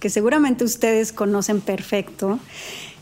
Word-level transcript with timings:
que 0.00 0.10
seguramente 0.10 0.64
ustedes 0.64 1.12
conocen 1.12 1.60
perfecto. 1.60 2.40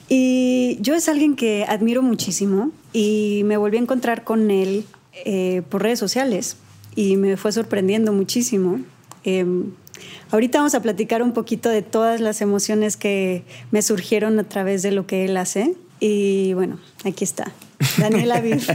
Y 0.08 0.78
yo 0.80 0.94
es 0.94 1.08
alguien 1.08 1.36
que 1.36 1.64
admiro 1.68 2.02
muchísimo 2.02 2.70
y 2.92 3.42
me 3.44 3.56
volví 3.56 3.76
a 3.76 3.80
encontrar 3.80 4.24
con 4.24 4.50
él 4.50 4.84
eh, 5.24 5.62
por 5.68 5.82
redes 5.82 5.98
sociales 5.98 6.56
y 6.94 7.16
me 7.16 7.36
fue 7.36 7.52
sorprendiendo 7.52 8.12
muchísimo. 8.12 8.80
Eh, 9.24 9.46
ahorita 10.30 10.58
vamos 10.58 10.74
a 10.74 10.82
platicar 10.82 11.22
un 11.22 11.32
poquito 11.32 11.68
de 11.68 11.82
todas 11.82 12.20
las 12.20 12.40
emociones 12.40 12.96
que 12.96 13.44
me 13.70 13.82
surgieron 13.82 14.38
a 14.38 14.44
través 14.44 14.82
de 14.82 14.92
lo 14.92 15.06
que 15.06 15.24
él 15.24 15.36
hace. 15.36 15.74
Y 16.00 16.54
bueno, 16.54 16.78
aquí 17.04 17.24
está, 17.24 17.52
Daniela 17.98 18.36
Aviv. 18.36 18.66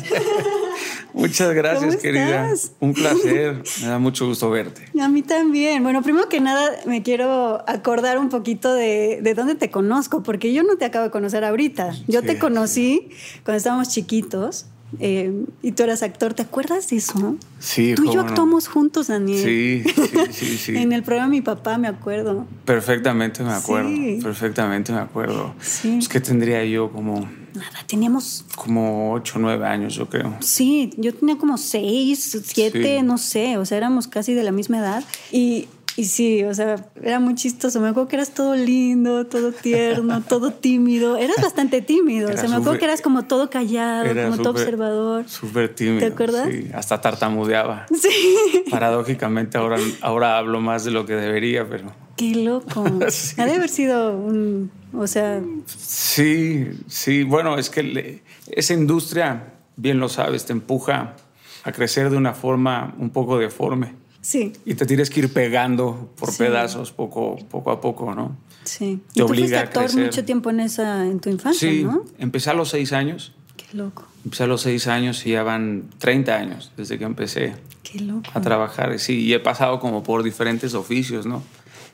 Muchas 1.14 1.54
gracias, 1.54 1.98
querida. 1.98 2.50
Un 2.80 2.94
placer. 2.94 3.62
Me 3.82 3.88
da 3.88 4.00
mucho 4.00 4.26
gusto 4.28 4.50
verte. 4.50 4.82
A 5.02 5.08
mí 5.10 5.22
también. 5.22 5.84
Bueno, 5.84 6.02
primero 6.02 6.28
que 6.30 6.40
nada, 6.42 6.70
me 6.86 7.04
quiero 7.04 7.64
acordar 7.70 8.18
un 8.18 8.30
poquito 8.30 8.74
de, 8.74 9.20
de 9.22 9.34
dónde 9.34 9.56
te 9.56 9.70
conozco, 9.70 10.24
porque 10.24 10.54
yo 10.54 10.64
no 10.64 10.76
te 10.78 10.86
acabo 10.86 11.06
de 11.06 11.12
conocer 11.12 11.44
ahorita. 11.44 11.92
Yo 12.08 12.22
Sí, 12.22 12.28
te 12.28 12.40
conocí 12.40 13.10
cuando 13.44 13.58
estábamos 13.58 13.90
chiquitos 13.90 14.66
eh, 15.00 15.32
y 15.62 15.72
tú 15.72 15.84
eras 15.84 16.04
actor. 16.04 16.34
¿Te 16.34 16.44
acuerdas 16.44 16.90
de 16.90 16.98
eso? 16.98 17.36
Sí, 17.60 17.94
Tú 17.96 18.04
y 18.04 18.08
yo 18.08 18.16
no. 18.16 18.22
actuamos 18.22 18.68
juntos, 18.68 19.08
Daniel. 19.08 19.44
Sí, 19.44 19.84
sí, 19.94 20.28
sí, 20.32 20.58
sí. 20.58 20.78
En 20.78 20.94
el 20.94 21.04
programa 21.04 21.30
mi 21.30 21.42
papá, 21.42 21.78
me 21.78 21.88
acuerdo. 21.88 22.46
Perfectamente 22.66 23.44
me 23.44 23.54
acuerdo. 23.54 23.90
Sí. 23.90 24.20
Perfectamente 24.22 24.92
me 24.92 25.00
acuerdo. 25.00 25.54
Sí. 25.62 25.98
Es 26.00 26.08
que 26.10 26.20
tendría 26.20 26.64
yo 26.66 26.92
como, 26.92 27.28
Nada, 27.54 27.80
teníamos. 27.88 28.46
como 28.56 29.14
8 29.14 29.34
o 29.38 29.40
9 29.42 29.66
años, 29.66 29.96
yo 29.96 30.08
creo. 30.10 30.36
Sí, 30.42 30.92
yo 30.98 31.14
tenía 31.14 31.38
como 31.38 31.58
seis, 31.58 32.38
siete, 32.46 32.98
Sí. 33.00 33.04
no 33.06 33.18
sé, 33.18 33.58
o 33.58 33.66
sea, 33.66 33.78
éramos 33.78 34.08
casi 34.08 34.34
de 34.34 34.44
la 34.44 34.52
misma 34.52 34.80
edad. 34.80 35.04
Y, 35.32 35.68
y 35.96 36.06
sí, 36.06 36.44
o 36.44 36.54
sea, 36.56 36.88
era 37.04 37.20
muy 37.20 37.36
chistoso. 37.36 37.80
Me 37.80 37.90
acuerdo 37.90 38.10
que 38.10 38.16
eras 38.16 38.34
todo 38.34 38.56
lindo, 38.56 39.28
todo 39.28 39.52
tierno, 39.52 40.22
todo 40.28 40.52
tímido. 40.52 41.18
Eras 41.18 41.36
bastante 41.42 41.82
tímido. 41.84 42.30
Era 42.30 42.38
o 42.40 42.42
sea, 42.42 42.50
me 42.50 42.56
acuerdo 42.56 42.80
que 42.80 42.86
eras 42.86 43.02
como 43.02 43.24
todo 43.26 43.52
callado, 43.52 44.06
como 44.32 44.38
todo 44.42 44.52
observador. 44.54 45.30
Súper 45.30 45.74
tímido. 45.76 46.00
¿Te 46.00 46.08
acuerdas? 46.08 46.50
Sí, 46.50 46.68
hasta 46.74 47.00
tartamudeaba. 47.02 47.86
Sí, 47.94 48.64
Paradójicamente 48.72 49.60
ahora, 49.60 49.78
ahora 50.02 50.38
hablo 50.40 50.60
más 50.62 50.84
de 50.84 50.90
lo 50.92 51.06
que 51.06 51.14
debería, 51.14 51.70
pero 51.70 51.94
qué 52.18 52.34
loco. 52.36 52.84
Sí. 53.10 53.40
Ha 53.40 53.46
de 53.46 53.54
haber 53.54 53.70
sido 53.70 54.18
un. 54.18 54.72
O 54.96 55.08
sea, 55.08 55.42
sí, 55.66 56.68
sí. 56.88 57.24
Bueno, 57.24 57.58
es 57.58 57.70
que 57.70 57.84
le- 57.84 58.24
esa 58.52 58.74
industria, 58.74 59.54
bien 59.76 60.00
lo 60.00 60.10
sabes, 60.10 60.46
te 60.46 60.54
empuja 60.54 61.16
a 61.64 61.72
crecer 61.72 62.10
de 62.10 62.18
una 62.18 62.34
forma 62.34 62.94
un 63.00 63.10
poco 63.10 63.38
deforme. 63.38 63.96
sí, 64.22 64.54
Y 64.64 64.76
te 64.76 64.86
tienes 64.86 65.10
que 65.10 65.20
ir 65.22 65.34
pegando 65.34 66.14
por 66.18 66.32
Sí. 66.32 66.38
pedazos 66.44 66.92
poco, 66.94 67.36
poco 67.50 67.72
a 67.72 67.82
poco, 67.82 68.14
¿no? 68.16 68.38
sí. 68.64 69.02
Te 69.14 69.20
y 69.20 69.20
tú 69.20 69.26
obliga 69.26 69.60
fuiste 69.60 69.80
a 69.80 69.82
crecer. 69.84 70.04
mucho 70.06 70.24
tiempo 70.24 70.50
en 70.50 70.62
esa, 70.62 71.06
en 71.06 71.20
tu 71.20 71.30
infancia, 71.30 71.70
Sí, 71.70 71.84
¿no? 71.84 72.06
empecé 72.20 72.50
a 72.50 72.54
los 72.54 72.70
seis 72.70 72.94
años. 72.94 73.34
Qué 73.58 73.76
loco, 73.76 74.08
Empecé 74.24 74.44
a 74.44 74.48
los 74.48 74.62
seis 74.62 74.88
años 74.88 75.26
y 75.26 75.32
ya 75.32 75.44
van 75.44 75.90
30 75.98 76.36
años 76.38 76.72
desde 76.78 76.98
que 76.98 77.04
empecé 77.04 77.56
qué 77.84 78.00
loco. 78.00 78.24
a 78.34 78.40
trabajar. 78.40 78.98
Sí, 79.00 79.20
y 79.26 79.34
he 79.34 79.40
pasado 79.42 79.82
como 79.82 80.02
por 80.04 80.24
diferentes 80.24 80.74
oficios, 80.76 81.26
¿no? 81.26 81.44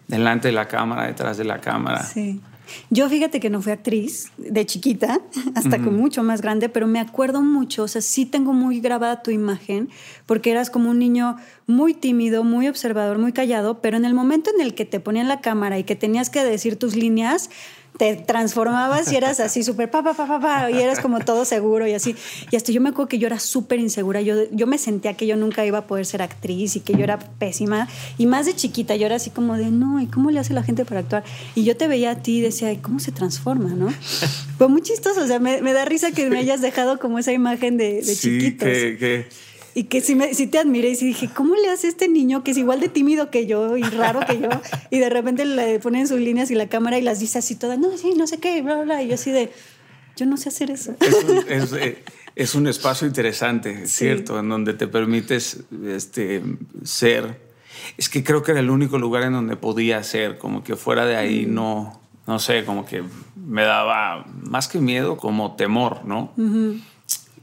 Delante 0.08 0.50
de 0.50 0.52
la 0.54 0.68
cámara, 0.68 1.08
detrás 1.08 1.38
de 1.38 1.46
la 1.46 1.60
cámara. 1.62 2.04
Sí. 2.04 2.40
Yo 2.90 3.10
fíjate 3.10 3.40
que 3.40 3.50
no 3.50 3.62
fui 3.62 3.72
actriz 3.72 4.32
de 4.38 4.66
chiquita, 4.66 5.22
hasta 5.56 5.80
que 5.80 5.90
mucho 5.90 6.24
más 6.24 6.42
grande, 6.42 6.70
pero 6.70 6.88
me 6.88 7.00
acuerdo 7.00 7.42
mucho, 7.42 7.84
o 7.84 7.88
sea, 7.88 8.02
sí 8.02 8.26
tengo 8.26 8.54
muy 8.54 8.80
grabada 8.80 9.22
tu 9.22 9.32
imagen, 9.32 9.90
porque 10.26 10.52
eras 10.52 10.70
como 10.70 10.90
un 10.90 11.00
niño 11.00 11.38
muy 11.68 11.94
tímido, 11.94 12.44
muy 12.44 12.68
observador, 12.68 13.18
muy 13.18 13.34
callado, 13.34 13.82
pero 13.82 13.98
en 13.98 14.06
el 14.06 14.14
momento 14.14 14.52
en 14.54 14.62
el 14.62 14.74
que 14.74 14.86
te 14.86 15.00
ponían 15.00 15.28
la 15.28 15.42
cámara 15.42 15.78
y 15.80 15.84
que 15.84 15.96
tenías 15.96 16.30
que 16.30 16.44
decir 16.44 16.78
tus 16.78 16.96
líneas, 16.96 17.50
te 17.98 18.16
transformabas 18.16 19.12
y 19.12 19.18
eras 19.18 19.40
así 19.42 19.64
súper 19.64 19.92
pa, 19.92 20.02
pa, 20.04 20.14
pa, 20.14 20.26
pa, 20.26 20.40
pa, 20.40 20.72
y 20.72 20.80
eras 20.82 21.00
como 21.00 21.20
todo 21.20 21.44
seguro 21.44 21.86
y 21.86 21.94
así. 21.94 22.16
Y 22.50 22.56
hasta 22.56 22.72
yo 22.72 22.80
me 22.80 22.90
acuerdo 22.90 23.10
que 23.10 23.20
yo 23.20 23.28
era 23.28 23.40
súper 23.40 23.80
insegura, 23.80 24.22
yo, 24.22 24.36
yo 24.52 24.68
me 24.68 24.78
sentía 24.78 25.16
que 25.16 25.28
yo 25.28 25.36
nunca 25.36 25.66
iba 25.66 25.80
a 25.80 25.88
poder 25.88 26.06
ser 26.06 26.22
actriz 26.22 26.76
y 26.78 26.80
que 26.80 26.94
yo 26.94 27.04
era 27.04 27.20
pésima. 27.20 27.90
Y 28.18 28.26
más 28.26 28.46
de 28.46 28.56
chiquita, 28.56 28.96
yo 28.96 29.06
era 29.06 29.16
así 29.16 29.30
como 29.32 29.58
de, 29.58 29.70
no, 29.70 30.02
¿y 30.02 30.08
cómo 30.08 30.32
le 30.32 30.40
hace 30.40 30.54
la 30.54 30.64
gente 30.64 30.86
para 30.86 31.02
actuar? 31.02 31.24
Y 31.56 31.64
yo 31.64 31.76
te 31.76 31.88
veía 31.88 32.12
a 32.12 32.16
ti 32.16 32.38
y 32.38 32.42
decía, 32.42 32.70
"Ay, 32.70 32.78
¿cómo 32.78 33.00
se 33.00 33.12
transforma, 33.12 33.70
no? 33.70 33.90
Fue 34.58 34.68
muy 34.70 34.82
chistoso, 34.82 35.22
o 35.22 35.28
sea, 35.28 35.40
me, 35.40 35.62
me 35.62 35.74
da 35.74 35.86
risa 35.86 36.12
que 36.12 36.30
me 36.30 36.38
hayas 36.40 36.62
dejado 36.62 37.00
como 37.00 37.20
esa 37.20 37.34
imagen 37.34 37.78
de, 37.78 37.96
de 37.96 38.04
sí, 38.04 38.40
chiquitos. 38.40 38.68
que, 38.68 38.98
que 38.98 39.49
Y 39.76 39.84
que 39.84 40.02
sí, 40.02 40.16
me, 40.16 40.34
sí 40.34 40.48
te 40.48 40.58
admiré 40.58 40.90
y 40.90 40.96
sí 40.96 41.06
dije, 41.06 41.30
¿cómo 41.34 41.56
le 41.56 41.70
hace 41.70 41.88
este 41.88 42.08
niño 42.08 42.44
que 42.44 42.52
es 42.52 42.58
igual 42.58 42.80
de 42.80 42.90
tímido 42.90 43.30
que 43.30 43.46
yo 43.46 43.78
y 43.78 43.84
raro 43.84 44.22
que 44.28 44.40
yo? 44.40 44.50
Y 44.90 45.00
de 45.00 45.10
repente 45.10 45.46
le 45.46 45.80
ponen 45.80 46.08
sus 46.08 46.20
líneas 46.20 46.50
y 46.52 46.56
la 46.56 46.68
cámara 46.68 46.98
y 46.98 47.02
las 47.02 47.20
dice 47.20 47.40
así 47.40 47.56
todas, 47.56 47.78
no, 47.78 47.96
sí, 47.98 48.14
no 48.18 48.28
sé 48.28 48.40
qué, 48.40 48.62
bla, 48.62 48.82
bla. 48.82 49.04
Y 49.04 49.08
yo 49.10 49.16
así 49.16 49.32
de, 49.32 49.52
yo 50.16 50.26
no 50.26 50.38
sé 50.38 50.50
hacer 50.50 50.72
eso. 50.72 50.96
es, 51.00 51.24
un, 51.24 51.38
es, 51.48 51.74
eh, 51.74 52.04
es 52.36 52.56
un 52.56 52.68
espacio 52.68 53.08
interesante, 53.08 53.88
¿cierto? 53.88 54.40
En 54.40 54.50
donde 54.50 54.74
te 54.74 54.88
permites 54.88 55.62
este, 55.86 56.42
ser. 56.84 57.40
Es 57.98 58.10
que 58.10 58.24
creo 58.24 58.44
que 58.44 58.52
era 58.52 58.60
el 58.60 58.70
único 58.70 58.98
lugar 58.98 59.24
en 59.24 59.34
donde 59.34 59.56
podía 59.56 60.02
ser, 60.04 60.38
como 60.38 60.64
que 60.64 60.76
fuera 60.76 61.06
de 61.06 61.16
ahí 61.16 61.46
Mm. 61.46 61.54
no, 61.54 62.02
no 62.28 62.40
sé, 62.40 62.66
como 62.66 62.86
que 62.86 63.04
me 63.36 63.64
daba 63.64 64.26
más 64.44 64.68
que 64.68 64.80
miedo, 64.80 65.18
como 65.18 65.56
temor, 65.56 66.06
¿no? 66.06 66.34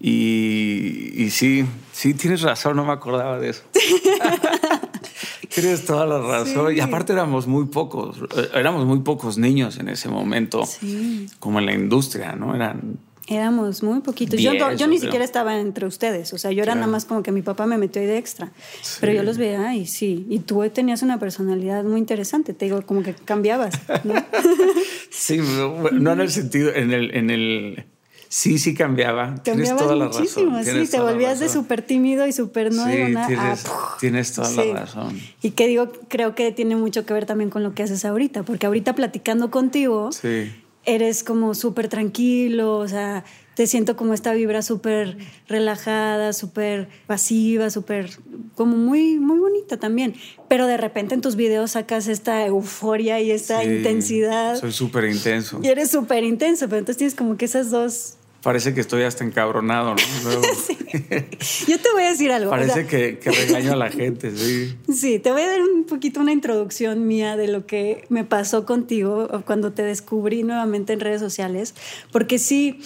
y, 0.01 1.13
y 1.15 1.31
sí, 1.31 1.65
sí, 1.97 2.13
tienes 2.13 2.43
razón, 2.43 2.77
no 2.77 2.85
me 2.85 2.93
acordaba 2.93 3.39
de 3.39 3.49
eso. 3.49 3.63
tienes 5.55 5.87
toda 5.87 6.05
la 6.07 6.19
razón. 6.21 6.69
Sí. 6.71 6.77
Y 6.77 6.81
aparte 6.81 7.15
éramos 7.15 7.47
muy 7.47 7.67
pocos, 7.67 8.19
eh, 8.37 8.49
éramos 8.55 8.85
muy 8.85 9.01
pocos 9.01 9.39
niños 9.39 9.79
en 9.79 9.89
ese 9.89 10.09
momento, 10.11 10.67
Sí. 10.67 11.27
como 11.39 11.59
en 11.59 11.67
la 11.67 11.73
industria, 11.73 12.33
¿no? 12.33 12.55
Eran 12.55 12.99
Éramos 13.29 13.83
muy 13.83 14.03
poquitos. 14.03 14.41
Yo, 14.41 14.53
Diez, 14.53 14.79
yo 14.79 14.87
ni 14.87 14.99
yo 14.99 15.03
siquiera 15.03 15.25
estaba 15.25 15.59
entre 15.59 15.85
ustedes. 15.85 16.33
O 16.33 16.39
sea, 16.39 16.53
yo 16.53 16.63
era 16.63 16.75
Claro. 16.75 16.81
nada 16.83 16.93
más 16.93 17.07
como 17.07 17.25
que 17.25 17.33
mi 17.33 17.43
papá 17.43 17.67
me 17.67 17.77
metió 17.77 18.01
ahí 18.01 18.07
de 18.07 18.19
extra. 18.19 18.53
Pero 19.01 19.13
yo 19.13 19.25
los 19.25 19.37
veía 19.37 19.75
y 19.75 19.87
sí. 19.87 20.25
Y 20.31 20.39
tú 20.39 20.63
tenías 20.73 21.03
una 21.03 21.19
personalidad 21.19 21.83
muy 21.83 21.99
interesante. 21.99 22.55
Te 22.55 22.67
digo, 22.67 22.83
como 22.83 23.03
que 23.03 23.15
cambiabas, 23.15 23.75
¿no? 24.05 24.15
Sí, 25.11 25.39
no 25.39 25.91
no 25.91 26.13
en 26.13 26.21
el 26.21 26.31
sentido, 26.31 26.73
en 26.73 26.93
el, 26.93 27.17
en 27.17 27.31
el, 27.31 27.87
sí, 28.29 28.59
sí 28.59 28.75
cambiaba. 28.75 29.35
tienes 29.43 29.69
Cambiabas 29.69 29.83
toda 29.83 29.97
la 29.97 30.05
muchísimo, 30.07 30.47
razón. 30.51 30.65
sí. 30.65 30.71
tienes 30.71 30.91
Te 30.91 31.01
volvías 31.01 31.39
de 31.41 31.49
súper 31.49 31.83
tímido 31.83 32.27
y 32.27 32.33
súper 32.33 32.73
no 32.73 32.85
Sí, 32.85 32.91
digo 32.93 33.09
nada. 33.09 33.27
tienes, 33.27 33.67
Ah, 33.67 33.97
tienes 34.01 34.33
toda 34.33 34.49
Sí. 34.49 34.57
la 34.73 34.81
razón. 34.81 35.21
Y 35.43 35.51
que 35.53 35.67
digo, 35.69 35.91
creo 36.09 36.35
que 36.35 36.53
tiene 36.53 36.77
mucho 36.77 37.05
que 37.07 37.13
ver 37.15 37.27
también 37.27 37.51
con 37.51 37.63
lo 37.63 37.75
que 37.75 37.83
haces 37.83 38.05
ahorita, 38.05 38.43
porque 38.43 38.67
ahorita 38.67 38.95
platicando 38.95 39.51
contigo, 39.51 40.11
Sí. 40.13 40.53
eres 40.85 41.25
como 41.25 41.55
súper 41.55 41.89
tranquilo, 41.89 42.77
o 42.79 42.89
sea, 42.89 43.25
te 43.57 43.67
siento 43.67 43.97
como 43.97 44.13
esta 44.13 44.35
vibra 44.35 44.61
súper 44.61 45.17
relajada, 45.49 46.35
súper 46.35 46.91
pasiva, 47.07 47.71
súper, 47.71 48.11
como 48.55 48.77
muy, 48.77 49.19
muy 49.19 49.39
bonita 49.39 49.79
también. 49.79 50.15
Pero 50.47 50.67
de 50.67 50.77
repente 50.77 51.15
en 51.15 51.23
tus 51.23 51.37
videos 51.37 51.71
sacas 51.71 52.07
esta 52.07 52.45
euforia 52.45 53.19
y 53.23 53.31
esta 53.31 53.63
Sí, 53.63 53.71
intensidad. 53.71 54.57
Soy 54.57 54.73
súper 54.73 55.07
intenso. 55.07 55.59
Y 55.63 55.69
eres 55.69 55.91
súper 55.91 56.23
intenso, 56.23 56.69
pero 56.69 56.81
entonces 56.81 56.99
tienes 56.99 57.15
como 57.15 57.39
que 57.39 57.47
esas 57.47 57.71
dos 57.71 58.19
Parece 58.43 58.75
que 58.75 58.81
estoy 58.81 59.03
hasta 59.03 59.25
encabronado, 59.25 59.97
¿no? 59.97 60.31
Yo 61.67 61.81
te 61.81 61.93
voy 61.93 62.05
a 62.05 62.11
decir 62.11 62.31
algo. 62.31 62.51
Parece 62.51 62.87
que, 62.87 63.19
que, 63.19 63.31
regaño 63.33 63.73
a 63.73 63.77
la 63.77 63.91
gente, 63.91 64.31
sí. 64.37 64.77
Sí, 64.93 65.19
te 65.19 65.33
voy 65.33 65.43
a 65.43 65.49
dar 65.49 65.63
un 65.63 65.85
poquito 65.85 66.21
una 66.21 66.31
introducción 66.31 67.09
mía 67.09 67.37
de 67.37 67.49
lo 67.49 67.67
que 67.67 68.05
me 68.09 68.23
pasó 68.23 68.67
contigo 68.67 69.43
cuando 69.47 69.73
te 69.73 69.83
descubrí 69.83 70.45
nuevamente 70.45 70.93
en 70.93 71.01
redes 71.01 71.21
sociales, 71.21 71.75
porque 72.13 72.39
sí, 72.39 72.79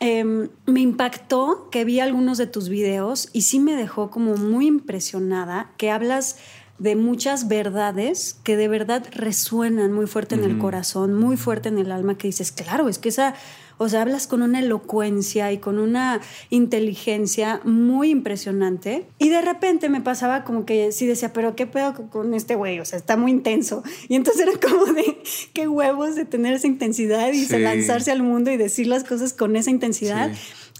Em, 0.00 0.48
me 0.66 0.80
impactó 0.80 1.68
que 1.70 1.84
vi 1.84 2.00
algunos 2.00 2.36
de 2.36 2.46
tus 2.46 2.68
videos 2.68 3.28
y 3.32 3.42
sí 3.42 3.60
me 3.60 3.76
dejó 3.76 4.10
como 4.10 4.36
muy 4.36 4.66
impresionada 4.66 5.70
que 5.76 5.90
hablas 5.90 6.36
de 6.78 6.96
muchas 6.96 7.46
verdades 7.46 8.36
que 8.42 8.56
de 8.56 8.66
verdad 8.66 9.06
resuenan 9.12 9.92
muy 9.92 10.06
fuerte 10.06 10.34
en 10.34 10.42
el 10.42 10.58
corazón, 10.58 11.14
muy 11.14 11.36
fuerte 11.36 11.68
en 11.68 11.78
el 11.78 11.92
alma, 11.92 12.18
que 12.18 12.26
dices, 12.26 12.50
claro, 12.50 12.88
es 12.88 12.98
que 12.98 13.10
esa 13.10 13.34
o 13.78 13.88
sea, 13.88 14.02
hablas 14.02 14.26
con 14.26 14.42
una 14.42 14.60
elocuencia 14.60 15.52
y 15.52 15.58
con 15.58 15.78
una 15.78 16.20
inteligencia 16.50 17.60
muy 17.64 18.10
impresionante. 18.10 19.06
Y 19.18 19.28
de 19.28 19.42
repente 19.42 19.88
me 19.88 20.00
pasaba 20.00 20.44
como 20.44 20.64
que 20.64 20.92
sí 20.92 21.06
decía, 21.06 21.32
pero 21.32 21.56
¿qué 21.56 21.66
pedo 21.66 21.94
con 22.10 22.34
este 22.34 22.54
güey? 22.54 22.80
O 22.80 22.84
sea, 22.84 22.98
está 22.98 23.16
muy 23.16 23.30
intenso. 23.30 23.82
Y 24.08 24.16
entonces 24.16 24.46
era 24.46 24.58
como 24.58 24.86
de 24.92 25.18
qué 25.52 25.68
huevos 25.68 26.14
de 26.14 26.24
tener 26.24 26.54
esa 26.54 26.66
intensidad 26.66 27.32
y 27.32 27.46
lanzarse 27.58 28.10
al 28.10 28.22
mundo 28.22 28.50
y 28.50 28.56
decir 28.56 28.86
las 28.86 29.04
cosas 29.04 29.32
con 29.32 29.56
esa 29.56 29.70
intensidad. 29.70 30.30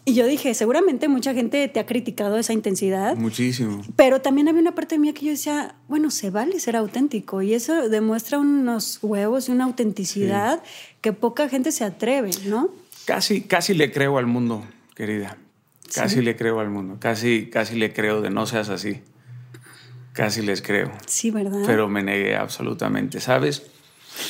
Y 0.06 0.12
yo 0.12 0.26
dije, 0.26 0.52
seguramente 0.52 1.08
mucha 1.08 1.32
gente 1.32 1.66
te 1.68 1.80
ha 1.80 1.86
criticado 1.86 2.36
esa 2.36 2.52
intensidad. 2.52 3.16
Muchísimo. 3.16 3.80
Pero 3.96 4.20
también 4.20 4.48
había 4.48 4.60
una 4.60 4.74
parte 4.74 4.98
mía 4.98 5.14
que 5.14 5.24
yo 5.26 5.30
decía, 5.30 5.76
bueno, 5.88 6.10
se 6.10 6.28
vale 6.28 6.60
ser 6.60 6.76
auténtico. 6.76 7.40
Y 7.40 7.54
eso 7.54 7.88
demuestra 7.88 8.38
unos 8.38 8.98
huevos 9.00 9.48
y 9.48 9.52
una 9.52 9.64
autenticidad 9.64 10.62
que 11.00 11.14
poca 11.14 11.48
gente 11.48 11.72
se 11.72 11.84
atreve, 11.84 12.32
¿no? 12.46 12.68
Casi, 13.04 13.42
casi 13.42 13.74
le 13.74 13.92
creo 13.92 14.18
al 14.18 14.26
mundo, 14.26 14.64
querida. 14.94 15.36
Casi 15.94 16.22
le 16.22 16.36
creo 16.36 16.60
al 16.60 16.70
mundo. 16.70 16.96
Casi, 16.98 17.48
casi 17.50 17.76
le 17.76 17.92
creo 17.92 18.20
de 18.20 18.30
no 18.30 18.46
seas 18.46 18.68
así. 18.68 19.00
Casi 20.12 20.42
les 20.42 20.62
creo. 20.62 20.90
Sí, 21.06 21.30
¿verdad? 21.30 21.62
Pero 21.66 21.88
me 21.88 22.02
negué 22.02 22.36
absolutamente, 22.36 23.20
¿sabes? 23.20 23.62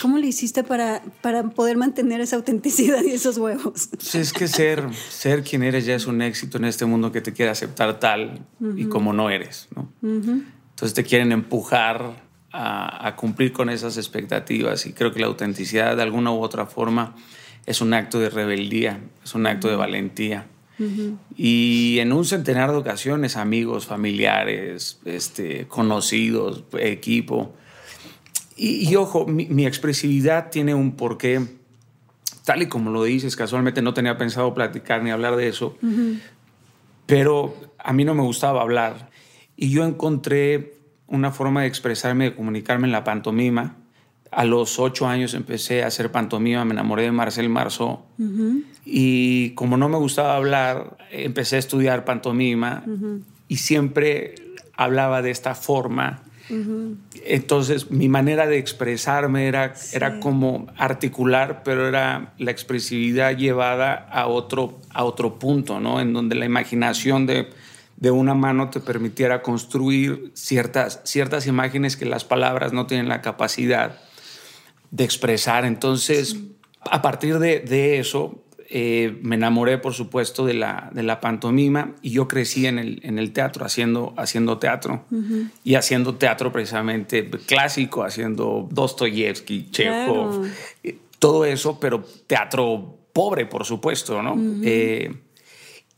¿Cómo 0.00 0.16
le 0.18 0.26
hiciste 0.26 0.64
para, 0.64 1.02
para 1.20 1.42
poder 1.50 1.76
mantener 1.76 2.20
esa 2.20 2.36
autenticidad 2.36 3.02
y 3.02 3.10
esos 3.10 3.36
huevos? 3.36 3.88
Pues 3.90 4.14
es 4.14 4.32
que 4.32 4.48
ser, 4.48 4.82
ser 4.94 5.42
quien 5.42 5.62
eres 5.62 5.84
ya 5.84 5.94
es 5.94 6.06
un 6.06 6.22
éxito 6.22 6.56
en 6.58 6.64
este 6.64 6.86
mundo 6.86 7.12
que 7.12 7.20
te 7.20 7.32
quiere 7.32 7.50
aceptar 7.50 8.00
tal 8.00 8.46
y 8.76 8.86
como 8.86 9.12
no 9.12 9.28
eres, 9.28 9.68
¿no? 9.76 9.92
Entonces 10.02 10.94
te 10.94 11.04
quieren 11.04 11.32
empujar 11.32 12.24
a, 12.50 13.06
a, 13.06 13.16
cumplir 13.16 13.52
con 13.52 13.68
esas 13.68 13.96
expectativas 13.98 14.86
y 14.86 14.92
creo 14.92 15.12
que 15.12 15.20
la 15.20 15.26
autenticidad 15.26 15.96
de 15.96 16.02
alguna 16.02 16.32
u 16.32 16.40
otra 16.40 16.66
forma 16.66 17.14
es 17.66 17.80
un 17.80 17.94
acto 17.94 18.20
de 18.20 18.30
rebeldía, 18.30 19.00
es 19.22 19.34
un 19.34 19.46
acto 19.46 19.68
de 19.68 19.76
valentía. 19.76 20.46
Y 21.36 21.98
en 22.00 22.12
un 22.12 22.24
centenar 22.24 22.72
de 22.72 22.76
ocasiones, 22.76 23.36
amigos, 23.36 23.86
familiares, 23.86 25.00
este, 25.04 25.68
conocidos, 25.68 26.64
equipo. 26.78 27.54
Y, 28.56 28.94
ojo, 28.96 29.26
mi, 29.26 29.66
expresividad 29.66 30.50
tiene 30.50 30.74
un 30.74 30.96
porqué, 30.96 31.40
tal 32.44 32.62
y 32.62 32.66
como 32.66 32.90
lo 32.90 33.04
dices, 33.04 33.36
casualmente 33.36 33.82
no 33.82 33.94
tenía 33.94 34.18
pensado 34.18 34.52
platicar 34.52 35.02
ni 35.02 35.10
hablar 35.10 35.36
de 35.36 35.48
eso, 35.48 35.76
pero 37.06 37.54
a 37.78 37.92
mí 37.92 38.04
no 38.04 38.14
me 38.14 38.22
gustaba 38.22 38.60
hablar. 38.60 39.10
Y 39.56 39.70
yo 39.70 39.84
encontré 39.84 40.74
una 41.06 41.30
forma 41.30 41.62
de 41.62 41.68
expresarme, 41.68 42.24
de 42.24 42.34
comunicarme 42.34 42.86
en 42.86 42.92
la 42.92 43.04
pantomima, 43.04 43.76
a 44.34 44.44
los 44.44 44.78
ocho 44.80 45.06
años 45.06 45.32
empecé 45.34 45.84
a 45.84 45.86
hacer 45.86 46.10
pantomima, 46.10 46.64
me 46.64 46.72
enamoré 46.72 47.04
de 47.04 47.12
Marcel 47.12 47.48
Marceau. 47.48 48.00
Y 48.84 49.50
como 49.50 49.76
no 49.76 49.88
me 49.88 49.96
gustaba 49.96 50.36
hablar, 50.36 50.96
empecé 51.10 51.56
a 51.56 51.58
estudiar 51.60 52.04
pantomima 52.04 52.84
y 53.46 53.56
siempre 53.56 54.34
hablaba 54.76 55.22
de 55.22 55.30
esta 55.30 55.54
forma. 55.54 56.22
Entonces 57.24 57.90
mi 57.90 58.08
manera 58.08 58.46
de 58.46 58.58
expresarme 58.58 59.46
era, 59.46 59.74
era 59.92 60.18
como 60.18 60.66
articular, 60.76 61.62
pero 61.64 61.86
era 61.86 62.34
la 62.38 62.50
expresividad 62.50 63.36
llevada 63.36 63.94
a 63.94 64.26
otro, 64.26 64.80
a 64.90 65.04
otro 65.04 65.38
punto, 65.38 65.78
¿no? 65.78 66.00
En 66.00 66.12
donde 66.12 66.34
la 66.34 66.44
imaginación 66.44 67.26
de, 67.26 67.50
de 67.96 68.10
una 68.10 68.34
mano 68.34 68.68
te 68.68 68.80
permitiera 68.80 69.42
construir 69.42 70.32
ciertas, 70.34 71.00
ciertas 71.04 71.46
imágenes 71.46 71.96
que 71.96 72.04
las 72.04 72.24
palabras 72.24 72.72
no 72.72 72.86
tienen 72.86 73.08
la 73.08 73.22
capacidad 73.22 74.00
de 74.94 75.02
expresar. 75.02 75.64
Entonces, 75.64 76.36
a 76.80 77.02
partir 77.02 77.40
de, 77.40 77.98
eso, 77.98 78.44
eh, 78.70 79.18
me 79.22 79.34
enamoré, 79.34 79.78
por 79.78 79.92
supuesto, 79.92 80.46
de 80.46 80.54
la, 80.54 80.88
de 80.92 81.02
la 81.02 81.20
pantomima 81.20 81.96
y 82.00 82.10
yo 82.10 82.28
crecí 82.28 82.66
en 82.66 82.78
el, 82.78 83.00
en 83.02 83.18
el 83.18 83.32
teatro, 83.32 83.66
haciendo, 83.66 84.14
haciendo 84.16 84.58
teatro. 84.58 85.04
Y 85.64 85.74
haciendo 85.74 86.14
teatro 86.14 86.52
precisamente 86.52 87.28
clásico, 87.28 88.04
haciendo 88.04 88.68
Dostoyevsky, 88.70 89.68
Chekhov, 89.70 90.46
eh, 90.84 90.98
todo 91.18 91.44
eso, 91.44 91.80
pero 91.80 92.04
teatro 92.28 92.96
pobre, 93.12 93.46
por 93.46 93.64
supuesto, 93.64 94.22
¿no? 94.22 94.36
Eh, 94.62 95.12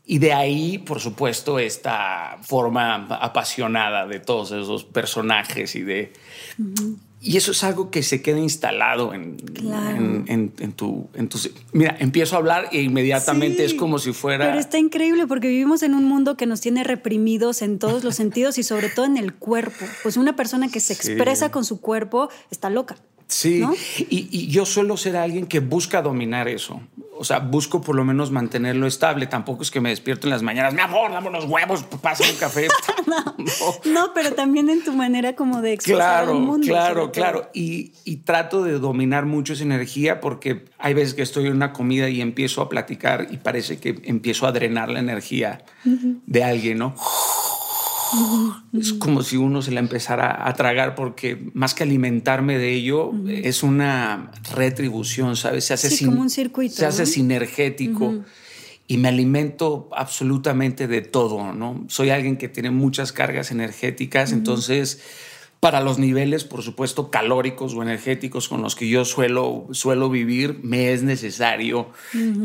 y 0.05 0.17
de 0.17 0.33
ahí, 0.33 0.79
por 0.79 0.99
supuesto, 0.99 1.59
esta 1.59 2.37
forma 2.41 3.07
apasionada 3.09 4.07
de 4.07 4.19
todos 4.21 4.51
esos 4.53 4.85
personajes 4.85 5.75
y 5.75 5.81
de... 5.81 6.13
Y 7.19 7.35
eso 7.35 7.51
es 7.51 7.63
algo 7.63 7.89
que 7.89 8.03
se 8.03 8.21
queda 8.21 8.37
instalado 8.37 9.13
en, 9.13 9.37
en, 10.27 10.71
tu, 10.73 11.09
en 11.15 11.29
Mira, 11.73 11.97
empiezo 11.99 12.35
a 12.35 12.39
hablar 12.39 12.69
e 12.71 12.81
inmediatamente 12.83 13.65
es 13.65 13.73
como 13.73 13.97
si 13.97 14.13
fuera... 14.13 14.45
Pero 14.45 14.59
está 14.59 14.77
increíble 14.77 15.25
porque 15.25 15.47
vivimos 15.47 15.81
en 15.81 15.95
un 15.95 16.05
mundo 16.05 16.37
que 16.37 16.45
nos 16.45 16.61
tiene 16.61 16.83
reprimidos 16.83 17.63
en 17.63 17.79
todos 17.79 18.03
los 18.03 18.15
sentidos 18.17 18.59
y 18.59 18.63
sobre 18.63 18.89
todo 18.89 19.05
en 19.05 19.17
el 19.17 19.33
cuerpo. 19.33 19.85
Pues 20.03 20.15
una 20.15 20.35
persona 20.35 20.69
que 20.69 20.79
se 20.79 20.93
expresa 20.93 21.51
con 21.51 21.65
su 21.65 21.81
cuerpo 21.81 22.29
está 22.51 22.69
loca. 22.69 22.97
Sí, 23.27 23.61
y, 24.09 24.47
yo 24.47 24.65
suelo 24.65 24.95
ser 24.95 25.17
alguien 25.17 25.47
que 25.47 25.59
busca 25.59 26.01
dominar 26.01 26.47
eso. 26.47 26.81
O 27.19 27.23
sea, 27.23 27.39
busco 27.39 27.81
por 27.81 27.95
lo 27.95 28.05
menos 28.05 28.31
mantenerlo 28.31 28.85
estable. 28.85 29.25
Tampoco 29.25 29.63
es 29.63 29.71
que 29.71 29.81
me 29.81 29.89
despierto 29.89 30.27
en 30.27 30.31
las 30.31 30.43
mañanas, 30.43 30.73
mi 30.73 30.81
amor, 30.81 31.11
dame 31.11 31.29
unos 31.29 31.45
huevos, 31.45 31.83
pasa 32.01 32.23
un 32.29 32.37
café. 32.37 32.67
no, 33.85 34.13
pero 34.13 34.33
también 34.33 34.69
en 34.69 34.83
tu 34.83 34.93
manera 34.93 35.35
como 35.35 35.61
de 35.61 35.73
expresar 35.73 36.25
claro, 36.25 36.31
el 36.33 36.39
mundo. 36.39 36.67
Claro, 36.67 37.11
claro. 37.11 37.49
Y, 37.53 37.91
y, 38.05 38.17
trato 38.17 38.63
de 38.63 38.79
dominar 38.79 39.25
mucho 39.25 39.53
esa 39.53 39.63
energía 39.63 40.21
porque 40.21 40.65
hay 40.77 40.93
veces 40.93 41.15
que 41.15 41.23
estoy 41.23 41.47
en 41.47 41.53
una 41.53 41.73
comida 41.73 42.07
y 42.07 42.21
empiezo 42.21 42.61
a 42.61 42.69
platicar 42.69 43.27
y 43.31 43.37
parece 43.37 43.79
que 43.79 43.99
empiezo 44.03 44.45
a 44.45 44.51
drenar 44.51 44.89
la 44.89 44.99
energía 44.99 45.65
de 45.83 46.43
alguien, 46.43 46.77
¿no? 46.77 46.95
Es 48.73 48.93
como 48.93 49.23
si 49.23 49.37
uno 49.37 49.61
se 49.61 49.71
la 49.71 49.79
empezara 49.79 50.47
a 50.47 50.53
tragar 50.53 50.95
porque 50.95 51.49
más 51.53 51.73
que 51.73 51.83
alimentarme 51.83 52.57
de 52.57 52.73
ello, 52.73 53.11
es 53.27 53.63
una 53.63 54.31
retribución, 54.55 55.35
¿sabes? 55.35 55.65
Se 55.65 55.73
hace, 55.73 56.05
como 56.05 56.21
un 56.21 56.29
circuito, 56.29 56.75
se 56.75 56.85
hace 56.85 57.05
sinergético. 57.05 58.23
Y 58.89 58.97
me 58.97 59.09
alimento 59.09 59.89
absolutamente 59.93 60.87
de 60.87 61.01
todo, 61.01 61.51
¿no? 61.51 61.83
Soy 61.89 62.09
alguien 62.09 62.37
que 62.37 62.47
tiene 62.47 62.71
muchas 62.71 63.11
cargas 63.11 63.51
energéticas, 63.51 64.31
entonces 64.31 65.01
para 65.59 65.81
los 65.81 65.97
niveles, 65.97 66.43
por 66.43 66.61
supuesto, 66.61 67.09
calóricos 67.09 67.73
o 67.73 67.81
energéticos 67.81 68.47
con 68.47 68.61
los 68.61 68.75
que 68.75 68.87
yo 68.87 69.05
suelo, 69.05 69.65
suelo 69.71 70.09
vivir, 70.09 70.59
me 70.61 70.93
es 70.93 71.01
necesario 71.01 71.89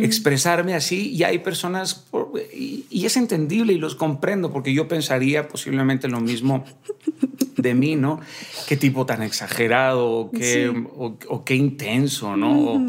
expresarme 0.00 0.74
así 0.74 1.10
y 1.10 1.22
hay 1.24 1.38
personas, 1.40 2.06
y, 2.54 3.04
es 3.04 3.16
entendible 3.16 3.74
y 3.74 3.78
los 3.78 3.94
comprendo, 3.94 4.50
porque 4.50 4.72
yo 4.72 4.88
pensaría 4.88 5.48
posiblemente 5.48 6.08
lo 6.08 6.20
mismo 6.20 6.64
de 7.56 7.74
mí, 7.74 7.96
¿no? 7.96 8.20
Qué 8.66 8.76
tipo 8.76 9.04
tan 9.04 9.22
exagerado, 9.22 10.10
o 10.10 10.30
qué, 10.30 10.72
o, 10.96 11.44
qué 11.44 11.54
intenso, 11.54 12.36
¿no? 12.36 12.82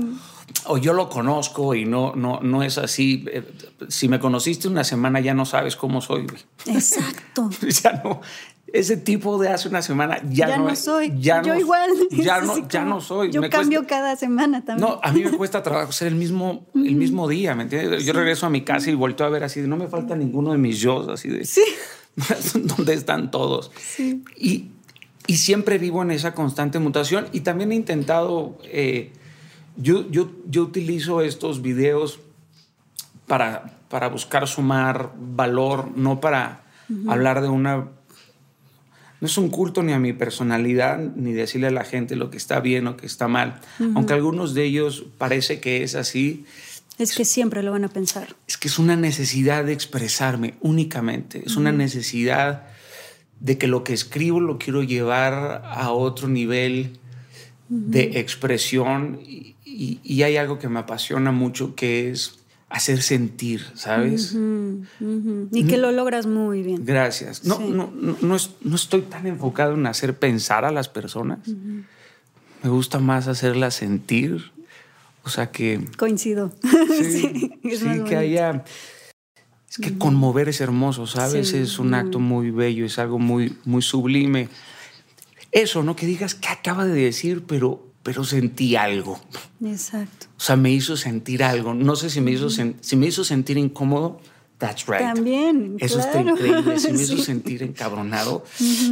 o, 0.66 0.78
yo 0.78 0.94
lo 0.94 1.10
conozco 1.10 1.76
y 1.76 1.86
no, 1.86 2.16
no, 2.16 2.40
no 2.42 2.64
es 2.64 2.78
así. 2.78 3.26
Eh, 3.28 3.44
si 3.90 4.08
me 4.08 4.20
conociste 4.20 4.68
una 4.68 4.84
semana 4.84 5.20
ya 5.20 5.34
no 5.34 5.46
sabes 5.46 5.76
cómo 5.76 6.02
soy. 6.02 6.28
Exacto. 6.66 7.50
ya 7.84 8.02
no, 8.04 8.22
ese 8.74 8.98
tipo 8.98 9.40
de 9.40 9.50
hace 9.50 9.70
una 9.70 9.84
semana 9.84 10.20
ya, 10.28 10.58
no, 10.58 10.76
soy. 10.76 11.14
Ya 11.18 11.44
yo 11.44 11.54
igual. 11.56 11.92
Ya 12.12 12.42
no, 12.42 12.68
ya 12.68 12.84
no 12.84 13.00
soy. 13.00 13.32
Yo 13.32 13.48
cambio 13.50 13.86
cada 13.86 14.16
semana 14.16 14.66
también. 14.66 14.90
No, 14.90 15.00
a 15.02 15.12
mí 15.12 15.24
me 15.24 15.32
cuesta 15.38 15.62
trabajo 15.62 15.92
ser 15.92 16.08
el 16.08 16.16
mismo, 16.16 16.66
el 16.74 16.96
mismo 16.96 17.28
día, 17.28 17.54
¿me 17.54 17.64
entiendes? 17.64 18.04
Yo 18.04 18.14
regreso 18.14 18.48
a 18.48 18.50
mi 18.50 18.62
casa 18.62 18.90
y 18.90 18.96
vuelto 18.96 19.24
a 19.24 19.30
ver 19.30 19.44
así 19.44 19.62
de 19.62 19.68
no 19.68 19.78
me 19.78 19.88
falta 19.88 20.16
ninguno 20.16 20.52
de 20.52 20.58
mis 20.58 20.80
yo, 20.80 21.10
así 21.12 21.30
de. 21.30 21.46
Sí. 21.46 21.64
¿Dónde 22.56 22.96
están 22.96 23.30
todos? 23.30 23.72
Sí. 23.78 24.24
Y, 24.36 24.70
y, 25.28 25.38
siempre 25.38 25.78
vivo 25.78 26.02
en 26.02 26.10
esa 26.10 26.34
constante 26.34 26.80
mutación 26.80 27.28
y 27.32 27.42
también 27.42 27.72
he 27.72 27.76
intentado. 27.76 28.58
Eh, 28.64 29.14
yo, 29.76 30.10
yo, 30.10 30.32
yo 30.48 30.64
utilizo 30.64 31.22
estos 31.22 31.62
videos 31.62 32.20
para, 33.28 33.78
para 33.90 34.10
buscar 34.10 34.48
sumar 34.48 35.12
valor, 35.16 35.92
no 35.96 36.20
para 36.20 36.64
hablar 37.08 37.42
de 37.42 37.50
una 37.50 37.88
no 39.24 39.28
es 39.28 39.38
un 39.38 39.48
culto 39.48 39.84
ni 39.84 39.94
a 39.94 40.00
mi 40.00 40.12
personalidad, 40.12 41.00
ni 41.00 41.32
decirle 41.32 41.68
a 41.68 41.72
la 41.72 41.86
gente 41.86 42.18
lo 42.18 42.30
que 42.30 42.36
está 42.36 42.60
bien 42.60 42.88
o 42.88 42.98
que 42.98 43.06
está 43.06 43.30
mal. 43.30 43.62
Aunque 43.96 44.12
algunos 44.12 44.54
de 44.54 44.66
ellos 44.66 45.06
parece 45.18 45.62
que 45.62 45.82
es 45.82 45.96
así, 45.96 46.44
Es 46.98 47.16
que 47.16 47.24
siempre 47.24 47.64
lo 47.64 47.72
van 47.72 47.86
a 47.86 47.88
pensar. 47.88 48.36
Es 48.50 48.58
que 48.58 48.68
es 48.68 48.78
una 48.80 48.98
necesidad 48.98 49.64
de 49.64 49.72
expresarme 49.72 50.56
únicamente. 50.60 51.42
Es 51.46 51.56
una 51.56 51.72
necesidad 51.72 52.64
de 53.40 53.58
que 53.58 53.68
lo 53.68 53.86
que 53.86 53.94
escribo 53.94 54.42
lo 54.42 54.58
quiero 54.58 54.84
llevar 54.84 55.64
a 55.64 55.92
otro 55.94 56.28
nivel 56.28 57.00
de 57.70 58.20
expresión. 58.20 59.22
Y, 59.24 59.56
hay 60.22 60.36
algo 60.36 60.60
que 60.60 60.68
me 60.68 60.80
apasiona 60.80 61.32
mucho 61.32 61.76
que 61.76 62.12
es 62.12 62.40
hacer 62.74 63.02
sentir, 63.02 63.66
¿sabes? 63.76 64.36
Y 65.52 65.66
que 65.66 65.78
lo 65.78 65.92
logras 65.92 66.26
muy 66.26 66.64
bien. 66.64 66.84
Gracias. 66.86 67.46
No, 67.46 67.60
no, 67.60 67.94
no, 67.96 68.18
no, 68.20 68.76
estoy 68.76 69.04
tan 69.04 69.28
enfocado 69.28 69.76
en 69.76 69.86
hacer 69.88 70.18
pensar 70.18 70.66
a 70.66 70.72
las 70.72 70.90
personas. 70.90 71.40
Me 71.48 72.70
gusta 72.70 73.00
más 73.00 73.28
hacerlas 73.28 73.76
sentir 73.76 74.52
o 75.24 75.30
sea 75.30 75.52
que... 75.52 75.86
Coincido. 75.98 76.52
Sí, 76.90 78.04
que 78.08 78.16
haya... 78.16 78.64
Es 79.70 79.78
que 79.78 79.98
conmover 79.98 80.50
es 80.50 80.62
hermoso, 80.62 81.08
¿sabes? 81.08 81.54
es 81.54 81.80
un 81.80 81.96
acto 81.96 82.20
muy 82.20 82.52
bello, 82.52 82.86
es 82.86 83.00
algo 83.00 83.18
muy, 83.18 83.58
muy 83.66 83.82
sublime. 83.82 84.50
Eso, 85.52 85.82
¿no? 85.82 85.96
Que 85.96 86.06
digas 86.06 86.36
que 86.36 86.50
acaba 86.50 86.86
de 86.86 86.94
decir, 86.94 87.44
pero, 87.48 87.88
pero 88.04 88.24
sentí 88.24 88.76
algo. 88.76 89.20
Exacto. 89.66 90.28
O 90.38 90.42
sea, 90.42 90.56
me 90.56 90.72
hizo 90.72 90.98
sentir 90.98 91.44
algo. 91.44 91.74
No 91.74 91.96
sé 91.96 92.10
si 92.10 92.22
me 92.22 92.32
hizo, 92.32 92.50
si 92.50 92.96
me 92.96 93.08
hizo 93.08 93.24
sentir 93.24 93.58
incómodo, 93.58 94.20
That's 94.64 94.86
right. 94.88 95.00
También. 95.00 95.76
Eso 95.80 96.00
está 96.00 96.22
increíble. 96.22 96.80
Si 96.80 96.94
me 96.94 97.02
hizo 97.02 97.18
sentir 97.18 97.64
encabronado, 97.64 98.46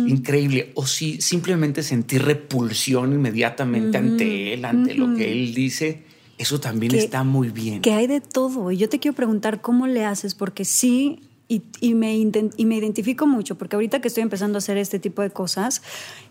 increíble. 0.05 0.73
O 0.75 0.85
si 0.85 1.21
simplemente 1.21 1.81
sentir 1.81 2.23
repulsión 2.23 3.13
inmediatamente 3.13 3.97
ante 3.97 4.53
él, 4.53 4.65
ante 4.65 4.95
lo 4.95 5.15
que 5.15 5.31
él 5.31 5.53
dice, 5.53 6.03
eso 6.37 6.59
también 6.59 6.95
está 6.95 7.23
muy 7.23 7.49
bien. 7.49 7.81
Que 7.81 7.93
hay 7.93 8.07
de 8.07 8.19
todo. 8.19 8.71
Y 8.71 8.77
yo 8.77 8.89
te 8.89 8.99
quiero 8.99 9.15
preguntar 9.15 9.61
cómo 9.61 9.87
le 9.87 10.03
haces, 10.03 10.35
porque 10.35 10.65
sí, 10.65 11.21
y, 11.47 11.93
me, 11.93 12.17
y 12.17 12.65
me 12.65 12.77
identifico 12.77 13.25
mucho, 13.25 13.55
porque 13.57 13.77
ahorita 13.77 14.01
que 14.01 14.09
estoy 14.09 14.23
empezando 14.23 14.57
a 14.57 14.59
hacer 14.59 14.77
este 14.77 14.99
tipo 14.99 15.21
de 15.21 15.29
cosas, 15.29 15.81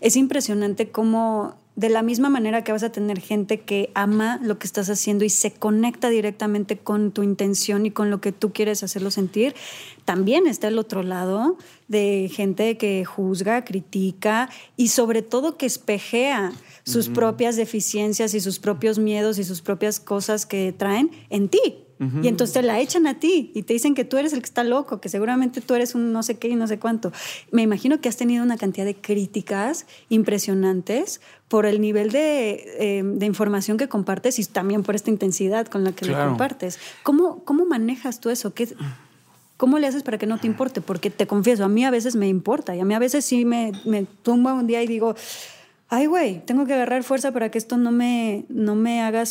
es 0.01 0.17
impresionante 0.17 0.89
cómo 0.89 1.55
de 1.75 1.89
la 1.89 2.01
misma 2.01 2.29
manera 2.29 2.63
que 2.63 2.71
vas 2.71 2.83
a 2.83 2.91
tener 2.91 3.19
gente 3.19 3.61
que 3.61 3.91
ama 3.95 4.39
lo 4.43 4.59
que 4.59 4.67
estás 4.67 4.89
haciendo 4.89 5.23
y 5.23 5.29
se 5.29 5.51
conecta 5.51 6.09
directamente 6.09 6.77
con 6.77 7.11
tu 7.11 7.23
intención 7.23 7.85
y 7.85 7.91
con 7.91 8.09
lo 8.09 8.19
que 8.19 8.31
tú 8.31 8.51
quieres 8.51 8.83
hacerlo 8.83 9.09
sentir, 9.09 9.55
también 10.03 10.47
está 10.47 10.67
el 10.67 10.77
otro 10.77 11.01
lado 11.01 11.57
de 11.87 12.29
gente 12.33 12.77
que 12.77 13.05
juzga, 13.05 13.63
critica 13.63 14.49
y 14.75 14.89
sobre 14.89 15.21
todo 15.21 15.57
que 15.57 15.65
espejea 15.65 16.51
sus 16.83 17.09
propias 17.09 17.55
deficiencias 17.55 18.33
y 18.33 18.41
sus 18.41 18.59
propios 18.59 18.99
miedos 18.99 19.37
y 19.37 19.43
sus 19.43 19.61
propias 19.61 19.99
cosas 19.99 20.45
que 20.45 20.73
traen 20.77 21.11
en 21.29 21.47
ti. 21.47 21.77
Y 22.23 22.27
entonces 22.27 22.55
te 22.55 22.63
la 22.63 22.79
echan 22.79 23.05
a 23.05 23.19
ti 23.19 23.51
y 23.53 23.61
te 23.61 23.73
dicen 23.73 23.93
que 23.93 24.03
tú 24.03 24.17
eres 24.17 24.33
el 24.33 24.39
que 24.39 24.45
está 24.45 24.63
loco, 24.63 24.99
que 24.99 25.07
seguramente 25.07 25.61
tú 25.61 25.75
eres 25.75 25.93
un 25.93 26.11
no 26.11 26.23
sé 26.23 26.39
qué 26.39 26.47
y 26.47 26.55
no 26.55 26.65
sé 26.65 26.79
cuánto. 26.79 27.11
Me 27.51 27.61
imagino 27.61 28.01
que 28.01 28.09
has 28.09 28.17
tenido 28.17 28.43
una 28.43 28.57
cantidad 28.57 28.85
de 28.85 28.95
críticas 28.95 29.85
impresionantes 30.09 31.21
por 31.47 31.67
el 31.67 31.79
nivel 31.79 32.11
de, 32.11 32.63
em, 32.79 33.19
de 33.19 33.25
información 33.27 33.77
que 33.77 33.87
compartes 33.87 34.39
y 34.39 34.45
también 34.45 34.81
por 34.81 34.95
esta 34.95 35.11
intensidad 35.11 35.67
con 35.67 35.83
la 35.83 35.91
que 35.91 36.05
lo 36.05 36.17
compartes. 36.17 36.79
¿Cómo, 37.03 37.43
¿Cómo 37.43 37.65
manejas 37.65 38.19
tú 38.19 38.31
eso? 38.31 38.53
¿Qué, 38.55 38.73
¿Cómo 39.57 39.77
le 39.77 39.85
haces 39.85 40.01
para 40.01 40.17
que 40.17 40.25
no 40.25 40.39
te 40.39 40.47
importe? 40.47 40.81
Porque 40.81 41.11
te 41.11 41.27
confieso, 41.27 41.63
a 41.63 41.69
mí 41.69 41.85
a 41.85 41.91
veces 41.91 42.15
me 42.15 42.27
importa 42.27 42.75
y 42.75 42.79
a 42.79 42.85
mí 42.85 42.95
a 42.95 42.99
veces 42.99 43.25
sí 43.25 43.45
me, 43.45 43.73
me 43.85 44.05
tumba 44.23 44.55
un 44.55 44.65
día 44.65 44.81
y 44.81 44.87
digo, 44.87 45.13
ay, 45.87 46.07
güey, 46.07 46.43
tengo 46.45 46.65
que 46.65 46.73
agarrar 46.73 47.03
fuerza 47.03 47.31
para 47.31 47.51
que 47.51 47.59
esto 47.59 47.77
no 47.77 47.91
me, 47.91 48.45
no 48.49 48.73
me 48.73 49.01
haga, 49.01 49.23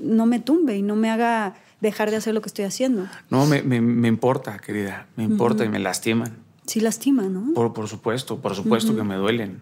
no 0.00 0.24
me 0.24 0.38
tumbe 0.38 0.78
y 0.78 0.82
no 0.82 0.96
me 0.96 1.10
haga 1.10 1.56
dejar 1.80 2.10
de 2.10 2.16
hacer 2.16 2.34
lo 2.34 2.40
que 2.40 2.48
estoy 2.48 2.64
haciendo. 2.64 3.06
No, 3.30 3.46
me, 3.46 3.62
me, 3.62 4.08
importa, 4.08 4.58
querida, 4.58 5.06
me 5.16 5.24
importa 5.24 5.64
y 5.64 5.68
me 5.68 5.78
lastiman. 5.78 6.36
Sí, 6.66 6.80
lastima, 6.80 7.22
¿no? 7.24 7.54
Por, 7.54 7.72
por 7.72 7.88
supuesto, 7.88 8.40
por 8.40 8.54
supuesto 8.54 8.96
que 8.96 9.02
me 9.02 9.14
duelen. 9.16 9.60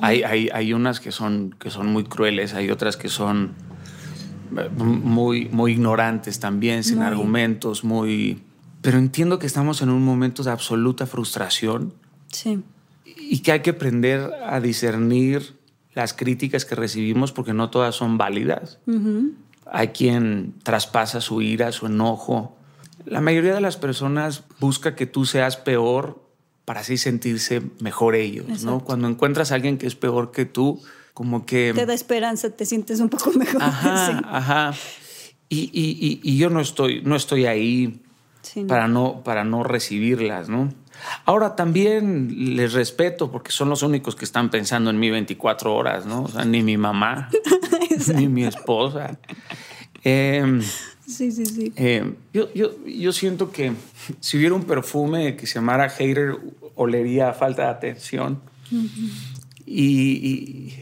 hay, 0.00 0.22
hay, 0.22 0.48
hay, 0.52 0.72
unas 0.72 1.00
que 1.00 1.12
son, 1.12 1.54
que 1.58 1.70
son 1.70 1.88
muy 1.88 2.04
crueles, 2.04 2.54
hay 2.54 2.70
otras 2.70 2.96
que 2.96 3.08
son 3.08 3.54
eh, 4.56 4.68
muy, 4.76 5.46
muy 5.46 5.72
ignorantes 5.72 6.38
también, 6.40 6.84
sin 6.84 7.02
argumentos, 7.02 7.84
muy... 7.84 8.42
Pero 8.82 8.98
entiendo 8.98 9.38
que 9.38 9.46
estamos 9.46 9.82
en 9.82 9.90
un 9.90 10.04
momento 10.04 10.44
de 10.44 10.50
absoluta 10.50 11.06
frustración. 11.06 11.94
Sí. 12.30 12.62
Y 13.04 13.40
que 13.40 13.52
hay 13.52 13.60
que 13.60 13.70
aprender 13.70 14.30
a 14.46 14.60
discernir 14.60 15.56
las 15.94 16.12
críticas 16.12 16.64
que 16.64 16.74
recibimos 16.74 17.32
porque 17.32 17.54
no 17.54 17.70
todas 17.70 17.96
son 17.96 18.18
válidas. 18.18 18.78
Hay 19.70 19.88
quien 19.88 20.54
traspasa 20.62 21.20
su 21.20 21.42
ira, 21.42 21.72
su 21.72 21.86
enojo. 21.86 22.56
La 23.04 23.20
mayoría 23.20 23.54
de 23.54 23.60
las 23.60 23.76
personas 23.76 24.44
busca 24.60 24.94
que 24.94 25.06
tú 25.06 25.26
seas 25.26 25.56
peor 25.56 26.22
para 26.64 26.80
así 26.80 26.98
sentirse 26.98 27.62
mejor 27.80 28.16
ellos, 28.16 28.64
¿no? 28.64 28.80
Cuando 28.80 29.08
encuentras 29.08 29.52
a 29.52 29.54
alguien 29.54 29.78
que 29.78 29.86
es 29.86 29.94
peor 29.94 30.32
que 30.32 30.44
tú, 30.44 30.82
como 31.14 31.46
que... 31.46 31.72
Te 31.74 31.86
da 31.86 31.94
esperanza, 31.94 32.50
te 32.50 32.66
sientes 32.66 33.00
un 33.00 33.08
poco 33.08 33.30
mejor. 33.38 33.62
Ajá, 33.62 34.22
ajá. 34.26 34.74
Y, 35.48 35.70
y, 35.72 36.20
y, 36.22 36.36
yo 36.38 36.50
no 36.50 36.60
estoy, 36.60 37.02
no 37.02 37.14
estoy 37.14 37.46
ahí 37.46 38.02
Para, 38.66 38.88
no, 38.88 39.22
para 39.22 39.44
no 39.44 39.62
recibirlas, 39.62 40.48
¿no? 40.48 40.72
Ahora 41.24 41.56
también 41.56 42.56
les 42.56 42.72
respeto 42.72 43.30
porque 43.30 43.52
son 43.52 43.68
los 43.68 43.82
únicos 43.82 44.16
que 44.16 44.24
están 44.24 44.50
pensando 44.50 44.90
en 44.90 44.98
mí 44.98 45.10
24 45.10 45.74
horas, 45.74 46.06
¿no? 46.06 46.22
O 46.22 46.28
sea, 46.28 46.44
ni 46.44 46.62
mi 46.62 46.76
mamá, 46.76 47.28
ni 48.14 48.28
mi 48.28 48.44
esposa. 48.44 49.18
Em, 50.02 50.62
sí, 51.06 51.32
sí, 51.32 51.46
sí. 51.46 51.72
Em, 51.76 52.14
yo, 52.32 52.52
yo, 52.54 52.72
yo, 52.86 53.12
siento 53.12 53.50
que 53.50 53.72
si 54.20 54.36
hubiera 54.38 54.54
un 54.54 54.64
perfume 54.64 55.36
que 55.36 55.46
se 55.46 55.54
llamara 55.56 55.88
Hater, 55.88 56.36
olería 56.74 57.32
falta 57.32 57.62
de 57.62 57.68
atención. 57.68 58.40
y, 59.66 60.72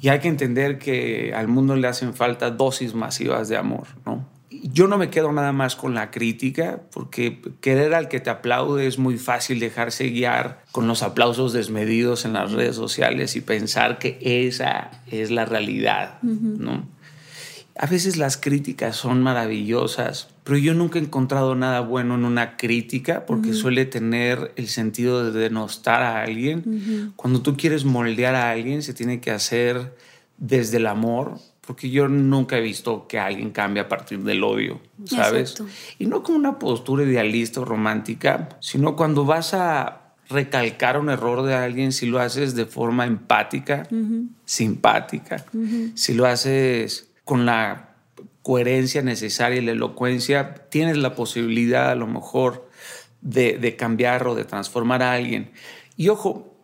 y 0.00 0.08
hay 0.08 0.20
que 0.20 0.28
entender 0.28 0.78
que 0.78 1.32
al 1.34 1.48
mundo 1.48 1.74
le 1.74 1.88
hacen 1.88 2.14
falta 2.14 2.50
dosis 2.50 2.94
masivas 2.94 3.48
de 3.48 3.56
amor, 3.56 3.86
¿no? 4.04 4.35
Yo 4.50 4.86
no 4.86 4.98
me 4.98 5.10
quedo 5.10 5.32
nada 5.32 5.52
más 5.52 5.76
con 5.76 5.94
la 5.94 6.10
crítica, 6.10 6.82
porque 6.92 7.42
querer 7.60 7.94
al 7.94 8.08
que 8.08 8.20
te 8.20 8.30
aplaude 8.30 8.86
es 8.86 8.98
muy 8.98 9.18
fácil 9.18 9.58
dejarse 9.58 10.08
guiar 10.08 10.62
con 10.72 10.86
los 10.86 11.02
aplausos 11.02 11.52
desmedidos 11.52 12.24
en 12.24 12.32
las 12.32 12.52
redes 12.52 12.76
sociales 12.76 13.34
y 13.36 13.40
pensar 13.40 13.98
que 13.98 14.18
esa 14.20 15.02
es 15.10 15.30
la 15.30 15.44
realidad, 15.44 16.20
¿no? 16.22 16.86
A 17.78 17.86
veces 17.86 18.16
las 18.16 18.38
críticas 18.38 18.96
son 18.96 19.22
maravillosas, 19.22 20.28
pero 20.44 20.56
yo 20.56 20.72
nunca 20.72 20.98
he 20.98 21.02
encontrado 21.02 21.54
nada 21.54 21.80
bueno 21.80 22.14
en 22.14 22.24
una 22.24 22.56
crítica 22.56 23.26
porque 23.26 23.52
suele 23.52 23.84
tener 23.84 24.52
el 24.56 24.68
sentido 24.68 25.30
de 25.30 25.38
denostar 25.38 26.02
a 26.02 26.22
alguien. 26.22 27.12
Cuando 27.16 27.42
tú 27.42 27.56
quieres 27.56 27.84
moldear 27.84 28.34
a 28.34 28.50
alguien, 28.50 28.82
se 28.82 28.94
tiene 28.94 29.20
que 29.20 29.30
hacer 29.30 29.94
desde 30.38 30.78
el 30.78 30.86
amor, 30.86 31.38
porque 31.66 31.90
yo 31.90 32.08
nunca 32.08 32.56
he 32.56 32.60
visto 32.60 33.06
que 33.08 33.18
alguien 33.18 33.50
cambie 33.50 33.82
a 33.82 33.88
partir 33.88 34.20
del 34.20 34.44
odio, 34.44 34.80
¿sabes? 35.04 35.56
Y 35.98 36.06
no 36.06 36.22
como 36.22 36.38
una 36.38 36.58
postura 36.58 37.02
idealista 37.02 37.60
o 37.60 37.64
romántica, 37.64 38.48
sino 38.60 38.94
cuando 38.94 39.24
vas 39.24 39.52
a 39.52 40.14
recalcar 40.28 40.98
un 40.98 41.10
error 41.10 41.42
de 41.42 41.54
alguien, 41.54 41.92
si 41.92 42.06
lo 42.06 42.20
haces 42.20 42.54
de 42.54 42.66
forma 42.66 43.06
empática, 43.06 43.88
simpática, 44.44 45.44
si 45.94 46.14
lo 46.14 46.26
haces 46.26 47.10
con 47.24 47.46
la 47.46 47.96
coherencia 48.42 49.02
necesaria 49.02 49.60
y 49.60 49.64
la 49.64 49.72
elocuencia, 49.72 50.54
tienes 50.70 50.96
la 50.96 51.16
posibilidad 51.16 51.90
a 51.90 51.96
lo 51.96 52.06
mejor 52.06 52.68
de, 53.20 53.58
de 53.58 53.74
cambiar 53.74 54.28
o 54.28 54.36
de 54.36 54.44
transformar 54.44 55.02
a 55.02 55.12
alguien. 55.12 55.50
Y 55.96 56.08
ojo, 56.10 56.55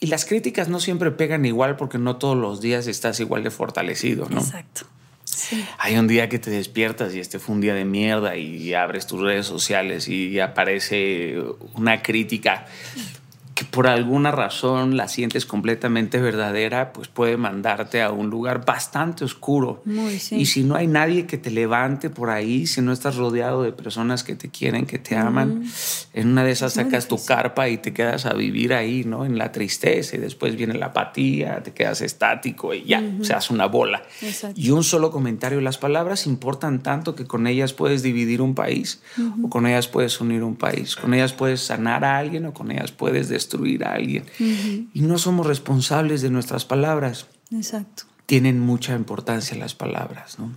y 0.00 0.06
las 0.06 0.24
críticas 0.24 0.68
no 0.68 0.80
siempre 0.80 1.10
pegan 1.10 1.44
igual 1.44 1.76
porque 1.76 1.98
no 1.98 2.16
todos 2.16 2.36
los 2.36 2.60
días 2.60 2.86
estás 2.86 3.18
igual 3.20 3.42
de 3.42 3.50
fortalecido, 3.50 4.28
¿no? 4.28 4.40
Exacto. 4.40 4.86
Hay 5.78 5.96
un 5.96 6.06
día 6.06 6.28
que 6.28 6.38
te 6.38 6.50
despiertas 6.50 7.14
y 7.14 7.20
este 7.20 7.38
fue 7.38 7.54
un 7.54 7.60
día 7.60 7.74
de 7.74 7.84
mierda 7.84 8.36
y 8.36 8.72
abres 8.74 9.06
tus 9.06 9.20
redes 9.20 9.46
sociales 9.46 10.08
y 10.08 10.38
aparece 10.40 11.36
una 11.74 12.02
crítica 12.02 12.66
que 13.56 13.64
por 13.64 13.86
alguna 13.86 14.32
razón 14.32 14.98
la 14.98 15.08
sientes 15.08 15.46
completamente 15.46 16.20
verdadera, 16.20 16.92
pues 16.92 17.08
puede 17.08 17.38
mandarte 17.38 18.02
a 18.02 18.10
un 18.10 18.28
lugar 18.28 18.66
bastante 18.66 19.24
oscuro. 19.24 19.82
Y 20.30 20.44
si 20.44 20.62
no 20.62 20.74
hay 20.74 20.86
nadie 20.86 21.24
que 21.24 21.38
te 21.38 21.50
levante 21.50 22.10
por 22.10 22.28
ahí, 22.28 22.66
si 22.66 22.82
no 22.82 22.92
estás 22.92 23.16
rodeado 23.16 23.62
de 23.62 23.72
personas 23.72 24.24
que 24.24 24.34
te 24.36 24.50
quieren, 24.50 24.84
que 24.84 24.98
te 24.98 25.16
aman, 25.16 25.64
en 26.12 26.28
una 26.28 26.44
de 26.44 26.50
esas 26.50 26.74
sacas 26.74 27.08
tu 27.08 27.16
carpa 27.24 27.70
y 27.70 27.78
te 27.78 27.94
quedas 27.94 28.26
a 28.26 28.34
vivir 28.34 28.74
ahí, 28.74 29.04
¿no? 29.04 29.24
En 29.24 29.38
la 29.38 29.52
tristeza 29.52 30.16
y 30.16 30.18
después 30.18 30.54
viene 30.54 30.74
la 30.74 30.86
apatía, 30.86 31.62
te 31.62 31.72
quedas 31.72 32.02
estático 32.02 32.74
y 32.74 32.84
ya, 32.84 33.02
se 33.22 33.32
hace 33.32 33.54
una 33.54 33.64
bola. 33.64 34.02
Y 34.54 34.68
un 34.68 34.84
solo 34.84 35.10
comentario, 35.10 35.62
las 35.62 35.78
palabras 35.78 36.26
importan 36.26 36.82
tanto 36.82 37.14
que 37.14 37.24
con 37.24 37.46
ellas 37.46 37.72
puedes 37.72 38.02
dividir 38.02 38.42
un 38.42 38.54
país 38.54 39.00
o 39.42 39.48
con 39.48 39.66
ellas 39.66 39.88
puedes 39.88 40.20
unir 40.20 40.42
un 40.42 40.56
país, 40.56 40.94
con 40.94 41.14
ellas 41.14 41.32
puedes 41.32 41.62
sanar 41.62 42.04
a 42.04 42.18
alguien 42.18 42.44
o 42.44 42.52
con 42.52 42.70
ellas 42.70 42.92
puedes 42.92 43.30
destruir 43.30 43.45
destruir 43.46 43.84
a 43.84 43.92
alguien. 43.92 44.24
Y 44.38 45.00
no 45.02 45.18
somos 45.18 45.46
responsables 45.46 46.22
de 46.22 46.30
nuestras 46.30 46.64
palabras. 46.64 47.26
Exacto. 47.52 48.04
Tienen 48.26 48.58
mucha 48.58 48.94
importancia 48.94 49.56
las 49.56 49.74
palabras, 49.74 50.38
¿no? 50.38 50.52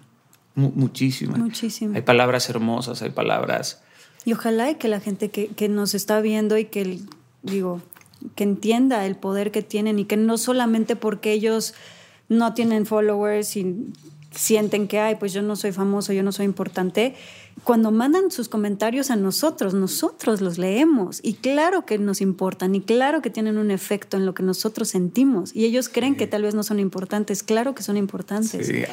muchísimas. 0.56 1.38
Muchísimas. 1.38 1.96
Hay 1.96 2.02
palabras 2.02 2.50
hermosas, 2.50 3.02
hay 3.02 3.12
palabras... 3.12 3.82
Y 4.26 4.34
ojalá 4.34 4.74
que 4.74 4.90
la 4.90 5.00
gente 5.00 5.30
que, 5.30 5.48
que 5.48 5.70
nos 5.70 5.96
está 5.96 6.20
viendo 6.20 6.58
y 6.58 6.66
que, 6.66 7.00
digo, 7.42 7.82
que 8.36 8.44
entienda 8.44 9.06
el 9.06 9.16
poder 9.16 9.52
que 9.52 9.62
tienen 9.62 9.98
y 9.98 10.04
que 10.04 10.18
no 10.18 10.38
solamente 10.38 10.98
porque 10.98 11.32
ellos 11.32 11.74
no 12.28 12.54
tienen 12.54 12.86
followers 12.86 13.56
y 13.56 13.94
sienten 14.32 14.88
que, 14.88 15.00
ay, 15.00 15.16
pues 15.16 15.34
yo 15.34 15.42
no 15.42 15.56
soy 15.56 15.72
famoso, 15.72 16.14
yo 16.14 16.24
no 16.24 16.32
soy 16.32 16.46
importante, 16.46 17.16
cuando 17.64 17.92
mandan 17.92 18.32
sus 18.32 18.48
comentarios 18.48 19.12
a 19.12 19.16
nosotros, 19.16 19.74
nosotros 19.74 20.42
los 20.42 20.58
leemos 20.58 21.20
y 21.24 21.34
claro 21.34 21.86
que 21.86 21.98
nos 21.98 22.22
importan 22.22 22.76
y 22.76 22.82
claro 22.82 23.22
que 23.22 23.30
tienen 23.30 23.58
un 23.58 23.72
efecto 23.72 24.18
en 24.18 24.26
lo 24.26 24.34
que 24.34 24.44
nosotros 24.44 24.88
sentimos 24.88 25.56
y 25.56 25.66
ellos 25.66 25.90
creen 25.90 26.16
que 26.16 26.28
tal 26.28 26.44
vez 26.44 26.56
no 26.56 26.64
son 26.64 26.80
importantes, 26.80 27.44
claro 27.44 27.76
que 27.76 27.84
son 27.84 27.98
importantes. 27.98 28.68
Sí, 28.68 28.84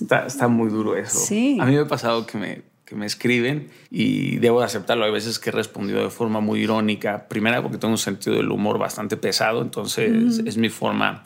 está, 0.00 0.26
está 0.26 0.48
muy 0.48 0.68
duro 0.68 0.96
eso. 0.96 1.18
Sí. 1.18 1.58
A 1.60 1.66
mí 1.66 1.72
me 1.72 1.80
ha 1.80 1.88
pasado 1.88 2.26
que 2.26 2.38
me, 2.38 2.62
que 2.84 2.94
me 2.94 3.06
escriben 3.06 3.70
y 3.90 4.36
debo 4.36 4.60
de 4.60 4.66
aceptarlo. 4.66 5.04
Hay 5.04 5.12
veces 5.12 5.38
que 5.38 5.50
he 5.50 5.52
respondido 5.52 6.02
de 6.02 6.10
forma 6.10 6.40
muy 6.40 6.60
irónica. 6.60 7.26
Primera, 7.28 7.62
porque 7.62 7.78
tengo 7.78 7.92
un 7.92 7.98
sentido 7.98 8.36
del 8.36 8.50
humor 8.50 8.78
bastante 8.78 9.16
pesado, 9.16 9.62
entonces 9.62 10.38
es 10.44 10.56
mi 10.56 10.68
forma 10.68 11.24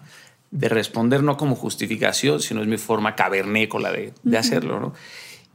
de 0.51 0.69
responder, 0.69 1.23
no 1.23 1.37
como 1.37 1.55
justificación, 1.55 2.41
sino 2.41 2.63
es 2.63 2.67
mi 2.67 2.79
forma 2.79 3.15
cavernícola 3.15 3.93
de, 3.93 4.13
de 4.23 4.39
hacerlo, 4.39 4.81
¿no? 4.81 4.95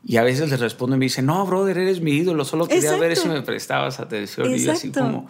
Y 0.06 0.18
a 0.18 0.24
veces 0.24 0.50
les 0.50 0.60
respondo 0.60 0.96
y 0.98 1.00
me 1.00 1.06
dicen, 1.06 1.26
no, 1.26 1.46
brother, 1.46 1.78
eres 1.78 2.02
mi 2.02 2.12
ídolo, 2.12 2.44
solo 2.44 2.68
quería 2.68 2.98
ver 2.98 3.16
si 3.16 3.30
me 3.30 3.42
prestabas 3.42 4.02
atención. 4.02 4.54
Y 4.54 4.68
así 4.68 4.92
como, 4.92 5.30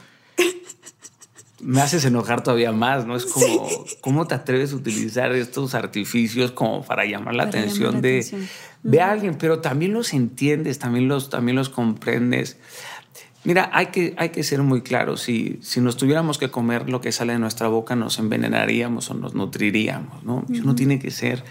me 1.61 1.81
haces 1.81 2.03
enojar 2.05 2.43
todavía 2.43 2.71
más, 2.71 3.05
¿no? 3.05 3.15
Es 3.15 3.25
como, 3.25 3.69
¿cómo 4.01 4.25
te 4.25 4.33
atreves 4.33 4.73
a 4.73 4.75
utilizar 4.75 5.31
estos 5.33 5.75
artificios 5.75 6.51
como 6.51 6.83
para 6.83 7.05
llamar 7.05 7.35
la 7.35 7.43
atención 7.43 8.01
de, 8.01 8.47
de 8.81 9.01
alguien? 9.01 9.35
Pero 9.35 9.59
también 9.59 9.93
los 9.93 10.13
entiendes, 10.13 10.79
también 10.79 11.07
los, 11.07 11.29
también 11.29 11.55
los 11.55 11.69
comprendes. 11.69 12.57
Mira, 13.43 13.69
hay 13.73 13.87
que, 13.87 14.13
hay 14.17 14.29
que 14.29 14.43
ser 14.43 14.63
muy 14.63 14.81
claros. 14.81 15.21
Si, 15.21 15.59
si 15.61 15.81
nos 15.81 15.97
tuviéramos 15.97 16.37
que 16.37 16.49
comer 16.49 16.89
lo 16.89 17.01
que 17.01 17.11
sale 17.11 17.33
de 17.33 17.39
nuestra 17.39 17.67
boca, 17.67 17.95
nos 17.95 18.19
envenenaríamos 18.19 19.09
o 19.11 19.13
nos 19.13 19.33
nutriríamos, 19.33 20.23
¿no? 20.23 20.45
Uno 20.47 20.75
tiene 20.75 20.99
que 20.99 21.11
ser 21.11 21.43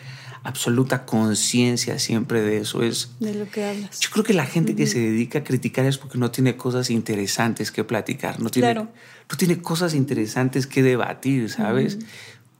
absoluta 0.44 1.04
conciencia 1.04 1.98
siempre 1.98 2.40
de 2.40 2.58
eso. 2.58 2.82
Es, 2.82 3.10
de 3.20 3.34
lo 3.34 3.48
que 3.48 3.64
hablas. 3.64 4.00
Yo 4.00 4.10
creo 4.10 4.24
que 4.24 4.32
la 4.32 4.46
gente 4.46 4.74
que 4.74 4.86
se 4.86 4.98
dedica 4.98 5.40
a 5.40 5.44
criticar 5.44 5.84
es 5.84 5.98
porque 5.98 6.18
no 6.18 6.30
tiene 6.30 6.56
cosas 6.56 6.90
interesantes 6.90 7.70
que 7.70 7.84
platicar, 7.84 8.40
no 8.40 8.50
tiene, 8.50 8.74
no 8.74 9.36
tiene 9.36 9.60
cosas 9.60 9.94
interesantes 9.94 10.66
que 10.66 10.82
debatir, 10.82 11.50
¿sabes? 11.50 11.98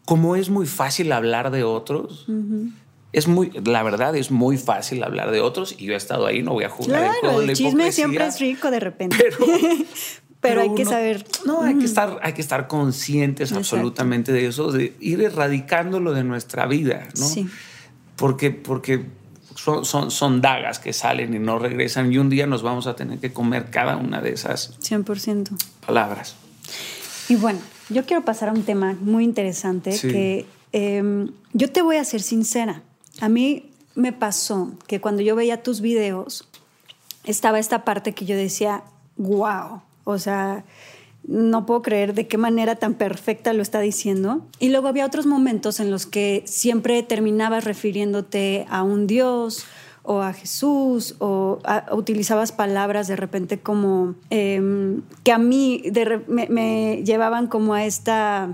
Como 0.05 0.37
es 0.37 0.51
muy 0.51 0.67
fácil 0.67 1.13
hablar 1.13 1.51
de 1.51 1.65
otros, 1.65 2.27
es 3.13 3.29
muy, 3.29 3.51
la 3.65 3.83
verdad 3.83 4.17
es 4.17 4.31
muy 4.31 4.57
fácil 4.59 5.03
hablar 5.03 5.31
de 5.31 5.41
otros 5.41 5.75
y 5.79 5.87
yo 5.87 5.95
he 5.95 5.97
estado 5.97 6.27
ahí, 6.27 6.43
no 6.43 6.53
voy 6.53 6.65
a 6.65 6.71
jugar 6.71 7.11
claro, 7.21 7.41
el, 7.41 7.51
el 7.51 7.57
chisme 7.57 7.93
siempre 7.93 8.27
es 8.27 8.41
rico 8.41 8.71
de 8.71 8.81
repente. 8.81 9.17
Pero, 9.19 9.37
pero, 10.41 10.61
hay 10.63 10.75
que 10.75 10.85
saber. 10.85 11.25
No, 11.45 11.63
hay, 11.63 11.79
que 11.79 11.85
estar, 11.85 12.19
hay 12.23 12.33
que 12.33 12.41
estar 12.41 12.69
conscientes 12.69 13.53
absolutamente 13.53 14.33
de 14.33 14.47
eso, 14.47 14.73
de 14.73 14.95
ir 15.01 15.21
erradicándolo 15.23 16.13
de 16.13 16.25
nuestra 16.25 16.67
vida, 16.67 17.09
¿no? 17.19 17.27
Sí 17.27 17.49
porque, 18.23 18.53
porque 18.53 19.05
son, 19.57 19.85
son, 19.85 20.13
son, 20.13 20.41
dagas 20.41 20.79
que 20.79 20.93
salen 20.93 21.35
y 21.35 21.41
no 21.41 21.59
regresan 21.59 22.13
y 22.13 22.19
un 22.19 22.31
día 22.31 22.47
nos 22.47 22.63
vamos 22.63 22.87
a 22.87 22.95
tener 22.95 23.19
que 23.19 23.33
comer 23.33 23.71
cada 23.71 23.97
una 23.97 24.21
de 24.21 24.33
esas 24.33 24.79
100%. 24.81 25.51
palabras. 25.85 26.37
Y 27.29 27.35
bueno, 27.35 27.59
yo 27.89 28.05
quiero 28.05 28.25
pasar 28.25 28.49
a 28.51 28.53
un 28.53 28.63
tema 28.63 28.97
muy 29.01 29.25
interesante 29.25 29.91
que 30.01 30.47
eh, 30.73 31.27
yo 31.53 31.71
te 31.73 31.83
voy 31.83 31.97
a 31.97 32.05
ser 32.05 32.23
sincera. 32.23 32.83
A 33.21 33.29
mí 33.29 33.71
me 33.95 34.13
pasó 34.13 34.73
que 34.87 35.01
cuando 35.01 35.23
yo 35.23 35.37
veía 35.37 35.63
tus 35.63 35.81
videos, 35.81 36.49
estaba 37.25 37.59
esta 37.59 37.85
parte 37.85 38.15
que 38.15 38.25
yo 38.25 38.37
decía, 38.37 38.83
wow, 39.17 39.83
o 40.05 40.19
sea, 40.19 40.65
no 41.25 41.67
puedo 41.67 41.83
creer 41.83 42.15
de 42.15 42.27
qué 42.27 42.37
manera 42.37 42.77
tan 42.77 42.95
perfecta 42.95 43.53
lo 43.53 43.63
está 43.63 43.81
diciendo. 43.81 44.45
Y 44.59 44.71
luego 44.71 44.89
había 44.89 45.07
otros 45.07 45.27
momentos 45.27 45.79
en 45.81 45.91
los 45.91 46.07
que 46.07 46.43
siempre 46.47 47.03
terminabas 47.03 47.65
refiriéndote 47.65 48.67
a 48.69 48.83
un 48.83 49.07
Dios 49.07 49.65
o 50.03 50.21
a 50.21 50.33
Jesús 50.33 51.15
o 51.21 51.61
utilizabas 51.93 52.51
palabras 52.51 53.07
de 53.07 53.15
repente 53.15 53.61
como 53.61 54.17
em, 54.31 55.03
que 55.23 55.31
a 55.31 55.39
mí 55.39 55.83
me, 56.27 57.03
llevaban 57.05 57.47
como 57.47 57.75
a 57.75 57.85
esta 57.85 58.49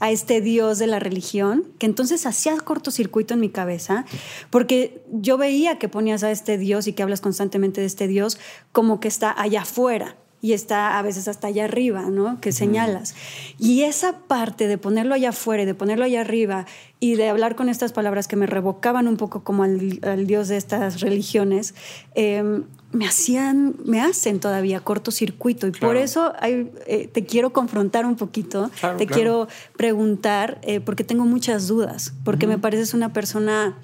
a 0.00 0.10
este 0.10 0.40
Dios 0.40 0.78
de 0.78 0.86
la 0.86 0.98
religión, 0.98 1.64
que 1.78 1.86
entonces 1.86 2.26
hacía 2.26 2.56
cortocircuito 2.58 3.34
en 3.34 3.40
mi 3.40 3.48
cabeza, 3.48 4.04
porque 4.50 5.02
yo 5.12 5.38
veía 5.38 5.78
que 5.78 5.88
ponías 5.88 6.22
a 6.22 6.30
este 6.30 6.58
Dios 6.58 6.86
y 6.86 6.92
que 6.92 7.02
hablas 7.02 7.20
constantemente 7.20 7.80
de 7.80 7.86
este 7.86 8.06
Dios 8.06 8.38
como 8.72 9.00
que 9.00 9.08
está 9.08 9.34
allá 9.40 9.62
afuera, 9.62 10.16
y 10.40 10.52
está 10.52 10.98
a 10.98 11.02
veces 11.02 11.26
hasta 11.28 11.48
allá 11.48 11.64
arriba, 11.64 12.02
¿no? 12.02 12.40
Que 12.40 12.52
señalas. 12.52 13.14
Y 13.58 13.82
esa 13.82 14.18
parte 14.20 14.68
de 14.68 14.78
ponerlo 14.78 15.14
allá 15.14 15.30
afuera 15.30 15.64
y 15.64 15.66
de 15.66 15.74
ponerlo 15.74 16.04
allá 16.04 16.20
arriba 16.20 16.66
y 17.00 17.16
de 17.16 17.28
hablar 17.28 17.56
con 17.56 17.68
estas 17.68 17.92
palabras 17.92 18.28
que 18.28 18.36
me 18.36 18.46
revocaban 18.46 19.08
un 19.08 19.16
poco 19.16 19.42
como 19.42 19.64
al, 19.64 20.26
Dios 20.26 20.48
de 20.48 20.56
estas 20.56 21.00
religiones, 21.00 21.74
em, 22.14 22.64
me 22.90 23.06
hacían, 23.06 23.76
me 23.84 24.00
hacen 24.00 24.40
todavía 24.40 24.80
cortocircuito. 24.80 25.66
Y 25.66 25.72
por 25.72 25.96
eso 25.96 26.32
eh, 26.42 27.10
te 27.12 27.24
quiero 27.24 27.52
confrontar 27.52 28.06
un 28.06 28.16
poquito, 28.16 28.70
te 28.96 29.06
quiero 29.06 29.48
preguntar, 29.76 30.58
eh, 30.62 30.80
porque 30.80 31.04
tengo 31.04 31.24
muchas 31.24 31.68
dudas, 31.68 32.14
porque 32.24 32.46
me 32.46 32.58
pareces 32.58 32.94
una 32.94 33.12
persona 33.12 33.78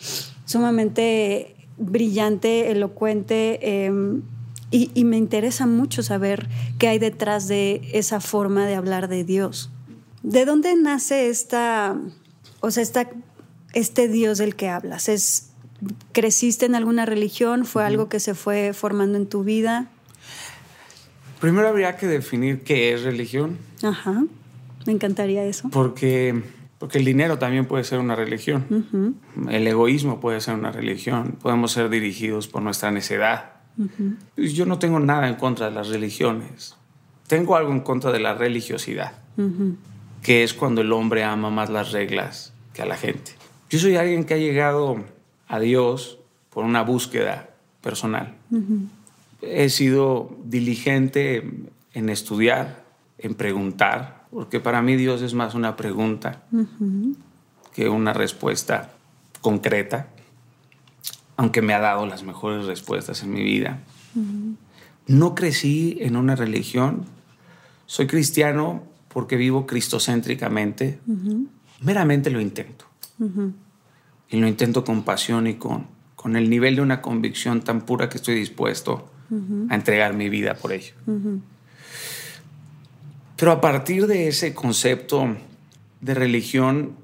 sumamente 0.46 1.54
brillante, 1.76 2.70
elocuente 2.70 3.84
em, 3.84 4.22
y, 4.70 5.04
me 5.04 5.16
interesa 5.16 5.66
mucho 5.66 6.02
saber 6.02 6.48
qué 6.78 6.88
hay 6.88 6.98
detrás 6.98 7.46
de 7.46 7.82
esa 7.92 8.20
forma 8.20 8.66
de 8.66 8.74
hablar 8.74 9.08
de 9.08 9.22
Dios. 9.22 9.70
¿De 10.22 10.44
dónde 10.44 10.74
nace 10.74 11.28
esta, 11.28 11.96
o 12.60 12.70
sea, 12.70 12.82
esta, 12.82 13.08
este 13.72 14.08
Dios 14.08 14.38
del 14.38 14.56
que 14.56 14.68
hablas? 14.68 15.08
¿Es, 15.08 15.53
¿Creciste 16.12 16.66
en 16.66 16.74
alguna 16.74 17.06
religión? 17.06 17.64
¿Fue 17.64 17.84
algo 17.84 18.08
que 18.08 18.20
se 18.20 18.34
fue 18.34 18.72
formando 18.72 19.18
en 19.18 19.26
tu 19.26 19.44
vida? 19.44 19.88
Primero 21.40 21.68
habría 21.68 21.96
que 21.96 22.06
definir 22.06 22.62
qué 22.62 22.94
es 22.94 23.02
religión. 23.02 23.58
Ajá, 23.82 24.24
me 24.86 24.92
encantaría 24.92 25.44
eso. 25.44 25.68
Porque, 25.70 26.42
porque 26.78 26.98
el 26.98 27.04
dinero 27.04 27.38
también 27.38 27.66
puede 27.66 27.84
ser 27.84 27.98
una 27.98 28.14
religión. 28.14 29.16
El 29.50 29.66
egoísmo 29.66 30.20
puede 30.20 30.40
ser 30.40 30.54
una 30.54 30.72
religión. 30.72 31.36
Podemos 31.42 31.72
ser 31.72 31.90
dirigidos 31.90 32.48
por 32.48 32.62
nuestra 32.62 32.90
necedad 32.90 33.54
yo 34.36 34.66
no 34.66 34.78
tengo 34.78 35.00
nada 35.00 35.28
en 35.28 35.34
contra 35.34 35.68
de 35.68 35.74
las 35.74 35.88
religiones. 35.88 36.76
Tengo 37.26 37.56
algo 37.56 37.72
en 37.72 37.80
contra 37.80 38.12
de 38.12 38.20
la 38.20 38.34
religiosidad, 38.34 39.12
que 40.22 40.44
es 40.44 40.54
cuando 40.54 40.82
el 40.82 40.92
hombre 40.92 41.24
ama 41.24 41.50
más 41.50 41.70
las 41.70 41.92
reglas 41.92 42.52
que 42.72 42.82
a 42.82 42.86
la 42.86 42.96
gente. 42.96 43.32
Yo 43.70 43.78
soy 43.78 43.96
alguien 43.96 44.24
que 44.24 44.34
ha 44.34 44.38
llegado 44.38 45.02
a 45.54 45.60
Dios 45.60 46.18
por 46.50 46.64
una 46.64 46.82
búsqueda 46.82 47.50
personal. 47.80 48.34
He 49.42 49.68
sido 49.68 50.36
diligente 50.44 51.50
en 51.92 52.08
estudiar, 52.08 52.84
en 53.18 53.34
preguntar, 53.34 54.24
porque 54.30 54.60
para 54.60 54.82
mí 54.82 54.96
Dios 54.96 55.22
es 55.22 55.34
más 55.34 55.54
una 55.54 55.76
pregunta 55.76 56.42
que 57.72 57.88
una 57.88 58.12
respuesta 58.12 58.92
concreta 59.40 60.08
aunque 61.36 61.62
me 61.62 61.74
ha 61.74 61.80
dado 61.80 62.06
las 62.06 62.22
mejores 62.22 62.66
respuestas 62.66 63.22
en 63.22 63.32
mi 63.32 63.42
vida. 63.42 63.80
No 65.06 65.34
crecí 65.34 65.98
en 66.00 66.16
una 66.16 66.36
religión. 66.36 67.04
Soy 67.86 68.06
cristiano 68.06 68.84
porque 69.08 69.36
vivo 69.36 69.66
cristocéntricamente. 69.66 71.00
Meramente 71.80 72.30
lo 72.30 72.40
intento. 72.40 72.86
Y 74.34 74.40
lo 74.40 74.48
intento 74.48 74.82
con 74.82 75.04
pasión 75.04 75.46
y 75.46 75.54
con, 75.54 75.86
con 76.16 76.34
el 76.34 76.50
nivel 76.50 76.74
de 76.74 76.82
una 76.82 77.00
convicción 77.00 77.62
tan 77.62 77.82
pura 77.82 78.08
que 78.08 78.16
estoy 78.16 78.34
dispuesto 78.34 79.08
a 79.68 79.74
entregar 79.76 80.14
mi 80.14 80.28
vida 80.28 80.54
por 80.56 80.72
ello. 80.72 80.92
Pero 83.36 83.52
a 83.52 83.60
partir 83.60 84.08
de 84.08 84.26
ese 84.26 84.52
concepto 84.52 85.36
de 86.00 86.14
religión, 86.14 86.96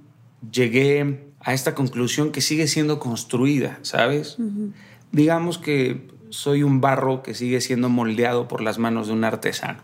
llegué 0.51 1.31
a 1.39 1.55
esta 1.55 1.77
conclusión 1.77 2.33
que 2.33 2.41
sigue 2.41 2.67
siendo 2.67 2.99
construida, 2.99 3.79
¿sabes? 3.83 4.37
Digamos 5.13 5.59
que 5.59 6.09
soy 6.31 6.65
un 6.65 6.81
barro 6.81 7.23
que 7.23 7.35
sigue 7.35 7.61
siendo 7.61 7.89
moldeado 7.89 8.49
por 8.49 8.61
las 8.61 8.81
manos 8.81 9.07
de 9.07 9.13
un 9.13 9.23
artesano. 9.23 9.79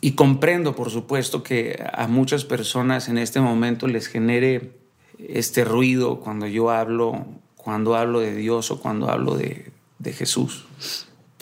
Y 0.00 0.12
comprendo, 0.12 0.74
por 0.74 0.88
supuesto, 0.88 1.42
que 1.42 1.84
a 1.92 2.06
muchas 2.06 2.46
personas 2.46 3.10
en 3.10 3.18
este 3.18 3.42
momento 3.42 3.88
les 3.88 4.06
genere 4.06 4.79
este 5.28 5.64
ruido 5.64 6.20
cuando 6.20 6.46
yo 6.46 6.70
hablo, 6.70 7.26
cuando 7.56 7.96
hablo 7.96 8.20
de 8.20 8.34
Dios 8.34 8.70
o 8.70 8.80
cuando 8.80 9.10
hablo 9.10 9.36
de, 9.36 9.72
Jesús. 10.04 10.66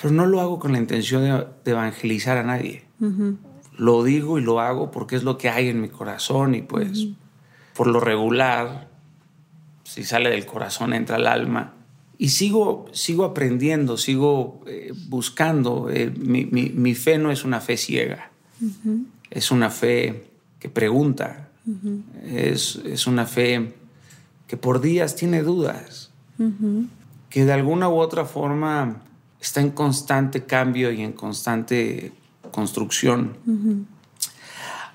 Pero 0.00 0.12
no 0.12 0.26
lo 0.26 0.40
hago 0.40 0.58
con 0.58 0.72
la 0.72 0.78
intención 0.78 1.22
de, 1.64 1.70
evangelizar 1.70 2.36
a 2.38 2.42
nadie. 2.42 2.84
Lo 3.76 4.02
digo 4.02 4.38
y 4.38 4.42
lo 4.42 4.60
hago 4.60 4.90
porque 4.90 5.16
es 5.16 5.22
lo 5.22 5.38
que 5.38 5.48
hay 5.48 5.68
en 5.68 5.80
mi 5.80 5.88
corazón 5.88 6.54
y 6.54 6.62
pues 6.62 7.06
por 7.74 7.86
lo 7.86 8.00
regular 8.00 8.88
si 9.84 10.02
sale 10.02 10.30
del 10.30 10.44
corazón 10.44 10.92
entra 10.92 11.16
al 11.16 11.26
alma 11.28 11.74
y 12.18 12.30
sigo, 12.30 12.86
sigo 12.92 13.24
aprendiendo, 13.24 13.96
sigo 13.96 14.60
eh, 14.66 14.92
buscando. 15.08 15.88
Eh, 15.88 16.10
mi, 16.10 16.94
fe 16.94 17.16
no 17.16 17.30
es 17.30 17.44
una 17.44 17.60
fe 17.60 17.76
ciega, 17.76 18.32
es 19.30 19.52
una 19.52 19.70
fe 19.70 20.24
que 20.58 20.68
pregunta, 20.68 21.47
es, 22.24 23.06
una 23.06 23.26
fe 23.26 23.74
que 24.46 24.56
por 24.56 24.80
días 24.80 25.16
tiene 25.16 25.42
dudas, 25.42 26.10
que 27.30 27.44
de 27.44 27.52
alguna 27.52 27.88
u 27.88 27.96
otra 27.96 28.24
forma 28.24 29.02
está 29.40 29.60
en 29.60 29.70
constante 29.70 30.44
cambio 30.44 30.90
y 30.92 31.02
en 31.02 31.12
constante 31.12 32.12
construcción. 32.50 33.36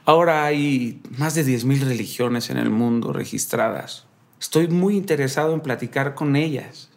Ahora 0.05 0.45
hay 0.45 1.01
más 1.17 1.35
de 1.35 1.45
10.000 1.45 1.79
religiones 1.81 2.49
en 2.49 2.57
el 2.57 2.69
mundo 2.69 3.13
registradas. 3.13 4.05
Estoy 4.39 4.67
muy 4.67 4.97
interesado 4.97 5.53
en 5.53 5.61
platicar 5.61 6.15
con 6.15 6.35
ellas, 6.35 6.89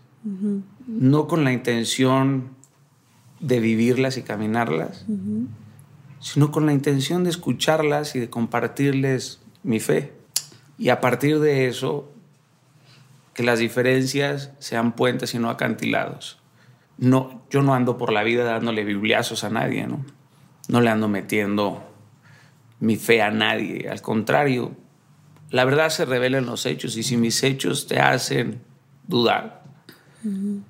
no 0.87 1.29
con 1.29 1.45
la 1.45 1.53
intención 1.53 2.57
de 3.39 3.61
vivirlas 3.61 4.17
y 4.17 4.23
caminarlas, 4.23 5.07
sino 6.21 6.51
con 6.51 6.67
la 6.67 6.73
intención 6.73 7.23
de 7.23 7.31
escucharlas 7.31 8.17
y 8.17 8.19
de 8.19 8.31
compartirles 8.31 9.39
mi 9.67 9.81
fe. 9.81 10.13
Y 10.79 10.91
a 10.91 11.01
partir 11.01 11.41
de 11.41 11.67
eso, 11.67 12.11
que 13.35 13.43
las 13.43 13.59
diferencias 13.59 14.53
sean 14.61 14.93
puentes 14.93 15.35
y 15.35 15.39
no 15.39 15.51
acantilados. 15.51 16.39
No, 16.99 17.43
yo 17.51 17.63
no 17.63 17.75
ando 17.75 17.99
por 17.99 18.13
la 18.13 18.23
vida 18.23 18.45
dándole 18.45 18.85
bibliazos 18.85 19.45
a 19.45 19.51
nadie, 19.51 19.87
¿no? 19.87 20.07
No 20.69 20.81
le 20.81 20.89
ando 20.89 21.09
metiendo 21.09 21.85
mi 22.81 22.97
fe 22.97 23.21
a 23.21 23.31
nadie. 23.31 23.89
Al 23.91 24.01
contrario, 24.01 24.73
la 25.51 25.65
verdad 25.65 25.91
se 25.91 26.05
revela 26.05 26.39
en 26.39 26.47
los 26.47 26.65
hechos 26.65 26.97
y 26.97 27.03
si 27.03 27.17
mis 27.17 27.43
hechos 27.43 27.87
te 27.87 27.99
hacen 27.99 28.61
dudar 29.07 29.65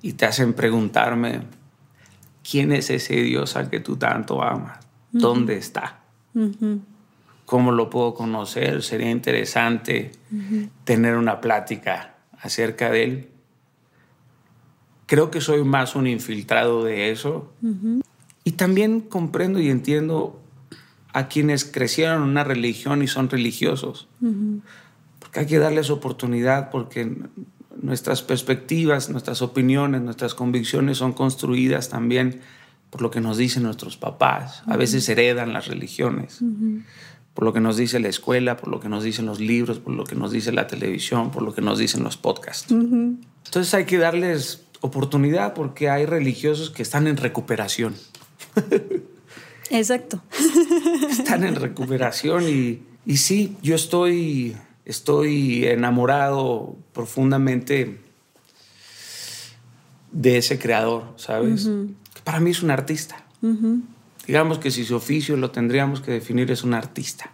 y 0.01 0.13
te 0.13 0.25
hacen 0.25 0.53
preguntarme, 0.53 1.41
¿quién 2.49 2.71
es 2.71 2.89
ese 2.89 3.15
Dios 3.15 3.55
al 3.55 3.69
que 3.69 3.79
tú 3.79 3.95
tanto 3.95 4.43
amas? 4.43 4.79
¿Dónde 5.11 5.57
está? 5.57 5.99
¿Cómo 7.47 7.71
lo 7.71 7.89
puedo 7.89 8.13
conocer? 8.13 8.83
Sería 8.83 9.09
interesante 9.09 10.11
tener 10.83 11.15
una 11.15 11.39
plática 11.39 12.15
acerca 12.41 12.91
de 12.91 13.03
él. 13.05 13.29
Creo 15.05 15.31
que 15.31 15.39
soy 15.39 15.63
más 15.63 15.95
un 15.95 16.07
infiltrado 16.07 16.83
de 16.83 17.09
eso. 17.09 17.53
Y 18.43 18.51
también 18.51 18.99
comprendo 18.99 19.61
y 19.61 19.69
entiendo 19.69 20.41
a 21.13 21.29
quienes 21.29 21.63
crecieron 21.63 22.23
en 22.23 22.27
una 22.27 22.43
religión 22.43 23.01
y 23.01 23.07
son 23.07 23.29
religiosos. 23.29 24.09
Porque 25.19 25.39
hay 25.39 25.45
que 25.45 25.57
darles 25.57 25.89
oportunidad 25.89 26.69
porque 26.69 27.15
nuestras 27.81 28.23
perspectivas, 28.23 29.09
nuestras 29.09 29.41
opiniones, 29.41 30.01
nuestras 30.01 30.35
convicciones 30.35 30.97
son 30.97 31.13
construidas 31.13 31.87
también 31.87 32.41
por 32.89 33.01
lo 33.01 33.09
que 33.09 33.21
nos 33.21 33.37
dicen 33.37 33.63
nuestros 33.63 33.95
papás. 33.95 34.63
A 34.65 34.75
veces 34.75 35.07
heredan 35.07 35.53
las 35.53 35.67
religiones. 35.67 36.41
Por 37.37 37.45
lo 37.45 37.53
que 37.53 37.59
nos 37.59 37.77
dice 37.77 37.99
la 37.99 38.07
escuela, 38.07 38.57
por 38.57 38.67
lo 38.69 38.79
que 38.79 38.89
nos 38.89 39.03
dicen 39.03 39.27
los 39.27 39.39
libros, 39.39 39.77
por 39.77 39.93
lo 39.93 40.05
que 40.05 40.15
nos 40.15 40.31
dice 40.31 40.51
la 40.51 40.65
televisión, 40.65 41.29
por 41.29 41.43
lo 41.43 41.53
que 41.53 41.61
nos 41.61 41.77
dicen 41.77 42.03
los 42.03 42.17
podcasts. 42.17 42.71
Entonces 42.71 43.75
hay 43.75 43.85
que 43.85 43.99
darles 43.99 44.63
oportunidad 44.81 45.53
porque 45.53 45.87
hay 45.87 46.07
religiosos 46.07 46.71
que 46.71 46.81
están 46.81 47.05
en 47.05 47.15
recuperación. 47.15 47.93
Exacto. 49.69 50.23
Están 51.11 51.43
en 51.43 51.53
recuperación 51.53 52.49
y, 52.49 52.81
y 53.05 53.17
sí, 53.17 53.55
yo 53.61 53.75
estoy, 53.75 54.57
estoy 54.83 55.65
enamorado 55.65 56.75
profundamente 56.91 57.99
de 60.11 60.37
ese 60.37 60.57
creador, 60.57 61.13
¿sabes? 61.17 61.69
Para 62.23 62.39
mí 62.39 62.49
es 62.49 62.63
un 62.63 62.71
artista. 62.71 63.23
Digamos 64.27 64.59
que 64.59 64.71
si 64.71 64.83
su 64.83 64.95
oficio 64.95 65.37
lo 65.37 65.51
tendríamos 65.51 66.01
que 66.01 66.11
definir 66.11 66.51
es 66.51 66.63
un 66.63 66.73
artista. 66.73 67.31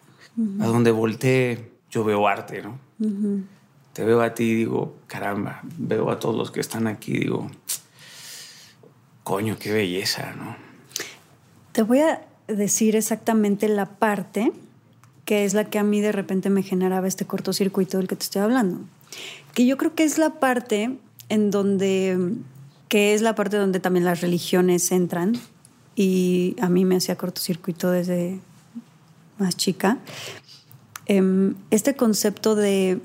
A 0.59 0.67
donde 0.67 0.91
voltee, 0.91 1.71
yo 1.89 2.03
veo 2.03 2.27
arte, 2.27 2.61
¿no? 2.61 2.79
Te 3.93 4.03
veo 4.03 4.21
a 4.21 4.33
ti 4.33 4.43
y 4.43 4.55
digo, 4.55 4.95
caramba, 5.07 5.61
veo 5.77 6.09
a 6.11 6.19
todos 6.19 6.35
los 6.35 6.51
que 6.51 6.59
están 6.59 6.87
aquí, 6.87 7.13
digo, 7.13 7.49
coño, 9.23 9.57
qué 9.59 9.71
belleza, 9.71 10.33
¿no? 10.33 10.55
Te 11.71 11.81
voy 11.81 11.99
a 11.99 12.21
decir 12.47 12.95
exactamente 12.95 13.67
la 13.67 13.85
parte 13.85 14.51
que 15.25 15.45
es 15.45 15.53
la 15.53 15.65
que 15.65 15.79
a 15.79 15.83
mí 15.83 16.01
de 16.01 16.11
repente 16.11 16.49
me 16.49 16.63
generaba 16.63 17.07
este 17.07 17.25
cortocircuito 17.25 17.97
del 17.97 18.07
que 18.07 18.15
te 18.15 18.23
estoy 18.23 18.41
hablando. 18.41 18.81
Que 19.53 19.65
yo 19.65 19.77
creo 19.77 19.95
que 19.95 20.03
es 20.03 20.17
la 20.17 20.39
parte 20.39 20.97
en 21.29 21.51
donde, 21.51 22.33
que 22.89 23.13
es 23.13 23.21
la 23.21 23.33
parte 23.33 23.57
donde 23.57 23.79
también 23.79 24.05
las 24.05 24.21
religiones 24.21 24.91
entran 24.91 25.39
y 25.95 26.55
a 26.61 26.69
mí 26.69 26.85
me 26.85 26.97
hacía 26.97 27.15
cortocircuito 27.15 27.91
desde 27.91 28.39
más 29.37 29.55
chica. 29.55 29.97
Em, 31.05 31.55
este 31.69 31.95
concepto 31.95 32.55
de 32.55 32.99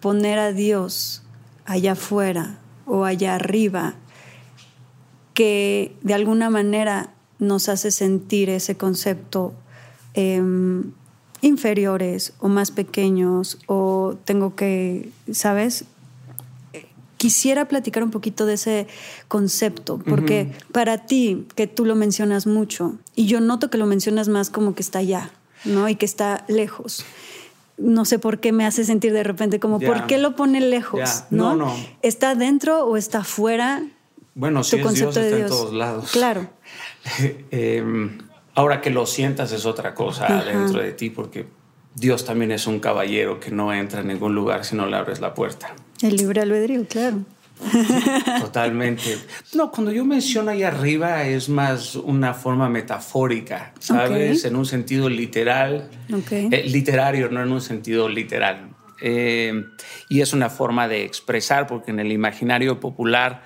poner 0.00 0.38
a 0.38 0.52
Dios 0.52 1.22
allá 1.64 1.92
afuera 1.92 2.58
o 2.86 3.04
allá 3.04 3.34
arriba, 3.34 3.94
que 5.34 5.94
de 6.02 6.14
alguna 6.14 6.50
manera 6.50 7.12
nos 7.38 7.68
hace 7.68 7.90
sentir 7.90 8.48
ese 8.48 8.76
concepto 8.76 9.52
em, 10.14 10.92
inferiores 11.42 12.32
o 12.40 12.48
más 12.48 12.70
pequeños 12.70 13.58
o 13.66 14.16
tengo 14.24 14.56
que, 14.56 15.10
¿sabes? 15.30 15.84
Quisiera 17.16 17.66
platicar 17.66 18.02
un 18.02 18.10
poquito 18.10 18.46
de 18.46 18.54
ese 18.54 18.86
concepto, 19.28 19.98
porque 19.98 20.52
para 20.72 21.06
ti, 21.06 21.46
que 21.54 21.66
tú 21.66 21.84
lo 21.84 21.94
mencionas 21.94 22.46
mucho, 22.46 22.96
y 23.14 23.26
yo 23.26 23.40
noto 23.40 23.70
que 23.70 23.78
lo 23.78 23.86
mencionas 23.86 24.28
más 24.28 24.50
como 24.50 24.74
que 24.74 24.82
está 24.82 24.98
allá, 24.98 25.30
¿no? 25.64 25.88
Y 25.88 25.96
que 25.96 26.04
está 26.04 26.44
lejos. 26.48 27.04
No 27.78 28.04
sé 28.04 28.18
por 28.18 28.38
qué 28.40 28.52
me 28.52 28.66
hace 28.66 28.84
sentir 28.84 29.12
de 29.12 29.22
repente 29.22 29.60
como, 29.60 29.80
¿por 29.80 30.06
qué 30.06 30.18
lo 30.18 30.36
pone 30.36 30.60
lejos? 30.60 31.24
¿no? 31.30 31.54
no, 31.56 31.74
¿Está 32.02 32.34
dentro 32.34 32.84
o 32.86 32.96
está 32.96 33.24
fuera? 33.24 33.82
Bueno, 34.34 34.62
sí, 34.64 34.76
es 34.76 34.94
Dios, 34.94 35.16
está 35.16 35.36
en 35.36 35.46
todos 35.46 35.72
lados. 35.72 36.10
Claro. 36.12 36.48
Em, 37.50 38.18
ahora 38.54 38.80
que 38.80 38.90
lo 38.90 39.06
sientas 39.06 39.52
es 39.52 39.64
otra 39.64 39.94
cosa 39.94 40.42
dentro 40.44 40.80
de 40.80 40.92
ti, 40.92 41.08
porque 41.08 41.46
Dios 41.94 42.26
también 42.26 42.52
es 42.52 42.66
un 42.66 42.78
caballero 42.78 43.40
que 43.40 43.50
no 43.50 43.72
entra 43.72 44.00
en 44.00 44.08
ningún 44.08 44.34
lugar 44.34 44.64
si 44.66 44.76
no 44.76 44.86
le 44.86 44.96
abres 44.96 45.20
la 45.20 45.32
puerta. 45.32 45.74
El 46.02 46.16
libre 46.16 46.42
albedrío, 46.42 46.86
claro. 46.86 47.24
Totalmente. 48.40 49.16
No, 49.54 49.70
cuando 49.70 49.90
yo 49.90 50.04
menciono 50.04 50.50
ahí 50.50 50.62
arriba 50.62 51.24
es 51.24 51.48
más 51.48 51.94
una 51.94 52.34
forma 52.34 52.68
metafórica, 52.68 53.72
¿sabes? 53.78 54.44
En 54.44 54.56
un 54.56 54.66
sentido 54.66 55.08
literal, 55.08 55.88
eh, 56.30 56.64
literario, 56.68 57.30
no 57.30 57.42
en 57.42 57.50
un 57.50 57.62
sentido 57.62 58.08
literal. 58.08 58.70
Eh, 59.00 59.64
y 60.08 60.20
es 60.20 60.32
una 60.32 60.50
forma 60.50 60.88
de 60.88 61.04
expresar, 61.04 61.66
porque 61.66 61.90
en 61.90 62.00
el 62.00 62.12
imaginario 62.12 62.78
popular 62.80 63.44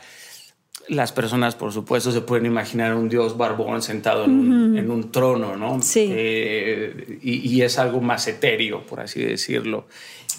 las 0.88 1.12
personas, 1.12 1.54
por 1.54 1.72
supuesto, 1.72 2.10
se 2.10 2.20
pueden 2.20 2.46
imaginar 2.46 2.94
un 2.94 3.08
dios 3.08 3.36
barbón 3.36 3.80
sentado 3.80 4.24
en, 4.24 4.90
un, 4.90 5.12
trono, 5.12 5.56
¿no? 5.56 5.80
Sí. 5.80 6.08
Eh, 6.10 7.18
y, 7.22 7.62
es 7.62 7.78
algo 7.78 8.00
más 8.00 8.26
etéreo, 8.26 8.84
por 8.84 8.98
así 8.98 9.22
decirlo. 9.22 9.86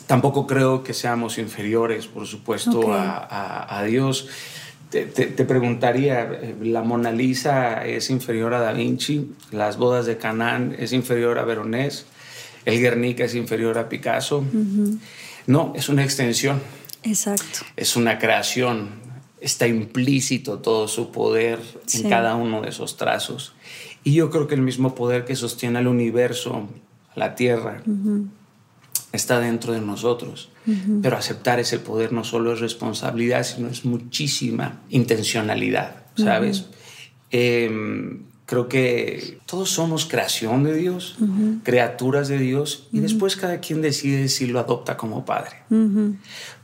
Tampoco 0.08 0.48
creo 0.48 0.84
que 0.84 0.94
seamos 0.94 1.38
inferiores, 1.38 2.08
por 2.08 2.28
supuesto, 2.28 2.94
a, 2.94 3.84
Dios. 3.88 4.28
Te, 4.90 5.46
preguntaría, 5.46 6.24
eh, 6.24 6.56
¿la 6.62 6.82
Mona 6.84 7.12
Lisa 7.12 7.86
es 7.86 8.10
inferior 8.10 8.54
a 8.54 8.60
Da 8.60 8.74
Vinci? 8.74 9.32
¿Las 9.52 9.78
bodas 9.78 10.06
de 10.06 10.18
Canaán 10.18 10.76
es 10.78 10.92
inferior 10.92 11.40
a 11.40 11.46
Veronés? 11.46 12.06
¿El 12.66 12.80
Guernica 12.80 13.24
es 13.24 13.36
inferior 13.36 13.78
a 13.78 13.88
Picasso? 13.88 14.44
No, 15.48 15.74
es 15.76 15.88
una 15.88 16.04
extensión. 16.04 16.62
Exacto. 17.04 17.60
Es 17.78 17.96
una 17.96 18.20
creación 18.20 19.02
está 19.42 19.68
implícito 19.68 20.60
todo 20.60 20.88
su 20.88 21.12
poder 21.12 21.60
en 21.94 22.10
cada 22.10 22.36
uno 22.36 22.62
de 22.62 22.70
esos 22.70 22.96
trazos. 22.96 23.54
Y 24.04 24.14
yo 24.14 24.30
creo 24.30 24.48
que 24.48 24.56
el 24.56 24.62
mismo 24.62 24.96
poder 24.96 25.26
que 25.26 25.36
sostiene 25.36 25.80
al 25.80 25.88
universo, 25.88 26.70
la 27.16 27.36
Tierra, 27.36 27.84
está 29.12 29.40
dentro 29.40 29.74
de 29.74 29.82
nosotros. 29.82 30.50
Pero 31.02 31.18
aceptar 31.18 31.60
ese 31.60 31.80
poder 31.80 32.14
no 32.14 32.24
solo 32.24 32.54
es 32.54 32.60
responsabilidad, 32.60 33.44
sino 33.44 33.68
es 33.68 33.84
muchísima 33.84 34.82
intencionalidad, 34.90 35.96
¿sabes? 36.16 36.66
Em, 37.32 38.24
creo 38.46 38.68
que 38.68 39.40
todos 39.46 39.72
somos 39.72 40.06
creación 40.06 40.64
de 40.64 40.76
Dios, 40.76 41.18
criaturas 41.64 42.28
de 42.28 42.38
Dios, 42.38 42.88
y 42.92 43.00
después 43.00 43.36
cada 43.36 43.60
quien 43.60 43.82
decide 43.82 44.28
si 44.30 44.48
lo 44.48 44.60
adopta 44.60 44.98
como 44.98 45.26
padre. 45.26 45.58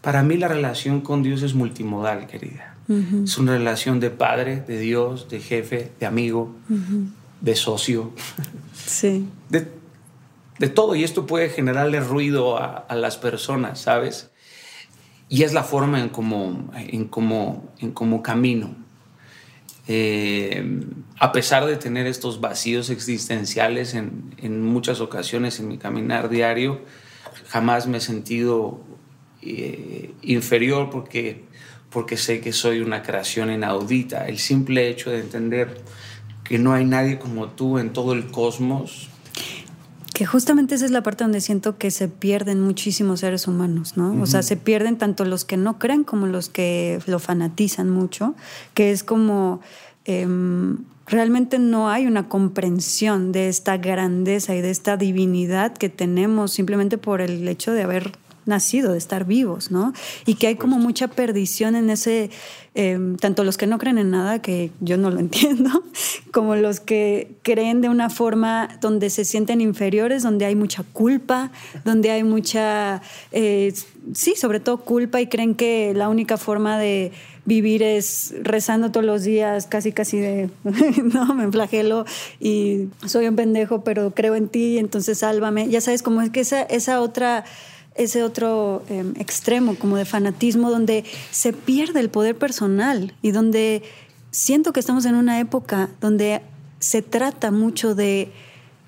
Para 0.02 0.22
mí 0.22 0.38
la 0.38 0.48
relación 0.48 1.02
con 1.02 1.24
Dios 1.24 1.42
es 1.44 1.54
multimodal, 1.54 2.28
querida. 2.28 2.76
Es 3.24 3.38
una 3.38 3.58
relación 3.58 4.00
de 4.00 4.10
padre, 4.12 4.62
de 4.62 4.80
Dios, 4.80 5.28
de 5.30 5.40
jefe, 5.40 5.92
de 6.00 6.06
amigo, 6.06 6.56
de 7.42 7.56
socio. 7.56 8.12
Sí. 8.86 9.28
De, 9.50 9.68
todo. 10.60 10.96
Y 10.96 11.04
esto 11.04 11.26
puede 11.26 11.50
generarle 11.50 12.00
ruido 12.00 12.58
a, 12.58 12.86
las 12.96 13.18
personas, 13.18 13.80
¿sabes? 13.80 14.32
y 15.30 15.44
es 15.44 15.54
la 15.54 15.64
forma 15.64 16.00
en 16.00 16.08
cómo 16.08 16.72
en 16.76 17.06
cómo, 17.06 17.74
en 17.80 17.92
cómo 17.92 18.24
camino. 18.24 18.76
Eh, 19.90 20.82
a 21.20 21.32
pesar 21.32 21.66
de 21.66 21.78
tener 21.78 22.08
estos 22.08 22.42
vacíos 22.42 22.90
existenciales 22.90 23.94
en, 23.94 24.36
en, 24.38 24.62
muchas 24.62 25.00
ocasiones 25.00 25.60
en 25.60 25.70
mi 25.70 25.78
caminar 25.78 26.28
diario, 26.28 26.82
jamás 27.48 27.88
me 27.88 27.98
he 27.98 28.02
sentido 28.02 28.82
eh, 29.42 30.14
inferior 30.24 30.90
porque, 30.90 31.46
porque 31.90 32.18
sé 32.18 32.42
que 32.42 32.52
soy 32.52 32.82
una 32.82 33.02
creación 33.02 33.52
inaudita. 33.52 34.28
El 34.28 34.40
simple 34.40 34.90
hecho 34.90 35.10
de 35.10 35.20
entender 35.20 35.82
que 36.44 36.60
no 36.60 36.74
hay 36.74 36.84
nadie 36.84 37.18
como 37.18 37.48
tú 37.50 37.78
en 37.78 37.94
todo 37.94 38.14
el 38.14 38.28
cosmos 38.28 39.10
que 40.18 40.26
justamente 40.26 40.74
esa 40.74 40.86
es 40.86 40.90
la 40.90 41.04
parte 41.04 41.24
donde 41.24 41.42
siento 41.42 41.78
que 41.78 41.92
se 41.92 42.08
pierden 42.08 42.60
muchísimos 42.60 43.20
seres 43.20 43.48
humanos, 43.48 43.98
¿no? 43.98 44.20
O 44.20 44.26
sea, 44.26 44.42
se 44.42 44.58
pierden 44.58 44.98
tanto 44.98 45.26
los 45.26 45.46
que 45.46 45.58
no 45.58 45.78
creen 45.78 46.04
como 46.04 46.26
los 46.26 46.50
que 46.50 47.00
lo 47.06 47.20
fanatizan 47.20 47.92
mucho, 47.92 48.34
que 48.74 48.90
es 48.90 49.04
como 49.04 49.62
em, 50.06 50.80
realmente 51.06 51.60
no 51.60 51.92
hay 51.92 52.08
una 52.08 52.30
comprensión 52.30 53.32
de 53.32 53.48
esta 53.48 53.78
grandeza 53.78 54.56
y 54.56 54.62
de 54.62 54.72
esta 54.72 54.98
divinidad 54.98 55.78
que 55.78 55.90
tenemos 55.90 56.52
simplemente 56.52 56.98
por 56.98 57.22
el 57.22 57.48
hecho 57.48 57.72
de 57.72 57.84
haber 57.84 58.14
nacido, 58.48 58.92
de 58.92 58.98
estar 58.98 59.26
vivos, 59.26 59.72
¿no? 59.72 59.94
Y 60.26 60.36
que 60.36 60.48
hay 60.48 60.56
como 60.56 60.78
mucha 60.78 61.08
perdición 61.08 61.76
en 61.76 61.90
ese, 61.90 62.30
em, 62.76 63.18
tanto 63.18 63.44
los 63.44 63.58
que 63.58 63.68
no 63.68 63.78
creen 63.78 63.98
en 63.98 64.12
nada, 64.12 64.42
que 64.42 64.72
yo 64.80 64.98
no 64.98 65.10
lo 65.10 65.20
entiendo, 65.28 65.84
como 66.32 66.56
los 66.56 66.80
que 66.80 67.36
creen 67.44 67.82
de 67.82 67.90
una 67.90 68.10
forma 68.10 68.70
donde 68.82 69.10
se 69.10 69.26
sienten 69.26 69.62
inferiores, 69.62 70.24
donde 70.24 70.46
hay 70.46 70.56
mucha 70.56 70.84
culpa, 70.84 71.52
donde 71.86 72.12
hay 72.12 72.24
mucha, 72.24 73.02
eh, 73.32 73.74
sí, 74.14 74.36
sobre 74.36 74.60
todo 74.60 74.78
culpa 74.78 75.22
y 75.22 75.28
creen 75.28 75.56
que 75.56 75.94
la 75.96 76.10
única 76.10 76.38
forma 76.38 76.78
de 76.78 77.12
vivir 77.48 77.82
es 77.82 78.34
rezando 78.42 78.92
todos 78.92 79.06
los 79.06 79.24
días, 79.24 79.68
casi 79.68 79.94
casi 79.94 80.20
de, 80.20 80.50
no, 81.14 81.34
me 81.34 81.50
flagelo 81.50 82.06
y 82.42 82.90
soy 83.06 83.28
un 83.28 83.38
pendejo, 83.38 83.86
pero 83.86 84.12
creo 84.12 84.36
en 84.36 84.50
ti, 84.50 84.78
entonces 84.78 85.20
sálvame. 85.20 85.70
Ya 85.70 85.80
sabes, 85.80 86.04
como 86.04 86.22
es 86.22 86.30
que 86.30 86.42
esa, 86.42 86.64
esa 86.64 87.00
otra 87.00 87.46
ese 87.98 88.24
otro 88.24 88.84
em, 88.90 89.14
extremo 89.18 89.76
como 89.76 89.98
de 89.98 90.06
fanatismo 90.06 90.70
donde 90.70 91.04
se 91.32 91.54
pierde 91.54 92.00
el 92.00 92.10
poder 92.10 92.38
personal 92.38 93.14
y 93.22 93.32
donde 93.32 93.84
siento 94.32 94.74
que 94.74 94.80
estamos 94.80 95.06
en 95.06 95.16
una 95.16 95.40
época 95.40 95.90
donde 96.00 96.42
se 96.80 97.02
trata 97.02 97.52
mucho 97.52 97.96
de 97.96 98.32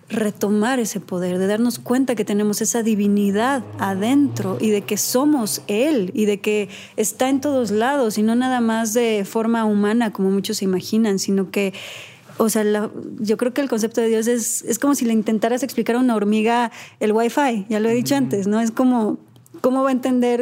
retomar 0.10 0.80
ese 0.80 1.00
poder, 1.00 1.38
de 1.38 1.48
darnos 1.48 1.78
cuenta 1.78 2.16
que 2.16 2.26
tenemos 2.26 2.62
esa 2.62 2.82
divinidad 2.82 3.64
adentro 3.78 4.58
y 4.60 4.70
de 4.70 4.82
que 4.82 4.98
somos 4.98 5.62
Él 5.68 6.12
y 6.16 6.26
de 6.26 6.40
que 6.40 6.70
está 6.98 7.30
en 7.30 7.42
todos 7.42 7.70
lados 7.72 8.18
y 8.18 8.24
no 8.24 8.36
nada 8.36 8.60
más 8.60 8.94
de 8.94 9.24
forma 9.24 9.66
humana 9.66 10.12
como 10.12 10.32
muchos 10.32 10.58
se 10.58 10.66
imaginan, 10.66 11.20
sino 11.20 11.52
que 11.52 11.74
o 12.40 12.50
sea, 12.50 12.90
yo 13.20 13.38
creo 13.38 13.54
que 13.54 13.62
el 13.62 13.70
concepto 13.70 14.00
de 14.00 14.08
Dios 14.08 14.28
es, 14.28 14.64
es 14.64 14.80
como 14.80 14.96
si 14.96 15.06
le 15.06 15.12
intentaras 15.12 15.62
explicar 15.62 15.98
a 15.98 16.00
una 16.00 16.16
hormiga 16.16 16.72
el 17.00 17.12
wifi, 17.12 17.66
ya 17.68 17.80
lo 17.82 17.90
he 17.90 17.94
dicho 17.94 18.16
antes, 18.16 18.48
¿no? 18.48 18.62
Es 18.62 18.72
como, 18.72 19.20
¿cómo 19.60 19.84
va 19.84 19.90
a 19.90 19.92
entender 19.92 20.42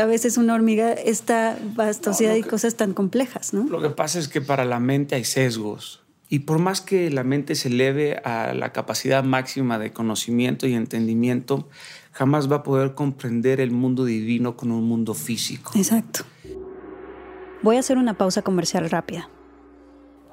a 0.00 0.06
veces 0.06 0.38
una 0.38 0.54
hormiga 0.54 0.92
esta 0.92 1.58
vastosidad 1.74 2.36
y 2.36 2.42
cosas 2.42 2.76
tan 2.76 2.94
complejas, 2.94 3.52
¿no? 3.52 3.64
Lo 3.64 3.82
que 3.82 3.90
pasa 3.90 4.20
es 4.20 4.28
que 4.28 4.40
para 4.40 4.64
la 4.64 4.78
mente 4.78 5.16
hay 5.16 5.24
sesgos. 5.24 6.02
Y 6.28 6.40
por 6.40 6.58
más 6.60 6.80
que 6.80 7.10
la 7.10 7.24
mente 7.24 7.56
se 7.56 7.68
eleve 7.68 8.16
a 8.24 8.54
la 8.54 8.72
capacidad 8.72 9.24
máxima 9.24 9.78
de 9.78 9.92
conocimiento 9.92 10.66
y 10.68 10.74
entendimiento, 10.74 11.68
jamás 12.12 12.50
va 12.50 12.56
a 12.56 12.62
poder 12.62 12.94
comprender 12.94 13.60
el 13.60 13.72
mundo 13.72 14.04
divino 14.04 14.56
con 14.56 14.70
un 14.70 14.84
mundo 14.84 15.14
físico. 15.14 15.72
Exacto. 15.74 16.24
Voy 17.62 17.76
a 17.76 17.80
hacer 17.80 17.98
una 17.98 18.14
pausa 18.14 18.42
comercial 18.42 18.88
rápida. 18.88 19.28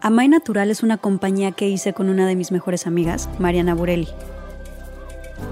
Amay 0.04 0.28
Natural 0.30 0.72
es 0.72 0.82
una 0.82 0.98
compañía 0.98 1.52
que 1.52 1.70
hice 1.70 1.94
con 1.94 2.10
una 2.10 2.26
de 2.26 2.36
mis 2.36 2.52
mejores 2.52 2.88
amigas, 2.88 3.30
Mariana 3.38 3.76
Burelli. 3.76 4.08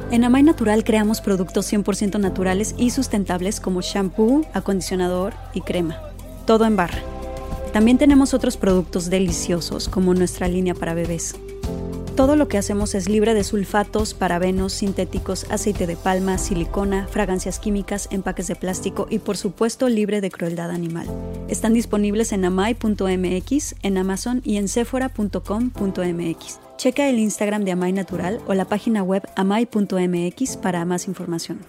En 0.10 0.24
Amay 0.24 0.42
Natural 0.42 0.84
creamos 0.84 1.22
productos 1.22 1.72
100% 1.72 2.20
naturales 2.20 2.74
y 2.76 2.90
sustentables 2.90 3.60
como 3.60 3.82
shampoo, 3.82 4.44
acondicionador 4.54 5.36
y 5.54 5.62
crema. 5.62 6.02
Todo 6.48 6.66
en 6.66 6.76
barra. 6.76 6.98
También 7.74 8.00
tenemos 8.00 8.34
otros 8.34 8.58
productos 8.58 9.12
deliciosos 9.12 9.88
como 9.88 10.16
nuestra 10.16 10.48
línea 10.48 10.74
para 10.74 10.96
bebés. 10.96 11.36
Todo 12.20 12.36
lo 12.36 12.50
que 12.50 12.58
hacemos 12.58 12.96
es 12.96 13.08
libre 13.08 13.34
de 13.34 13.46
sulfatos, 13.46 14.14
parabenos, 14.14 14.74
sintéticos, 14.74 15.46
aceite 15.50 15.88
de 15.88 15.96
palma, 15.96 16.38
silicona, 16.38 17.08
fragancias 17.08 17.60
químicas, 17.60 18.10
empaques 18.12 18.48
de 18.48 18.58
plástico 18.58 19.08
y 19.10 19.20
por 19.20 19.38
supuesto 19.38 19.88
libre 19.88 20.20
de 20.20 20.30
crueldad 20.30 20.70
animal. 20.70 21.08
Están 21.48 21.74
disponibles 21.74 22.34
en 22.34 22.44
amai.mx, 22.44 23.76
en 23.84 23.98
Amazon 23.98 24.42
y 24.44 24.58
en 24.58 24.68
sephora.com.mx. 24.68 26.60
Checa 26.76 27.08
el 27.08 27.20
Instagram 27.20 27.64
de 27.64 27.72
Amai 27.72 27.94
Natural 27.94 28.42
o 28.48 28.54
la 28.54 28.66
página 28.66 29.02
web 29.02 29.24
amai.mx 29.38 30.58
para 30.58 30.84
más 30.84 31.08
información. 31.08 31.60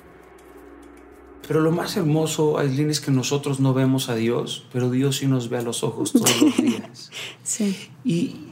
Pero 1.46 1.60
lo 1.60 1.70
más 1.70 1.96
hermoso, 1.96 2.58
Aileen, 2.58 2.90
es 2.90 3.00
que 3.00 3.12
nosotros 3.12 3.60
no 3.60 3.72
vemos 3.72 4.08
a 4.08 4.16
Dios, 4.16 4.66
pero 4.72 4.90
Dios 4.90 5.18
sí 5.18 5.28
nos 5.28 5.48
ve 5.48 5.58
a 5.58 5.62
los 5.62 5.84
ojos 5.84 6.10
todos 6.12 6.42
los 6.42 6.56
días. 6.60 7.10
sí. 7.44 7.76
Y, 8.04 8.49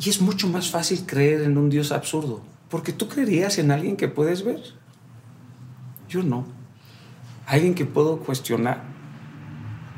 y 0.00 0.08
es 0.08 0.20
mucho 0.20 0.48
más 0.48 0.70
fácil 0.70 1.04
creer 1.04 1.42
en 1.42 1.58
un 1.58 1.68
Dios 1.68 1.92
absurdo, 1.92 2.40
porque 2.70 2.92
tú 2.92 3.08
creerías 3.08 3.58
en 3.58 3.70
alguien 3.70 3.96
que 3.96 4.08
puedes 4.08 4.44
ver. 4.44 4.60
Yo 6.08 6.22
no. 6.22 6.46
Alguien 7.46 7.74
que 7.74 7.84
puedo 7.84 8.20
cuestionar. 8.20 8.82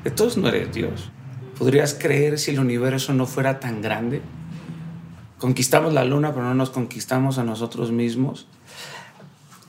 Entonces 0.05 0.43
no 0.43 0.49
eres 0.49 0.73
Dios. 0.73 1.11
¿Podrías 1.57 1.95
creer 1.95 2.39
si 2.39 2.51
el 2.51 2.59
universo 2.59 3.15
no 3.15 3.27
fuera 3.27 3.61
tan 3.61 3.81
grande? 3.81 4.23
Conquistamos 5.39 5.93
la 5.93 6.05
luna, 6.05 6.33
pero 6.33 6.47
no 6.47 6.55
nos 6.55 6.71
conquistamos 6.71 7.39
a 7.39 7.45
nosotros 7.45 7.93
mismos. 7.93 8.49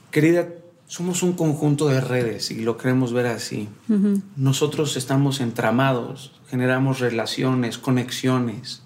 Querida, 0.10 0.48
somos 0.88 1.24
un 1.24 1.34
conjunto 1.34 1.88
de 1.88 2.02
redes 2.02 2.52
y 2.52 2.62
lo 2.62 2.78
queremos 2.78 3.14
ver 3.14 3.28
así. 3.28 3.70
Nosotros 4.36 4.98
estamos 4.98 5.40
entramados, 5.42 6.40
generamos 6.50 7.00
relaciones, 7.00 7.78
conexiones. 7.78 8.83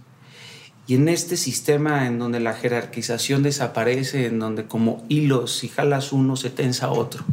Y 0.88 0.95
en 0.95 1.10
este 1.10 1.36
sistema 1.36 2.08
en 2.08 2.17
donde 2.17 2.39
la 2.39 2.54
jerarquización 2.54 3.43
desaparece, 3.43 4.26
en 4.26 4.39
donde 4.39 4.65
como 4.65 5.04
hilos, 5.10 5.58
si 5.58 5.67
jalas 5.67 6.13
uno, 6.13 6.38
se 6.38 6.50
tensa 6.50 6.89
otro. 6.89 7.26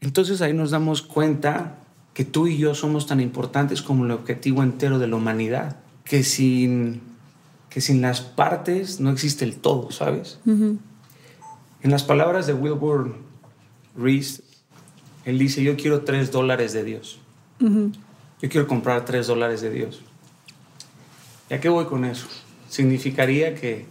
Entonces 0.00 0.40
ahí 0.42 0.52
nos 0.52 0.70
damos 0.70 1.02
cuenta 1.02 1.78
que 2.14 2.24
tú 2.24 2.46
y 2.46 2.56
yo 2.56 2.76
somos 2.76 3.06
tan 3.06 3.20
importantes 3.20 3.82
como 3.82 4.04
el 4.04 4.12
objetivo 4.12 4.62
entero 4.62 5.00
de 5.00 5.08
la 5.08 5.16
humanidad, 5.16 5.76
que 6.04 6.22
sin, 6.22 7.00
que 7.68 7.80
sin 7.80 8.00
las 8.00 8.20
partes 8.20 9.00
no 9.00 9.10
existe 9.10 9.44
el 9.44 9.56
todo, 9.56 9.90
¿sabes? 9.90 10.38
En 10.46 10.80
las 11.90 12.04
palabras 12.04 12.46
de 12.46 12.54
Wilbur 12.54 13.16
Reese, 13.96 14.42
él 15.24 15.38
dice, 15.38 15.64
yo 15.64 15.76
quiero 15.76 16.02
tres 16.02 16.30
dólares 16.30 16.72
de 16.72 16.84
Dios. 16.84 17.18
Yo 17.60 18.48
quiero 18.48 18.68
comprar 18.68 19.04
tres 19.04 19.26
dólares 19.26 19.62
de 19.62 19.70
Dios. 19.70 20.00
¿Y 21.50 21.54
a 21.54 21.60
qué 21.60 21.68
voy 21.68 21.86
con 21.86 22.04
eso? 22.04 22.26
Significaría 22.68 23.54
que 23.54 23.86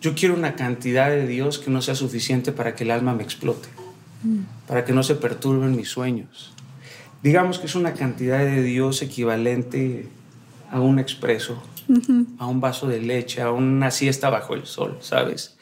yo 0.00 0.14
quiero 0.14 0.34
una 0.34 0.56
cantidad 0.56 1.10
de 1.10 1.26
Dios 1.26 1.58
que 1.58 1.70
no 1.70 1.82
sea 1.82 1.94
suficiente 1.94 2.52
para 2.52 2.74
que 2.74 2.84
el 2.84 2.90
alma 2.90 3.14
me 3.14 3.22
explote, 3.22 3.68
mm. 4.22 4.66
para 4.66 4.84
que 4.84 4.92
no 4.92 5.02
se 5.02 5.14
perturben 5.14 5.76
mis 5.76 5.88
sueños. 5.88 6.54
Digamos 7.22 7.58
que 7.58 7.66
es 7.66 7.74
una 7.74 7.92
cantidad 7.92 8.38
de 8.38 8.62
Dios 8.62 9.02
equivalente 9.02 10.08
a 10.70 10.80
un 10.80 10.98
expreso, 10.98 11.62
a 12.38 12.46
un 12.46 12.60
vaso 12.60 12.86
de 12.86 13.00
leche, 13.00 13.42
a 13.42 13.50
una 13.50 13.90
siesta 13.90 14.30
bajo 14.30 14.54
el 14.54 14.64
sol, 14.64 14.98
¿sabes? 15.00 15.56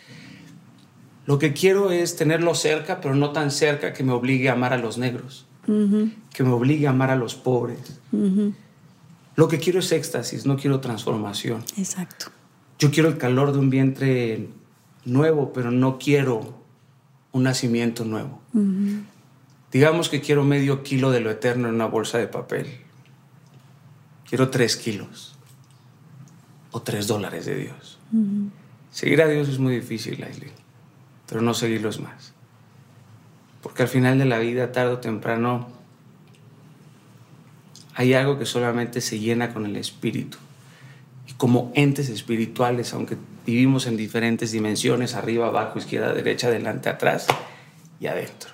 Lo 1.26 1.38
que 1.38 1.52
quiero 1.52 1.90
es 1.90 2.16
tenerlo 2.16 2.54
cerca, 2.54 3.00
pero 3.00 3.14
no 3.14 3.32
tan 3.32 3.50
cerca 3.50 3.92
que 3.92 4.04
me 4.04 4.12
obligue 4.12 4.48
a 4.48 4.52
amar 4.52 4.72
a 4.72 4.78
los 4.78 4.98
negros, 4.98 5.46
que 5.66 6.42
me 6.42 6.50
obligue 6.50 6.86
a 6.86 6.90
amar 6.90 7.10
a 7.10 7.16
los 7.16 7.34
pobres. 7.34 8.00
Lo 9.34 9.48
que 9.48 9.58
quiero 9.58 9.80
es 9.80 9.90
éxtasis, 9.90 10.46
no 10.46 10.56
quiero 10.56 10.80
transformación. 10.80 11.64
Exacto. 11.76 12.30
Yo 12.78 12.92
quiero 12.92 13.08
el 13.08 13.18
calor 13.18 13.52
de 13.52 13.58
un 13.58 13.70
vientre 13.70 14.48
nuevo, 15.04 15.52
pero 15.52 15.70
no 15.70 15.98
quiero 15.98 16.54
un 17.32 17.42
nacimiento 17.42 18.04
nuevo. 18.04 18.40
Digamos 19.72 20.08
que 20.08 20.20
quiero 20.20 20.44
medio 20.44 20.82
kilo 20.82 21.10
de 21.10 21.20
lo 21.20 21.30
eterno 21.30 21.68
en 21.68 21.74
una 21.74 21.86
bolsa 21.86 22.18
de 22.18 22.28
papel. 22.28 22.66
Quiero 24.28 24.50
tres 24.50 24.76
kilos 24.76 25.36
o 26.70 26.82
tres 26.82 27.06
dólares 27.08 27.46
de 27.46 27.56
Dios. 27.56 27.98
Seguir 28.92 29.22
a 29.22 29.28
Dios 29.28 29.48
es 29.48 29.58
muy 29.58 29.74
difícil, 29.74 30.22
Aileen, 30.22 30.52
pero 31.26 31.42
no 31.42 31.54
seguirlo 31.54 31.88
es 31.88 32.00
más. 32.00 32.32
Porque 33.62 33.82
al 33.82 33.88
final 33.88 34.18
de 34.18 34.24
la 34.24 34.38
vida, 34.38 34.70
tarde 34.70 34.92
o 34.92 34.98
temprano, 34.98 35.68
hay 37.94 38.14
algo 38.14 38.38
que 38.38 38.46
solamente 38.46 39.00
se 39.00 39.18
llena 39.18 39.52
con 39.52 39.66
el 39.66 39.76
Espíritu 39.76 40.38
como 41.38 41.72
entes 41.74 42.10
espirituales, 42.10 42.92
aunque 42.92 43.16
vivimos 43.46 43.86
en 43.86 43.96
diferentes 43.96 44.52
dimensiones, 44.52 45.14
arriba, 45.14 45.46
abajo, 45.46 45.78
izquierda, 45.78 46.12
derecha, 46.12 46.48
adelante, 46.48 46.90
atrás 46.90 47.28
y 48.00 48.08
adentro. 48.08 48.50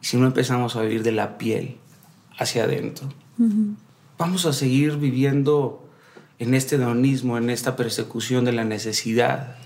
Si 0.00 0.16
no 0.16 0.26
empezamos 0.26 0.76
a 0.76 0.82
vivir 0.82 1.02
de 1.02 1.12
la 1.12 1.38
piel, 1.38 1.78
hacia 2.38 2.64
adentro. 2.64 3.08
Vamos 4.18 4.46
a 4.46 4.52
seguir 4.52 4.96
viviendo 4.96 5.88
en 6.38 6.54
este 6.54 6.76
hedonismo, 6.76 7.38
en 7.38 7.50
esta 7.50 7.76
persecución 7.76 8.44
de 8.44 8.52
la 8.52 8.64
necesidad, 8.64 9.56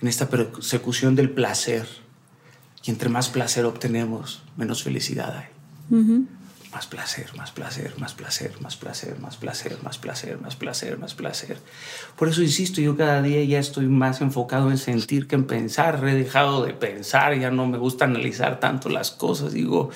en 0.00 0.08
esta 0.08 0.28
persecución 0.28 1.14
del 1.16 1.30
placer. 1.30 1.86
Y 2.84 2.90
entre 2.90 3.08
más 3.08 3.28
placer 3.28 3.64
obtenemos, 3.64 4.42
menos 4.56 4.82
felicidad 4.82 5.36
hay. 5.36 5.48
Más 6.72 6.86
placer, 6.86 7.26
más 7.36 7.50
placer, 7.50 7.94
más 7.98 8.14
placer, 8.14 8.52
más 8.60 8.76
placer, 8.76 9.18
más 9.20 9.36
placer, 9.36 9.78
más 9.82 9.98
placer, 9.98 10.40
más 10.40 10.54
placer, 10.54 10.98
más 10.98 11.14
placer. 11.14 11.58
Por 12.16 12.28
eso 12.28 12.42
insisto, 12.42 12.80
yo 12.80 12.96
cada 12.96 13.22
día 13.22 13.42
ya 13.42 13.58
estoy 13.58 13.86
más 13.86 14.20
enfocado 14.20 14.70
en 14.70 14.78
sentir 14.78 15.26
que 15.26 15.34
en 15.34 15.46
pensar. 15.46 16.00
He 16.06 16.14
dejado 16.14 16.64
de 16.64 16.72
pensar, 16.72 17.36
ya 17.36 17.50
no 17.50 17.66
me 17.66 17.76
gusta 17.76 18.04
analizar 18.04 18.60
tanto 18.60 18.88
las 18.88 19.10
cosas. 19.10 19.52
Digo, 19.52 19.90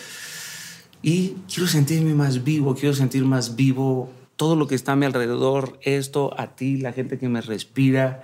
y 1.01 1.37
quiero 1.53 1.69
sentirme 1.69 2.15
más 2.15 2.43
vivo, 2.43 2.75
quiero 2.75 2.95
sentir 2.95 3.25
más 3.25 3.55
vivo 3.55 4.11
todo 4.37 4.57
lo 4.57 4.67
que 4.67 4.75
está 4.75 4.93
a 4.93 4.97
mi 4.97 5.07
alrededor, 5.07 5.79
esto, 5.83 6.35
a 6.37 6.57
ti, 6.57 6.79
la 6.79 6.93
gente 6.93 7.19
que 7.19 7.29
me 7.29 7.41
respira. 7.41 8.21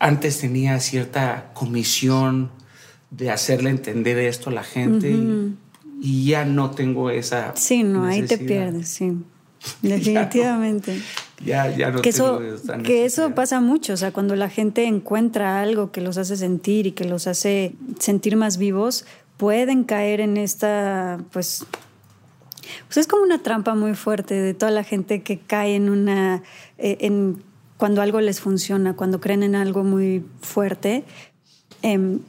Antes 0.00 0.40
tenía 0.40 0.80
cierta 0.80 1.52
comisión 1.54 2.50
de 3.10 3.30
hacerle 3.30 3.70
entender 3.70 4.18
esto 4.18 4.50
a 4.50 4.54
la 4.54 4.64
gente 4.64 5.16
y, 6.00 6.26
ya 6.26 6.44
no 6.44 6.70
tengo 6.70 7.10
esa. 7.10 7.54
Sí, 7.56 7.82
no, 7.82 8.04
ahí 8.04 8.22
te 8.22 8.38
pierdes, 8.38 8.88
sí. 8.88 9.16
Definitivamente. 9.82 11.00
ya, 11.44 11.74
ya, 11.74 11.90
no 11.90 12.00
que 12.00 12.12
tengo 12.12 12.40
eso, 12.40 12.72
Que 12.84 13.04
eso 13.04 13.34
pasa 13.34 13.60
mucho, 13.60 13.94
o 13.94 13.96
sea, 13.96 14.12
cuando 14.12 14.36
la 14.36 14.48
gente 14.48 14.84
encuentra 14.84 15.60
algo 15.60 15.90
que 15.90 16.00
los 16.00 16.16
hace 16.16 16.36
sentir 16.36 16.86
y 16.86 16.92
que 16.92 17.04
los 17.04 17.26
hace 17.26 17.74
sentir 17.98 18.36
más 18.36 18.58
vivos, 18.58 19.04
pueden 19.36 19.84
caer 19.84 20.20
en 20.20 20.36
esta, 20.36 21.18
pues, 21.32 21.64
pues 22.86 22.96
es 22.98 23.06
como 23.06 23.22
una 23.22 23.42
trampa 23.42 23.74
muy 23.74 23.94
fuerte 23.94 24.34
de 24.34 24.54
toda 24.54 24.70
la 24.70 24.84
gente 24.84 25.22
que 25.22 25.38
cae 25.38 25.74
en 25.74 25.88
una, 25.88 26.42
eh, 26.76 26.98
en, 27.00 27.42
cuando 27.78 28.02
algo 28.02 28.20
les 28.20 28.40
funciona, 28.40 28.94
cuando 28.94 29.20
creen 29.20 29.42
en 29.42 29.54
algo 29.54 29.84
muy 29.84 30.24
fuerte, 30.42 31.04
em, 31.82 32.20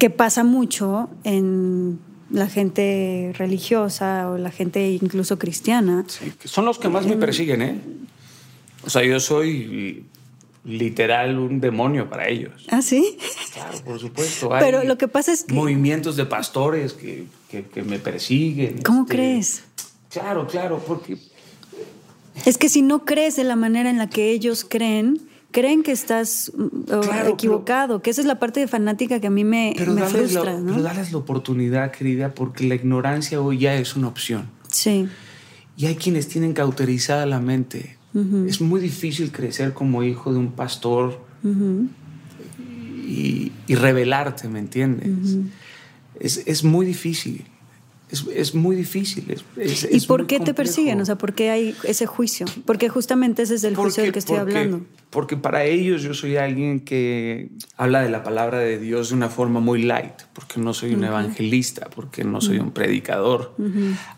que 0.00 0.10
pasa 0.10 0.44
mucho 0.44 1.10
en 1.24 2.00
la 2.30 2.48
gente 2.48 3.32
religiosa 3.36 4.30
o 4.30 4.38
la 4.38 4.50
gente 4.50 4.90
incluso 4.90 5.38
cristiana. 5.38 6.04
Sí, 6.08 6.32
son 6.44 6.64
los 6.64 6.78
que 6.78 6.88
más 6.88 7.06
me 7.06 7.16
persiguen, 7.16 7.62
¿eh? 7.62 7.78
O 8.84 8.88
sea, 8.88 9.04
yo 9.04 9.20
soy 9.20 10.06
literal 10.64 11.38
un 11.38 11.60
demonio 11.60 12.08
para 12.08 12.28
ellos. 12.28 12.66
¿Ah, 12.70 12.80
sí? 12.80 13.18
Claro, 13.52 13.78
por 13.84 14.00
supuesto. 14.00 14.48
Pero 14.58 14.84
lo 14.84 14.96
que 14.96 15.06
pasa 15.06 15.32
es 15.32 15.44
que... 15.44 15.52
Movimientos 15.52 16.16
de 16.16 16.24
pastores 16.24 16.94
que, 16.94 17.26
que, 17.50 17.82
me 17.82 17.98
persiguen. 17.98 18.80
¿Cómo 18.82 19.02
este, 19.02 19.14
crees? 19.14 19.64
Claro, 20.10 20.46
claro, 20.46 20.82
porque... 20.86 21.18
Es 22.46 22.56
que 22.56 22.70
si 22.70 22.80
no 22.80 23.04
crees 23.04 23.36
de 23.36 23.44
la 23.44 23.56
manera 23.56 23.90
en 23.90 23.98
la 23.98 24.08
que 24.08 24.30
ellos 24.30 24.64
creen, 24.66 25.20
creen 25.50 25.82
que 25.82 25.92
estás 25.92 26.52
mm, 26.56 27.28
equivocado, 27.28 28.02
que 28.02 28.10
esa 28.10 28.20
es 28.20 28.26
la 28.26 28.38
parte 28.38 28.60
de 28.60 28.68
fanática 28.68 29.20
que 29.20 29.26
a 29.26 29.30
mí 29.30 29.44
me, 29.44 29.74
me 29.78 30.02
frustra. 30.02 30.58
¿no? 30.58 30.72
Pero 30.72 30.82
dales 30.82 31.12
la 31.12 31.18
oportunidad, 31.18 31.90
querida, 31.90 32.34
porque 32.34 32.66
la 32.66 32.74
ignorancia 32.74 33.40
hoy 33.40 33.58
ya 33.58 33.74
es 33.74 33.96
una 33.96 34.08
opción. 34.08 34.48
Sí. 34.70 35.08
Y 35.76 35.86
hay 35.86 35.96
quienes 35.96 36.28
tienen 36.28 36.52
cauterizada 36.52 37.26
la 37.26 37.40
mente 37.40 38.00
es 38.46 38.60
muy 38.60 38.80
difícil 38.80 39.30
crecer 39.30 39.72
como 39.72 40.02
hijo 40.02 40.32
de 40.32 40.38
un 40.38 40.52
pastor 40.52 41.20
y, 43.06 43.52
revelarte, 43.68 44.48
¿me 44.48 44.58
entiendes? 44.58 45.36
es, 46.18 46.64
muy 46.64 46.84
difícil. 46.84 47.44
Es, 48.10 48.54
muy 48.54 48.74
difícil. 48.74 49.24
¿Y 49.90 50.00
por 50.06 50.26
qué 50.26 50.40
te 50.40 50.52
persiguen? 50.52 51.00
O 51.00 51.04
sea, 51.04 51.16
¿por 51.16 51.32
qué 51.32 51.50
hay 51.50 51.76
ese 51.84 52.06
juicio? 52.06 52.46
Porque 52.64 52.88
justamente 52.88 53.42
ese 53.42 53.54
es 53.54 53.64
el 53.64 53.76
juicio 53.76 54.02
del 54.02 54.12
que 54.12 54.18
estoy 54.18 54.38
hablando. 54.38 54.80
Porque 55.10 55.36
para 55.36 55.64
ellos 55.64 56.02
yo 56.02 56.14
soy 56.14 56.36
alguien 56.36 56.80
que 56.80 57.50
habla 57.76 58.00
de 58.00 58.10
la 58.10 58.22
palabra 58.22 58.58
de 58.58 58.78
Dios 58.78 59.10
de 59.10 59.16
una 59.16 59.28
forma 59.28 59.58
muy 59.58 59.82
light, 59.82 60.22
porque 60.32 60.60
no 60.60 60.72
soy 60.72 60.94
un 60.94 61.04
evangelista, 61.04 61.88
porque 61.94 62.22
no 62.22 62.40
soy 62.40 62.58
un 62.58 62.70
predicador. 62.72 63.54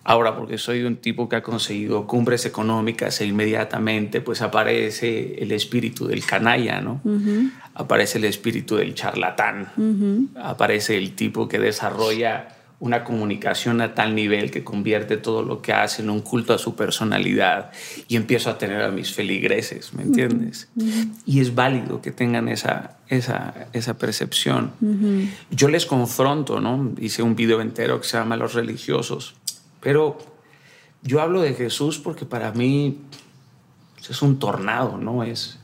Ahora, 0.05 0.37
porque 0.37 0.59
soy 0.59 0.83
un 0.83 0.97
tipo 0.97 1.29
que 1.29 1.37
ha 1.37 1.43
conseguido 1.43 2.07
cumbres 2.07 2.47
económicas 2.47 3.21
e 3.21 3.27
inmediatamente 3.27 4.21
pues 4.21 4.43
aparece 4.43 5.35
el 5.43 5.53
espíritu 5.53 6.07
del 6.07 6.25
canalla, 6.25 6.81
¿no? 6.81 7.01
Aparece 7.75 8.19
el 8.19 8.25
espíritu 8.25 8.77
del 8.77 8.95
charlatán, 8.95 10.31
aparece 10.37 10.97
el 10.97 11.15
tipo 11.15 11.49
que 11.49 11.59
desarrolla 11.59 12.52
una 12.83 13.05
comunicación 13.05 13.81
a 13.81 13.95
tal 13.95 14.17
nivel 14.17 14.51
que 14.51 14.65
convierte 14.65 15.17
todo 15.17 15.45
lo 15.45 15.63
que 15.63 15.73
hace 15.73 16.03
en 16.03 16.11
un 16.11 16.21
culto 16.21 16.53
a 16.53 16.59
su 16.59 16.75
personalidad 16.75 17.71
y 18.09 18.17
empiezo 18.17 18.51
a 18.51 18.59
tener 18.59 18.83
a 18.83 18.91
mis 18.91 19.13
feligreses, 19.13 19.95
¿me 19.95 20.03
entiendes? 20.03 20.69
Y 21.25 21.39
es 21.39 21.55
válido 21.55 22.03
que 22.03 22.11
tengan 22.11 22.49
esa, 22.49 22.97
esa, 23.07 23.69
esa 23.73 23.97
percepción. 23.99 24.73
Yo 25.53 25.69
les 25.69 25.87
confronto, 25.87 26.61
¿no? 26.61 26.93
Hice 27.01 27.23
un 27.23 27.37
video 27.37 27.61
entero 27.61 28.01
que 28.01 28.09
se 28.09 28.17
llama 28.17 28.37
Los 28.37 28.55
religiosos, 28.55 29.37
pero 29.81 30.19
yo 31.03 31.21
hablo 31.21 31.41
de 31.41 31.55
Jesús 31.55 32.01
porque 32.01 32.27
para 32.27 32.51
mí 32.51 32.99
es 34.11 34.23
un 34.23 34.41
tornado, 34.41 34.99
¿no? 34.99 35.23
Es, 35.23 35.61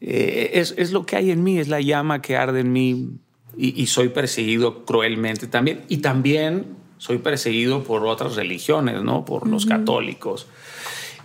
eh, 0.00 0.52
es, 0.54 0.74
es 0.78 0.90
lo 0.90 1.04
que 1.04 1.16
hay 1.16 1.30
en 1.32 1.44
mí, 1.44 1.58
es 1.58 1.68
la 1.68 1.82
llama 1.82 2.22
que 2.22 2.38
arde 2.38 2.60
en 2.60 2.72
mí 2.72 3.18
y, 3.56 3.86
soy 3.86 4.08
perseguido 4.08 4.84
cruelmente 4.84 5.46
también. 5.46 5.82
Y 5.88 5.98
también 5.98 6.66
soy 6.98 7.18
perseguido 7.18 7.82
por 7.84 8.06
otras 8.06 8.36
religiones, 8.36 9.02
¿no? 9.02 9.24
Por 9.24 9.46
los 9.46 9.66
católicos. 9.66 10.46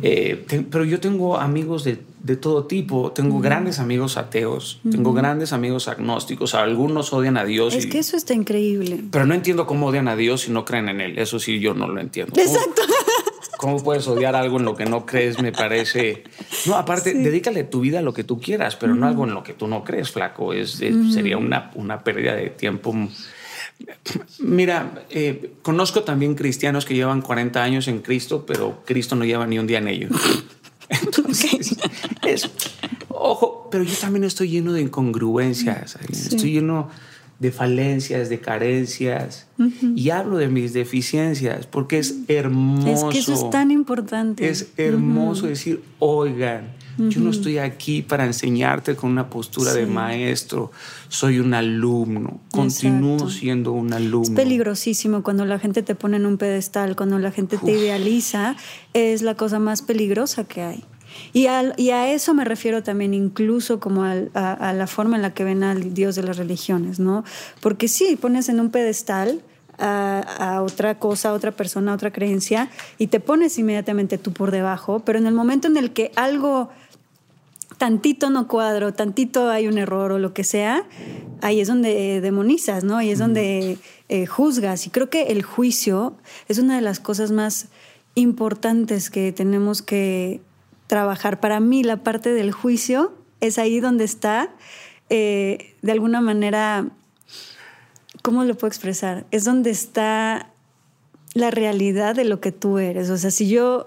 Eh, 0.01 0.45
pero 0.69 0.83
yo 0.83 0.99
tengo 0.99 1.37
amigos 1.37 1.83
de, 1.83 1.99
de 2.21 2.35
todo 2.35 2.65
tipo. 2.65 3.11
Tengo 3.11 3.39
grandes 3.39 3.79
amigos 3.79 4.17
ateos, 4.17 4.79
tengo 4.91 5.13
grandes 5.13 5.53
amigos 5.53 5.87
agnósticos. 5.87 6.53
Algunos 6.53 7.13
odian 7.13 7.37
a 7.37 7.45
Dios. 7.45 7.73
Es 7.73 7.87
que 7.87 7.99
eso 7.99 8.17
está 8.17 8.33
increíble. 8.33 9.03
Pero 9.11 9.25
no 9.25 9.33
entiendo 9.33 9.65
cómo 9.65 9.87
odian 9.87 10.07
a 10.07 10.15
Dios 10.15 10.47
y 10.47 10.51
no 10.51 10.65
creen 10.65 10.89
en 10.89 11.01
Él. 11.01 11.17
Eso 11.17 11.39
sí, 11.39 11.59
yo 11.59 11.73
no 11.73 11.87
lo 11.87 11.99
entiendo. 11.99 12.33
Exacto. 12.39 12.81
¿Cómo 12.85 13.06
puedes 13.83 14.07
odiar 14.07 14.35
algo 14.35 14.57
en 14.57 14.65
lo 14.65 14.75
que 14.75 14.85
no 14.85 15.05
crees? 15.05 15.41
Me 15.41 15.51
parece. 15.51 16.23
No, 16.65 16.75
aparte, 16.75 17.13
dedícale 17.13 17.63
tu 17.63 17.81
vida 17.81 17.99
a 17.99 18.01
lo 18.01 18.13
que 18.13 18.23
tú 18.23 18.39
quieras, 18.39 18.75
pero 18.75 18.95
no 18.95 19.07
algo 19.07 19.25
en 19.25 19.33
lo 19.33 19.43
que 19.43 19.53
tú 19.53 19.67
no 19.67 19.83
crees, 19.83 20.11
flaco. 20.11 20.53
Es, 20.53 20.71
Sería 21.13 21.37
una, 21.37 21.71
una 21.75 22.03
pérdida 22.03 22.35
de 22.35 22.49
tiempo. 22.49 22.93
Mira, 24.39 25.05
eh, 25.09 25.51
conozco 25.61 26.03
también 26.03 26.35
cristianos 26.35 26.85
que 26.85 26.95
llevan 26.95 27.21
40 27.21 27.63
años 27.63 27.87
en 27.87 27.99
Cristo, 27.99 28.45
pero 28.45 28.83
Cristo 28.85 29.15
no 29.15 29.25
lleva 29.25 29.45
ni 29.45 29.59
un 29.59 29.67
día 29.67 29.77
en 29.77 29.87
ellos. 29.87 30.11
Entonces, 30.89 31.77
es, 32.25 32.49
ojo, 33.09 33.67
pero 33.71 33.83
yo 33.83 33.95
también 33.95 34.23
estoy 34.23 34.49
lleno 34.49 34.73
de 34.73 34.81
incongruencias. 34.81 35.97
Estoy 36.09 36.53
lleno 36.53 36.89
de 37.39 37.51
falencias, 37.51 38.29
de 38.29 38.39
carencias. 38.39 39.47
Y 39.95 40.09
hablo 40.09 40.37
de 40.37 40.47
mis 40.49 40.73
deficiencias 40.73 41.65
porque 41.65 41.99
es 41.99 42.15
hermoso. 42.27 43.09
Es 43.09 43.13
que 43.13 43.19
eso 43.19 43.33
es 43.33 43.49
tan 43.49 43.71
importante. 43.71 44.47
Es 44.47 44.71
hermoso 44.77 45.47
decir, 45.47 45.81
oigan, 45.99 46.75
yo 46.97 47.21
no 47.21 47.29
estoy 47.29 47.59
aquí 47.59 48.01
para 48.01 48.25
enseñarte 48.25 48.95
con 48.95 49.11
una 49.11 49.29
postura 49.29 49.73
de 49.73 49.85
maestro, 49.85 50.71
soy 51.09 51.39
un 51.39 51.53
alumno, 51.53 52.39
continúo 52.51 53.29
siendo 53.29 53.71
un 53.71 53.93
alumno. 53.93 54.23
Es 54.23 54.31
peligrosísimo 54.31 55.21
cuando 55.21 55.45
la 55.45 55.59
gente 55.59 55.83
te 55.83 55.93
pone 55.93 56.17
en 56.17 56.25
un 56.25 56.37
pedestal, 56.37 56.95
cuando 56.95 57.19
la 57.19 57.31
gente 57.31 57.57
te 57.57 57.71
idealiza, 57.71 58.55
es 58.93 59.21
la 59.21 59.35
cosa 59.35 59.59
más 59.59 59.83
peligrosa 59.83 60.45
que 60.45 60.63
hay. 60.63 60.83
Y, 61.33 61.47
a 61.47 62.11
eso 62.11 62.33
me 62.33 62.45
refiero 62.45 62.83
también 62.83 63.13
incluso 63.13 63.79
como 63.79 64.03
a, 64.03 64.73
la 64.73 64.87
forma 64.87 65.15
en 65.15 65.21
la 65.21 65.33
que 65.33 65.43
ven 65.43 65.63
al 65.63 65.93
Dios 65.93 66.15
de 66.15 66.23
las 66.23 66.37
religiones, 66.37 66.99
¿no? 66.99 67.23
Porque 67.61 67.87
sí, 67.87 68.15
pones 68.15 68.49
en 68.49 68.59
un 68.59 68.69
pedestal 68.71 69.41
a, 69.77 70.61
otra 70.63 70.99
cosa, 70.99 71.29
a 71.29 71.33
otra 71.33 71.51
persona, 71.51 71.91
a 71.91 71.95
otra 71.95 72.11
creencia, 72.11 72.69
y 72.97 73.07
te 73.07 73.19
pones 73.19 73.57
inmediatamente 73.57 74.17
tú 74.17 74.33
por 74.33 74.51
debajo, 74.51 74.99
pero 74.99 75.19
en 75.19 75.27
el 75.27 75.33
momento 75.33 75.67
en 75.67 75.77
el 75.77 75.91
que 75.91 76.11
algo 76.15 76.69
tantito 77.77 78.29
no 78.29 78.47
cuadro, 78.47 78.93
tantito 78.93 79.49
hay 79.49 79.67
un 79.67 79.77
error 79.77 80.11
o 80.11 80.19
lo 80.19 80.33
que 80.33 80.43
sea, 80.43 80.85
ahí 81.41 81.61
es 81.61 81.67
donde 81.67 82.21
demonizas, 82.21 82.83
¿no? 82.83 82.97
Ahí 82.97 83.11
es 83.11 83.19
donde 83.19 83.77
eh, 84.09 84.25
juzgas. 84.25 84.87
Y 84.87 84.89
creo 84.89 85.09
que 85.09 85.23
el 85.23 85.43
juicio 85.43 86.15
es 86.47 86.57
una 86.57 86.75
de 86.75 86.81
las 86.81 86.99
cosas 86.99 87.31
más 87.31 87.67
importantes 88.15 89.11
que 89.11 89.31
tenemos 89.31 89.83
que 89.83 90.41
trabajar. 90.87 91.39
Para 91.39 91.59
mí 91.59 91.83
la 91.83 92.03
parte 92.03 92.33
del 92.33 92.51
juicio 92.51 93.13
es 93.39 93.57
ahí 93.57 93.79
donde 93.79 94.03
está, 94.03 94.49
eh, 95.09 95.75
de 95.81 95.91
alguna 95.91 96.21
manera, 96.21 96.89
¿cómo 98.23 98.43
lo 98.43 98.55
puedo 98.55 98.67
expresar? 98.67 99.25
Es 99.31 99.43
donde 99.43 99.69
está 99.69 100.51
la 101.33 101.51
realidad 101.51 102.15
de 102.15 102.25
lo 102.25 102.39
que 102.39 102.51
tú 102.51 102.79
eres. 102.79 103.09
O 103.09 103.17
sea, 103.17 103.31
si 103.31 103.47
yo, 103.47 103.85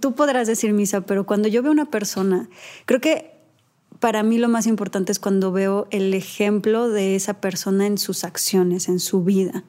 tú 0.00 0.14
podrás 0.14 0.48
decir 0.48 0.72
misa, 0.72 1.02
pero 1.02 1.24
cuando 1.24 1.48
yo 1.48 1.62
veo 1.62 1.70
una 1.70 1.90
persona, 1.90 2.48
creo 2.86 3.00
que 3.00 3.34
para 4.00 4.22
mí 4.22 4.38
lo 4.38 4.48
más 4.48 4.66
importante 4.66 5.12
es 5.12 5.18
cuando 5.18 5.52
veo 5.52 5.86
el 5.90 6.12
ejemplo 6.14 6.88
de 6.88 7.16
esa 7.16 7.40
persona 7.40 7.86
en 7.86 7.96
sus 7.96 8.24
acciones, 8.24 8.88
en 8.88 8.98
su 8.98 9.22
vida. 9.22 9.64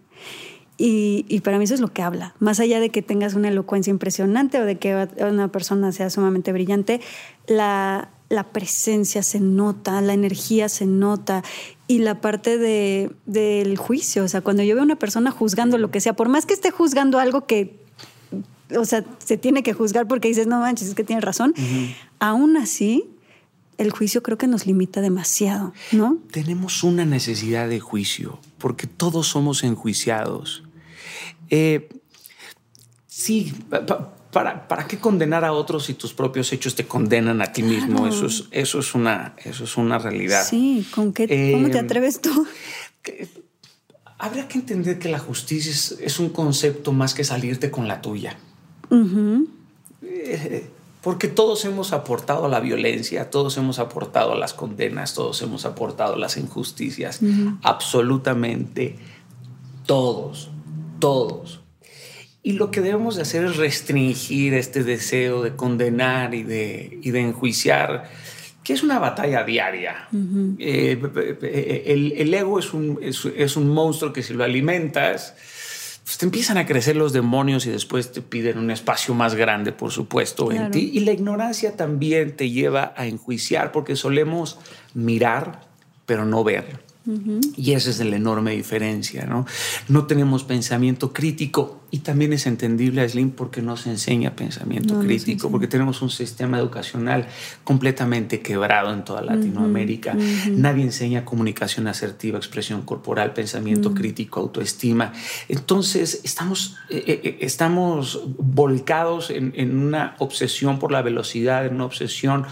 Y, 0.77 1.39
para 1.41 1.57
mí 1.57 1.63
eso 1.63 1.73
es 1.73 1.79
lo 1.79 1.93
que 1.93 2.01
habla. 2.01 2.35
Más 2.39 2.59
allá 2.59 2.79
de 2.79 2.89
que 2.89 3.01
tengas 3.01 3.33
una 3.33 3.47
elocuencia 3.47 3.91
impresionante 3.91 4.59
o 4.59 4.65
de 4.65 4.77
que 4.77 5.07
una 5.21 5.47
persona 5.49 5.91
sea 5.91 6.09
sumamente 6.09 6.51
brillante, 6.51 6.99
la, 7.47 8.09
presencia 8.51 9.23
se 9.23 9.39
nota, 9.39 10.01
la 10.01 10.13
energía 10.13 10.67
se 10.67 10.85
nota 10.85 11.43
y 11.87 11.99
la 11.99 12.19
parte 12.19 12.57
de, 12.57 13.11
del 13.25 13.77
juicio. 13.77 14.25
O 14.25 14.27
sea, 14.27 14.41
cuando 14.41 14.63
yo 14.63 14.75
veo 14.75 14.81
a 14.81 14.85
una 14.85 14.97
persona 14.97 15.31
juzgando 15.31 15.77
lo 15.77 15.91
que 15.91 16.01
sea, 16.01 16.13
por 16.13 16.27
más 16.27 16.45
que 16.45 16.53
esté 16.53 16.71
juzgando 16.71 17.19
algo 17.19 17.45
que, 17.45 17.79
o 18.77 18.83
sea, 18.83 19.05
se 19.19 19.37
tiene 19.37 19.63
que 19.63 19.71
juzgar 19.71 20.07
porque 20.07 20.27
dices, 20.27 20.47
no 20.47 20.59
manches, 20.59 20.89
es 20.89 20.95
que 20.95 21.05
tiene 21.05 21.21
razón, 21.21 21.53
aún 22.19 22.57
así 22.57 23.09
el 23.77 23.91
juicio 23.91 24.23
creo 24.23 24.37
que 24.37 24.47
nos 24.47 24.65
limita 24.65 25.01
demasiado, 25.01 25.73
¿no? 25.91 26.17
Tenemos 26.31 26.83
una 26.83 27.05
necesidad 27.05 27.69
de 27.69 27.79
juicio, 27.79 28.39
porque 28.57 28.87
todos 28.87 29.27
somos 29.27 29.63
enjuiciados. 29.63 30.63
Eh, 31.49 31.89
sí, 33.07 33.53
para, 34.31 34.67
para, 34.67 34.87
qué 34.87 34.99
condenar 34.99 35.45
a 35.45 35.53
otros 35.53 35.85
si 35.85 35.93
tus 35.93 36.13
propios 36.13 36.51
hechos 36.53 36.75
te 36.75 36.85
condenan 36.85 37.41
a 37.41 37.51
ti 37.51 37.63
mismo? 37.63 38.07
Eso 38.07 38.25
es, 38.25 38.45
eso, 38.51 38.79
es 38.79 38.95
una, 38.95 39.35
eso 39.43 39.63
es 39.63 39.77
una 39.77 39.97
realidad. 39.97 40.45
Sí, 40.45 40.85
¿con 40.93 41.13
qué, 41.13 41.51
¿cómo 41.53 41.69
te 41.69 41.77
eh, 41.77 41.81
atreves 41.81 42.21
tú? 42.21 42.47
habría 44.17 44.47
que 44.47 44.57
entender 44.57 44.97
que 44.97 45.09
la 45.09 45.19
justicia 45.19 45.71
es, 45.99 46.19
un 46.19 46.29
concepto 46.29 46.93
más 46.93 47.13
que 47.13 47.23
salirte 47.23 47.69
con 47.69 47.87
la 47.87 48.01
tuya 48.01 48.37
porque 51.05 51.27
todos 51.27 51.65
hemos 51.65 51.93
aportado 51.93 52.45
a 52.45 52.49
la 52.49 52.59
violencia, 52.59 53.29
todos 53.29 53.57
hemos 53.57 53.77
aportado 53.77 54.33
a 54.33 54.35
las 54.35 54.55
condenas, 54.55 55.13
todos 55.13 55.39
hemos 55.43 55.63
aportado 55.65 56.15
a 56.15 56.17
las 56.17 56.35
injusticias, 56.35 57.19
absolutamente 57.61 58.97
todos, 59.85 60.49
todos. 60.99 61.61
Y 62.43 62.53
lo 62.53 62.69
que 62.69 62.81
debemos 62.81 63.15
de 63.15 63.23
hacer 63.23 63.43
es 63.45 63.57
restringir 63.57 64.53
este 64.53 64.83
deseo 64.83 65.41
de 65.41 65.55
condenar 65.55 66.35
y 66.35 66.43
de, 66.43 66.99
y 67.01 67.11
de 67.11 67.21
enjuiciar, 67.21 68.09
que 68.63 68.73
es 68.73 68.83
una 68.83 68.99
batalla 68.99 69.43
diaria. 69.43 70.07
Eh, 70.59 72.13
el, 72.17 72.33
ego 72.33 72.59
es 72.59 72.73
un, 72.73 72.99
es 73.01 73.57
un 73.57 73.69
monstruo 73.69 74.13
que 74.13 74.21
si 74.21 74.33
lo 74.33 74.43
alimentas, 74.43 75.33
pues 76.05 76.19
te 76.19 76.25
empiezan 76.25 76.59
a 76.59 76.67
crecer 76.67 76.95
los 76.95 77.13
demonios 77.13 77.65
y 77.65 77.71
después 77.71 78.11
te 78.11 78.21
piden 78.21 78.59
un 78.59 78.69
espacio 78.69 79.15
más 79.15 79.33
grande, 79.33 79.71
por 79.71 79.91
supuesto, 79.91 80.51
en 80.51 80.69
ti. 80.69 80.91
Y 80.93 80.99
la 80.99 81.13
ignorancia 81.13 81.75
también 81.75 82.35
te 82.35 82.51
lleva 82.51 82.93
a 82.95 83.07
enjuiciar 83.07 83.71
porque 83.71 83.95
solemos 83.95 84.59
mirar, 84.93 85.61
pero 86.05 86.23
no 86.23 86.43
ver. 86.43 86.79
Y 87.55 87.73
esa 87.73 87.89
es 87.89 87.99
la 87.99 88.15
enorme 88.15 88.51
diferencia, 88.51 89.25
¿no? 89.25 89.45
No 89.87 90.05
tenemos 90.07 90.43
pensamiento 90.43 91.13
crítico 91.13 91.81
y 91.91 91.99
también 91.99 92.33
es 92.33 92.45
entendible, 92.45 93.07
Slim, 93.07 93.31
porque 93.31 93.61
no 93.61 93.77
se 93.77 93.89
enseña 93.89 94.35
pensamiento 94.35 94.99
crítico, 94.99 95.49
porque 95.49 95.67
tenemos 95.67 96.01
un 96.01 96.09
sistema 96.09 96.57
educacional 96.57 97.27
completamente 97.63 98.41
quebrado 98.41 98.93
en 98.93 99.05
toda 99.05 99.21
Latinoamérica. 99.21 100.13
Nadie 100.49 100.83
enseña 100.83 101.23
comunicación 101.23 101.87
asertiva, 101.87 102.37
expresión 102.37 102.81
corporal, 102.81 103.33
pensamiento 103.33 103.93
crítico, 103.93 104.41
autoestima. 104.41 105.13
Entonces, 105.47 106.21
estamos, 106.23 106.75
eh, 106.89 107.03
eh, 107.07 107.21
eh, 107.23 107.37
estamos 107.41 108.21
volcados 108.37 109.29
en, 109.29 109.53
en 109.55 109.77
una 109.77 110.15
obsesión 110.19 110.79
por 110.79 110.91
la 110.91 111.01
velocidad, 111.01 111.65
en 111.65 111.75
una 111.75 111.85
obsesión 111.85 112.45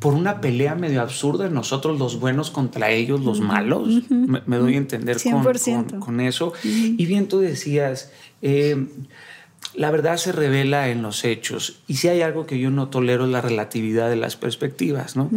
por 0.00 0.14
una 0.14 0.40
pelea 0.40 0.74
medio 0.74 1.02
absurda, 1.02 1.48
nosotros 1.50 1.98
los 1.98 2.18
buenos 2.18 2.50
contra 2.50 2.90
ellos 2.90 3.20
los 3.20 3.40
malos. 3.40 3.88
me, 4.08 4.56
doy 4.56 4.74
a 4.74 4.78
entender 4.78 5.18
con, 6.00 6.20
eso. 6.20 6.54
Y 6.64 7.04
bien 7.04 7.28
tú 7.28 7.40
decías, 7.40 8.10
eh, 8.40 8.86
la 9.74 9.90
verdad 9.90 10.16
se 10.16 10.32
revela 10.32 10.88
en 10.88 11.02
los 11.02 11.22
hechos. 11.24 11.80
Y 11.86 11.96
si 11.96 12.08
hay 12.08 12.22
algo 12.22 12.46
que 12.46 12.58
yo 12.58 12.70
no 12.70 12.88
tolero 12.88 13.26
es 13.26 13.30
la 13.30 13.42
relatividad 13.42 14.08
de 14.08 14.16
las 14.16 14.36
perspectivas, 14.36 15.16
¿no? 15.16 15.30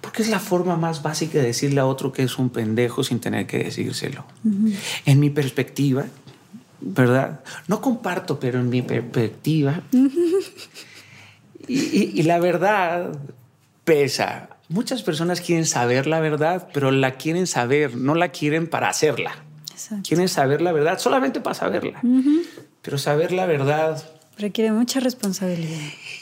Porque 0.00 0.22
es 0.22 0.28
la 0.28 0.38
forma 0.38 0.76
más 0.76 1.02
básica 1.02 1.38
de 1.38 1.46
decirle 1.46 1.80
a 1.80 1.86
otro 1.86 2.12
que 2.12 2.22
es 2.22 2.38
un 2.38 2.50
pendejo 2.50 3.02
sin 3.02 3.18
tener 3.18 3.48
que 3.48 3.58
decírselo. 3.58 4.24
En 5.04 5.18
mi 5.18 5.30
perspectiva, 5.30 6.04
¿verdad? 6.80 7.40
No 7.66 7.80
comparto, 7.80 8.38
pero 8.38 8.60
en 8.60 8.68
mi 8.68 8.82
perspectiva. 8.82 9.82
y 11.66 12.22
la 12.22 12.38
verdad 12.38 13.18
pesa. 13.84 14.48
Muchas 14.68 15.02
personas 15.02 15.40
quieren 15.40 15.66
saber 15.66 16.06
la 16.06 16.20
verdad, 16.20 16.68
pero 16.72 16.90
la 16.90 17.12
quieren 17.12 17.46
saber, 17.46 17.96
no 17.96 18.14
la 18.14 18.28
quieren 18.28 18.66
para 18.66 18.88
hacerla. 18.88 19.44
Quieren 20.02 20.28
saber 20.28 20.62
la 20.62 20.72
verdad 20.72 20.98
solamente 20.98 21.40
para 21.40 21.54
saberla. 21.54 22.00
Pero 22.82 22.98
saber 22.98 23.32
la 23.32 23.46
verdad 23.46 24.02
requiere 24.38 24.72
mucha 24.72 25.00
responsabilidad. 25.00 25.78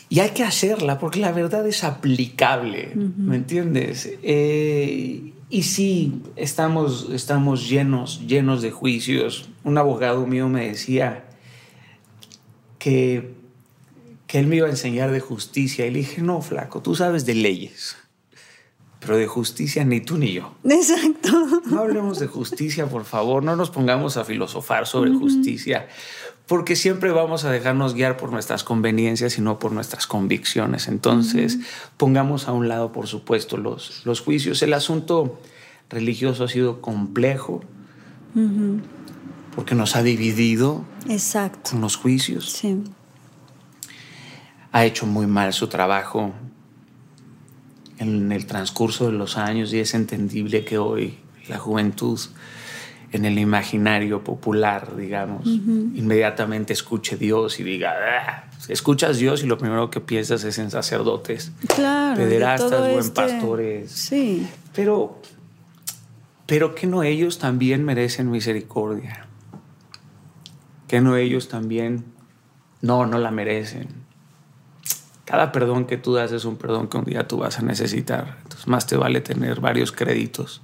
Y 0.09 0.21
hay 0.21 0.31
que 0.31 0.43
hacerla 0.43 0.99
porque 0.99 1.21
la 1.21 1.33
verdad 1.33 1.67
es 1.67 1.85
aplicable, 1.85 2.93
¿me 2.95 3.37
entiendes? 3.37 4.11
Eh, 4.23 5.33
y 5.49 5.63
sí, 5.63 6.23
estamos, 6.37 7.09
estamos 7.13 7.69
llenos, 7.69 8.27
llenos 8.27 8.63
de 8.63 8.71
juicios. 8.71 9.51
Un 9.65 9.79
abogado 9.79 10.27
mío 10.27 10.49
me 10.49 10.69
decía 10.69 11.25
que 12.79 13.35
que 14.33 14.39
él 14.39 14.47
me 14.47 14.57
iba 14.57 14.67
a 14.67 14.71
enseñar 14.71 15.11
de 15.11 15.21
justicia. 15.21 15.85
Y 15.87 15.91
le 15.91 15.99
dije, 15.99 16.23
no, 16.23 16.41
flaco, 16.41 16.81
tú 16.81 16.95
sabes 16.95 17.27
de 17.27 17.35
leyes, 17.35 17.99
pero 18.99 19.19
de 19.19 19.27
justicia 19.27 19.85
ni 19.85 20.01
tú 20.01 20.17
ni 20.17 20.33
yo. 20.33 20.55
Exacto. 20.65 21.29
No 21.67 21.81
hablemos 21.81 22.19
de 22.19 22.29
justicia, 22.29 22.87
por 22.87 23.05
favor, 23.05 23.45
no 23.45 23.57
nos 23.57 23.69
pongamos 23.69 24.17
a 24.17 24.25
filosofar 24.25 24.87
sobre 24.87 25.13
justicia, 25.13 25.87
porque 26.47 26.77
siempre 26.77 27.11
vamos 27.11 27.45
a 27.45 27.51
dejarnos 27.51 27.93
guiar 27.93 28.17
por 28.17 28.33
nuestras 28.33 28.65
conveniencias 28.65 29.37
y 29.37 29.43
no 29.43 29.59
por 29.59 29.73
nuestras 29.73 30.07
convicciones. 30.07 30.89
Entonces, 30.89 31.59
pongamos 31.99 32.49
a 32.49 32.53
un 32.53 32.69
lado, 32.69 32.91
por 32.91 33.09
supuesto, 33.09 33.59
los, 33.59 34.07
los 34.07 34.23
juicios. 34.23 34.63
El 34.63 34.73
asunto 34.73 35.39
religioso 35.91 36.45
ha 36.45 36.49
sido 36.49 36.81
complejo. 36.81 37.63
Porque 39.55 39.75
nos 39.75 39.95
ha 39.95 40.03
dividido 40.03 40.87
Exacto. 41.07 41.73
con 41.73 41.83
los 41.83 41.97
juicios. 41.97 42.51
Sí 42.51 42.83
ha 44.73 44.85
hecho 44.87 45.07
muy 45.07 45.27
mal 45.27 45.53
su 45.53 45.69
trabajo 45.69 46.33
en 47.99 48.33
el 48.33 48.47
transcurso 48.47 49.07
de 49.07 49.13
los 49.13 49.37
años 49.37 49.73
y 49.73 49.79
es 49.79 49.95
entendible 49.95 50.65
que 50.65 50.79
hoy 50.79 51.19
la 51.49 51.59
juventud 51.59 52.19
en 53.13 53.27
el 53.27 53.39
imaginario 53.39 54.25
popular, 54.25 54.97
digamos, 54.97 55.47
inmediatamente 55.47 56.73
escuche 56.73 57.19
Dios 57.19 57.61
y 57.61 57.63
diga, 57.63 57.93
ah, 57.93 58.45
escuchas 58.69 59.19
Dios 59.19 59.43
y 59.45 59.47
lo 59.47 59.59
primero 59.59 59.91
que 59.91 60.01
piensas 60.01 60.43
es 60.45 60.59
en 60.59 60.71
sacerdotes, 60.71 61.53
claro, 61.67 62.17
pederastas, 62.17 62.81
buen 62.81 63.01
este 63.01 63.11
pastores. 63.11 63.93
Sí. 63.93 64.49
Pero, 64.75 65.21
pero 66.47 66.75
que 66.75 66.87
no 66.87 67.03
ellos 67.03 67.39
también 67.39 67.85
merecen 67.85 68.31
misericordia, 68.31 69.27
que 70.89 71.03
no 71.03 71.17
ellos 71.17 71.49
también, 71.49 72.07
no, 72.81 73.05
no 73.05 73.19
la 73.19 73.31
merecen 73.31 74.02
cada 75.33 75.51
perdón 75.51 75.87
que 75.87 75.97
tú 75.97 76.13
das 76.13 76.31
es 76.33 76.45
un 76.45 76.57
perdón 76.57 76.89
que 76.89 76.99
un 76.99 77.07
día 77.07 77.27
tú 77.27 77.39
vas 77.39 77.59
a 77.59 77.63
necesitar. 77.63 78.37
Entonces 78.43 78.69
más 78.69 78.87
te 78.87 78.97
vale 78.99 79.23
tener 79.23 79.61
varios 79.61 79.91
créditos 79.91 80.61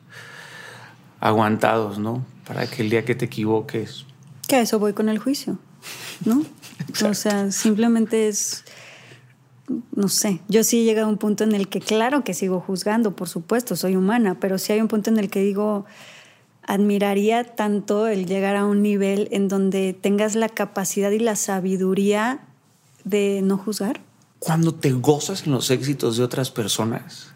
aguantados, 1.20 1.98
¿no? 1.98 2.22
Para 2.46 2.66
que 2.66 2.82
el 2.82 2.90
día 2.90 3.02
que 3.02 3.14
te 3.14 3.24
equivoques... 3.24 4.04
Que 4.46 4.56
a 4.56 4.60
eso 4.60 4.78
voy 4.78 4.92
con 4.92 5.08
el 5.08 5.18
juicio, 5.18 5.58
¿no? 6.26 6.42
o 7.08 7.14
sea, 7.14 7.50
simplemente 7.50 8.28
es, 8.28 8.66
no 9.96 10.10
sé, 10.10 10.40
yo 10.48 10.62
sí 10.62 10.82
he 10.82 10.84
llegado 10.84 11.06
a 11.06 11.10
un 11.10 11.16
punto 11.16 11.44
en 11.44 11.54
el 11.54 11.68
que 11.68 11.80
claro 11.80 12.22
que 12.22 12.34
sigo 12.34 12.60
juzgando, 12.60 13.16
por 13.16 13.30
supuesto, 13.30 13.74
soy 13.74 13.96
humana, 13.96 14.36
pero 14.38 14.58
sí 14.58 14.74
hay 14.74 14.82
un 14.82 14.88
punto 14.88 15.08
en 15.08 15.16
el 15.16 15.30
que 15.30 15.40
digo, 15.40 15.86
admiraría 16.62 17.42
tanto 17.56 18.06
el 18.06 18.26
llegar 18.26 18.54
a 18.54 18.66
un 18.66 18.82
nivel 18.82 19.28
en 19.30 19.48
donde 19.48 19.94
tengas 19.94 20.34
la 20.34 20.50
capacidad 20.50 21.10
y 21.10 21.20
la 21.20 21.36
sabiduría 21.36 22.40
de 23.04 23.40
no 23.42 23.56
juzgar 23.56 24.06
cuando 24.38 24.74
te 24.74 24.92
gozas 24.92 25.46
en 25.46 25.52
los 25.52 25.70
éxitos 25.70 26.16
de 26.16 26.24
otras 26.24 26.50
personas, 26.50 27.28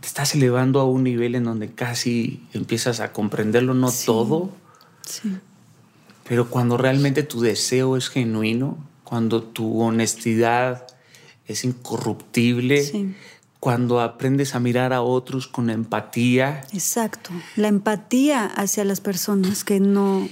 te 0.00 0.06
estás 0.06 0.34
elevando 0.34 0.80
a 0.80 0.84
un 0.84 1.04
nivel 1.04 1.34
en 1.34 1.44
donde 1.44 1.72
casi 1.72 2.46
empiezas 2.52 3.00
a 3.00 3.12
comprenderlo, 3.12 3.74
no 3.74 3.92
todo, 4.04 4.50
pero 6.28 6.50
cuando 6.50 6.76
realmente 6.76 7.22
tu 7.22 7.40
deseo 7.40 7.96
es 7.96 8.08
genuino, 8.08 8.78
cuando 9.04 9.42
tu 9.42 9.80
honestidad 9.80 10.86
es 11.46 11.64
incorruptible, 11.64 13.14
cuando 13.60 14.00
aprendes 14.00 14.54
a 14.54 14.60
mirar 14.60 14.92
a 14.92 15.02
otros 15.02 15.46
con 15.46 15.70
empatía. 15.70 16.62
Exacto, 16.72 17.30
la 17.54 17.68
empatía 17.68 18.46
hacia 18.46 18.84
las 18.84 19.00
personas 19.00 19.62
que 19.62 19.78
no, 19.78 20.28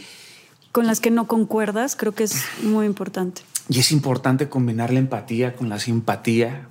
con 0.72 0.86
las 0.86 1.00
que 1.00 1.12
no 1.12 1.26
concuerdas, 1.28 1.94
creo 1.94 2.12
que 2.12 2.24
es 2.24 2.44
muy 2.62 2.86
importante. 2.86 3.42
Y 3.68 3.78
es 3.78 3.92
importante 3.92 4.48
combinar 4.48 4.92
la 4.92 4.98
empatía 4.98 5.54
con 5.56 5.70
la 5.70 5.78
simpatía, 5.78 6.68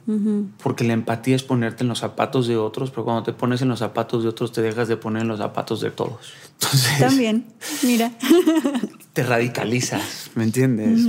porque 0.61 0.83
la 0.83 0.93
empatía 0.93 1.35
es 1.35 1.43
ponerte 1.43 1.83
en 1.83 1.89
los 1.89 1.99
zapatos 1.99 2.45
de 2.47 2.57
otros, 2.57 2.91
pero 2.91 3.03
cuando 3.03 3.23
te 3.23 3.33
pones 3.33 3.61
en 3.63 3.69
los 3.69 3.79
zapatos 3.79 4.21
de 4.23 4.29
otros 4.29 4.51
te 4.51 4.61
dejas 4.61 4.87
de 4.87 4.97
poner 4.97 5.23
en 5.23 5.27
los 5.27 5.39
zapatos 5.39 5.81
de 5.81 5.89
todos. 5.89 6.33
Entonces, 6.53 6.99
También, 6.99 7.45
mira. 7.83 8.11
Te 9.13 9.21
radicalizas, 9.23 10.31
¿me 10.33 10.43
entiendes? 10.43 11.01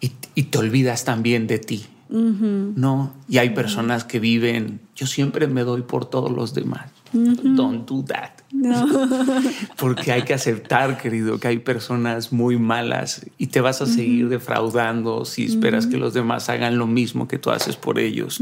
y, 0.00 0.12
y, 0.34 0.42
te 0.44 0.56
olvidas 0.56 1.04
también 1.04 1.46
de 1.46 1.58
ti. 1.58 1.86
No, 2.08 3.12
y 3.28 3.38
hay 3.38 3.50
personas 3.50 4.04
que 4.04 4.20
viven, 4.20 4.80
yo 4.94 5.06
siempre 5.06 5.46
me 5.46 5.62
doy 5.62 5.82
por 5.82 6.08
todos 6.08 6.30
los 6.30 6.54
demás. 6.54 6.90
Don't 7.12 7.86
do 7.86 8.04
that. 8.04 8.30
No. 8.52 8.86
Porque 9.76 10.12
hay 10.12 10.22
que 10.22 10.34
aceptar, 10.34 10.98
querido, 10.98 11.38
que 11.38 11.48
hay 11.48 11.58
personas 11.58 12.32
muy 12.32 12.58
malas 12.58 13.26
y 13.38 13.48
te 13.48 13.60
vas 13.60 13.82
a 13.82 13.86
seguir 13.86 14.28
defraudando 14.28 15.24
si 15.24 15.44
esperas 15.44 15.86
que 15.86 15.96
los 15.96 16.14
demás 16.14 16.48
hagan 16.48 16.78
lo 16.78 16.86
mismo 16.86 17.28
que 17.28 17.38
tú 17.38 17.50
haces 17.50 17.76
por 17.76 17.98
ellos. 17.98 18.40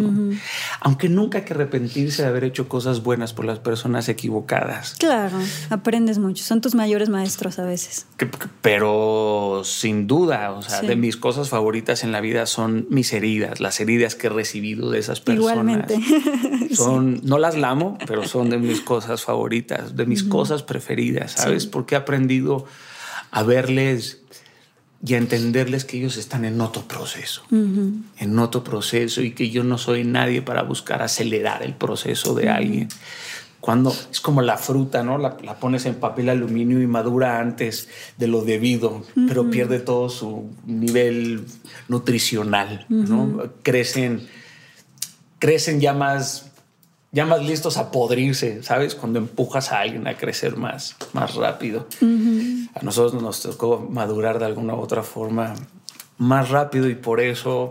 Aunque 0.80 1.08
nunca 1.08 1.38
hay 1.38 1.44
que 1.44 1.54
arrepentirse 1.54 2.22
de 2.22 2.28
haber 2.28 2.44
hecho 2.44 2.68
cosas 2.68 3.02
buenas 3.02 3.32
por 3.32 3.44
las 3.44 3.58
personas 3.58 4.08
equivocadas. 4.08 4.94
Claro, 4.98 5.38
aprendes 5.70 6.18
mucho. 6.18 6.44
Son 6.44 6.60
tus 6.60 6.74
mayores 6.74 7.08
maestros 7.08 7.58
a 7.58 7.64
veces. 7.64 8.06
pero 8.60 9.62
sin 9.64 10.06
duda, 10.06 10.52
o 10.52 10.62
sea, 10.62 10.82
de 10.82 10.96
mis 10.96 11.16
cosas 11.16 11.48
favoritas 11.48 12.04
en 12.04 12.12
la 12.12 12.20
vida 12.20 12.46
son 12.46 12.86
mis 12.90 13.12
heridas, 13.12 13.60
las 13.60 13.80
heridas 13.80 14.14
que 14.14 14.26
he 14.26 14.30
recibido 14.30 14.90
de 14.90 14.98
esas 14.98 15.20
personas. 15.20 15.34
Igualmente. 15.90 16.74
Son, 16.74 17.20
no 17.22 17.38
las 17.38 17.56
lamo, 17.56 17.98
pero 18.06 18.26
son 18.26 18.50
de 18.50 18.58
mis 18.58 18.80
cosas 18.80 19.22
favoritas 19.22 19.93
de 19.94 20.06
mis 20.06 20.24
cosas 20.24 20.62
preferidas, 20.62 21.32
¿sabes? 21.32 21.66
Porque 21.66 21.94
he 21.94 21.98
aprendido 21.98 22.66
a 23.30 23.42
verles 23.42 24.20
y 25.06 25.14
a 25.14 25.18
entenderles 25.18 25.84
que 25.84 25.98
ellos 25.98 26.16
están 26.16 26.44
en 26.44 26.60
otro 26.60 26.82
proceso, 26.88 27.42
en 27.50 28.38
otro 28.38 28.64
proceso 28.64 29.20
y 29.20 29.32
que 29.32 29.50
yo 29.50 29.62
no 29.62 29.76
soy 29.76 30.04
nadie 30.04 30.40
para 30.40 30.62
buscar 30.62 31.02
acelerar 31.02 31.62
el 31.62 31.74
proceso 31.74 32.34
de 32.34 32.48
alguien. 32.48 32.88
Cuando 33.60 33.94
es 34.10 34.20
como 34.20 34.42
la 34.42 34.56
fruta, 34.56 35.02
¿no? 35.02 35.18
La, 35.18 35.36
pones 35.58 35.86
en 35.86 35.94
papel 35.94 36.28
aluminio 36.28 36.82
y 36.82 36.86
madura 36.86 37.38
antes 37.40 37.88
de 38.18 38.28
lo 38.28 38.44
debido, 38.44 39.02
pero 39.28 39.50
pierde 39.50 39.78
todo 39.78 40.08
su 40.08 40.50
nivel 40.66 41.44
nutricional, 41.88 42.86
¿no? 42.88 43.52
Crecen, 43.62 44.26
crecen 45.38 45.80
ya 45.80 45.92
más 45.92 46.50
ya 47.14 47.24
más 47.24 47.44
listos 47.44 47.76
a 47.76 47.92
podrirse, 47.92 48.64
¿sabes? 48.64 48.96
Cuando 48.96 49.20
empujas 49.20 49.70
a 49.70 49.78
alguien 49.78 50.08
a 50.08 50.16
crecer 50.16 50.56
más, 50.56 50.96
más 51.12 51.36
rápido. 51.36 51.86
A 52.74 52.82
nosotros 52.82 53.22
nos 53.22 53.40
tocó 53.40 53.78
madurar 53.88 54.40
de 54.40 54.46
alguna 54.46 54.74
u 54.74 54.80
otra 54.80 55.04
forma 55.04 55.54
más 56.18 56.50
rápido 56.50 56.90
y 56.90 56.96
por 56.96 57.20
eso 57.20 57.70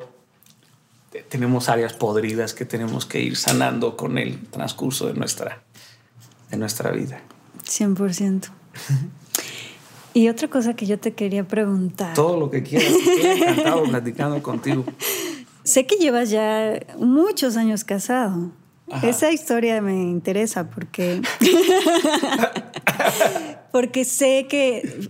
tenemos 1.27 1.67
áreas 1.67 1.91
podridas 1.91 2.53
que 2.53 2.63
tenemos 2.63 3.05
que 3.05 3.19
ir 3.19 3.35
sanando 3.35 3.97
con 3.97 4.17
el 4.17 4.39
transcurso 4.47 5.07
de 5.07 5.13
nuestra, 5.15 5.61
de 6.49 6.55
nuestra 6.55 6.91
vida. 6.91 7.19
100%. 7.65 8.47
y 10.13 10.29
otra 10.29 10.47
cosa 10.47 10.73
que 10.73 10.85
yo 10.85 10.97
te 10.99 11.11
quería 11.15 11.45
preguntar. 11.45 12.13
Todo 12.13 12.39
lo 12.39 12.49
que 12.49 12.63
quieras. 12.63 12.93
Estoy 12.93 13.41
encantado 13.41 13.83
platicando 13.83 14.41
contigo. 14.41 14.85
Sé 15.63 15.85
que 15.85 15.97
llevas 15.97 16.29
ya 16.29 16.79
muchos 16.97 17.57
años 17.57 17.83
casado. 17.83 18.62
Esa 19.01 19.31
historia 19.31 19.81
me 19.81 20.03
interesa 20.03 20.69
porque, 20.69 21.21
porque 23.71 24.05
sé 24.05 24.47
que, 24.49 25.09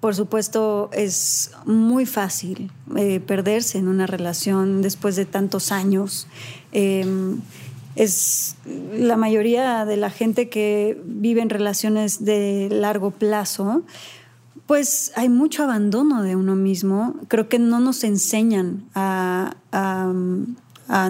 por 0.00 0.14
supuesto, 0.14 0.90
es 0.92 1.52
muy 1.64 2.06
fácil 2.06 2.70
eh, 2.96 3.20
perderse 3.20 3.78
en 3.78 3.88
una 3.88 4.06
relación 4.06 4.82
después 4.82 5.16
de 5.16 5.24
tantos 5.24 5.72
años. 5.72 6.26
Em, 6.72 7.40
es 7.96 8.56
la 8.92 9.16
mayoría 9.16 9.84
de 9.84 9.96
la 9.96 10.10
gente 10.10 10.48
que 10.48 11.00
vive 11.04 11.40
en 11.40 11.50
relaciones 11.50 12.24
de 12.24 12.68
largo 12.70 13.10
plazo, 13.10 13.82
pues 14.66 15.10
hay 15.16 15.28
mucho 15.28 15.64
abandono 15.64 16.22
de 16.22 16.36
uno 16.36 16.54
mismo. 16.54 17.16
Creo 17.28 17.48
que 17.48 17.58
no 17.58 17.80
nos 17.80 18.04
enseñan 18.04 18.84
a 18.94 19.56
a 19.72 20.12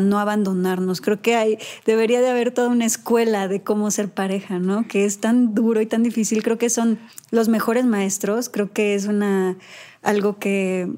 no 0.00 0.18
abandonarnos. 0.18 1.00
Creo 1.00 1.22
que 1.22 1.36
hay, 1.36 1.58
debería 1.86 2.20
de 2.20 2.28
haber 2.28 2.52
toda 2.52 2.68
una 2.68 2.84
escuela 2.84 3.48
de 3.48 3.62
cómo 3.62 3.90
ser 3.90 4.10
pareja, 4.10 4.58
¿no? 4.58 4.86
Que 4.86 5.04
es 5.04 5.18
tan 5.18 5.54
duro 5.54 5.80
y 5.80 5.86
tan 5.86 6.02
difícil. 6.02 6.42
Creo 6.42 6.58
que 6.58 6.70
son 6.70 6.98
los 7.30 7.48
mejores 7.48 7.84
maestros. 7.86 8.48
Creo 8.48 8.72
que 8.72 8.94
es 8.94 9.06
una 9.06 9.56
algo 10.02 10.38
que 10.38 10.88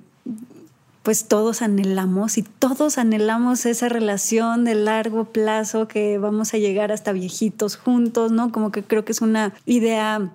pues 1.03 1.27
todos 1.27 1.63
anhelamos 1.63 2.39
y 2.39 2.43
todos 2.43 2.97
anhelamos 2.97 3.67
esa 3.67 3.89
relación 3.89 4.65
de 4.65 4.77
largo 4.77 5.25
plazo 5.25 5.89
que 5.89 6.19
vamos 6.19 6.55
a 6.55 6.59
llegar 6.59 6.93
hasta 6.93 7.13
viejitos 7.13 7.77
juntos, 7.77 8.31
¿no? 8.31 8.53
Como 8.53 8.71
que 8.71 8.85
creo 8.85 9.05
que 9.05 9.13
es 9.13 9.21
una 9.21 9.53
idea 9.67 10.31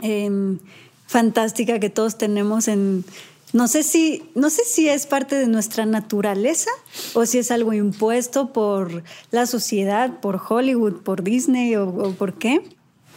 em, 0.00 0.58
fantástica 1.06 1.78
que 1.78 1.90
todos 1.90 2.18
tenemos 2.18 2.66
en 2.66 3.04
no 3.52 3.68
sé 3.68 3.82
si, 3.82 4.22
no 4.34 4.48
sé 4.48 4.62
si 4.64 4.88
es 4.88 5.06
parte 5.06 5.36
de 5.36 5.46
nuestra 5.46 5.84
naturaleza 5.84 6.70
o 7.14 7.26
si 7.26 7.38
es 7.38 7.50
algo 7.50 7.74
impuesto 7.74 8.52
por 8.52 9.04
la 9.30 9.46
sociedad, 9.46 10.20
por 10.20 10.40
Hollywood, 10.48 11.02
por 11.02 11.22
Disney 11.22 11.76
o, 11.76 12.12
por 12.12 12.34
qué. 12.34 12.62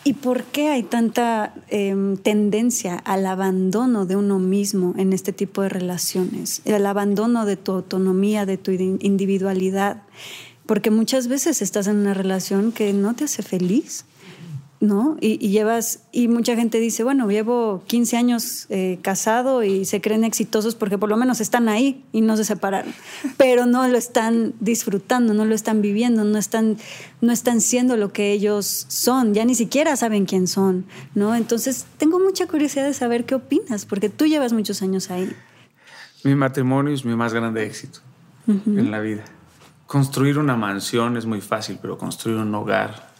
¿Y 0.03 0.13
por 0.13 0.43
qué 0.43 0.69
hay 0.69 0.83
tanta 0.83 1.55
em, 1.69 2.15
tendencia 2.17 2.95
al 2.95 3.25
abandono 3.25 4.05
de 4.05 4.15
uno 4.15 4.37
mismo 4.37 4.93
en 4.97 5.13
este 5.13 5.33
tipo 5.33 5.63
de 5.63 5.69
relaciones? 5.69 6.61
El 6.65 6.85
abandono 6.85 7.45
de 7.45 7.57
tu 7.57 7.71
autonomía, 7.71 8.45
de 8.45 8.57
tu 8.57 8.69
individualidad. 8.71 10.03
Porque 10.67 10.91
muchas 10.91 11.27
veces 11.27 11.63
estás 11.63 11.87
en 11.87 11.95
una 11.95 12.13
relación 12.13 12.71
que 12.71 12.93
no 12.93 13.15
te 13.15 13.23
hace 13.23 13.41
feliz 13.41 14.05
¿no? 14.85 15.17
Y, 15.19 15.37
llevas, 15.49 16.03
y 16.11 16.27
mucha 16.27 16.55
gente 16.55 16.79
dice, 16.79 17.03
bueno, 17.03 17.29
llevo 17.29 17.83
15 17.87 18.17
años 18.17 18.65
eh, 18.69 18.99
casado 19.01 19.63
y 19.63 19.85
se 19.85 20.01
creen 20.01 20.23
exitosos 20.23 20.75
porque 20.75 20.97
por 20.97 21.09
lo 21.09 21.17
menos 21.17 21.41
están 21.41 21.67
ahí 21.67 22.03
y 22.11 22.21
no 22.21 22.37
se 22.37 22.45
separaron, 22.45 22.93
pero 23.37 23.65
no 23.65 23.87
lo 23.87 23.97
están 23.97 24.53
disfrutando, 24.59 25.33
no 25.33 25.45
lo 25.45 25.55
están 25.55 25.81
viviendo, 25.81 26.23
no 26.23 26.37
están, 26.37 26.77
no 27.21 27.31
están 27.31 27.61
siendo 27.61 27.97
lo 27.97 28.13
que 28.13 28.31
ellos 28.31 28.85
son, 28.87 29.33
ya 29.33 29.45
ni 29.45 29.55
siquiera 29.55 29.95
saben 29.95 30.25
quién 30.25 30.47
son, 30.47 30.85
¿no? 31.15 31.35
Entonces, 31.35 31.85
tengo 31.97 32.19
mucha 32.19 32.47
curiosidad 32.47 32.85
de 32.85 32.93
saber 32.93 33.25
qué 33.25 33.35
opinas, 33.35 33.85
porque 33.85 34.09
tú 34.09 34.25
llevas 34.25 34.53
muchos 34.53 34.81
años 34.81 35.09
ahí. 35.09 35.31
Mi 36.23 36.35
matrimonio 36.35 36.93
es 36.93 37.05
mi 37.05 37.15
más 37.15 37.33
grande 37.33 37.65
éxito 37.65 37.99
en 38.47 38.91
la 38.91 38.99
vida. 38.99 39.23
Construir 39.87 40.37
una 40.39 40.55
mansión 40.55 41.17
es 41.17 41.25
muy 41.25 41.41
fácil, 41.41 41.77
pero 41.81 41.97
construir 41.97 42.37
un 42.37 42.53
hogar 42.55 43.14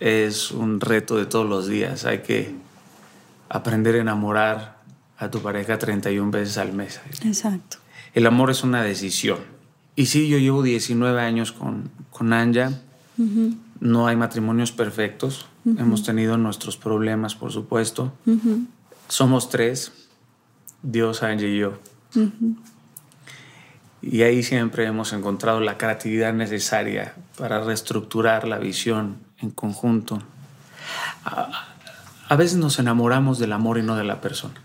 es 0.00 0.50
un 0.50 0.80
reto 0.80 1.16
de 1.16 1.26
todos 1.26 1.48
los 1.48 1.66
días. 1.66 2.04
Hay 2.04 2.18
que 2.20 2.54
aprender 3.48 3.96
a 3.96 3.98
enamorar 3.98 4.78
a 5.18 5.30
tu 5.30 5.40
pareja 5.40 5.78
31 5.78 6.30
veces 6.30 6.58
al 6.58 6.72
mes. 6.72 7.00
Exacto. 7.24 7.78
El 8.14 8.26
amor 8.26 8.50
es 8.50 8.62
una 8.62 8.82
decisión. 8.82 9.38
Y 9.96 10.06
sí, 10.06 10.28
yo 10.28 10.38
llevo 10.38 10.62
19 10.62 11.20
años 11.20 11.52
con, 11.52 11.90
con 12.10 12.32
Anja. 12.32 12.80
No 13.80 14.06
hay 14.06 14.16
matrimonios 14.16 14.70
perfectos. 14.70 15.46
Hemos 15.64 16.04
tenido 16.04 16.38
nuestros 16.38 16.76
problemas, 16.76 17.34
por 17.34 17.52
supuesto. 17.52 18.12
Somos 19.08 19.50
tres, 19.50 19.92
Dios, 20.82 21.22
Anja 21.22 21.46
y 21.46 21.58
yo. 21.58 21.78
Y 24.00 24.22
ahí 24.22 24.44
siempre 24.44 24.86
hemos 24.86 25.12
encontrado 25.12 25.60
la 25.60 25.76
creatividad 25.76 26.32
necesaria 26.32 27.14
para 27.36 27.60
reestructurar 27.60 28.46
la 28.46 28.58
visión 28.58 29.27
en 29.40 29.50
conjunto. 29.50 30.20
A, 31.24 32.36
veces 32.36 32.58
nos 32.58 32.78
enamoramos 32.78 33.38
del 33.38 33.52
amor 33.52 33.78
y 33.78 33.82
no 33.82 33.96
de 33.96 34.04
la 34.04 34.20
persona. 34.20 34.60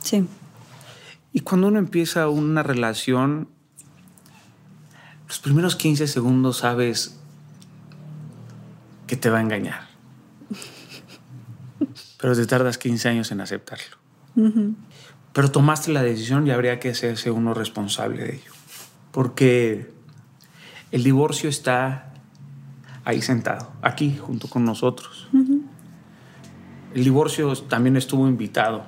Sí. 0.00 0.26
Y 1.32 1.40
cuando 1.40 1.68
uno 1.68 1.78
empieza 1.78 2.28
una 2.28 2.62
relación, 2.62 3.48
los 5.28 5.38
primeros 5.38 5.76
15 5.76 6.06
segundos 6.06 6.58
sabes 6.58 7.18
que 9.06 9.16
te 9.16 9.30
va 9.30 9.38
a 9.38 9.42
engañar. 9.42 9.88
Pero 12.18 12.36
te 12.36 12.46
tardas 12.46 12.78
15 12.78 13.08
años 13.08 13.32
en 13.32 13.40
aceptarlo. 13.40 13.96
Pero 15.32 15.50
tomaste 15.50 15.92
la 15.92 16.02
decisión 16.02 16.46
y 16.46 16.50
habría 16.50 16.78
que 16.78 16.90
hacerse 16.90 17.30
uno 17.30 17.54
responsable 17.54 18.24
de 18.24 18.34
ello. 18.36 18.52
Porque 19.10 19.92
el 20.90 21.02
divorcio 21.02 21.48
está 21.48 22.11
ahí 23.04 23.22
sentado, 23.22 23.72
aquí 23.82 24.16
junto 24.16 24.48
con 24.48 24.64
nosotros. 24.64 25.28
El 26.94 27.04
divorcio 27.04 27.54
también 27.56 27.96
estuvo 27.96 28.28
invitado 28.28 28.84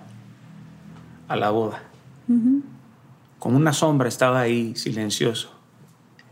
a 1.29 1.37
la 1.37 1.51
boda. 1.51 1.83
Como 3.39 3.57
una 3.57 3.73
sombra 3.73 4.09
estaba 4.09 4.41
ahí 4.41 4.75
silencioso, 4.77 5.53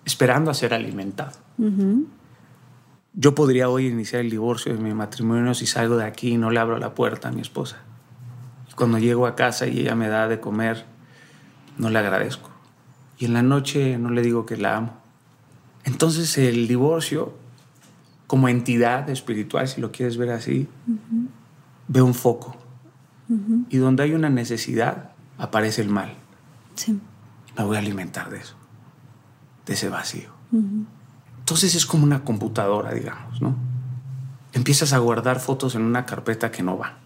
esperando 0.04 0.50
a 0.50 0.54
ser 0.54 0.74
alimentado. 0.74 1.38
Yo 3.14 3.34
podría 3.34 3.68
hoy 3.68 3.88
iniciar 3.88 4.22
el 4.22 4.30
divorcio 4.30 4.74
de 4.74 4.82
mi 4.82 4.94
matrimonio 4.94 5.52
si 5.52 5.66
salgo 5.66 5.96
de 5.96 6.06
aquí 6.06 6.30
y 6.30 6.38
no 6.38 6.50
le 6.50 6.60
abro 6.60 6.78
la 6.78 6.94
puerta 6.94 7.28
a 7.28 7.32
mi 7.32 7.42
esposa. 7.42 7.78
Y 8.70 8.74
cuando 8.74 8.98
llego 8.98 9.26
a 9.26 9.34
casa 9.34 9.66
y 9.66 9.80
ella 9.80 9.94
me 9.94 10.08
da 10.08 10.28
de 10.28 10.40
comer, 10.40 10.86
no 11.76 11.90
le 11.90 11.98
agradezco. 11.98 12.48
Y 13.18 13.26
en 13.26 13.34
la 13.34 13.42
noche 13.42 13.98
no 13.98 14.10
le 14.10 14.22
digo 14.22 14.46
que 14.46 14.56
la 14.56 14.78
amo. 14.78 14.94
Entonces 15.84 16.38
el 16.38 16.66
divorcio, 16.68 17.34
como 18.32 18.48
entidad 18.48 19.10
espiritual, 19.10 19.68
si 19.68 19.82
lo 19.82 19.92
quieres 19.92 20.16
ver 20.16 20.30
así, 20.30 20.66
ve 21.86 22.00
un 22.00 22.14
foco. 22.14 22.56
Y 23.68 23.76
donde 23.76 24.04
hay 24.04 24.14
una 24.14 24.30
necesidad, 24.30 25.10
aparece 25.36 25.82
el 25.82 25.90
mal. 25.90 26.14
Sí. 26.74 26.98
Me 27.58 27.62
voy 27.62 27.76
a 27.76 27.80
alimentar 27.80 28.30
de 28.30 28.38
eso, 28.38 28.54
de 29.66 29.74
ese 29.74 29.90
vacío. 29.90 30.30
Entonces 31.40 31.74
es 31.74 31.84
como 31.84 32.04
una 32.04 32.24
computadora, 32.24 32.94
digamos, 32.94 33.42
¿no? 33.42 33.54
Empiezas 34.54 34.94
a 34.94 34.98
guardar 34.98 35.38
fotos 35.38 35.74
en 35.74 35.82
una 35.82 36.06
carpeta 36.06 36.50
que 36.50 36.62
no 36.62 36.78
va 36.78 37.00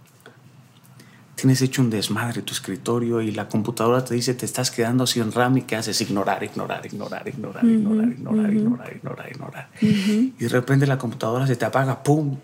tienes 1.36 1.60
hecho 1.60 1.82
un 1.82 1.90
desmadre 1.90 2.40
tu 2.42 2.54
escritorio 2.54 3.20
y 3.20 3.30
la 3.30 3.46
computadora 3.46 4.02
te 4.02 4.14
dice 4.14 4.34
te 4.34 4.46
estás 4.46 4.70
quedando 4.70 5.06
sin 5.06 5.30
RAM 5.30 5.58
y 5.58 5.62
qué 5.62 5.76
haces 5.76 6.00
ignorar, 6.00 6.42
ignorar, 6.42 6.84
ignorar, 6.84 7.28
ignorar, 7.28 7.66
ignorar, 7.66 8.08
ignorar, 8.08 8.52
ignorar, 8.52 8.96
ignorar, 8.96 9.30
ignorar, 9.30 9.68
uh 9.82 9.86
-huh. 9.86 10.32
Y 10.38 10.42
de 10.44 10.48
repente 10.48 10.86
la 10.86 10.96
computadora 10.96 11.46
se 11.46 11.54
te 11.54 11.66
apaga, 11.66 12.02
¡pum! 12.02 12.38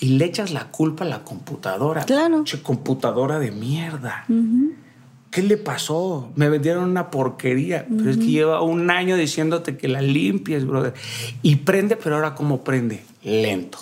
Y 0.00 0.18
le 0.18 0.24
echas 0.26 0.50
la 0.50 0.66
culpa 0.66 1.04
a 1.04 1.06
la 1.06 1.22
computadora. 1.22 2.04
Claro. 2.04 2.44
Che, 2.44 2.60
computadora 2.60 3.38
de 3.38 3.50
mierda. 3.50 4.26
¿Qué 5.30 5.42
le 5.42 5.56
pasó? 5.56 6.32
Me 6.34 6.50
vendieron 6.50 6.84
una 6.84 7.10
porquería. 7.10 7.86
Pero 7.88 8.10
es 8.10 8.18
que 8.18 8.26
lleva 8.26 8.60
un 8.60 8.90
año 8.90 9.16
diciéndote 9.16 9.78
que 9.78 9.88
la 9.88 10.02
limpies, 10.02 10.66
brother. 10.66 10.92
Y 11.42 11.56
prende, 11.56 11.96
pero 11.96 12.16
ahora 12.16 12.34
¿cómo 12.34 12.62
prende? 12.62 13.04
Lento. 13.22 13.78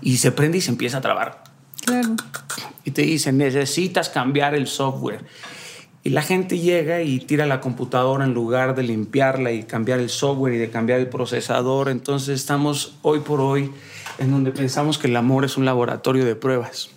Y 0.00 0.16
se 0.16 0.32
prende 0.32 0.58
y 0.58 0.60
se 0.62 0.70
empieza 0.70 0.98
a 0.98 1.00
trabar 1.02 1.41
Claro. 1.84 2.16
Y 2.84 2.90
te 2.92 3.02
dicen, 3.02 3.38
necesitas 3.38 4.08
cambiar 4.08 4.54
el 4.54 4.66
software. 4.66 5.24
Y 6.04 6.10
la 6.10 6.22
gente 6.22 6.58
llega 6.58 7.02
y 7.02 7.20
tira 7.20 7.46
la 7.46 7.60
computadora 7.60 8.24
en 8.24 8.34
lugar 8.34 8.74
de 8.74 8.82
limpiarla 8.82 9.52
y 9.52 9.62
cambiar 9.62 10.00
el 10.00 10.08
software 10.08 10.54
y 10.54 10.58
de 10.58 10.68
cambiar 10.68 10.98
el 10.98 11.08
procesador. 11.08 11.88
Entonces 11.88 12.40
estamos 12.40 12.96
hoy 13.02 13.20
por 13.20 13.40
hoy 13.40 13.70
en 14.18 14.32
donde 14.32 14.50
pensamos 14.50 14.98
que 14.98 15.06
el 15.06 15.16
amor 15.16 15.44
es 15.44 15.56
un 15.56 15.64
laboratorio 15.64 16.24
de 16.24 16.34
pruebas. 16.34 16.90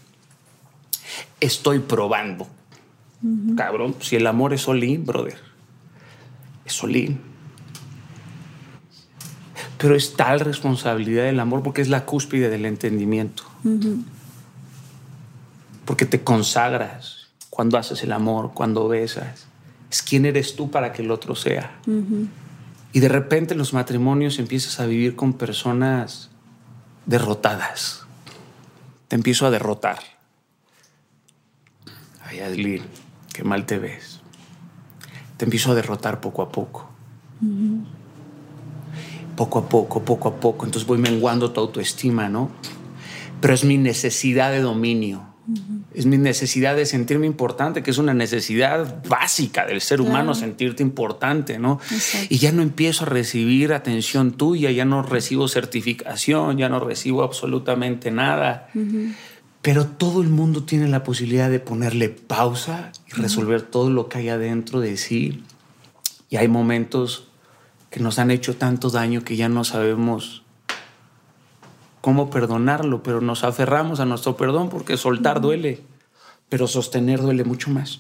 Estoy 1.39 1.79
probando. 1.79 2.47
Cabrón, 3.55 3.95
si 4.01 4.15
el 4.15 4.27
amor 4.27 4.53
es 4.53 4.61
solín, 4.61 5.05
brother. 5.05 5.37
Es 6.65 6.73
solín. 6.73 7.19
Pero 9.77 9.95
es 9.95 10.15
tal 10.15 10.39
responsabilidad 10.39 11.23
del 11.23 11.39
amor 11.39 11.61
porque 11.63 11.81
es 11.81 11.89
la 11.89 12.05
cúspide 12.05 12.49
del 12.49 12.65
entendimiento. 12.65 13.43
Porque 15.85 16.05
te 16.05 16.23
consagras 16.23 17.27
cuando 17.49 17.77
haces 17.77 18.03
el 18.03 18.11
amor, 18.11 18.51
cuando 18.53 18.87
besas. 18.87 19.47
Es 19.89 20.01
quién 20.01 20.25
eres 20.25 20.55
tú 20.55 20.69
para 20.71 20.91
que 20.91 21.03
el 21.03 21.11
otro 21.11 21.35
sea. 21.35 21.79
Y 22.91 22.99
de 22.99 23.07
repente 23.07 23.53
en 23.53 23.57
los 23.57 23.73
matrimonios 23.73 24.39
empiezas 24.39 24.79
a 24.79 24.85
vivir 24.85 25.15
con 25.15 25.33
personas 25.33 26.31
derrotadas. 27.05 28.05
Te 29.07 29.15
empiezo 29.15 29.45
a 29.45 29.51
derrotar. 29.51 29.99
Ay, 32.23 32.39
Adeline, 32.39 32.85
qué 33.33 33.43
mal 33.43 33.65
te 33.65 33.77
ves. 33.77 34.21
Te 35.37 35.45
empiezo 35.45 35.71
a 35.71 35.75
derrotar 35.75 36.21
poco 36.21 36.41
a 36.41 36.49
poco. 36.49 36.89
Poco 39.35 39.59
a 39.59 39.69
poco, 39.69 40.03
poco 40.03 40.29
a 40.29 40.35
poco. 40.35 40.65
Entonces 40.65 40.87
voy 40.87 40.97
menguando 40.97 41.51
tu 41.51 41.59
autoestima, 41.59 42.29
¿no? 42.29 42.49
Pero 43.41 43.53
es 43.53 43.63
mi 43.63 43.77
necesidad 43.77 44.51
de 44.51 44.61
dominio. 44.61 45.34
Es 45.93 46.05
mi 46.05 46.17
necesidad 46.17 46.75
de 46.75 46.85
sentirme 46.85 47.27
importante, 47.27 47.83
que 47.83 47.91
es 47.91 47.97
una 47.97 48.13
necesidad 48.13 49.03
básica 49.07 49.65
del 49.65 49.81
ser 49.81 50.01
humano, 50.01 50.33
sentirte 50.33 50.81
importante, 50.81 51.59
¿no? 51.59 51.79
Exacto. 51.91 52.27
Y 52.29 52.37
ya 52.37 52.51
no 52.51 52.61
empiezo 52.61 53.05
a 53.05 53.09
recibir 53.09 53.73
atención 53.73 54.31
tuya, 54.31 54.71
ya 54.71 54.85
no 54.85 55.03
recibo 55.03 55.47
certificación, 55.47 56.57
ya 56.57 56.69
no 56.69 56.79
recibo 56.79 57.23
absolutamente 57.23 58.11
nada. 58.11 58.69
Pero 59.61 59.85
todo 59.87 60.21
el 60.21 60.29
mundo 60.29 60.63
tiene 60.63 60.87
la 60.87 61.03
posibilidad 61.03 61.49
de 61.49 61.59
ponerle 61.59 62.09
pausa 62.09 62.91
y 63.07 63.11
resolver 63.19 63.61
todo 63.61 63.89
lo 63.89 64.09
que 64.09 64.19
hay 64.19 64.29
adentro 64.29 64.79
de 64.79 64.97
sí. 64.97 65.43
Y 66.29 66.37
hay 66.37 66.47
momentos 66.47 67.27
que 67.89 67.99
nos 67.99 68.19
han 68.19 68.31
hecho 68.31 68.55
tanto 68.55 68.89
daño 68.89 69.23
que 69.23 69.35
ya 69.35 69.47
no 69.47 69.63
sabemos 69.63 70.44
cómo 72.05 72.29
perdonarlo, 72.29 73.01
pero 73.01 73.19
nos 73.19 73.43
aferramos 73.43 73.99
a 73.99 74.05
nuestro 74.05 74.37
perdón 74.37 74.69
porque 74.69 74.95
soltar 74.95 75.41
duele, 75.41 75.81
pero 76.49 76.67
sostener 76.67 77.19
duele 77.19 77.43
mucho 77.43 77.71
más. 77.71 77.99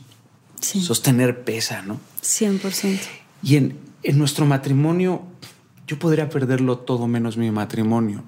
Sí. 0.61 0.79
Sostener 0.79 1.43
pesa, 1.43 1.81
¿no? 1.81 1.99
100%. 2.21 2.99
Y 3.41 3.55
en, 3.55 3.79
en 4.03 4.19
nuestro 4.19 4.45
matrimonio, 4.45 5.23
yo 5.87 5.97
podría 5.97 6.29
perderlo 6.29 6.77
todo 6.77 7.07
menos 7.07 7.37
mi 7.37 7.49
matrimonio. 7.49 8.23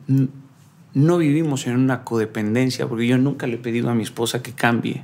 No 0.95 1.19
vivimos 1.19 1.67
en 1.67 1.75
una 1.75 2.03
codependencia, 2.03 2.87
porque 2.87 3.05
yo 3.05 3.19
nunca 3.19 3.45
le 3.45 3.57
he 3.57 3.59
pedido 3.59 3.91
a 3.91 3.93
mi 3.93 4.01
esposa 4.01 4.41
que 4.41 4.53
cambie, 4.53 5.03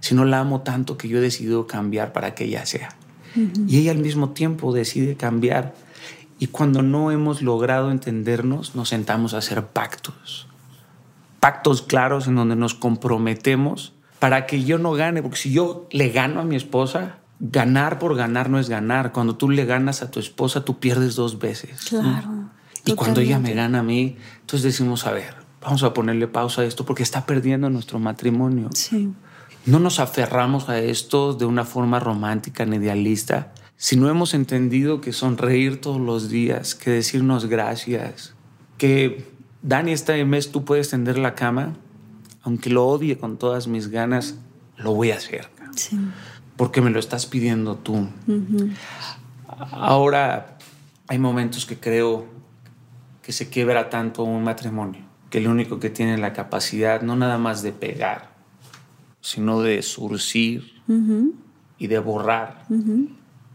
sino 0.00 0.26
la 0.26 0.40
amo 0.40 0.60
tanto 0.60 0.98
que 0.98 1.08
yo 1.08 1.16
he 1.16 1.22
decidido 1.22 1.66
cambiar 1.66 2.12
para 2.12 2.34
que 2.34 2.44
ella 2.44 2.66
sea. 2.66 2.90
Y 3.66 3.78
ella 3.78 3.92
al 3.92 3.98
mismo 3.98 4.32
tiempo 4.32 4.74
decide 4.74 5.16
cambiar. 5.16 5.74
Y 6.42 6.48
cuando 6.48 6.82
no 6.82 7.12
hemos 7.12 7.40
logrado 7.40 7.92
entendernos, 7.92 8.74
nos 8.74 8.88
sentamos 8.88 9.32
a 9.32 9.38
hacer 9.38 9.64
pactos. 9.68 10.48
Pactos 11.38 11.82
claros 11.82 12.26
en 12.26 12.34
donde 12.34 12.56
nos 12.56 12.74
comprometemos 12.74 13.92
para 14.18 14.44
que 14.44 14.64
yo 14.64 14.78
no 14.78 14.90
gane, 14.90 15.22
porque 15.22 15.36
si 15.36 15.52
yo 15.52 15.86
le 15.92 16.08
gano 16.08 16.40
a 16.40 16.44
mi 16.44 16.56
esposa, 16.56 17.18
ganar 17.38 18.00
por 18.00 18.16
ganar 18.16 18.50
no 18.50 18.58
es 18.58 18.68
ganar. 18.68 19.12
Cuando 19.12 19.36
tú 19.36 19.50
le 19.50 19.66
ganas 19.66 20.02
a 20.02 20.10
tu 20.10 20.18
esposa, 20.18 20.64
tú 20.64 20.80
pierdes 20.80 21.14
dos 21.14 21.38
veces. 21.38 21.92
¿no? 21.92 22.00
Claro. 22.00 22.50
Y 22.86 22.94
cuando 22.94 23.20
ella 23.20 23.38
me 23.38 23.54
gana 23.54 23.78
a 23.78 23.82
mí, 23.84 24.16
entonces 24.40 24.64
decimos, 24.64 25.06
a 25.06 25.12
ver, 25.12 25.36
vamos 25.60 25.84
a 25.84 25.94
ponerle 25.94 26.26
pausa 26.26 26.62
a 26.62 26.64
esto 26.64 26.84
porque 26.84 27.04
está 27.04 27.24
perdiendo 27.24 27.70
nuestro 27.70 28.00
matrimonio. 28.00 28.68
Sí. 28.74 29.12
No 29.64 29.78
nos 29.78 30.00
aferramos 30.00 30.68
a 30.68 30.80
esto 30.80 31.34
de 31.34 31.44
una 31.44 31.64
forma 31.64 32.00
romántica 32.00 32.66
ni 32.66 32.78
idealista, 32.78 33.51
sino 33.82 34.08
hemos 34.08 34.32
entendido 34.32 35.00
que 35.00 35.12
sonreír 35.12 35.80
todos 35.80 36.00
los 36.00 36.28
días, 36.28 36.76
que 36.76 36.92
decirnos 36.92 37.46
gracias, 37.46 38.32
que 38.78 39.26
Dani, 39.62 39.90
este 39.90 40.24
mes 40.24 40.52
tú 40.52 40.64
puedes 40.64 40.90
tender 40.90 41.18
la 41.18 41.34
cama, 41.34 41.74
aunque 42.44 42.70
lo 42.70 42.86
odie 42.86 43.18
con 43.18 43.38
todas 43.38 43.66
mis 43.66 43.88
ganas, 43.88 44.36
lo 44.76 44.94
voy 44.94 45.10
a 45.10 45.16
hacer, 45.16 45.48
Sí. 45.74 45.98
porque 46.56 46.80
me 46.80 46.90
lo 46.90 47.00
estás 47.00 47.26
pidiendo 47.26 47.74
tú. 47.74 48.06
Ahora 49.72 50.58
hay 51.08 51.18
momentos 51.18 51.66
que 51.66 51.76
creo 51.76 52.26
que 53.20 53.32
se 53.32 53.48
quiebra 53.50 53.90
tanto 53.90 54.22
un 54.22 54.44
matrimonio, 54.44 55.00
que 55.28 55.38
el 55.38 55.48
único 55.48 55.80
que 55.80 55.90
tiene 55.90 56.18
la 56.18 56.32
capacidad 56.32 57.02
no 57.02 57.16
nada 57.16 57.36
más 57.36 57.62
de 57.62 57.72
pegar, 57.72 58.30
sino 59.20 59.60
de 59.60 59.82
surcir 59.82 60.70
y 61.78 61.88
de 61.88 61.98
borrar, 61.98 62.64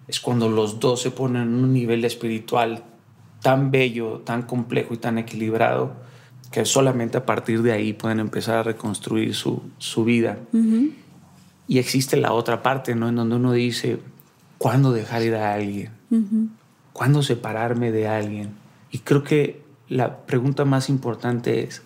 es 0.08 0.20
cuando 0.20 0.50
los 0.50 0.80
dos 0.80 1.02
se 1.02 1.12
ponen 1.12 1.44
en 1.44 1.56
un 1.56 1.74
nivel 1.74 2.06
espiritual 2.06 2.84
tan 3.42 3.72
bello, 3.72 4.20
tan 4.20 4.44
complejo 4.44 4.94
y 4.94 4.98
tan 4.98 5.18
equilibrado, 5.18 5.94
que 6.52 6.66
solamente 6.66 7.18
a 7.18 7.26
partir 7.26 7.62
de 7.62 7.74
ahí 7.74 7.94
pueden 7.94 8.20
empezar 8.20 8.56
a 8.56 8.64
reconstruir 8.64 9.36
su, 9.36 9.62
su 9.78 10.06
vida. 10.06 10.38
Y 11.68 11.80
existe 11.80 12.16
la 12.16 12.32
otra 12.32 12.64
parte, 12.64 12.96
¿no? 12.96 13.10
En 13.10 13.16
donde 13.16 13.36
uno 13.36 13.52
dice, 13.52 14.00
¿cuándo 14.58 14.94
dejar 14.94 15.24
ir 15.24 15.36
a 15.36 15.54
alguien? 15.54 15.92
¿Cuándo 16.94 17.22
separarme 17.22 17.92
de 17.92 18.08
alguien? 18.08 18.52
Y 18.92 19.00
creo 19.00 19.24
que 19.24 19.62
la 19.90 20.26
pregunta 20.26 20.64
más 20.64 20.88
importante 20.90 21.64
es, 21.64 21.82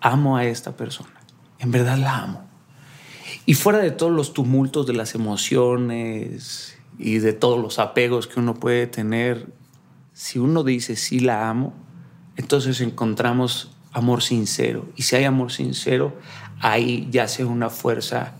¿amo 0.00 0.36
a 0.36 0.44
esta 0.44 0.76
persona? 0.76 1.20
En 1.60 1.70
verdad 1.70 1.96
la 1.98 2.18
amo. 2.18 2.44
Y 3.46 3.54
fuera 3.54 3.78
de 3.78 3.92
todos 3.92 4.12
los 4.12 4.32
tumultos 4.32 4.86
de 4.86 4.92
las 4.92 5.14
emociones 5.14 6.76
y 6.98 7.18
de 7.18 7.32
todos 7.32 7.60
los 7.60 7.78
apegos 7.78 8.26
que 8.26 8.40
uno 8.40 8.54
puede 8.54 8.86
tener, 8.86 9.46
si 10.12 10.38
uno 10.38 10.62
dice 10.64 10.96
sí 10.96 11.20
la 11.20 11.48
amo, 11.48 11.72
entonces 12.36 12.80
encontramos 12.80 13.70
amor 13.92 14.22
sincero. 14.22 14.86
Y 14.96 15.02
si 15.02 15.16
hay 15.16 15.24
amor 15.24 15.52
sincero, 15.52 16.16
ahí 16.60 17.08
yace 17.10 17.44
una 17.44 17.70
fuerza 17.70 18.34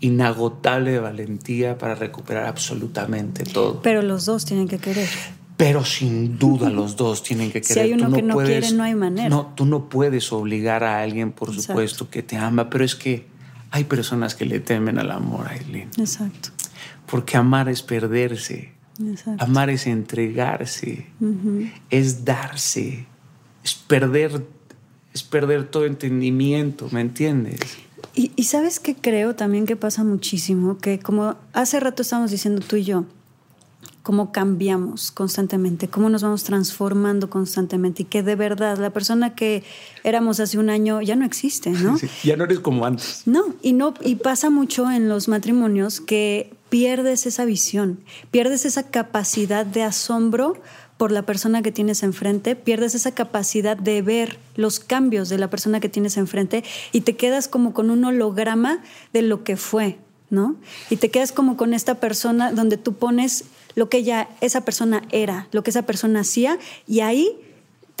inagotable 0.00 0.90
de 0.92 0.98
valentía 0.98 1.78
para 1.78 1.94
recuperar 1.94 2.46
absolutamente 2.46 3.44
todo. 3.44 3.80
Pero 3.82 4.02
los 4.02 4.24
dos 4.26 4.44
tienen 4.44 4.68
que 4.68 4.78
querer. 4.78 5.08
Pero 5.56 5.84
sin 5.84 6.38
duda 6.38 6.70
los 6.80 6.96
dos 6.96 7.22
tienen 7.22 7.52
que 7.52 7.62
Si 7.62 7.74
querer. 7.74 7.84
hay 7.84 7.92
uno 7.92 8.08
Tú 8.08 8.16
que 8.16 8.22
no 8.22 8.36
quiere, 8.38 8.70
no 8.72 8.82
hay 8.82 8.94
manera. 8.94 9.28
No, 9.28 9.52
tú 9.54 9.64
no 9.64 9.88
puedes 9.88 10.32
obligar 10.32 10.82
a 10.84 11.00
alguien, 11.02 11.30
por 11.32 11.48
Exacto. 11.50 11.68
supuesto, 11.72 12.10
que 12.10 12.22
te 12.22 12.36
ama, 12.36 12.68
pero 12.68 12.84
es 12.84 12.94
que 12.96 13.26
hay 13.70 13.84
personas 13.84 14.34
que 14.34 14.44
le 14.44 14.60
temen 14.60 14.98
al 14.98 15.10
amor, 15.12 15.46
Aileen. 15.48 15.88
Exacto. 15.98 16.50
Porque 17.12 17.36
amar 17.36 17.68
es 17.68 17.82
perderse, 17.82 18.72
Exacto. 18.98 19.44
amar 19.44 19.68
es 19.68 19.86
entregarse, 19.86 21.04
es 21.90 22.24
darse, 22.24 23.04
es 23.62 23.74
perder, 23.74 24.42
es 25.12 25.22
perder 25.22 25.68
todo 25.68 25.84
entendimiento, 25.84 26.88
¿me 26.90 27.02
entiendes? 27.02 27.60
Y, 28.14 28.32
y 28.34 28.44
sabes 28.44 28.80
que 28.80 28.94
creo 28.94 29.36
también 29.36 29.66
que 29.66 29.76
pasa 29.76 30.04
muchísimo, 30.04 30.78
que 30.78 31.00
como 31.00 31.36
hace 31.52 31.80
rato 31.80 32.00
estábamos 32.00 32.30
diciendo 32.30 32.62
tú 32.66 32.76
y 32.76 32.84
yo, 32.84 33.04
cómo 34.02 34.32
cambiamos 34.32 35.10
constantemente, 35.12 35.88
cómo 35.88 36.08
nos 36.08 36.22
vamos 36.22 36.44
transformando 36.44 37.28
constantemente 37.28 38.04
y 38.04 38.06
que 38.06 38.22
de 38.22 38.36
verdad 38.36 38.78
la 38.78 38.88
persona 38.88 39.34
que 39.34 39.64
éramos 40.02 40.40
hace 40.40 40.58
un 40.58 40.70
año 40.70 41.02
ya 41.02 41.14
no 41.14 41.26
existe, 41.26 41.72
¿no? 41.72 41.98
ya 42.24 42.38
no 42.38 42.44
eres 42.44 42.60
como 42.60 42.86
antes. 42.86 43.24
No, 43.26 43.54
y 43.60 43.74
no 43.74 43.92
y 44.00 44.14
pasa 44.14 44.48
mucho 44.48 44.90
en 44.90 45.10
los 45.10 45.28
matrimonios 45.28 46.00
que 46.00 46.61
pierdes 46.72 47.26
esa 47.26 47.44
visión, 47.44 48.00
pierdes 48.30 48.64
esa 48.64 48.84
capacidad 48.84 49.66
de 49.66 49.82
asombro 49.82 50.54
por 50.96 51.12
la 51.12 51.20
persona 51.20 51.60
que 51.60 51.70
tienes 51.70 52.02
enfrente, 52.02 52.56
pierdes 52.56 52.94
esa 52.94 53.12
capacidad 53.12 53.76
de 53.76 54.00
ver 54.00 54.38
los 54.56 54.80
cambios 54.80 55.28
de 55.28 55.36
la 55.36 55.50
persona 55.50 55.80
que 55.80 55.90
tienes 55.90 56.16
enfrente 56.16 56.64
y 56.90 57.02
te 57.02 57.14
quedas 57.14 57.46
como 57.46 57.74
con 57.74 57.90
un 57.90 58.02
holograma 58.06 58.82
de 59.12 59.20
lo 59.20 59.44
que 59.44 59.58
fue, 59.58 59.98
¿no? 60.30 60.56
Y 60.88 60.96
te 60.96 61.10
quedas 61.10 61.30
como 61.30 61.58
con 61.58 61.74
esta 61.74 61.96
persona 61.96 62.52
donde 62.52 62.78
tú 62.78 62.94
pones 62.94 63.44
lo 63.74 63.90
que 63.90 64.02
ya 64.02 64.30
esa 64.40 64.64
persona 64.64 65.02
era, 65.10 65.48
lo 65.52 65.62
que 65.62 65.68
esa 65.68 65.82
persona 65.82 66.20
hacía, 66.20 66.58
y 66.86 67.00
ahí 67.00 67.36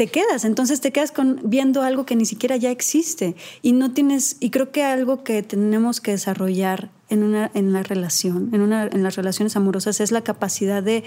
te 0.02 0.08
quedas. 0.08 0.44
Entonces 0.44 0.80
te 0.80 0.90
quedas 0.90 1.12
con, 1.12 1.38
viendo 1.44 1.82
algo 1.82 2.04
que 2.04 2.16
ni 2.16 2.26
siquiera 2.26 2.56
ya 2.56 2.72
existe. 2.72 3.36
Y 3.62 3.70
no 3.70 3.92
tienes, 3.92 4.36
y 4.40 4.50
creo 4.50 4.72
que 4.72 4.82
algo 4.82 5.22
que 5.22 5.44
tenemos 5.44 6.00
que 6.00 6.10
desarrollar 6.10 6.90
en 7.08 7.22
una, 7.22 7.52
en 7.54 7.72
la 7.72 7.84
relación, 7.84 8.50
en 8.52 8.62
una, 8.62 8.86
en 8.86 9.04
las 9.04 9.14
relaciones 9.14 9.54
amorosas, 9.54 10.00
es 10.00 10.10
la 10.10 10.22
capacidad 10.22 10.82
de, 10.82 11.04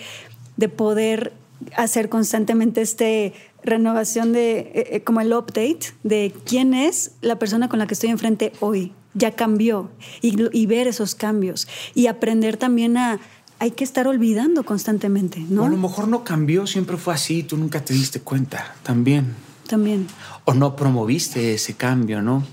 de 0.55 0.69
poder 0.69 1.33
hacer 1.75 2.07
constantemente 2.07 2.81
este 2.81 3.33
renovación 3.63 4.31
de 4.31 4.59
eh, 4.59 4.71
eh, 4.91 5.03
como 5.03 5.19
el 5.19 5.33
update 5.33 5.93
de 6.03 6.33
quién 6.45 6.73
es 6.73 7.11
la 7.19 7.37
persona 7.37 7.67
con 7.67 7.79
la 7.79 7.87
que 7.87 7.95
estoy 7.95 8.11
enfrente 8.11 8.53
hoy 8.61 8.93
ya 9.13 9.31
cambió 9.31 9.89
y, 10.21 10.35
y 10.57 10.65
ver 10.67 10.87
esos 10.87 11.15
cambios 11.15 11.67
y 11.95 12.07
aprender 12.07 12.57
también 12.57 12.97
a 12.97 13.19
hay 13.59 13.71
que 13.71 13.83
estar 13.83 14.07
olvidando 14.07 14.63
constantemente, 14.63 15.39
¿no? 15.49 15.65
a 15.65 15.69
lo 15.69 15.77
mejor 15.77 16.07
no 16.07 16.23
cambió, 16.23 16.67
siempre 16.67 16.97
fue 16.97 17.13
así, 17.13 17.43
tú 17.43 17.57
nunca 17.57 17.83
te 17.83 17.93
diste 17.93 18.19
cuenta, 18.19 18.75
también. 18.83 19.33
También. 19.67 20.07
O 20.45 20.53
no 20.53 20.75
promoviste 20.75 21.53
ese 21.55 21.73
cambio, 21.73 22.21
¿no? 22.21 22.43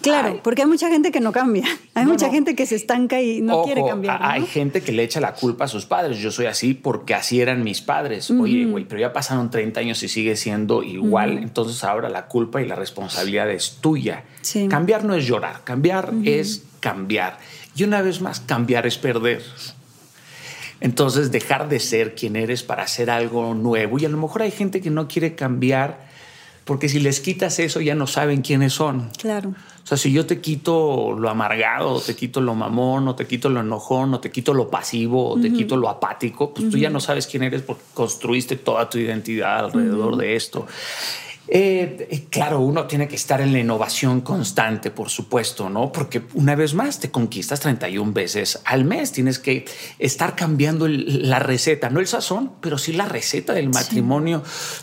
Claro, 0.00 0.40
porque 0.42 0.62
hay 0.62 0.68
mucha 0.68 0.88
gente 0.88 1.10
que 1.10 1.20
no 1.20 1.32
cambia. 1.32 1.66
Hay 1.94 2.06
mucha 2.06 2.30
gente 2.30 2.54
que 2.54 2.64
se 2.64 2.76
estanca 2.76 3.20
y 3.20 3.40
no 3.40 3.64
quiere 3.64 3.84
cambiar. 3.84 4.18
Hay 4.22 4.46
gente 4.46 4.80
que 4.80 4.92
le 4.92 5.02
echa 5.02 5.20
la 5.20 5.34
culpa 5.34 5.64
a 5.64 5.68
sus 5.68 5.84
padres. 5.84 6.18
Yo 6.18 6.30
soy 6.30 6.46
así 6.46 6.74
porque 6.74 7.14
así 7.14 7.40
eran 7.40 7.64
mis 7.64 7.80
padres. 7.80 8.30
Oye, 8.30 8.64
güey, 8.64 8.84
pero 8.84 9.00
ya 9.00 9.12
pasaron 9.12 9.50
30 9.50 9.80
años 9.80 10.02
y 10.02 10.08
sigue 10.08 10.36
siendo 10.36 10.82
igual. 10.82 11.38
Entonces 11.38 11.82
ahora 11.84 12.08
la 12.08 12.26
culpa 12.26 12.62
y 12.62 12.66
la 12.66 12.76
responsabilidad 12.76 13.50
es 13.50 13.78
tuya. 13.80 14.24
Cambiar 14.70 15.04
no 15.04 15.14
es 15.14 15.26
llorar, 15.26 15.62
cambiar 15.64 16.14
es 16.24 16.64
cambiar. 16.80 17.38
Y 17.74 17.84
una 17.84 18.00
vez 18.02 18.20
más, 18.20 18.40
cambiar 18.40 18.86
es 18.86 18.96
perder. 18.96 19.42
Entonces, 20.80 21.32
dejar 21.32 21.68
de 21.68 21.80
ser 21.80 22.14
quien 22.14 22.36
eres 22.36 22.62
para 22.62 22.84
hacer 22.84 23.10
algo 23.10 23.54
nuevo. 23.54 23.98
Y 23.98 24.04
a 24.04 24.08
lo 24.08 24.18
mejor 24.18 24.42
hay 24.42 24.50
gente 24.50 24.80
que 24.80 24.90
no 24.90 25.08
quiere 25.08 25.34
cambiar 25.34 26.08
porque 26.68 26.90
si 26.90 27.00
les 27.00 27.20
quitas 27.20 27.58
eso 27.60 27.80
ya 27.80 27.94
no 27.94 28.06
saben 28.06 28.42
quiénes 28.42 28.74
son. 28.74 29.08
Claro. 29.16 29.54
O 29.82 29.86
sea, 29.86 29.96
si 29.96 30.12
yo 30.12 30.26
te 30.26 30.42
quito 30.42 31.16
lo 31.18 31.30
amargado, 31.30 31.94
o 31.94 32.00
te 32.02 32.14
quito 32.14 32.42
lo 32.42 32.54
mamón, 32.54 33.08
o 33.08 33.14
te 33.14 33.26
quito 33.26 33.48
lo 33.48 33.60
enojón, 33.60 34.12
o 34.12 34.20
te 34.20 34.30
quito 34.30 34.52
lo 34.52 34.68
pasivo, 34.68 35.30
o 35.30 35.40
te 35.40 35.50
quito 35.50 35.78
lo 35.78 35.88
apático, 35.88 36.52
pues 36.52 36.68
tú 36.68 36.76
ya 36.76 36.90
no 36.90 37.00
sabes 37.00 37.26
quién 37.26 37.42
eres 37.42 37.62
porque 37.62 37.84
construiste 37.94 38.56
toda 38.56 38.90
tu 38.90 38.98
identidad 38.98 39.60
alrededor 39.60 40.18
de 40.18 40.36
esto. 40.36 40.66
Eh, 41.50 42.26
claro, 42.30 42.60
uno 42.60 42.86
tiene 42.86 43.08
que 43.08 43.16
estar 43.16 43.40
en 43.40 43.52
la 43.52 43.58
innovación 43.58 44.20
constante, 44.20 44.90
por 44.90 45.08
supuesto, 45.08 45.70
¿no? 45.70 45.90
Porque 45.90 46.22
una 46.34 46.54
vez 46.54 46.74
más 46.74 47.00
te 47.00 47.10
conquistas 47.10 47.60
31 47.60 48.12
veces 48.12 48.60
al 48.64 48.84
mes. 48.84 49.12
Tienes 49.12 49.38
que 49.38 49.64
estar 49.98 50.36
cambiando 50.36 50.86
la 50.88 51.38
receta, 51.38 51.90
no 51.90 52.00
el 52.00 52.06
sazón, 52.06 52.52
pero 52.60 52.76
sí 52.78 52.92
la 52.92 53.06
receta 53.06 53.52
del 53.54 53.70
matrimonio 53.70 54.42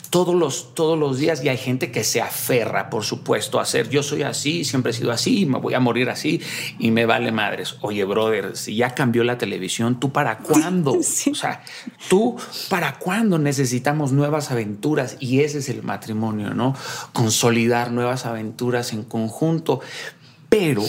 todos, 0.09 0.35
los, 0.35 0.73
todos 0.73 0.97
los 0.97 1.19
días. 1.19 1.43
Y 1.43 1.49
hay 1.49 1.57
gente 1.57 1.91
que 1.91 2.03
se 2.03 2.21
aferra, 2.21 2.89
por 2.89 3.03
supuesto, 3.03 3.59
a 3.59 3.63
hacer 3.63 3.89
yo 3.89 4.03
soy 4.03 4.23
así, 4.23 4.63
siempre 4.63 4.91
he 4.91 4.93
sido 4.93 5.11
así, 5.11 5.45
me 5.45 5.59
voy 5.59 5.73
a 5.73 5.79
morir 5.79 6.09
así 6.09 6.41
y 6.79 6.91
me 6.91 7.05
vale 7.05 7.31
madres. 7.31 7.75
Oye, 7.81 8.03
brother, 8.05 8.57
si 8.57 8.75
ya 8.75 8.95
cambió 8.95 9.23
la 9.23 9.37
televisión, 9.37 9.99
¿tú 9.99 10.11
para 10.11 10.37
cuándo? 10.39 10.93
O 10.93 11.03
sea, 11.03 11.63
¿tú 12.09 12.35
para 12.69 12.97
cuándo 12.97 13.37
necesitamos 13.37 14.11
nuevas 14.11 14.51
aventuras? 14.51 15.17
Y 15.19 15.41
ese 15.41 15.59
es 15.59 15.69
el 15.69 15.83
matrimonio. 15.83 16.54
¿No? 16.55 16.75
Consolidar 17.13 17.91
nuevas 17.91 18.25
aventuras 18.25 18.93
en 18.93 19.03
conjunto, 19.03 19.81
pero 20.49 20.83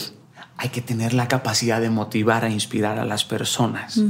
hay 0.57 0.71
que 0.71 0.81
tener 0.81 1.13
la 1.13 1.29
capacidad 1.29 1.81
de 1.81 1.91
motivar 1.91 2.45
e 2.45 2.51
inspirar 2.51 2.99
a 2.99 3.05
las 3.05 3.25
personas. 3.25 4.01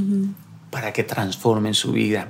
para 0.69 0.91
que 0.91 1.03
transformen 1.03 1.73
su 1.73 1.93
vida. 1.93 2.27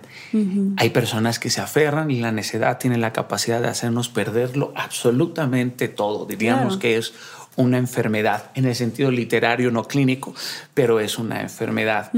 Hay 0.77 0.91
personas 0.91 1.39
que 1.39 1.49
se 1.49 1.59
aferran 1.59 2.11
y 2.11 2.19
la 2.19 2.31
necedad 2.31 2.77
tiene 2.77 2.97
la 2.97 3.11
capacidad 3.11 3.61
de 3.61 3.67
hacernos 3.67 4.09
perderlo 4.09 4.71
absolutamente 4.75 5.87
todo. 5.87 6.25
Diríamos 6.25 6.77
que 6.77 6.97
es 6.97 7.13
una 7.55 7.79
enfermedad 7.79 8.51
en 8.53 8.65
el 8.65 8.75
sentido 8.75 9.09
literario, 9.09 9.71
no 9.71 9.85
clínico, 9.85 10.35
pero 10.75 10.99
es 10.99 11.17
una 11.17 11.41
enfermedad. 11.41 12.11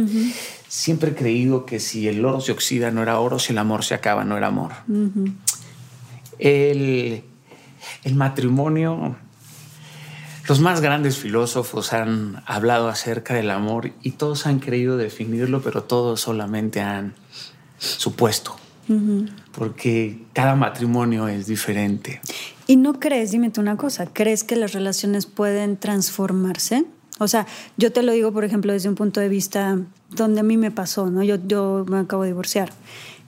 Siempre 0.68 1.12
he 1.12 1.16
creído 1.16 1.66
que 1.66 1.80
si 1.80 2.10
el 2.10 2.24
oro 2.24 2.42
se 2.42 2.52
oxida 2.52 2.92
no 2.92 3.02
era 3.02 3.20
oro, 3.20 3.40
si 3.40 3.54
el 3.54 3.58
amor 3.58 3.86
se 3.86 3.96
acaba 3.96 4.26
no 4.26 4.38
era 4.38 4.48
amor 4.48 4.74
el, 6.40 7.24
matrimonio. 8.14 9.16
Los 10.48 10.60
más 10.60 10.82
grandes 10.82 11.18
filósofos 11.18 11.94
han 11.94 12.42
hablado 12.48 12.90
acerca 12.90 13.36
del 13.36 13.52
amor 13.52 13.92
y 14.02 14.12
todos 14.12 14.48
han 14.48 14.60
creído 14.60 14.98
definirlo, 14.98 15.62
pero 15.62 15.84
todos 15.84 16.22
solamente 16.22 16.82
han 16.82 17.14
supuesto, 17.78 18.56
porque 19.52 20.24
cada 20.34 20.56
matrimonio 20.56 21.28
es 21.28 21.46
diferente. 21.46 22.20
¿Y 22.66 22.78
no 22.78 23.00
crees, 23.00 23.32
dime 23.32 23.52
tú 23.52 23.62
una 23.62 23.78
cosa, 23.78 24.08
crees 24.12 24.44
que 24.44 24.56
las 24.56 24.74
relaciones 24.74 25.28
pueden 25.28 25.78
transformarse? 25.78 26.86
O 27.20 27.28
sea, 27.28 27.46
yo 27.78 27.92
te 27.92 28.02
lo 28.02 28.12
digo, 28.12 28.32
por 28.32 28.46
ejemplo, 28.46 28.74
desde 28.74 28.90
un 28.90 28.96
punto 28.96 29.20
de 29.20 29.30
vista 29.30 29.78
donde 30.10 30.40
a 30.40 30.44
mí 30.44 30.58
me 30.58 30.72
pasó, 30.72 31.10
¿no? 31.10 31.22
Yo, 31.22 31.38
yo 31.46 31.86
me 31.88 32.00
acabo 32.00 32.24
de 32.24 32.30
divorciar 32.30 32.72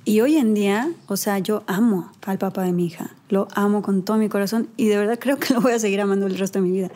y 0.04 0.22
hoy 0.22 0.38
en 0.38 0.56
día, 0.56 0.92
o 1.08 1.16
sea, 1.16 1.38
yo 1.40 1.64
amo 1.68 2.12
al 2.26 2.40
papá 2.40 2.64
de 2.64 2.72
mi 2.72 2.88
hija, 2.88 3.16
lo 3.30 3.48
amo 3.54 3.84
con 3.84 4.04
todo 4.04 4.18
mi 4.18 4.30
corazón 4.30 4.68
y 4.76 4.88
de 4.88 4.98
verdad 4.98 5.20
creo 5.22 5.38
que 5.38 5.54
lo 5.54 5.62
voy 5.62 5.74
a 5.74 5.80
seguir 5.80 6.02
amando 6.02 6.26
el 6.26 6.38
resto 6.38 6.60
de 6.60 6.66
mi 6.66 6.72
vida. 6.72 6.92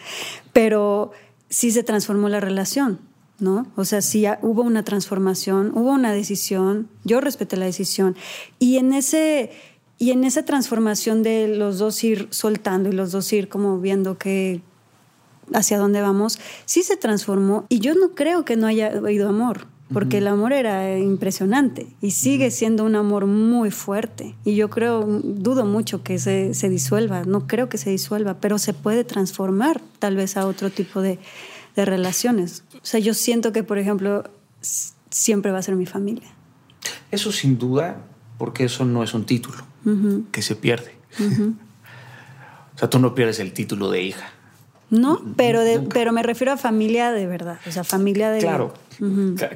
Pero 0.54 1.12
sí 1.50 1.72
se 1.72 1.84
transformó 1.84 2.30
la 2.30 2.40
relación, 2.40 3.00
¿no? 3.40 3.68
O 3.76 3.86
sea, 3.86 4.02
sí 4.02 4.26
hubo 4.42 4.64
una 4.64 4.84
transformación, 4.84 5.72
hubo 5.76 5.92
una 5.92 6.14
decisión, 6.14 6.90
yo 7.04 7.22
respeté 7.22 7.58
la 7.58 7.66
decisión 7.66 8.16
y 8.60 8.78
en 8.78 8.94
ese 8.94 9.52
y 9.98 10.12
en 10.12 10.26
esa 10.26 10.44
transformación 10.44 11.24
de 11.24 11.48
los 11.48 11.78
dos 11.78 12.04
ir 12.04 12.28
soltando 12.32 12.90
y 12.90 12.92
los 12.92 13.12
dos 13.12 13.32
ir 13.32 13.48
como 13.48 13.80
viendo 13.80 14.18
que 14.18 14.62
hacia 15.54 15.78
dónde 15.78 16.02
vamos, 16.02 16.40
sí 16.66 16.82
se 16.82 16.98
transformó 16.98 17.66
y 17.70 17.80
yo 17.80 17.94
no 17.94 18.16
creo 18.16 18.44
que 18.44 18.58
no 18.58 18.68
haya 18.68 18.88
habido 18.88 19.30
amor 19.30 19.68
porque 19.94 20.18
el 20.18 20.28
amor 20.28 20.52
era 20.54 20.98
impresionante 20.98 21.88
y 22.02 22.12
sigue 22.12 22.50
siendo 22.50 22.84
un 22.84 22.96
amor 22.96 23.28
muy 23.28 23.72
fuerte. 23.72 24.36
Y 24.44 24.56
yo 24.56 24.70
creo, 24.70 25.06
dudo 25.06 25.66
mucho 25.66 26.02
que 26.02 26.18
se, 26.18 26.54
se, 26.54 26.70
disuelva, 26.70 27.24
no 27.24 27.48
creo 27.48 27.70
que 27.70 27.78
se 27.78 27.92
disuelva, 27.92 28.36
pero 28.40 28.58
se 28.58 28.74
puede 28.74 29.04
transformar 29.04 29.82
tal 30.00 30.16
vez 30.16 30.38
a 30.38 30.48
otro 30.48 30.72
tipo 30.72 31.02
de, 31.02 31.20
de 31.76 31.86
relaciones. 31.86 32.64
O 32.76 32.86
sea, 32.86 33.00
yo 33.00 33.14
siento 33.14 33.52
que, 33.52 33.64
por 33.64 33.78
ejemplo, 33.78 34.24
siempre 35.10 35.52
va 35.52 35.60
a 35.60 35.62
ser 35.62 35.76
mi 35.76 35.86
familia. 35.86 36.28
Eso 37.12 37.32
sin 37.32 37.58
duda, 37.58 38.02
porque 38.38 38.66
eso 38.66 38.86
no 38.86 39.04
es 39.04 39.14
un 39.14 39.26
título 39.26 39.64
que 40.32 40.42
se 40.42 40.56
pierde. 40.56 40.96
o 42.76 42.78
sea, 42.78 42.90
tú 42.90 42.98
no 42.98 43.14
pierdes 43.14 43.40
el 43.40 43.54
título 43.54 43.92
de 43.92 44.02
hija. 44.02 44.32
No, 44.90 45.22
pero, 45.36 45.62
pero 45.90 46.12
me 46.12 46.24
refiero 46.24 46.54
a 46.54 46.58
familia 46.58 47.12
de 47.12 47.26
verdad, 47.26 47.60
o 47.68 47.72
sea, 47.72 47.84
familia 47.84 48.30
de... 48.30 48.40
Claro, 48.40 48.74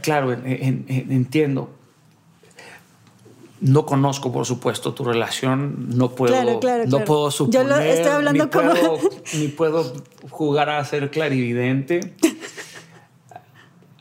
claro, 0.02 0.34
entiendo. 0.34 1.70
No 3.62 3.86
conozco, 3.86 4.32
por 4.32 4.46
supuesto, 4.46 4.94
tu 4.94 5.04
relación, 5.04 5.98
no 5.98 6.12
puedo, 6.12 6.34
no 6.88 7.04
puedo 7.04 7.30
suponer, 7.30 7.68
Yo 7.68 7.76
estoy 7.78 8.12
hablando 8.12 8.46
ni, 8.46 8.50
como... 8.50 8.72
puedo, 8.72 9.00
ni 9.34 9.48
puedo 9.50 9.94
jugar 10.30 10.70
a 10.70 10.84
ser 10.86 11.12
clarividente. 11.12 12.14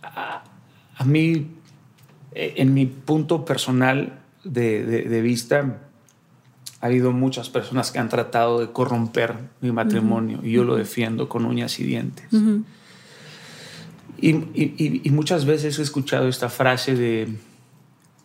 a, 0.03 1.05
mí, 1.05 1.49
e, 2.32 2.55
en 2.57 2.72
mi 2.72 2.86
punto 2.86 3.45
personal 3.45 4.20
de, 4.45 4.84
de 4.84 5.22
vista, 5.22 5.80
ha 6.80 6.86
habido 6.86 7.12
muchas 7.12 7.51
personas 7.51 7.91
que 7.91 7.99
han 7.99 8.09
tratado 8.09 8.61
de 8.61 8.70
corromper 8.70 9.34
mi 9.61 9.72
matrimonio 9.72 10.41
y 10.43 10.53
yo 10.53 10.64
lo 10.64 10.76
defiendo 10.76 11.28
con 11.28 11.45
uñas 11.45 11.80
y 11.80 11.84
dientes. 11.84 12.26
Y, 14.20 15.10
muchas 15.10 15.44
veces 15.44 15.78
he 15.78 15.82
escuchado 15.82 16.28
esta 16.28 16.48
frase 16.48 16.94
de, 16.94 17.28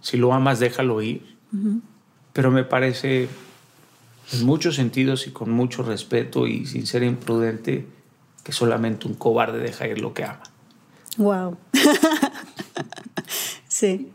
si 0.02 0.18
lo 0.18 0.34
amas, 0.34 0.60
déjalo 0.60 1.02
ir, 1.02 1.38
pero 2.34 2.52
me 2.52 2.64
parece 2.64 3.30
en 4.32 4.46
muchos 4.46 4.76
sentidos 4.76 5.28
y 5.28 5.32
con 5.32 5.52
mucho 5.52 5.84
respeto 5.84 6.48
y 6.48 6.66
sin 6.66 6.88
ser 6.88 7.04
imprudente, 7.04 7.86
que 8.44 8.52
solamente 8.52 9.08
un 9.08 9.14
cobarde 9.14 9.60
deja 9.60 9.88
ir 9.88 10.02
lo 10.02 10.14
que 10.14 10.24
ama. 10.24 10.44
Wow. 11.18 11.58
sí. 13.68 14.10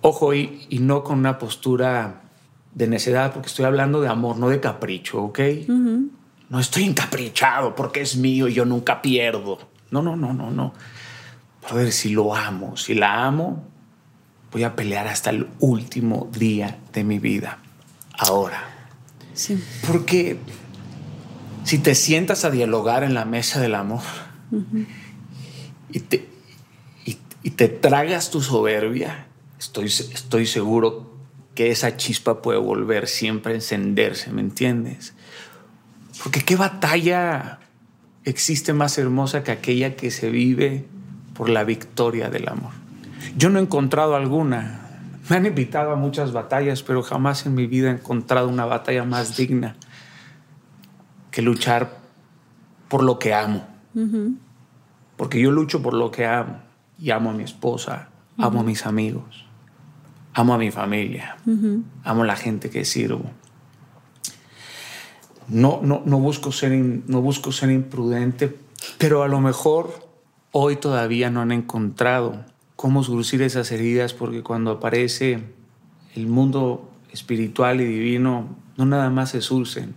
Ojo, 0.00 0.34
y, 0.34 0.66
y, 0.68 0.78
no 0.78 1.02
con 1.02 1.18
una 1.18 1.38
postura 1.38 2.22
de 2.74 2.86
necedad, 2.86 3.32
porque 3.32 3.48
estoy 3.48 3.64
hablando 3.64 4.00
de 4.00 4.08
amor, 4.08 4.36
no 4.36 4.48
de 4.48 4.60
capricho, 4.60 5.22
¿ok? 5.24 5.40
No 6.48 6.60
estoy 6.60 6.84
encaprichado 6.84 7.74
porque 7.74 8.02
es 8.02 8.16
mío 8.16 8.46
y 8.46 8.54
yo 8.54 8.64
nunca 8.64 9.02
pierdo. 9.02 9.58
No, 10.02 10.02
no, 10.02 10.14
no, 10.14 10.34
no, 10.34 10.50
no. 10.50 10.74
ver 11.72 11.90
si 11.90 12.10
lo 12.10 12.34
amo, 12.34 12.76
si 12.76 12.94
la 12.94 13.24
amo, 13.24 13.64
voy 14.52 14.62
a 14.62 14.76
pelear 14.76 15.08
hasta 15.08 15.30
el 15.30 15.48
último 15.58 16.28
día 16.32 16.78
de 16.92 17.02
mi 17.02 17.18
vida. 17.18 17.58
Ahora. 18.18 18.62
Sí. 19.32 19.58
Porque 19.86 20.38
si 21.64 21.78
te 21.78 21.94
sientas 21.94 22.44
a 22.44 22.50
dialogar 22.50 23.04
en 23.04 23.14
la 23.14 23.24
mesa 23.24 23.58
del 23.58 23.74
amor 23.74 24.02
y, 25.90 26.00
te, 26.00 26.28
y, 27.42 27.50
te 27.50 27.68
tragas 27.68 28.30
tu 28.30 28.42
soberbia, 28.42 29.28
estoy, 29.58 29.86
estoy 29.86 30.46
seguro 30.46 31.16
que 31.54 31.70
esa 31.70 31.96
chispa 31.96 32.42
puede 32.42 32.58
volver 32.58 33.08
siempre 33.08 33.52
a 33.52 33.54
encenderse, 33.56 34.30
¿me 34.30 34.42
entiendes? 34.42 35.14
Porque 36.22 36.42
qué 36.42 36.56
batalla 36.56 37.60
existe 38.26 38.74
más 38.74 38.98
hermosa 38.98 39.42
que 39.42 39.52
aquella 39.52 39.96
que 39.96 40.10
se 40.10 40.30
vive 40.30 40.84
por 41.32 41.48
la 41.48 41.64
victoria 41.64 42.28
del 42.28 42.48
amor. 42.48 42.72
Yo 43.36 43.48
no 43.48 43.58
he 43.58 43.62
encontrado 43.62 44.16
alguna. 44.16 44.80
Me 45.30 45.36
han 45.36 45.46
invitado 45.46 45.92
a 45.92 45.96
muchas 45.96 46.32
batallas, 46.32 46.82
pero 46.82 47.02
jamás 47.02 47.46
en 47.46 47.54
mi 47.54 47.66
vida 47.66 47.88
he 47.88 47.94
encontrado 47.94 48.48
una 48.48 48.64
batalla 48.64 49.04
más 49.04 49.36
digna 49.36 49.76
que 51.30 51.40
luchar 51.40 51.98
por 52.88 53.02
lo 53.02 53.18
que 53.18 53.32
amo. 53.32 53.66
Porque 55.16 55.40
yo 55.40 55.50
lucho 55.50 55.80
por 55.82 55.94
lo 55.94 56.10
que 56.10 56.26
amo. 56.26 56.60
Y 56.98 57.10
amo 57.10 57.30
a 57.30 57.34
mi 57.34 57.44
esposa, 57.44 58.08
amo 58.38 58.60
a 58.60 58.62
mis 58.62 58.86
amigos, 58.86 59.44
amo 60.32 60.54
a 60.54 60.58
mi 60.58 60.70
familia, 60.70 61.36
amo 62.04 62.22
a 62.22 62.26
la 62.26 62.36
gente 62.36 62.70
que 62.70 62.86
sirvo. 62.86 63.30
No, 65.48 65.80
no, 65.82 66.02
no, 66.04 66.18
busco 66.18 66.52
ser 66.52 66.72
no 66.72 67.22
busco 67.22 67.52
ser 67.52 67.70
imprudente, 67.70 68.56
pero 68.98 69.22
a 69.22 69.28
lo 69.28 69.40
mejor 69.40 70.08
hoy 70.52 70.76
todavía 70.76 71.30
no 71.30 71.40
han 71.40 71.52
encontrado 71.52 72.44
cómo 72.74 73.04
surcir 73.04 73.42
esas 73.42 73.70
heridas 73.72 74.12
porque 74.12 74.42
cuando 74.42 74.72
aparece 74.72 75.44
el 76.14 76.26
mundo 76.26 76.90
espiritual 77.12 77.80
y 77.80 77.84
divino, 77.84 78.56
no 78.76 78.86
nada 78.86 79.10
más 79.10 79.30
se 79.30 79.40
surcen, 79.40 79.94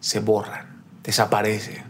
se 0.00 0.20
borran 0.20 0.76
desaparece. 1.06 1.82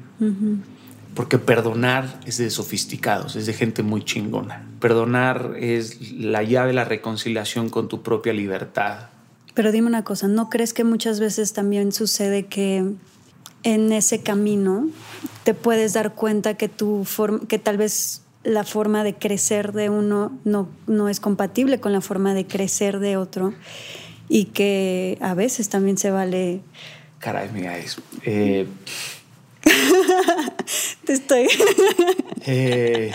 Porque 1.14 1.38
perdonar 1.38 2.20
es 2.26 2.36
de 2.36 2.50
sofisticados, 2.50 3.34
es 3.34 3.46
de 3.46 3.54
gente 3.54 3.82
muy 3.82 4.04
chingona. 4.04 4.66
Perdonar 4.78 5.54
es 5.59 6.12
la 6.12 6.42
llave 6.42 6.68
de 6.68 6.74
la 6.74 6.84
reconciliación 6.84 7.70
con 7.70 7.88
tu 7.88 8.02
propia 8.02 8.34
libertad. 8.34 9.09
Pero 9.57 9.72
dime 9.72 9.88
una 9.88 10.04
cosa, 10.04 10.28
¿no 10.28 10.48
crees 10.50 10.72
que 10.72 10.84
muchas 10.84 11.18
veces 11.18 11.52
también 11.52 11.90
sucede 11.90 12.44
que 12.44 12.84
en 13.64 13.92
ese 13.92 14.22
camino 14.22 14.88
te 15.42 15.54
puedes 15.54 15.94
dar 15.94 16.14
cuenta 16.14 16.54
que, 16.54 16.68
tu 16.68 17.04
que 17.48 17.59
tal 17.59 17.78
vez 17.78 18.22
la 18.44 18.62
forma 18.62 19.02
de 19.02 19.14
crecer 19.14 19.72
de 19.72 19.90
uno 19.90 20.38
no, 20.44 20.68
no 20.86 21.09
es 21.09 21.18
compatible 21.18 21.80
con 21.80 21.92
la 21.92 22.00
forma 22.00 22.34
de 22.34 22.46
crecer 22.46 23.00
de 23.00 23.16
otro 23.16 23.54
y 24.28 24.44
que 24.44 25.18
a 25.20 25.34
veces 25.34 25.68
también 25.68 25.98
se 25.98 26.12
vale 26.12 26.61
Caray, 27.18 27.50
mira, 27.52 27.78
es. 27.78 27.96
Eh, 28.22 28.66
Te 31.04 31.12
estoy. 31.12 31.48
Eh, 32.48 33.11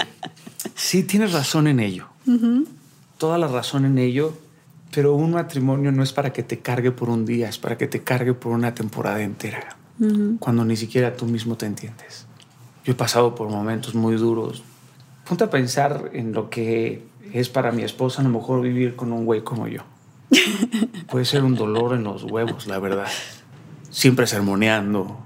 sí, 0.76 1.04
tienes 1.04 1.32
razón 1.32 1.68
en 1.68 1.80
ello. 1.80 2.08
Toda 3.18 3.38
la 3.38 3.48
razón 3.48 3.86
en 3.86 3.98
ello, 3.98 4.38
pero 4.92 5.16
un 5.16 5.32
matrimonio 5.32 5.92
no 5.92 6.04
es 6.04 6.14
para 6.14 6.34
que 6.34 6.44
te 6.44 6.60
cargue 6.60 6.92
por 6.92 7.10
un 7.10 7.26
día, 7.26 7.50
es 7.50 7.58
para 7.58 7.78
que 7.78 7.88
te 7.88 8.04
cargue 8.04 8.34
por 8.34 8.52
una 8.52 8.74
temporada 8.74 9.22
entera, 9.22 9.78
cuando 10.40 10.66
ni 10.66 10.76
siquiera 10.76 11.16
tú 11.16 11.26
mismo 11.26 11.56
te 11.56 11.66
entiendes. 11.66 12.26
Yo 12.84 12.94
he 12.94 12.96
pasado 12.96 13.36
por 13.36 13.50
momentos 13.50 13.94
muy 13.94 14.16
duros. 14.16 14.64
Ponte 15.28 15.44
a 15.44 15.50
pensar 15.50 16.10
en 16.14 16.34
lo 16.34 16.50
que 16.50 17.06
es 17.32 17.50
para 17.50 17.72
mi 17.72 17.84
esposa 17.84 18.22
a 18.22 18.24
lo 18.24 18.32
mejor 18.32 18.62
vivir 18.62 18.96
con 18.96 19.14
un 19.14 19.26
güey 19.26 19.44
como 19.44 19.68
yo. 19.68 19.82
Puede 21.10 21.26
ser 21.26 21.44
un 21.44 21.56
dolor 21.56 21.94
en 21.94 22.04
los 22.04 22.24
huevos, 22.24 22.66
la 22.68 22.80
verdad 22.80 23.08
siempre 23.92 24.26
sermoneando, 24.26 25.20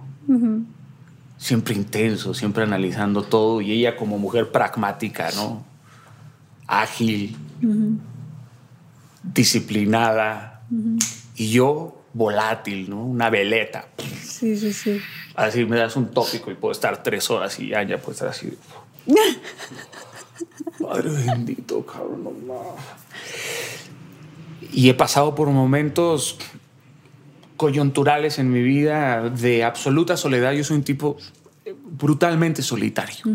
siempre 1.37 1.75
intenso, 1.75 2.33
siempre 2.33 2.63
analizando 2.63 3.23
todo. 3.23 3.61
Y 3.61 3.71
ella 3.71 3.95
como 3.95 4.17
mujer 4.17 4.51
pragmática, 4.51 5.29
¿no? 5.35 5.63
Ágil, 6.67 7.37
disciplinada. 9.33 10.61
Y 11.35 11.49
yo 11.49 12.01
volátil, 12.13 12.89
¿no? 12.89 13.03
Una 13.03 13.29
veleta. 13.29 13.89
Sí, 14.21 14.55
sí, 14.57 14.71
sí. 14.71 15.01
Así 15.35 15.65
me 15.65 15.77
das 15.77 15.95
un 15.97 16.11
tópico 16.11 16.49
y 16.49 16.55
puedo 16.55 16.71
estar 16.71 17.03
tres 17.03 17.29
horas 17.29 17.59
y 17.59 17.69
ya, 17.69 17.83
ya 17.83 17.97
puedo 17.97 18.13
estar 18.13 18.29
así. 18.29 18.57
Padre 20.81 21.09
bendito, 21.09 21.85
cabrón, 21.85 22.47
no. 22.47 22.75
Y 24.71 24.89
he 24.89 24.93
pasado 24.93 25.35
por 25.35 25.49
momentos 25.49 26.37
coyunturales 27.57 28.39
en 28.39 28.51
mi 28.51 28.61
vida 28.61 29.29
de 29.29 29.63
absoluta 29.63 30.17
soledad. 30.17 30.53
Yo 30.53 30.63
soy 30.63 30.77
un 30.77 30.83
tipo 30.83 31.17
brutalmente 31.83 32.61
solitario. 32.61 33.25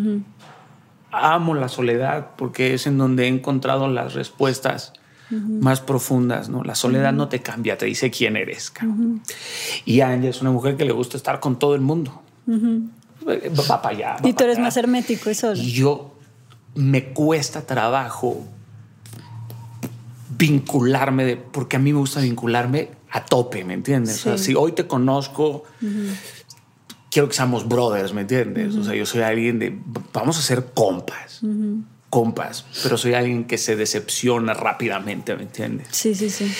Amo 1.10 1.54
la 1.54 1.68
soledad 1.68 2.30
porque 2.36 2.74
es 2.74 2.86
en 2.86 2.96
donde 2.98 3.24
he 3.24 3.28
encontrado 3.28 3.88
las 3.88 4.14
respuestas 4.14 4.92
más 5.30 5.80
profundas. 5.80 6.48
¿no? 6.48 6.64
La 6.64 6.74
soledad 6.74 7.12
no 7.12 7.28
te 7.28 7.40
cambia, 7.40 7.78
te 7.78 7.86
dice 7.86 8.10
quién 8.10 8.36
eres. 8.36 8.72
Y 9.84 10.00
Anya 10.00 10.30
es 10.30 10.40
una 10.40 10.50
mujer 10.50 10.76
que 10.76 10.84
le 10.84 10.92
gusta 10.92 11.16
estar 11.16 11.40
con 11.40 11.58
todo 11.58 11.74
el 11.74 11.80
mundo. 11.80 12.22
Va, 12.48 13.82
para 13.82 13.94
allá. 13.94 14.16
y 14.24 14.32
tú 14.32 14.44
eres 14.44 14.58
más 14.58 14.76
hermético 14.76 15.30
y 15.30 15.34
solo. 15.34 15.60
Y 15.60 15.72
yo 15.72 16.14
me 16.74 17.12
cuesta 17.12 17.66
trabajo 17.66 18.44
vincularme, 20.40 21.24
de, 21.24 21.36
porque 21.36 21.76
a 21.76 21.78
mí 21.78 21.92
me 21.92 21.98
gusta 21.98 22.20
vincularme 22.20 22.90
a 23.10 23.24
tope, 23.24 23.64
¿me 23.64 23.74
entiendes? 23.74 24.20
O 24.20 24.22
sea, 24.22 24.38
si 24.38 24.54
hoy 24.54 24.72
te 24.72 24.86
conozco, 24.86 25.64
quiero 27.10 27.28
que 27.28 27.34
seamos 27.34 27.68
brothers, 27.68 28.14
¿me 28.14 28.22
entiendes? 28.22 28.74
O 28.76 28.84
sea, 28.84 28.94
yo 28.94 29.04
soy 29.04 29.22
alguien 29.22 29.58
de, 29.58 29.78
vamos 30.12 30.38
a 30.38 30.42
ser 30.42 30.66
compas, 30.72 31.40
compas, 32.10 32.66
pero 32.82 32.98
soy 32.98 33.14
alguien 33.14 33.44
que 33.44 33.56
se 33.56 33.76
decepciona 33.76 34.52
rápidamente, 34.52 35.34
¿me 35.36 35.44
entiendes? 35.44 35.86
Sí, 35.92 36.14
sí, 36.14 36.28
sí. 36.28 36.52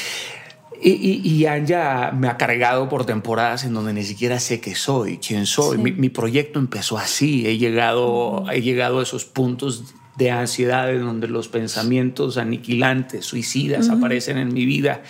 Y, 0.83 0.93
y, 0.93 1.21
y, 1.23 1.45
Anja 1.45 2.11
me 2.13 2.29
ha 2.29 2.39
cargado 2.39 2.89
por 2.89 3.05
temporadas 3.05 3.65
en 3.65 3.75
donde 3.75 3.93
ni 3.93 4.03
siquiera 4.03 4.41
sé 4.41 4.61
qué 4.61 4.75
soy, 4.75 5.19
quién 5.19 5.45
soy. 5.45 5.77
Mi, 5.77 6.09
proyecto 6.09 6.59
empezó 6.59 6.97
así. 6.97 7.47
He 7.47 7.59
llegado, 7.59 8.47
he 8.51 8.63
llegado 8.63 9.01
a 9.01 9.03
esos 9.03 9.27
puntos 9.27 9.93
de 10.17 10.31
ansiedad 10.31 10.91
en 10.91 11.03
donde 11.03 11.29
los 11.29 11.49
pensamientos 11.49 12.39
aniquilantes, 12.39 13.27
suicidas 13.27 13.91
aparecen 13.91 14.39
en 14.39 14.55
mi 14.55 14.65
vida 14.65 15.03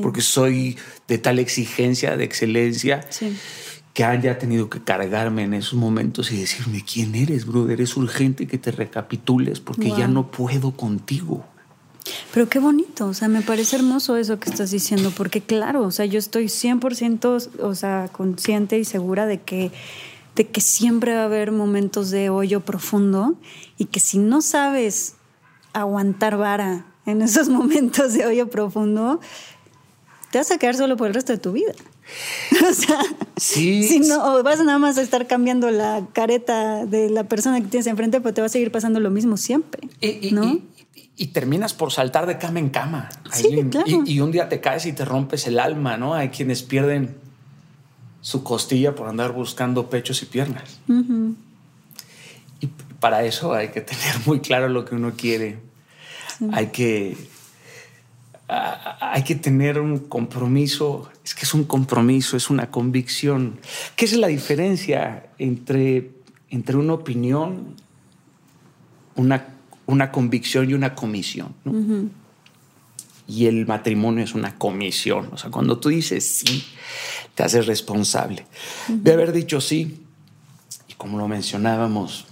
porque 0.00 0.20
soy 0.20 0.76
de 1.08 1.18
tal 1.18 1.38
exigencia 1.38 2.16
de 2.16 2.24
excelencia 2.24 3.00
que 3.96 4.04
haya 4.04 4.38
tenido 4.38 4.68
que 4.68 4.82
cargarme 4.82 5.44
en 5.44 5.54
esos 5.54 5.72
momentos 5.72 6.30
y 6.30 6.36
decirme 6.36 6.84
quién 6.84 7.14
eres, 7.14 7.46
brother. 7.46 7.80
Es 7.80 7.96
urgente 7.96 8.46
que 8.46 8.58
te 8.58 8.70
recapitules 8.70 9.60
porque 9.60 9.88
ya 9.88 10.06
no 10.06 10.30
puedo 10.30 10.72
contigo. 10.72 11.46
Pero 12.34 12.46
qué 12.46 12.58
bonito, 12.58 13.06
o 13.06 13.14
sea, 13.14 13.28
me 13.28 13.40
parece 13.40 13.76
hermoso 13.76 14.18
eso 14.18 14.38
que 14.38 14.50
estás 14.50 14.70
diciendo, 14.70 15.14
porque 15.16 15.40
claro, 15.40 15.82
o 15.82 15.90
sea, 15.90 16.04
yo 16.04 16.18
estoy 16.18 16.44
100%, 16.44 17.48
o 17.58 17.74
sea, 17.74 18.10
consciente 18.12 18.78
y 18.78 18.84
segura 18.84 19.24
de 19.24 19.40
que 19.40 19.72
de 20.34 20.46
que 20.46 20.60
siempre 20.60 21.14
va 21.14 21.22
a 21.22 21.24
haber 21.24 21.50
momentos 21.50 22.10
de 22.10 22.28
hoyo 22.28 22.60
profundo 22.60 23.36
y 23.78 23.86
que 23.86 24.00
si 24.00 24.18
no 24.18 24.42
sabes 24.42 25.14
aguantar 25.72 26.36
vara 26.36 26.84
en 27.06 27.22
esos 27.22 27.48
momentos 27.58 28.12
de 28.12 28.26
hoyo 28.26 28.50
profundo, 28.50 29.20
te 30.30 30.36
vas 30.36 30.50
a 30.50 30.58
quedar 30.58 30.76
solo 30.76 30.98
por 30.98 31.08
el 31.08 31.14
resto 31.14 31.32
de 31.32 31.38
tu 31.38 31.52
vida. 31.52 31.72
o 32.68 32.72
sea, 32.72 33.00
Si 33.36 34.00
no, 34.00 34.42
vas 34.42 34.58
nada 34.60 34.78
más 34.78 34.98
a 34.98 35.02
estar 35.02 35.26
cambiando 35.26 35.70
la 35.70 36.06
careta 36.12 36.86
de 36.86 37.10
la 37.10 37.24
persona 37.24 37.60
que 37.60 37.66
tienes 37.66 37.86
enfrente, 37.86 38.20
pues 38.20 38.34
te 38.34 38.40
va 38.40 38.46
a 38.46 38.50
seguir 38.50 38.70
pasando 38.70 39.00
lo 39.00 39.10
mismo 39.10 39.36
siempre. 39.36 39.88
Y, 40.00 40.30
¿no? 40.32 40.60
y, 41.16 41.26
terminas 41.28 41.74
por 41.74 41.92
saltar 41.92 42.26
de 42.26 42.38
cama 42.38 42.60
en 42.60 42.70
cama. 42.70 43.08
Sí, 43.32 43.64
claro. 43.70 43.86
y, 43.86 44.20
un 44.20 44.30
día 44.30 44.48
te 44.48 44.60
caes 44.60 44.86
y 44.86 44.92
te 44.92 45.04
rompes 45.04 45.46
el 45.46 45.58
alma, 45.58 45.96
¿no? 45.96 46.14
Hay 46.14 46.28
quienes 46.28 46.62
pierden 46.62 47.16
su 48.20 48.42
costilla 48.42 48.94
por 48.94 49.08
andar 49.08 49.32
buscando 49.32 49.90
pechos 49.90 50.22
y 50.22 50.26
piernas. 50.26 50.80
Y 52.60 52.68
para 53.00 53.24
eso 53.24 53.52
hay 53.52 53.68
que 53.68 53.80
tener 53.80 54.14
muy 54.26 54.40
claro 54.40 54.68
lo 54.68 54.84
que 54.84 54.94
uno 54.94 55.12
quiere. 55.16 55.58
Hay 56.52 56.68
que 56.68 57.16
hay 58.48 59.24
que 59.24 59.34
tener 59.34 59.80
un 59.80 59.98
compromiso, 59.98 61.10
es 61.24 61.34
que 61.34 61.44
es 61.44 61.54
un 61.54 61.64
compromiso, 61.64 62.36
es 62.36 62.50
una 62.50 62.70
convicción. 62.70 63.58
¿Qué 63.96 64.04
es 64.04 64.12
la 64.16 64.28
diferencia 64.28 65.26
entre 65.38 66.16
entre 66.50 66.76
una 66.76 66.94
opinión, 66.94 67.74
una, 69.16 69.46
una 69.86 70.12
convicción 70.12 70.70
y 70.70 70.74
una 70.74 70.94
comisión. 70.94 71.54
Y 73.28 73.46
el 73.46 73.66
matrimonio 73.66 74.22
es 74.24 74.34
una 74.34 74.56
comisión. 74.56 75.30
O 75.32 75.36
sea, 75.36 75.50
cuando 75.50 75.78
tú 75.78 75.88
dices 75.88 76.24
sí, 76.24 76.64
te 77.34 77.42
haces 77.42 77.66
responsable. 77.66 78.46
De 78.88 79.12
haber 79.12 79.32
dicho 79.32 79.60
sí, 79.60 80.04
y 80.88 80.94
como 80.94 81.18
lo 81.18 81.26
mencionábamos, 81.26 82.26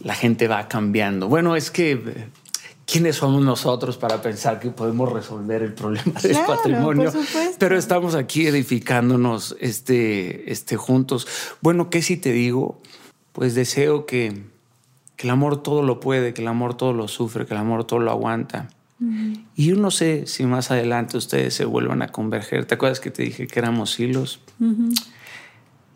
la 0.00 0.14
gente 0.14 0.48
va 0.48 0.68
cambiando. 0.68 1.28
Bueno, 1.28 1.56
es 1.56 1.70
que 1.70 2.28
quiénes 2.90 3.16
somos 3.16 3.44
nosotros 3.44 3.98
para 3.98 4.22
pensar 4.22 4.58
que 4.58 4.70
podemos 4.70 5.12
resolver 5.12 5.62
el 5.62 5.74
problema 5.74 6.18
del 6.20 6.38
patrimonio. 6.46 7.12
Pero 7.58 7.76
estamos 7.76 8.14
aquí 8.14 8.46
edificándonos 8.46 9.56
este, 9.60 10.50
este 10.50 10.76
juntos. 10.76 11.28
Bueno, 11.60 11.90
¿qué 11.90 12.00
si 12.00 12.16
te 12.16 12.32
digo? 12.32 12.80
Pues 13.32 13.54
deseo 13.54 14.06
que, 14.06 14.42
que, 15.16 15.26
el 15.26 15.30
amor 15.30 15.62
todo 15.62 15.82
lo 15.82 16.00
puede, 16.00 16.32
que 16.32 16.40
el 16.40 16.48
amor 16.48 16.76
todo 16.76 16.94
lo 16.94 17.08
sufre, 17.08 17.44
que 17.44 17.54
el 17.54 17.60
amor 17.60 17.84
todo 17.84 18.00
lo 18.00 18.10
aguanta. 18.10 18.68
Y 19.54 19.66
yo 19.66 19.76
no 19.76 19.92
sé 19.92 20.26
si 20.26 20.44
más 20.44 20.72
adelante 20.72 21.16
ustedes 21.16 21.54
se 21.54 21.64
vuelvan 21.64 22.02
a 22.02 22.08
converger. 22.08 22.64
¿Te 22.64 22.74
acuerdas 22.74 22.98
que 22.98 23.12
te 23.12 23.22
dije 23.22 23.46
que 23.46 23.58
éramos 23.60 24.00
hilos? 24.00 24.40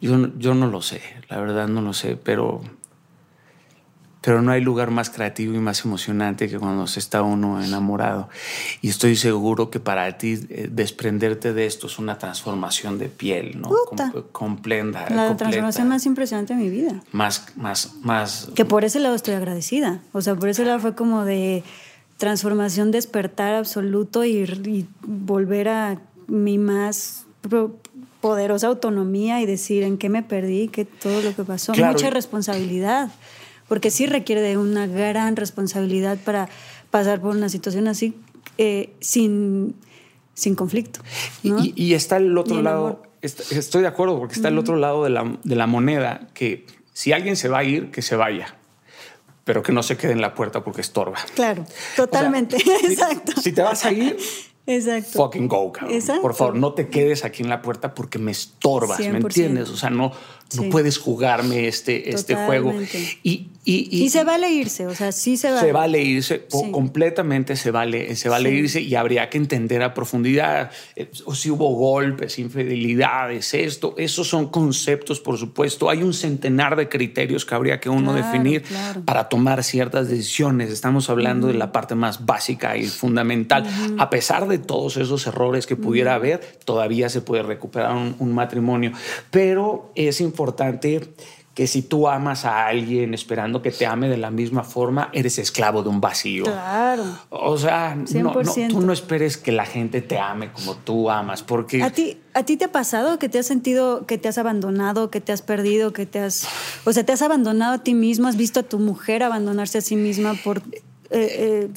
yo, 0.00 0.38
yo 0.38 0.54
no 0.54 0.68
lo 0.68 0.82
sé, 0.82 1.00
la 1.28 1.40
verdad 1.40 1.66
no 1.66 1.82
lo 1.82 1.94
sé, 1.94 2.16
pero 2.16 2.60
pero 4.22 4.40
no 4.40 4.52
hay 4.52 4.60
lugar 4.60 4.90
más 4.90 5.10
creativo 5.10 5.54
y 5.54 5.58
más 5.58 5.84
emocionante 5.84 6.48
que 6.48 6.58
cuando 6.58 6.86
se 6.86 7.00
está 7.00 7.22
uno 7.22 7.62
enamorado. 7.62 8.28
Y 8.80 8.88
estoy 8.88 9.16
seguro 9.16 9.68
que 9.68 9.80
para 9.80 10.16
ti 10.16 10.38
eh, 10.48 10.68
desprenderte 10.70 11.52
de 11.52 11.66
esto 11.66 11.88
es 11.88 11.98
una 11.98 12.18
transformación 12.18 12.98
de 12.98 13.08
piel, 13.08 13.60
¿no? 13.60 13.70
completa. 14.30 15.10
La 15.10 15.36
transformación 15.36 15.88
más 15.88 16.06
impresionante 16.06 16.54
de 16.54 16.60
mi 16.60 16.70
vida. 16.70 17.02
Más, 17.10 17.46
más, 17.56 17.94
más. 18.02 18.48
Que 18.54 18.64
por 18.64 18.84
ese 18.84 19.00
lado 19.00 19.16
estoy 19.16 19.34
agradecida. 19.34 20.00
O 20.12 20.22
sea, 20.22 20.36
por 20.36 20.48
ese 20.48 20.64
lado 20.64 20.78
fue 20.78 20.94
como 20.94 21.24
de 21.24 21.64
transformación, 22.16 22.92
despertar 22.92 23.54
absoluto 23.54 24.24
y, 24.24 24.44
y 24.44 24.86
volver 25.02 25.68
a 25.68 25.98
mi 26.28 26.58
más 26.58 27.26
poderosa 28.20 28.68
autonomía 28.68 29.40
y 29.40 29.46
decir 29.46 29.82
en 29.82 29.98
qué 29.98 30.08
me 30.08 30.22
perdí, 30.22 30.68
qué 30.68 30.84
todo 30.84 31.20
lo 31.22 31.34
que 31.34 31.42
pasó. 31.42 31.74
Mucha 31.74 32.08
responsabilidad 32.10 33.10
porque 33.72 33.90
sí 33.90 34.04
requiere 34.04 34.42
de 34.42 34.58
una 34.58 34.86
gran 34.86 35.34
responsabilidad 35.34 36.18
para 36.22 36.50
pasar 36.90 37.22
por 37.22 37.34
una 37.34 37.48
situación 37.48 37.88
así 37.88 38.14
eh, 38.58 38.92
sin, 39.00 39.74
sin 40.34 40.54
conflicto. 40.56 41.00
Y, 41.42 41.94
está 41.94 42.18
el 42.18 42.36
otro 42.36 42.60
lado, 42.60 43.02
estoy 43.22 43.80
de 43.80 43.88
acuerdo, 43.88 44.18
porque 44.18 44.34
está 44.34 44.48
el 44.48 44.58
otro 44.58 44.76
lado 44.76 45.04
de 45.04 45.08
la, 45.08 45.38
de 45.42 45.56
la 45.56 45.66
moneda, 45.66 46.28
que 46.34 46.66
si 46.92 47.12
alguien 47.12 47.34
se 47.34 47.48
va 47.48 47.60
a 47.60 47.64
ir, 47.64 47.90
que 47.90 48.02
se 48.02 48.14
vaya 48.14 48.58
pero 49.44 49.62
que 49.62 49.72
no 49.72 49.82
se 49.82 49.96
quede 49.96 50.12
en 50.12 50.20
la 50.20 50.34
puerta 50.34 50.62
porque 50.62 50.82
estorba. 50.82 51.18
Claro, 51.34 51.64
totalmente, 51.96 52.58
exacto. 52.84 53.40
Si, 53.40 53.52
te 53.52 53.62
vas 53.62 53.84
a 53.86 53.90
ir, 53.90 54.16
Exacto. 54.66 55.10
fucking 55.24 55.48
go, 55.48 55.72
cabrón. 55.72 55.98
Por 56.20 56.34
favor, 56.34 56.54
no 56.54 56.74
te 56.74 56.88
quedes 56.88 57.24
aquí 57.24 57.42
en 57.42 57.48
la 57.48 57.62
puerta 57.62 57.94
porque 57.94 58.18
me 58.18 58.30
estorbas, 58.30 59.00
¿me 59.00 59.18
entiendes? 59.18 59.70
O 59.70 59.76
sea, 59.76 59.90
no, 59.90 60.12
no 60.56 60.70
puedes 60.70 60.98
jugarme 60.98 61.68
este, 61.68 62.10
este 62.10 62.34
juego. 62.34 62.74
Y, 63.22 63.48
y, 63.64 63.88
y, 64.04 64.10
se 64.10 64.24
vale 64.24 64.50
irse, 64.50 64.88
o 64.88 64.94
sea, 64.94 65.12
sí 65.12 65.36
se 65.36 65.48
vale. 65.48 65.60
Se 65.60 65.72
vale 65.72 66.02
irse, 66.02 66.46
completamente 66.72 67.54
se 67.54 67.70
vale, 67.70 68.16
se 68.16 68.28
vale 68.28 68.50
irse 68.50 68.80
y 68.80 68.96
habría 68.96 69.30
que 69.30 69.38
entender 69.38 69.84
a 69.84 69.94
profundidad 69.94 70.72
eh, 70.96 71.08
o 71.26 71.34
si 71.36 71.48
hubo 71.48 71.72
golpes, 71.72 72.40
infidelidades, 72.40 73.54
esto, 73.54 73.94
esos 73.98 74.26
son 74.26 74.48
conceptos, 74.48 75.20
por 75.20 75.38
supuesto. 75.38 75.88
Hay 75.88 76.02
un 76.02 76.12
centenar 76.12 76.74
de 76.74 76.88
criterios 76.88 77.44
que 77.44 77.54
habría 77.54 77.78
que 77.78 77.88
uno 77.88 78.14
definir 78.14 78.64
para 79.04 79.28
tomar 79.28 79.62
ciertas 79.62 80.08
decisiones. 80.08 80.70
Estamos 80.70 81.08
hablando 81.08 81.46
de 81.46 81.54
la 81.54 81.70
parte 81.70 81.94
más 81.94 82.26
básica 82.26 82.76
y 82.76 82.86
fundamental. 82.86 83.64
A 83.96 84.10
pesar 84.10 84.48
de 84.48 84.58
todos 84.58 84.96
esos 84.96 85.24
errores 85.28 85.68
que 85.68 85.76
pudiera 85.76 86.16
haber, 86.16 86.40
todavía 86.64 87.08
se 87.08 87.20
puede 87.20 87.44
recuperar 87.44 87.94
un, 87.94 88.16
un 88.18 88.32
matrimonio, 88.34 88.90
pero 89.30 89.92
es 89.94 90.20
importante 90.20 90.41
importante 90.42 91.14
que 91.54 91.66
si 91.66 91.82
tú 91.82 92.08
amas 92.08 92.46
a 92.46 92.66
alguien 92.66 93.12
esperando 93.12 93.60
que 93.60 93.70
te 93.70 93.84
ame 93.84 94.08
de 94.08 94.16
la 94.16 94.30
misma 94.30 94.64
forma, 94.64 95.10
eres 95.12 95.38
esclavo 95.38 95.82
de 95.82 95.90
un 95.90 96.00
vacío. 96.00 96.44
Claro. 96.44 97.04
O 97.28 97.58
sea, 97.58 97.94
no, 97.94 98.32
tú 98.70 98.80
no 98.80 98.92
esperes 98.92 99.36
que 99.36 99.52
la 99.52 99.66
gente 99.66 100.00
te 100.00 100.18
ame 100.18 100.50
como 100.50 100.76
tú 100.76 101.10
amas, 101.10 101.42
porque... 101.42 101.82
¿A 101.82 101.90
ti, 101.90 102.18
¿A 102.32 102.44
ti 102.44 102.56
te 102.56 102.64
ha 102.64 102.72
pasado 102.72 103.18
que 103.18 103.28
te 103.28 103.38
has 103.38 103.46
sentido 103.46 104.06
que 104.06 104.16
te 104.16 104.28
has 104.28 104.38
abandonado, 104.38 105.10
que 105.10 105.20
te 105.20 105.30
has 105.32 105.42
perdido, 105.42 105.92
que 105.92 106.06
te 106.06 106.20
has... 106.20 106.48
O 106.84 106.92
sea, 106.94 107.04
te 107.04 107.12
has 107.12 107.20
abandonado 107.20 107.74
a 107.74 107.78
ti 107.84 107.92
mismo, 107.92 108.28
has 108.28 108.36
visto 108.36 108.60
a 108.60 108.62
tu 108.62 108.78
mujer 108.78 109.22
abandonarse 109.22 109.76
a 109.76 109.82
sí 109.82 109.94
misma 109.94 110.34
por... 110.42 110.58
Eh, 111.10 111.10
eh, 111.10 111.68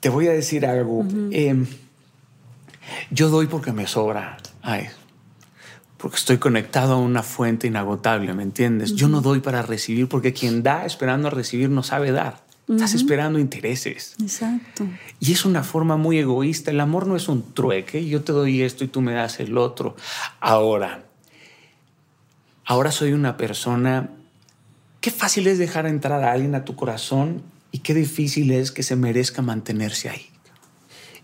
te 0.00 0.08
voy 0.08 0.26
a 0.26 0.32
decir 0.32 0.66
algo. 0.66 1.06
Em, 1.30 1.64
yo 3.12 3.28
doy 3.28 3.46
porque 3.46 3.72
me 3.72 3.86
sobra. 3.86 4.36
Ay, 4.62 4.88
porque 6.02 6.16
estoy 6.16 6.38
conectado 6.38 6.94
a 6.94 6.96
una 6.96 7.22
fuente 7.22 7.68
inagotable, 7.68 8.34
¿me 8.34 8.42
entiendes? 8.42 8.96
Yo 8.96 9.06
no 9.06 9.20
doy 9.20 9.38
para 9.38 9.62
recibir 9.62 10.08
porque 10.08 10.32
quien 10.32 10.64
da 10.64 10.84
esperando 10.84 11.28
a 11.28 11.30
recibir 11.30 11.70
no 11.70 11.84
sabe 11.84 12.10
dar. 12.10 12.42
Estás 12.68 12.94
esperando 12.94 13.38
intereses. 13.38 14.16
Exacto. 14.20 14.84
Y 15.20 15.30
es 15.30 15.44
una 15.44 15.62
forma 15.62 15.96
muy 15.96 16.18
egoísta. 16.18 16.72
El 16.72 16.80
amor 16.80 17.06
no 17.06 17.14
es 17.14 17.28
un 17.28 17.54
trueque. 17.54 18.04
Yo 18.08 18.22
te 18.22 18.32
doy 18.32 18.62
esto 18.62 18.82
y 18.82 18.88
tú 18.88 19.00
me 19.00 19.12
das 19.12 19.38
el 19.38 19.56
otro. 19.56 19.94
Ahora, 20.40 21.04
ahora 22.64 22.90
soy 22.90 23.12
una 23.12 23.36
persona. 23.36 24.10
Qué 25.00 25.12
fácil 25.12 25.46
es 25.46 25.58
dejar 25.58 25.86
entrar 25.86 26.24
a 26.24 26.32
alguien 26.32 26.56
a 26.56 26.64
tu 26.64 26.74
corazón 26.74 27.42
y 27.70 27.78
qué 27.78 27.94
difícil 27.94 28.50
es 28.50 28.72
que 28.72 28.82
se 28.82 28.96
merezca 28.96 29.40
mantenerse 29.40 30.08
ahí. 30.08 30.30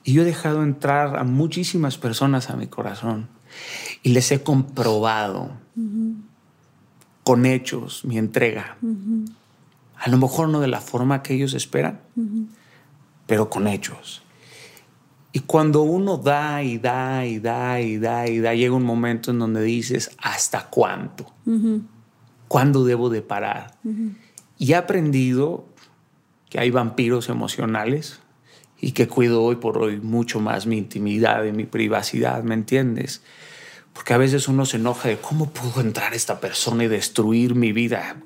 Y 0.05 0.13
yo 0.13 0.23
he 0.23 0.25
dejado 0.25 0.63
entrar 0.63 1.19
a 1.19 1.25
muchísimas 1.25 1.99
personas 1.99 2.49
a 2.51 2.57
mi 2.57 2.69
corazón 2.69 3.38
y 4.03 4.11
les 4.11 4.31
he 4.33 4.43
comprobado 4.43 5.51
con 7.25 7.47
hechos 7.47 8.05
mi 8.05 8.19
entrega. 8.19 8.79
A 9.97 10.09
lo 10.09 10.17
mejor 10.17 10.49
no 10.49 10.61
de 10.61 10.69
la 10.69 10.81
forma 10.81 11.23
que 11.23 11.35
ellos 11.35 11.55
esperan, 11.55 12.01
pero 13.27 13.51
con 13.51 13.67
hechos. 13.67 14.23
Y 15.33 15.41
cuando 15.41 15.83
uno 15.83 16.17
da 16.17 16.63
y 16.63 16.79
da 16.79 17.27
y 17.27 17.39
da 17.39 17.81
y 17.81 17.99
da 17.99 18.27
y 18.27 18.39
da, 18.39 18.55
llega 18.55 18.75
un 18.75 18.85
momento 18.85 19.31
en 19.31 19.39
donde 19.39 19.63
dices, 19.63 20.11
¿hasta 20.19 20.69
cuánto? 20.71 21.27
¿Cuándo 22.49 22.85
debo 22.85 23.11
de 23.11 23.23
parar? 23.23 23.77
Y 24.59 24.73
he 24.73 24.75
aprendido 24.75 25.67
que 26.49 26.59
hay 26.59 26.71
vampiros 26.71 27.29
emocionales 27.29 28.21
y 28.81 28.93
que 28.93 29.09
cuido 29.09 29.43
hoy 29.43 29.57
por 29.57 29.79
hoy 29.79 30.01
mucho 30.01 30.41
más 30.41 30.67
mi 30.67 30.79
intimidad 30.79 31.45
y 31.45 31.53
mi 31.53 31.65
privacidad, 31.65 32.43
¿me 32.43 32.55
entiendes? 32.55 33.23
Porque 33.93 34.15
a 34.15 34.19
veces 34.19 34.47
uno 34.47 34.65
se 34.65 34.77
enoja 34.77 35.09
de 35.09 35.19
cómo 35.19 35.51
pudo 35.51 35.81
entrar 35.81 36.15
esta 36.15 36.41
persona 36.41 36.85
y 36.85 36.89
destruir 36.89 37.55
mi 37.55 37.73
vida. 37.73 38.17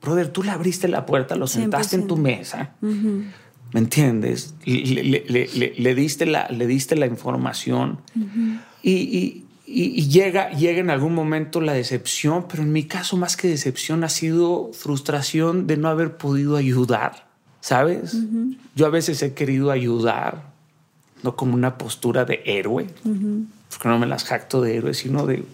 Brother, 0.00 0.28
tú 0.28 0.42
le 0.42 0.50
abriste 0.50 0.88
la 0.88 1.04
puerta, 1.04 1.36
lo 1.36 1.46
sentaste 1.46 1.96
en 1.96 2.06
tu 2.06 2.16
mesa. 2.16 2.74
¿Me 2.80 3.80
entiendes? 3.80 4.54
Le, 4.64 5.94
diste, 5.94 6.26
la, 6.26 6.48
le 6.48 6.66
diste 6.66 6.96
la 6.96 7.06
información. 7.06 8.00
y, 8.82 9.44
llega, 9.66 10.50
llega 10.50 10.80
en 10.80 10.90
algún 10.90 11.14
momento 11.14 11.60
la 11.60 11.72
decepción, 11.72 12.46
pero 12.48 12.62
en 12.62 12.72
mi 12.72 12.84
caso 12.84 13.16
más 13.16 13.36
que 13.36 13.48
decepción 13.48 14.04
ha 14.04 14.08
sido 14.08 14.70
frustración 14.72 15.66
de 15.66 15.76
no 15.76 15.88
haber 15.88 16.16
podido 16.16 16.56
ayudar, 16.56 17.31
¿sabes? 17.62 18.18
Yo 18.74 18.86
a 18.86 18.90
veces 18.90 19.22
he 19.22 19.32
querido 19.32 19.70
ayudar, 19.70 20.42
no 21.22 21.36
como 21.36 21.54
una 21.54 21.78
postura 21.78 22.26
de 22.26 22.42
héroe, 22.44 22.88
porque 23.70 23.88
no 23.88 23.98
me 23.98 24.06
las 24.06 24.24
jacto 24.24 24.60
de 24.60 24.76
héroe, 24.76 24.92
sino 24.92 25.24
de 25.26 25.44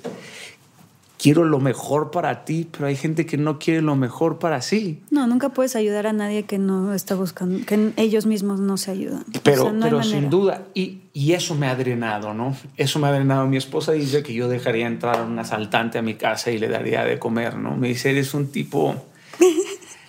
quiero 1.18 1.44
lo 1.44 1.61
mejor 1.61 2.11
para 2.11 2.46
ti, 2.46 2.66
pero 2.70 2.86
hay 2.86 2.96
gente 2.96 3.26
que 3.26 3.36
no 3.36 3.59
quiere 3.59 3.82
lo 3.82 3.94
mejor 3.94 4.38
para 4.38 4.62
sí. 4.62 5.02
No, 5.11 5.26
nunca 5.26 5.50
puedes 5.50 5.76
ayudar 5.76 6.06
a 6.06 6.14
nadie 6.14 6.44
que 6.44 6.59
no 6.59 6.94
está 6.94 7.14
buscando, 7.14 7.66
que 7.66 7.92
ellos 7.96 8.24
mismos 8.24 8.59
no 8.59 8.78
se 8.78 8.90
ayudan. 8.90 9.24
Pero, 9.42 9.74
pero 9.78 10.02
sin 10.02 10.30
duda, 10.30 10.62
y, 10.72 11.00
y, 11.12 11.32
eso 11.32 11.54
me 11.56 11.66
ha 11.66 11.76
drenado, 11.76 12.32
¿no? 12.32 12.56
Eso 12.78 12.98
me 13.00 13.09
ha 13.09 13.12
drenado. 13.12 13.46
Mi 13.46 13.59
esposa 13.59 13.92
dice 13.92 14.22
que 14.22 14.32
yo 14.32 14.48
dejaría 14.48 14.86
entrar 14.86 15.18
a 15.18 15.24
un 15.24 15.38
asaltante 15.38 15.98
a 15.98 16.02
mi 16.02 16.14
casa 16.14 16.50
y 16.50 16.59
le 16.59 16.68
daría 16.68 17.04
de 17.04 17.18
comer, 17.18 17.56
¿no? 17.56 17.76
Me 17.76 17.88
dice, 17.88 18.11
eres 18.11 18.32
un 18.32 18.46
tipo... 18.46 18.94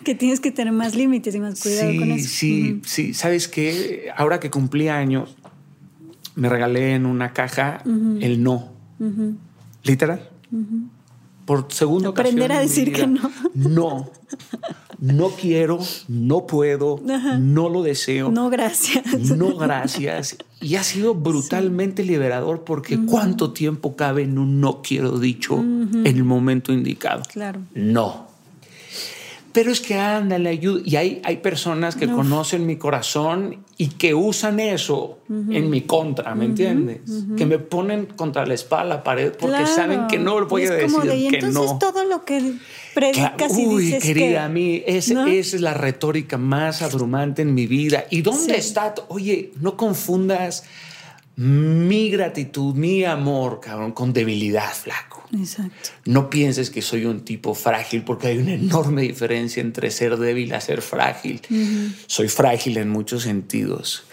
que 0.09 0.15
tienes 0.15 0.39
que 0.39 0.51
tener 0.51 0.73
más 0.73 0.95
límites 0.95 1.35
y 1.35 1.39
más 1.39 1.61
cuidado 1.61 1.95
con 1.99 2.09
eso. 2.09 2.27
Sí, 2.27 2.81
sí. 2.83 3.13
¿Sabes 3.13 3.47
qué? 3.47 4.09
Ahora 4.17 4.39
que 4.39 4.49
cumplí 4.49 4.87
años, 4.87 5.35
me 6.33 6.49
regalé 6.49 6.95
en 6.95 7.05
una 7.05 7.31
caja 7.31 7.83
el 7.85 8.41
no. 8.41 8.71
Literal. 9.83 10.27
Por 11.45 11.67
segunda 11.71 12.09
Aprender 12.09 12.51
a 12.51 12.59
decir 12.59 12.91
que 12.91 13.05
no. 13.05 13.29
No. 13.53 14.11
No 14.97 15.29
quiero, 15.29 15.77
no 16.07 16.47
puedo, 16.47 16.99
no 17.39 17.69
lo 17.69 17.83
deseo. 17.83 18.31
No, 18.31 18.49
gracias. 18.49 19.05
No, 19.37 19.55
gracias. 19.57 20.37
Y 20.59 20.75
ha 20.75 20.83
sido 20.83 21.13
brutalmente 21.13 22.03
liberador 22.03 22.63
porque 22.63 22.99
cuánto 23.05 23.53
tiempo 23.53 23.95
cabe 23.95 24.23
en 24.23 24.39
un 24.39 24.59
no 24.59 24.81
quiero 24.81 25.19
dicho 25.19 25.59
en 25.59 26.07
el 26.07 26.23
momento 26.23 26.73
indicado. 26.73 27.21
Claro. 27.31 27.61
No. 27.75 28.28
Pero 29.59 29.73
es 29.73 29.81
que 29.81 29.95
anda, 29.95 30.37
le 30.39 30.47
ayuda. 30.51 30.81
Y 30.85 30.95
hay, 30.95 31.21
hay 31.25 31.35
personas 31.37 31.97
que 31.97 32.07
conocen 32.07 32.65
mi 32.65 32.77
corazón 32.77 33.65
y 33.75 33.87
que 33.89 34.13
usan 34.13 34.61
eso 34.61 35.19
en 35.29 35.69
mi 35.69 35.81
contra, 35.81 36.33
¿me 36.33 36.45
entiendes? 36.45 37.01
Que 37.35 37.45
me 37.45 37.59
ponen 37.59 38.05
contra 38.05 38.45
la 38.45 38.53
espalda, 38.53 38.95
la 38.95 39.03
pared, 39.03 39.33
porque 39.37 39.65
saben 39.65 40.07
que 40.07 40.17
no 40.17 40.45
voy 40.45 40.65
a 40.65 40.71
decir 40.71 41.01
de, 41.01 41.27
que 41.27 41.39
entonces 41.39 41.77
todo 41.77 42.05
lo 42.05 42.23
que 42.23 42.53
predicas 42.95 43.57
y 43.57 43.65
Uy, 43.67 43.83
dices 43.87 44.01
querida, 44.03 44.27
que, 44.27 44.37
a 44.37 44.47
mí 44.47 44.81
es- 44.87 45.09
esa 45.11 45.27
es 45.29 45.59
la 45.59 45.73
retórica 45.73 46.37
más 46.37 46.81
abrumante 46.81 47.41
en 47.41 47.53
mi 47.53 47.67
vida. 47.67 48.05
¿Y 48.09 48.21
dónde 48.21 48.53
Sí. 48.53 48.59
está? 48.59 48.95
Oye, 49.09 49.51
no 49.59 49.75
confundas 49.75 50.63
mi 51.35 52.09
gratitud, 52.09 52.75
mi 52.75 53.03
amor, 53.03 53.59
cabrón, 53.59 53.91
con 53.91 54.13
debilidad, 54.13 54.71
flaco. 54.73 55.08
Exacto. 55.33 55.89
No 56.05 56.29
pienses 56.29 56.69
que 56.69 56.81
soy 56.81 57.05
un 57.05 57.21
tipo 57.21 57.53
frágil 57.53 58.03
porque 58.03 58.27
hay 58.27 58.37
una 58.37 58.53
enorme 58.53 59.03
diferencia 59.03 59.61
entre 59.61 59.91
ser 59.91 60.17
débil 60.17 60.53
a 60.53 60.61
ser 60.61 60.81
frágil. 60.81 61.41
Soy 62.07 62.27
frágil 62.29 62.77
en 62.77 62.89
muchos 62.89 63.23
sentidos. 63.23 64.03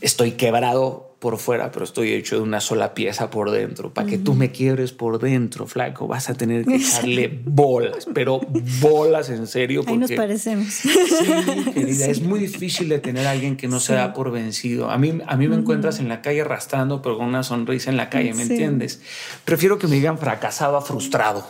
Estoy 0.00 0.32
quebrado 0.32 1.11
por 1.22 1.38
fuera, 1.38 1.70
pero 1.70 1.84
estoy 1.84 2.12
hecho 2.14 2.34
de 2.34 2.42
una 2.42 2.58
sola 2.60 2.94
pieza 2.94 3.30
por 3.30 3.52
dentro. 3.52 3.94
Para 3.94 4.08
que 4.08 4.18
tú 4.18 4.34
me 4.34 4.50
quiebres 4.50 4.90
por 4.90 5.20
dentro, 5.20 5.68
flaco, 5.68 6.08
vas 6.08 6.28
a 6.28 6.34
tener 6.34 6.64
que 6.64 6.74
echarle 6.74 7.40
bolas, 7.44 8.08
pero 8.12 8.40
bolas 8.80 9.30
en 9.30 9.46
serio. 9.46 9.84
Ahí 9.86 9.98
nos 9.98 10.10
porque- 10.10 10.16
parecemos. 10.16 10.66
Sí, 10.74 11.70
querida, 11.72 12.06
es 12.06 12.22
muy 12.22 12.40
difícil 12.40 12.88
de 12.88 12.98
tener 12.98 13.24
a 13.28 13.30
alguien 13.30 13.56
que 13.56 13.68
no 13.68 13.78
se 13.78 13.94
da 13.94 14.12
por 14.14 14.32
vencido. 14.32 14.90
A 14.90 14.98
mí, 14.98 15.20
a 15.24 15.36
mí 15.36 15.46
me 15.46 15.54
encuentras 15.54 16.00
en 16.00 16.08
la 16.08 16.22
calle 16.22 16.40
arrastrando, 16.40 17.02
pero 17.02 17.16
con 17.18 17.26
una 17.28 17.44
sonrisa 17.44 17.88
en 17.90 17.96
la 17.96 18.10
calle, 18.10 18.34
¿me 18.34 18.42
entiendes? 18.42 19.00
Prefiero 19.44 19.78
que 19.78 19.86
me 19.86 19.94
digan 19.94 20.18
fracasado 20.18 20.76
a 20.76 20.82
frustrado. 20.82 21.46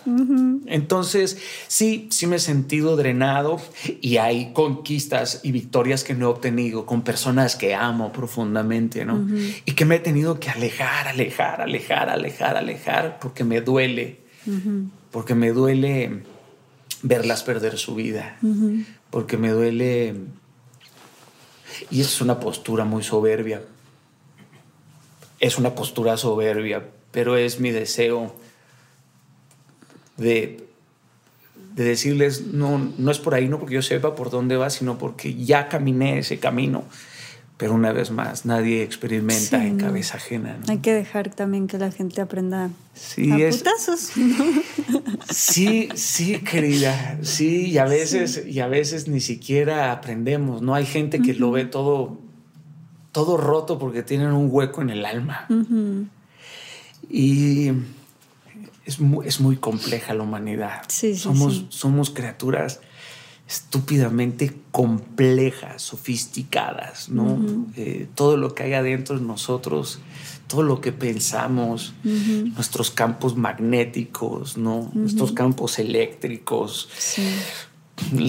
Entonces, 0.67 1.39
sí, 1.69 2.09
sí 2.11 2.27
me 2.27 2.37
he 2.37 2.41
sentido 2.41 2.97
drenado 2.97 3.59
y 4.03 4.19
hay 4.19 4.53
conquistas 4.53 5.41
y 5.43 5.53
victorias 5.53 6.05
que 6.05 6.13
no 6.15 6.27
he 6.27 6.29
obtenido 6.29 6.85
con 6.85 7.01
personas 7.03 7.57
que 7.57 7.75
amo 7.75 8.13
profundamente, 8.13 9.07
¿no? 9.07 9.27
Y 9.65 9.73
que 9.73 9.85
me 9.85 9.97
he 9.97 10.01
tenido 10.01 10.41
que 10.41 10.51
alejar, 10.51 11.09
alejar, 11.09 11.61
alejar, 11.61 12.09
alejar, 12.09 12.57
alejar, 12.57 13.19
porque 13.21 13.45
me 13.45 13.61
duele, 13.61 14.21
porque 15.11 15.35
me 15.35 15.53
duele 15.53 16.23
verlas 17.03 17.43
perder 17.43 17.79
su 17.79 17.95
vida, 17.95 18.39
porque 19.11 19.37
me 19.37 19.51
duele, 19.51 20.15
y 21.91 22.01
es 22.01 22.21
una 22.21 22.41
postura 22.41 22.85
muy 22.85 23.03
soberbia, 23.03 23.63
es 25.39 25.59
una 25.59 25.75
postura 25.75 26.17
soberbia, 26.17 26.89
pero 27.11 27.37
es 27.37 27.61
mi 27.61 27.71
deseo 27.71 28.35
de, 30.17 30.65
de 31.75 31.85
decirles, 31.85 32.47
no, 32.47 32.93
no 32.97 33.11
es 33.11 33.19
por 33.19 33.35
ahí, 33.35 33.49
no 33.49 33.59
porque 33.59 33.75
yo 33.75 33.83
sepa 33.83 34.15
por 34.15 34.31
dónde 34.31 34.57
va, 34.57 34.71
sino 34.71 34.99
porque 34.99 35.35
ya 35.35 35.69
caminé 35.69 36.19
ese 36.19 36.39
camino. 36.39 36.85
Pero 37.63 37.75
una 37.75 37.93
vez 37.93 38.11
más, 38.11 38.45
nadie 38.45 38.83
experimenta 38.83 39.61
Sí, 39.61 39.67
en 39.69 39.77
no. 39.77 39.85
cabeza 39.85 40.17
ajena. 40.17 40.57
¿no? 40.59 40.73
Hay 40.73 40.79
que 40.79 40.93
dejar 40.93 41.33
también 41.33 41.69
que 41.69 41.79
la 41.79 41.93
gente 41.93 42.21
aprenda 42.21 42.71
Sí, 42.93 43.31
a 43.31 43.37
es- 43.39 43.59
putazos. 43.59 44.11
Sí, 45.31 45.89
sí, 45.95 46.39
querida, 46.41 47.19
sí, 47.23 47.67
y 47.71 47.79
a 47.79 47.85
veces, 47.85 48.43
y 48.49 48.59
a 48.59 48.67
veces 48.67 49.07
ni 49.07 49.21
siquiera 49.21 49.93
aprendemos, 49.93 50.61
¿no? 50.61 50.75
Hay 50.75 50.87
gente 50.87 51.23
que 51.23 51.35
lo 51.35 51.53
ve 51.53 51.65
todo, 51.65 52.19
todo 53.13 53.37
roto 53.37 53.79
porque 53.79 54.03
tienen 54.03 54.33
un 54.33 54.49
hueco 54.51 54.83
en 54.83 54.91
el 54.91 55.05
alma. 55.07 55.47
Y 57.09 57.71
es 58.85 58.99
muy, 58.99 59.29
es 59.29 59.41
muy 59.41 59.57
compleja 59.57 60.15
la 60.15 60.25
humanidad. 60.25 60.83
Sí, 60.89 61.15
sí, 61.15 61.21
somos, 61.21 61.55
sí. 61.55 61.67
somos 61.71 62.11
criaturas 62.11 62.81
estúpidamente 63.53 64.55
complejas, 64.71 65.83
sofisticadas, 65.83 67.11
¿no? 67.11 67.39
Eh, 67.77 68.09
todo 68.15 68.39
lo 68.39 68.55
que 68.55 68.63
hay 68.63 68.73
adentro 68.73 69.19
de 69.19 69.25
nosotros, 69.27 69.99
todo 70.47 70.63
lo 70.63 70.81
que 70.81 70.91
pensamos, 70.93 71.93
nuestros 72.03 72.91
campos 72.91 73.37
magnéticos, 73.37 74.57
¿no? 74.57 74.91
Nuestros 74.95 75.33
campos 75.33 75.79
eléctricos, 75.79 76.89
Sí. 76.97 77.23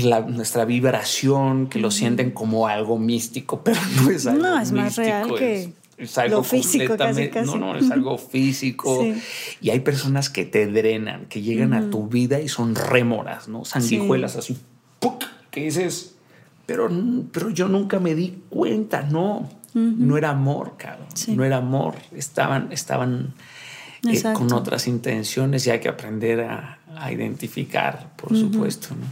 la- 0.04 0.22
nuestra 0.22 0.66
vibración, 0.66 1.68
que 1.68 1.80
lo 1.80 1.90
sienten 1.90 2.32
como 2.32 2.68
algo 2.68 3.00
místico, 3.00 3.62
pero 3.64 3.80
no 4.02 4.10
es 4.10 4.28
algo 4.28 4.44
No, 4.44 4.60
es 4.60 4.74
más 4.74 4.98
real 4.98 5.22
místico, 5.24 5.40
que 5.40 5.64
es- 5.64 5.70
es 5.96 6.18
algo 6.18 6.38
lo 6.38 6.44
físico, 6.44 6.98
casi, 6.98 7.30
casi. 7.30 7.46
No, 7.50 7.56
no, 7.56 7.78
es 7.78 7.90
algo 7.92 8.18
físico. 8.34 9.00
Sí. 9.02 9.14
Y 9.62 9.70
hay 9.70 9.80
personas 9.80 10.30
que 10.30 10.44
te 10.44 10.68
drenan, 10.68 11.28
que 11.28 11.42
llegan 11.42 11.74
a 11.74 11.90
tu 11.90 12.08
vida 12.10 12.42
y 12.42 12.50
son 12.50 12.76
rémoras, 12.76 13.48
¿no? 13.48 13.64
Sanguijuelas 13.64 14.36
así, 14.36 14.58
¡puc! 15.04 15.24
que 15.51 15.62
dices, 15.66 16.16
pero, 16.66 16.89
pero 17.32 17.49
yo 17.49 17.68
nunca 17.68 17.99
me 17.99 18.16
di 18.16 18.41
cuenta, 18.49 19.04
no. 19.04 19.49
No 19.76 20.18
era 20.18 20.30
amor, 20.30 20.76
cabrón. 20.78 21.08
Sí. 21.16 21.36
No 21.36 21.43
era 21.43 21.58
amor. 21.58 21.95
Estaban, 22.12 22.72
estaban 22.72 23.34
eh, 24.08 24.22
con 24.34 24.54
otras 24.54 24.88
intenciones 24.88 25.66
y 25.66 25.72
hay 25.72 25.80
que 25.80 25.89
aprender 25.89 26.41
a, 26.41 26.78
a 26.95 27.12
identificar, 27.12 28.14
por 28.16 28.38
supuesto. 28.38 28.89
¿no? 28.95 29.06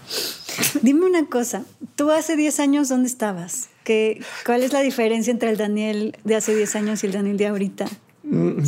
Dime 0.84 1.06
una 1.08 1.26
cosa, 1.26 1.64
tú 1.96 2.12
hace 2.12 2.36
10 2.36 2.60
años, 2.60 2.90
¿dónde 2.90 3.08
estabas? 3.08 3.70
¿Qué, 3.84 4.22
¿Cuál 4.46 4.62
es 4.62 4.72
la 4.74 4.82
diferencia 4.82 5.32
entre 5.32 5.50
el 5.50 5.58
Daniel 5.58 6.16
de 6.24 6.36
hace 6.36 6.56
10 6.56 6.76
años 6.76 7.04
y 7.04 7.08
el 7.08 7.14
Daniel 7.14 7.38
de 7.38 7.48
ahorita? 7.48 7.86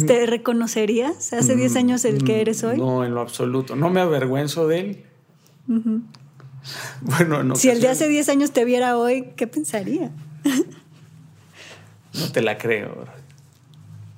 ¿Te 0.08 0.26
reconocerías 0.26 1.32
hace 1.34 1.56
10 1.56 1.76
años 1.76 2.06
el 2.06 2.24
que 2.24 2.42
eres 2.42 2.64
hoy? 2.64 2.78
Mm, 2.78 2.80
No, 2.80 3.06
en 3.06 3.14
lo 3.14 3.22
absoluto. 3.22 3.76
No 3.76 3.90
me 3.92 4.02
avergüenzo 4.02 4.68
de 4.68 4.80
él. 4.80 5.04
Bueno, 7.02 7.42
en 7.42 7.56
si 7.56 7.70
el 7.70 7.82
de 7.82 7.90
hace 7.90 8.06
ocasiones 8.06 8.28
10 8.28 8.30
años 8.30 8.52
te 8.52 8.66
viera 8.66 8.98
hoy, 8.98 9.34
¿qué 9.36 9.48
pensaría? 9.48 10.12
No 12.14 12.32
te 12.32 12.42
la 12.42 12.58
creo. 12.58 13.06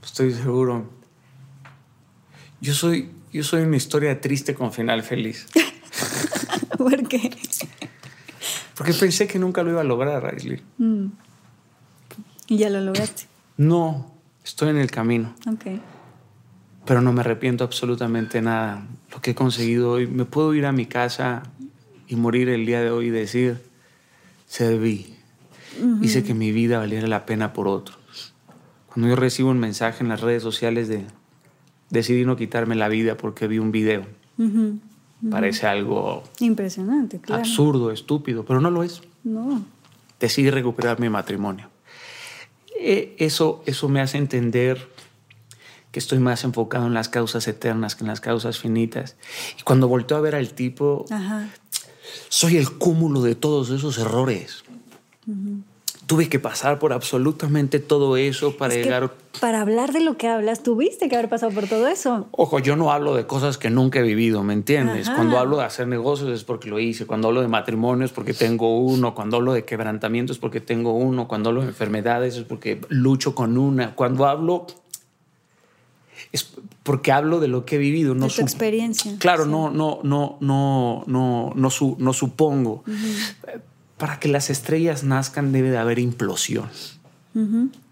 Estoy 0.04 0.34
seguro. 0.34 0.90
Yo 2.62 2.74
soy, 2.74 3.10
yo 3.34 3.44
soy 3.44 3.64
una 3.64 3.78
historia 3.78 4.20
triste 4.22 4.54
con 4.54 4.72
final 4.72 5.02
feliz. 5.04 5.48
¿Por 6.78 7.08
qué? 7.08 7.32
Porque 8.76 8.94
pensé 8.94 9.28
que 9.28 9.40
nunca 9.40 9.64
lo 9.64 9.72
iba 9.72 9.82
a 9.82 9.86
lograr, 9.86 10.26
Aisley. 10.26 10.62
Y 12.48 12.58
ya 12.58 12.70
lo 12.70 12.82
lograste. 12.82 13.24
No, 13.58 14.14
estoy 14.44 14.70
en 14.70 14.78
el 14.78 14.92
camino. 14.92 15.34
Ok. 15.48 15.80
pero 16.86 17.02
no 17.02 17.12
me 17.14 17.22
arrepiento 17.22 17.64
absolutamente 17.64 18.42
nada. 18.42 18.86
Lo 19.12 19.22
que 19.22 19.32
he 19.32 19.36
conseguido 19.36 19.92
hoy, 19.92 20.08
me 20.08 20.26
puedo 20.26 20.54
ir 20.54 20.66
a 20.66 20.72
mi 20.72 20.86
casa 20.86 21.44
y 22.08 22.16
morir 22.16 22.50
el 22.50 22.66
día 22.66 22.82
de 22.82 22.92
hoy 22.92 23.08
y 23.08 23.10
decir, 23.12 23.62
serví. 24.48 25.14
Hice 26.02 26.24
que 26.24 26.34
mi 26.34 26.52
vida 26.54 26.80
valiera 26.80 27.06
la 27.08 27.26
pena 27.26 27.52
por 27.52 27.68
otro. 27.68 27.96
Cuando 28.88 29.10
yo 29.10 29.16
recibo 29.18 29.50
un 29.50 29.60
mensaje 29.60 30.04
en 30.04 30.10
las 30.10 30.22
redes 30.22 30.42
sociales 30.42 30.88
de 30.88 31.04
decidí 31.90 32.24
no 32.26 32.38
quitarme 32.38 32.76
la 32.76 32.88
vida 32.88 33.18
porque 33.18 33.48
vi 33.48 33.60
un 33.60 33.72
video, 33.72 34.06
parece 35.30 35.68
algo 35.68 36.24
Impresionante, 36.40 37.20
claro. 37.20 37.42
absurdo, 37.42 37.92
estúpido, 37.92 38.46
pero 38.46 38.62
no 38.62 38.72
lo 38.72 38.84
es. 38.84 39.02
No. 39.24 39.66
Decidí 40.20 40.50
recuperar 40.50 41.00
mi 41.00 41.10
matrimonio. 41.10 41.70
Eh, 42.80 43.16
Eso, 43.20 43.62
eso 43.66 43.90
me 43.90 44.00
hace 44.02 44.18
entender 44.18 44.88
que 45.92 46.00
estoy 46.00 46.20
más 46.20 46.44
enfocado 46.44 46.88
en 46.88 46.94
las 46.94 47.10
causas 47.10 47.48
eternas 47.48 47.96
que 47.96 48.04
en 48.04 48.08
las 48.08 48.22
causas 48.22 48.60
finitas. 48.60 49.16
Y 49.60 49.64
cuando 49.64 49.88
volteo 49.88 50.18
a 50.18 50.22
ver 50.22 50.36
al 50.36 50.54
tipo, 50.54 51.06
Ajá. 51.10 51.50
Soy 52.30 52.58
el 52.58 52.72
cúmulo 52.78 53.22
de 53.22 53.36
todos 53.36 53.70
esos 53.70 53.98
errores. 53.98 54.64
Tuve 56.06 56.30
que 56.30 56.38
pasar 56.38 56.78
por 56.78 56.94
absolutamente 56.94 57.80
todo 57.80 58.16
eso 58.16 58.58
para 58.58 58.76
Es 58.76 58.84
llegar... 58.84 59.12
para 59.42 59.62
hablar 59.62 59.92
de 59.92 60.02
lo 60.02 60.18
que 60.18 60.28
hablas, 60.28 60.62
tuviste 60.62 61.10
que 61.10 61.16
haber 61.16 61.30
pasado 61.30 61.52
por 61.52 61.68
todo 61.68 61.88
eso. 61.88 62.28
Ojo, 62.30 62.60
yo 62.60 62.76
no 62.76 62.92
hablo 62.92 63.16
de 63.16 63.26
cosas 63.26 63.58
que 63.58 63.72
nunca 63.72 64.00
he 64.00 64.04
vivido, 64.04 64.44
¿me 64.44 64.54
entiendes? 64.54 65.08
Ajá. 65.08 65.16
Cuando 65.16 65.40
hablo 65.40 65.58
de 65.58 65.64
hacer 65.64 65.88
negocios 65.88 66.30
es 66.30 66.44
porque 66.44 66.70
lo 66.70 66.80
hice, 66.80 67.08
cuando 67.08 67.30
hablo 67.30 67.42
de 67.42 67.48
matrimonio 67.48 68.06
es 68.06 68.12
porque 68.12 68.36
tengo 68.36 68.78
uno, 68.78 69.16
cuando 69.16 69.38
hablo 69.38 69.54
de 69.54 69.66
quebrantamiento 69.66 70.32
es 70.32 70.38
porque 70.38 70.62
tengo 70.62 70.94
uno, 70.94 71.28
cuando 71.28 71.50
hablo 71.50 71.62
de 71.62 71.70
enfermedades 71.70 72.38
es 72.38 72.44
porque 72.44 72.80
lucho 72.90 73.34
con 73.34 73.58
una, 73.58 73.96
cuando 73.96 74.28
hablo 74.28 74.68
es 76.32 76.50
porque 76.84 77.12
hablo 77.12 77.40
de 77.40 77.48
lo 77.48 77.66
que 77.66 77.76
he 77.76 77.80
vivido, 77.80 78.14
no 78.16 78.28
de 78.28 78.34
tu 78.34 78.42
experiencia. 78.42 79.16
Claro, 79.20 79.46
Sí. 79.46 79.50
no, 79.52 79.70
no, 79.72 80.00
no, 80.04 80.38
no, 80.42 81.04
no, 81.08 81.54
no, 81.56 81.70
su- 81.70 81.96
no 82.00 82.14
supongo. 82.14 82.84
Para 83.98 84.20
que 84.20 84.28
las 84.28 84.50
estrellas 84.50 85.04
nazcan 85.04 85.52
debe 85.52 85.72
de 85.72 85.78
haber 85.78 86.00
implosión. 86.00 86.70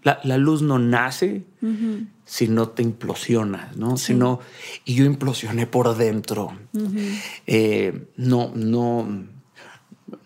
La, 0.02 0.20
la 0.24 0.38
luz 0.38 0.62
no 0.62 0.78
nace 0.78 1.44
si 2.24 2.48
no 2.48 2.68
te 2.70 2.82
implosionas, 2.82 3.76
¿no? 3.76 3.96
Si 3.98 4.14
no- 4.14 4.40
y 4.86 4.94
yo 4.94 5.04
implosioné 5.04 5.66
por 5.66 5.94
dentro. 5.96 6.52
Eh, 7.46 8.06
no, 8.16 8.52
no, 8.54 9.06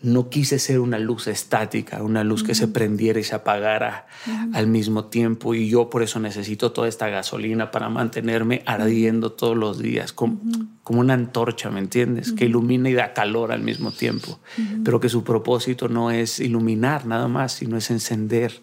no 0.00 0.30
quise 0.30 0.60
ser 0.60 0.78
una 0.78 0.98
luz 0.98 1.26
estática, 1.26 2.02
una 2.02 2.22
luz 2.22 2.44
que 2.44 2.54
se 2.54 2.68
prendiera 2.68 3.18
y 3.18 3.24
se 3.24 3.34
apagara 3.34 4.06
al 4.52 4.68
mismo 4.68 5.06
tiempo. 5.06 5.54
Y 5.54 5.68
yo 5.68 5.90
por 5.90 6.02
eso 6.02 6.20
necesito 6.20 6.70
toda 6.70 6.86
esta 6.86 7.08
gasolina 7.08 7.72
para 7.72 7.88
mantenerme 7.88 8.62
ardiendo 8.64 9.32
todos 9.32 9.56
los 9.56 9.78
días, 9.78 10.12
como, 10.12 10.40
como 10.84 11.00
una 11.00 11.14
antorcha, 11.14 11.70
¿me 11.70 11.80
entiendes? 11.80 12.32
Que 12.32 12.44
ilumina 12.44 12.88
y 12.88 12.94
da 12.94 13.12
calor 13.12 13.50
al 13.50 13.62
mismo 13.62 13.90
tiempo. 13.90 14.38
Pero 14.84 15.00
que 15.00 15.08
su 15.08 15.24
propósito 15.24 15.88
no 15.88 16.12
es 16.12 16.38
iluminar 16.38 17.04
nada 17.04 17.26
más, 17.26 17.52
sino 17.52 17.76
es 17.76 17.90
encender 17.90 18.62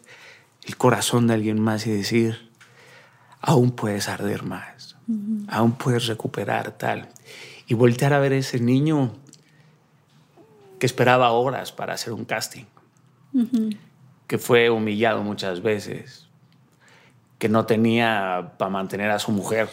el 0.63 0.77
corazón 0.77 1.27
de 1.27 1.33
alguien 1.33 1.59
más 1.59 1.85
y 1.85 1.91
decir, 1.91 2.49
aún 3.41 3.71
puedes 3.71 4.07
arder 4.07 4.43
más, 4.43 4.95
aún 5.49 5.73
puedes 5.73 6.07
recuperar 6.07 6.77
tal. 6.77 7.09
Y 7.67 7.73
voltear 7.73 8.13
a 8.13 8.19
ver 8.19 8.31
ese 8.31 8.59
niño 8.59 9.11
que 10.85 10.87
esperaba 10.87 11.31
horas 11.31 11.71
para 11.71 11.95
hacer 11.95 12.13
un 12.13 12.25
casting, 12.25 12.65
que 14.27 14.37
fue 14.37 14.69
humillado 14.69 15.23
muchas 15.23 15.63
veces, 15.63 16.27
que 17.39 17.49
no 17.49 17.65
tenía 17.65 18.53
para 18.59 18.69
mantener 18.69 19.09
a 19.09 19.17
su 19.17 19.31
mujer, 19.31 19.67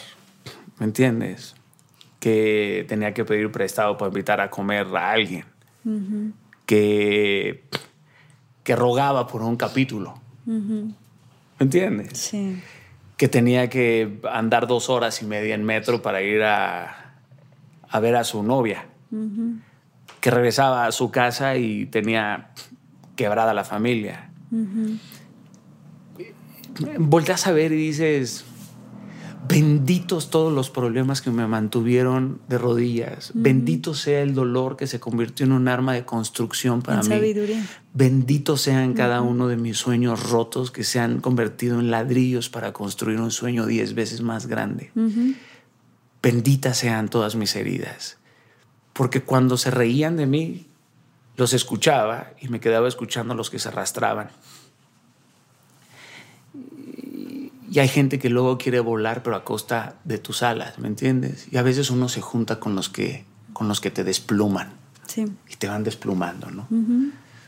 ¿me 0.79 0.87
entiendes? 0.87 1.55
Que 2.19 2.87
tenía 2.89 3.13
que 3.13 3.27
pedir 3.27 3.53
prestado 3.53 3.99
para 3.99 4.09
invitar 4.09 4.41
a 4.41 4.49
comer 4.49 4.87
a 4.97 5.11
alguien, 5.11 5.45
que, 6.65 7.63
que 8.65 8.75
rogaba 8.75 9.27
por 9.27 9.43
un 9.43 9.57
capítulo, 9.57 10.15
¿me 10.47 10.95
entiendes? 11.59 12.19
Sí. 12.19 12.59
Que 13.19 13.29
tenía 13.29 13.69
que 13.69 14.19
andar 14.33 14.67
dos 14.67 14.89
horas 14.89 15.21
y 15.21 15.27
media 15.27 15.55
en 15.55 15.63
metro 15.63 16.01
para 16.01 16.23
ir 16.23 16.43
a, 16.43 17.17
a 17.87 18.01
ver 18.01 18.17
a 18.17 18.25
su 18.25 18.43
novia 18.43 18.87
que 20.23 20.31
regresaba 20.31 20.87
a 20.87 20.93
su 20.93 21.11
casa 21.11 21.57
y 21.57 21.87
tenía 21.87 22.53
quebrada 23.17 23.53
la 23.53 23.65
familia. 23.65 24.31
Volteas 26.97 27.49
a 27.49 27.53
ver 27.53 27.73
y 27.73 27.77
dices, 27.77 28.45
benditos 29.49 30.31
todos 30.31 30.53
los 30.53 30.71
problemas 30.71 31.23
que 31.23 31.33
me 31.33 31.45
mantuvieron 31.49 32.41
de 32.49 32.57
rodillas. 32.57 33.33
Bendito 33.35 33.95
sea 33.95 34.23
el 34.23 34.33
dolor 34.33 34.77
que 34.77 34.87
se 34.87 35.01
convirtió 35.01 35.45
en 35.45 35.51
un 35.51 35.67
arma 35.67 35.93
de 35.93 36.05
construcción 36.05 36.83
para 36.83 37.03
mí. 37.03 37.35
Bendito 37.93 38.57
sean 38.57 38.95
cada 38.95 39.23
uno 39.23 39.49
de 39.49 39.57
mis 39.57 39.77
sueños 39.77 40.31
rotos 40.31 40.71
que 40.71 40.85
se 40.85 41.01
han 41.01 41.21
convertido 41.21 41.81
en 41.81 41.91
ladrillos 41.91 42.49
para 42.49 42.73
construir 42.73 43.19
un 43.19 43.33
sueño 43.33 43.67
diez 43.67 43.95
veces 43.95 44.21
más 44.21 44.47
grande. 44.47 44.93
Benditas 46.23 46.79
sean 46.79 47.09
todas 47.09 47.35
mis 47.35 47.57
heridas 47.57 48.22
porque 48.93 49.23
cuando 49.23 49.57
se 49.57 49.71
reían 49.71 50.17
de 50.17 50.27
mí, 50.27 50.67
los 51.37 51.55
escuchaba 51.55 52.31
y 52.41 52.49
me 52.49 52.61
quedaba 52.61 52.89
escuchando 52.89 53.35
a 53.35 53.37
los 53.37 53.51
que 53.51 53.59
se 53.59 53.69
arrastraban. 53.69 54.31
Y 57.71 57.79
hay 57.79 57.89
gente 57.89 58.19
que 58.19 58.29
luego 58.29 58.59
quiere 58.59 58.81
volar, 58.81 59.23
pero 59.23 59.35
a 59.35 59.45
costa 59.45 59.97
de 60.05 60.19
tus 60.19 60.43
alas, 60.43 60.79
¿me 60.79 60.89
entiendes? 60.89 61.49
Y 61.51 61.57
a 61.57 61.63
veces 61.63 61.91
uno 61.91 62.11
se 62.11 62.21
junta 62.21 62.61
con 62.61 62.77
los 62.77 62.91
que, 62.91 63.25
con 63.55 63.67
los 63.67 63.81
que 63.81 63.91
te 63.91 64.05
despluman. 64.05 64.75
Sí. 65.07 65.25
Y 65.49 65.57
te 65.57 65.69
van 65.69 65.83
desplumando, 65.83 66.51
¿no? 66.51 66.69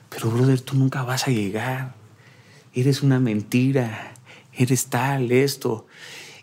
Pero, 0.08 0.30
brother, 0.30 0.60
tú 0.62 0.76
nunca 0.76 1.02
vas 1.02 1.28
a 1.28 1.30
llegar. 1.30 1.94
Eres 2.72 3.02
una 3.02 3.20
mentira. 3.20 4.14
Eres 4.54 4.86
tal, 4.86 5.30
esto. 5.30 5.86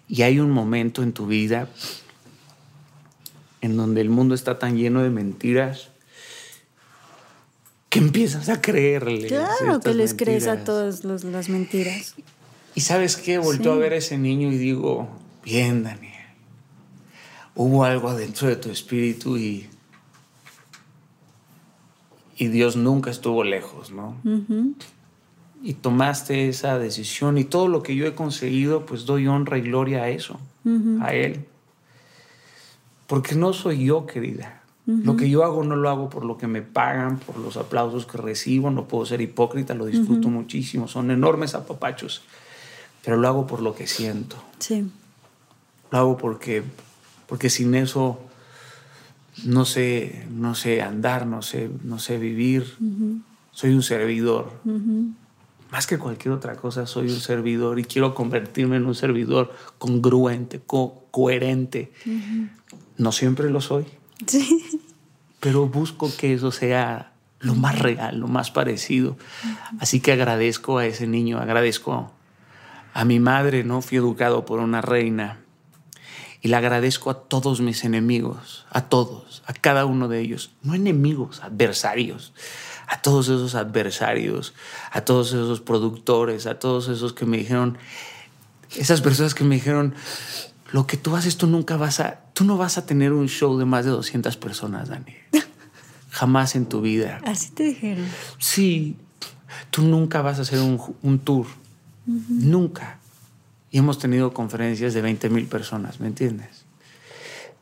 Y 0.07 0.21
hay 0.21 0.39
un 0.39 0.51
momento 0.51 1.01
en 1.01 1.13
tu 1.13 1.25
vida 1.25 1.67
en 3.61 3.77
donde 3.77 4.01
el 4.01 4.09
mundo 4.09 4.35
está 4.35 4.59
tan 4.59 4.75
lleno 4.75 5.01
de 5.01 5.09
mentiras 5.09 5.91
que 7.89 7.99
empiezas 7.99 8.49
a 8.49 8.61
creerle. 8.61 9.27
Claro 9.27 9.79
que 9.81 9.93
les 9.93 10.13
crees 10.13 10.47
a 10.47 10.63
todas 10.63 11.03
las 11.03 11.49
mentiras. 11.49 12.15
Y 12.73 12.81
sabes 12.81 13.17
qué, 13.17 13.37
volvió 13.37 13.73
a 13.73 13.75
ver 13.75 13.93
a 13.93 13.97
ese 13.97 14.17
niño 14.17 14.51
y 14.51 14.57
digo, 14.57 15.09
bien, 15.43 15.83
Daniel, 15.83 16.13
hubo 17.53 17.83
algo 17.83 18.07
adentro 18.07 18.47
de 18.47 18.55
tu 18.55 18.69
espíritu 18.69 19.37
y, 19.37 19.67
y 22.37 22.47
Dios 22.47 22.77
nunca 22.77 23.11
estuvo 23.11 23.43
lejos, 23.43 23.91
¿no? 23.91 24.15
Y 25.61 25.73
tomaste 25.73 26.47
esa 26.47 26.79
decisión 26.79 27.37
y 27.37 27.43
todo 27.43 27.67
lo 27.67 27.83
que 27.83 27.95
yo 27.97 28.07
he 28.07 28.15
conseguido, 28.15 28.85
pues 28.85 29.05
doy 29.05 29.27
honra 29.27 29.57
y 29.57 29.61
gloria 29.63 30.03
a 30.03 30.09
eso, 30.09 30.39
a 31.01 31.13
Él. 31.13 31.45
Porque 33.11 33.35
no 33.35 33.51
soy 33.51 33.83
yo, 33.83 34.05
querida. 34.05 34.61
Lo 34.85 35.17
que 35.17 35.29
yo 35.29 35.43
hago 35.43 35.65
no 35.65 35.75
lo 35.75 35.89
hago 35.89 36.09
por 36.09 36.23
lo 36.23 36.37
que 36.37 36.47
me 36.47 36.61
pagan, 36.61 37.19
por 37.19 37.37
los 37.37 37.57
aplausos 37.57 38.05
que 38.05 38.17
recibo, 38.17 38.71
no 38.71 38.87
puedo 38.87 39.05
ser 39.05 39.19
hipócrita, 39.19 39.73
lo 39.73 39.85
disfruto 39.85 40.29
muchísimo, 40.29 40.87
son 40.87 41.11
enormes 41.11 41.53
apapachos, 41.53 42.21
pero 43.03 43.17
lo 43.17 43.27
hago 43.27 43.47
por 43.47 43.61
lo 43.61 43.75
que 43.75 43.85
siento. 43.85 44.37
Sí. 44.59 44.89
Lo 45.91 45.97
hago 45.97 46.17
porque, 46.17 46.63
porque 47.27 47.49
sin 47.49 47.75
eso 47.75 48.17
no 49.43 49.65
sé, 49.65 50.25
no 50.31 50.55
sé 50.55 50.81
andar, 50.81 51.27
no 51.27 51.41
sé, 51.41 51.69
no 51.83 51.99
sé 51.99 52.17
vivir. 52.17 52.77
Soy 53.51 53.71
un 53.71 53.83
servidor. 53.83 54.53
Más 55.69 55.85
que 55.85 55.97
cualquier 55.97 56.33
otra 56.33 56.55
cosa, 56.55 56.87
soy 56.87 57.09
un 57.09 57.19
servidor 57.19 57.77
y 57.77 57.83
quiero 57.83 58.15
convertirme 58.15 58.77
en 58.77 58.85
un 58.85 58.95
servidor 58.95 59.51
congruente, 59.79 60.61
coherente, 61.11 61.91
no 62.97 63.11
siempre 63.11 63.49
lo 63.49 63.61
soy. 63.61 63.85
Sí. 64.25 64.81
Pero 65.39 65.67
busco 65.67 66.09
que 66.15 66.33
eso 66.33 66.51
sea 66.51 67.13
lo 67.39 67.55
más 67.55 67.79
real, 67.79 68.19
lo 68.19 68.27
más 68.27 68.51
parecido. 68.51 69.17
Así 69.79 69.99
que 69.99 70.13
agradezco 70.13 70.77
a 70.77 70.85
ese 70.85 71.07
niño, 71.07 71.39
agradezco 71.39 72.11
a 72.93 73.05
mi 73.05 73.19
madre, 73.19 73.63
¿no? 73.63 73.81
Fui 73.81 73.97
educado 73.97 74.45
por 74.45 74.59
una 74.59 74.81
reina. 74.81 75.39
Y 76.43 76.47
le 76.47 76.55
agradezco 76.55 77.11
a 77.11 77.19
todos 77.23 77.61
mis 77.61 77.83
enemigos, 77.83 78.65
a 78.71 78.81
todos, 78.81 79.43
a 79.45 79.53
cada 79.53 79.85
uno 79.85 80.07
de 80.07 80.21
ellos. 80.21 80.51
No 80.63 80.73
enemigos, 80.73 81.41
adversarios. 81.43 82.33
A 82.87 83.01
todos 83.01 83.27
esos 83.27 83.55
adversarios, 83.55 84.53
a 84.91 85.01
todos 85.01 85.29
esos 85.29 85.61
productores, 85.61 86.45
a 86.45 86.59
todos 86.59 86.89
esos 86.89 87.13
que 87.13 87.25
me 87.25 87.37
dijeron, 87.37 87.77
esas 88.75 89.01
personas 89.01 89.33
que 89.33 89.45
me 89.45 89.55
dijeron, 89.55 89.95
lo 90.71 90.87
que 90.87 90.97
tú 90.97 91.15
haces, 91.15 91.37
tú 91.37 91.47
nunca 91.47 91.75
vas 91.77 91.99
a, 91.99 92.21
tú 92.33 92.45
no 92.45 92.57
vas 92.57 92.77
a 92.77 92.85
tener 92.85 93.11
un 93.11 93.27
show 93.27 93.57
de 93.57 93.65
más 93.65 93.85
de 93.85 93.91
200 93.91 94.37
personas, 94.37 94.89
Dani. 94.89 95.13
Jamás 96.09 96.55
en 96.55 96.65
tu 96.65 96.81
vida. 96.81 97.19
Así 97.25 97.51
te 97.51 97.63
dijeron. 97.63 98.05
Sí, 98.37 98.95
tú 99.69 99.83
nunca 99.83 100.21
vas 100.21 100.39
a 100.39 100.41
hacer 100.43 100.59
un, 100.59 101.19
tour. 101.19 101.47
Nunca. 102.05 102.99
Y 103.69 103.77
hemos 103.77 103.99
tenido 103.99 104.33
conferencias 104.33 104.93
de 104.93 105.01
20 105.01 105.29
mil 105.29 105.45
personas, 105.45 105.99
¿me 105.99 106.07
entiendes? 106.07 106.65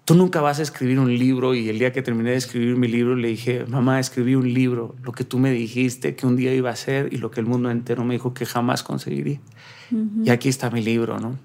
Tú 0.05 0.15
nunca 0.15 0.41
vas 0.41 0.57
a 0.57 0.63
escribir 0.63 0.99
un 0.99 1.15
libro 1.15 1.53
y 1.53 1.69
el 1.69 1.77
día 1.77 1.93
que 1.93 2.01
terminé 2.01 2.31
de 2.31 2.37
escribir 2.37 2.75
mi 2.75 2.87
libro 2.87 3.15
le 3.15 3.27
dije, 3.27 3.65
mamá, 3.67 3.99
escribí 3.99 4.33
un 4.33 4.51
libro, 4.51 4.95
lo 5.03 5.11
que 5.11 5.23
tú 5.23 5.37
me 5.37 5.51
dijiste 5.51 6.15
que 6.15 6.25
un 6.25 6.35
día 6.35 6.53
iba 6.55 6.71
a 6.71 6.75
ser 6.75 7.13
y 7.13 7.17
lo 7.17 7.29
que 7.29 7.39
el 7.39 7.45
mundo 7.45 7.69
entero 7.69 8.03
me 8.03 8.15
dijo 8.15 8.33
que 8.33 8.47
jamás 8.47 8.81
conseguiría. 8.81 9.39
Y 10.23 10.31
aquí 10.31 10.49
está 10.49 10.71
mi 10.71 10.81
libro, 10.81 11.19
¿no? 11.19 11.37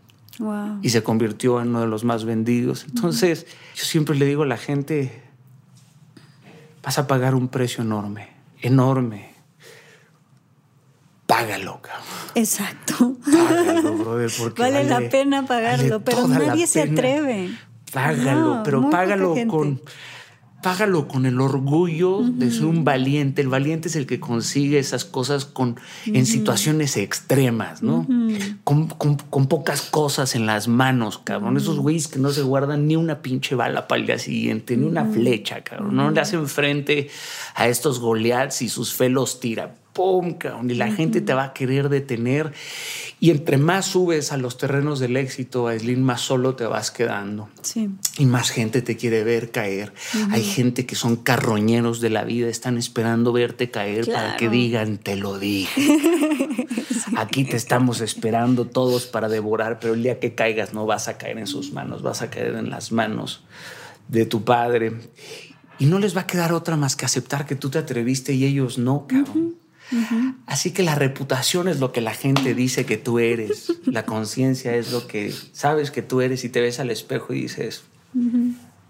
Y 0.83 0.91
se 0.91 1.03
convirtió 1.03 1.61
en 1.61 1.69
uno 1.69 1.81
de 1.81 1.87
los 1.87 2.05
más 2.05 2.25
vendidos. 2.25 2.85
Entonces, 2.85 3.47
yo 3.75 3.85
siempre 3.85 4.17
le 4.17 4.27
digo 4.27 4.43
a 4.43 4.47
la 4.47 4.57
gente, 4.57 5.23
vas 6.83 6.99
a 6.99 7.07
pagar 7.07 7.35
un 7.35 7.49
precio 7.49 7.83
enorme, 7.83 8.29
enorme. 8.61 9.33
Págalo, 11.27 11.81
cabrón. 11.81 12.05
Exacto. 12.35 13.17
Págalo, 13.25 13.95
brother, 13.99 14.31
porque 14.39 14.63
vale, 14.63 14.85
la 14.85 15.09
pena 15.09 15.47
pagarlo, 15.47 16.05
pero 16.05 16.29
nadie 16.29 16.67
se 16.67 16.83
atreve. 16.83 17.51
Págalo, 17.93 18.63
pero 18.65 18.91
págalo 18.91 19.35
con 19.49 19.81
págalo 20.65 21.07
con 21.07 21.27
el 21.27 21.43
orgullo 21.43 22.21
de 22.23 22.51
ser 22.51 22.65
un 22.65 22.85
valiente. 22.85 23.43
El 23.43 23.49
valiente 23.49 23.89
es 23.89 23.97
el 23.97 24.07
que 24.07 24.19
consigue 24.19 24.79
esas 24.79 25.05
cosas 25.05 25.45
con, 25.45 25.77
en 26.07 26.25
situaciones 26.25 26.97
extremas, 26.97 27.83
¿no? 27.83 28.07
con, 28.65 28.89
pocas 29.47 29.83
cosas 29.83 30.35
en 30.35 30.47
las 30.47 30.67
manos, 30.67 31.19
cabrón. 31.19 31.59
Esos 31.59 31.79
güeyes 31.79 32.09
que 32.09 32.19
no 32.19 32.31
se 32.31 32.41
guardan 32.41 32.87
ni 32.87 32.97
una 32.97 33.21
pinche 33.21 33.55
bala 33.55 33.87
para 33.87 34.01
el 34.01 34.07
día 34.07 34.19
siguiente, 34.19 34.79
ni 34.79 34.87
una 34.87 35.05
flecha, 35.05 35.63
cabrón. 35.63 35.95
No 35.95 36.11
le 36.11 36.19
hacen 36.19 36.49
frente 36.49 37.11
a 37.55 37.69
estos 37.69 38.01
Goliaths 38.01 38.63
y 38.63 38.71
sus 38.71 38.95
felos 38.95 39.41
tira. 39.41 39.75
¡Pum! 39.95 40.35
Cabrón. 40.35 40.71
Y 40.71 40.75
la 40.75 40.93
gente 40.93 41.21
te 41.21 41.33
va 41.33 41.45
a 41.45 41.53
querer 41.55 41.89
detener. 41.89 42.53
Y 43.21 43.31
entre 43.31 43.57
más 43.57 43.87
subes 43.87 44.33
a 44.33 44.37
los 44.37 44.59
terrenos 44.59 44.99
del 44.99 45.17
éxito, 45.17 45.69
Aislinn, 45.69 46.03
más 46.03 46.21
solo 46.21 46.57
te 46.57 46.67
vas 46.67 46.91
quedando. 46.91 47.49
Sí. 47.63 47.89
Y 48.19 48.27
más 48.27 48.51
gente 48.51 48.83
te 48.83 48.97
quiere 48.97 49.25
ver 49.25 49.53
caer. 49.53 49.95
Hay 50.31 50.43
gente 50.43 50.85
que 50.85 50.97
son 50.97 51.17
carroñeros 51.17 52.01
de 52.01 52.11
la 52.11 52.25
vida, 52.25 52.49
están 52.49 52.77
esperando 52.77 53.33
verte 53.33 53.71
caer 53.71 54.07
para 54.07 54.37
que 54.37 54.49
digan, 54.49 54.99
te 54.99 55.17
lo 55.17 55.39
dije. 55.39 55.97
Aquí 57.17 57.45
te 57.45 57.57
estamos 57.57 58.01
esperando 58.01 58.67
todos 58.67 59.07
para 59.07 59.29
devorar, 59.29 59.79
pero 59.81 59.95
el 59.95 60.03
día 60.03 60.19
que 60.19 60.35
caigas 60.35 60.75
no 60.75 60.85
vas 60.85 61.09
a 61.09 61.17
caer 61.17 61.39
en 61.39 61.47
sus 61.47 61.73
manos, 61.73 62.03
vas 62.03 62.23
a 62.23 62.31
caer 62.31 62.57
en 62.57 62.69
las 62.69 62.93
manos 62.93 63.45
de 64.09 64.27
tu 64.27 64.45
padre. 64.45 64.93
Y 65.79 65.87
no 65.87 65.99
les 65.99 66.17
va 66.17 66.23
a 66.23 66.27
quedar 66.27 66.53
otra 66.53 66.77
más 66.77 66.97
que 66.97 67.05
aceptar 67.05 67.47
que 67.47 67.57
tú 67.57 67.71
te 67.71 67.79
atreviste 67.79 68.33
y 68.33 68.45
ellos 68.45 68.79
no, 68.79 69.07
cabrón. 69.07 69.55
Así 70.47 70.73
que 70.73 70.83
la 70.83 70.95
reputación 70.95 71.69
es 71.69 71.81
lo 71.81 71.93
que 71.93 72.01
la 72.01 72.15
gente 72.15 72.55
dice 72.55 72.87
que 72.87 72.97
tú 72.97 73.19
eres. 73.19 73.73
La 73.87 74.05
conciencia 74.05 74.75
es 74.75 74.93
lo 74.93 75.07
que 75.07 75.33
sabes 75.53 75.91
que 75.91 76.03
tú 76.03 76.21
eres 76.21 76.45
y 76.45 76.49
te 76.49 76.61
ves 76.61 76.81
al 76.81 76.91
espejo 76.91 77.33
y 77.33 77.43
dices, 77.43 77.85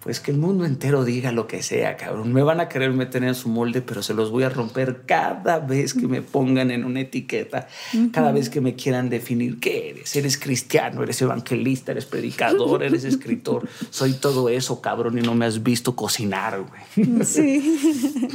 pues 0.05 0.20
que 0.20 0.32
el 0.32 0.36
mundo 0.36 0.66
entero 0.66 1.02
diga 1.02 1.32
lo 1.32 1.47
que 1.47 1.62
sea, 1.62 1.97
cabrón. 1.97 2.31
Me 2.35 2.43
van 2.43 2.60
a 2.60 2.68
querer 2.68 2.93
meter 2.93 3.24
en 3.24 3.35
su 3.35 3.48
molde, 3.48 3.81
pero 3.81 4.02
se 4.02 4.12
los 4.12 4.31
voy 4.31 4.43
a 4.43 4.51
romper 4.51 5.05
cada 5.06 5.60
vez 5.60 5.94
que 5.94 6.06
me 6.06 6.20
pongan 6.20 6.70
en 6.70 6.85
una 6.85 7.01
etiqueta, 7.01 7.68
cada 8.12 8.31
vez 8.31 8.51
que 8.51 8.60
me 8.60 8.74
quieran 8.74 9.09
definir 9.09 9.60
qué 9.60 9.89
eres. 9.89 10.14
Eres 10.14 10.36
cristiano, 10.36 11.02
eres 11.02 11.22
evangelista, 11.22 11.93
eres 11.93 12.05
predicador, 12.05 12.82
eres 12.82 13.05
escritor. 13.05 13.66
Soy 13.89 14.12
todo 14.12 14.51
eso, 14.51 14.82
cabrón, 14.82 15.16
y 15.16 15.22
no 15.22 15.35
me 15.35 15.47
has 15.47 15.62
visto 15.62 15.97
cocinar, 15.97 16.62
güey. 16.62 17.24
Sí. 17.24 17.81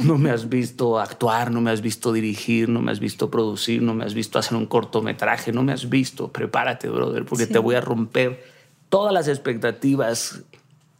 No 0.00 0.18
me 0.18 0.30
has 0.30 0.48
visto 0.48 0.98
actuar, 0.98 1.52
no 1.52 1.60
me 1.60 1.70
has 1.70 1.82
visto 1.82 2.12
dirigir, 2.12 2.68
no 2.68 2.80
me 2.80 2.90
has 2.90 2.98
visto 2.98 3.30
producir, 3.30 3.82
no 3.82 3.94
me 3.94 4.04
has 4.04 4.14
visto 4.14 4.38
hacer 4.38 4.56
un 4.56 4.66
cortometraje, 4.66 5.52
no 5.52 5.62
me 5.62 5.72
has 5.72 5.88
visto. 5.88 6.32
Prepárate, 6.32 6.88
brother, 6.88 7.24
porque 7.24 7.46
te 7.46 7.58
voy 7.58 7.76
a 7.76 7.80
romper 7.80 8.42
todas 8.88 9.12
las 9.12 9.28
expectativas 9.28 10.42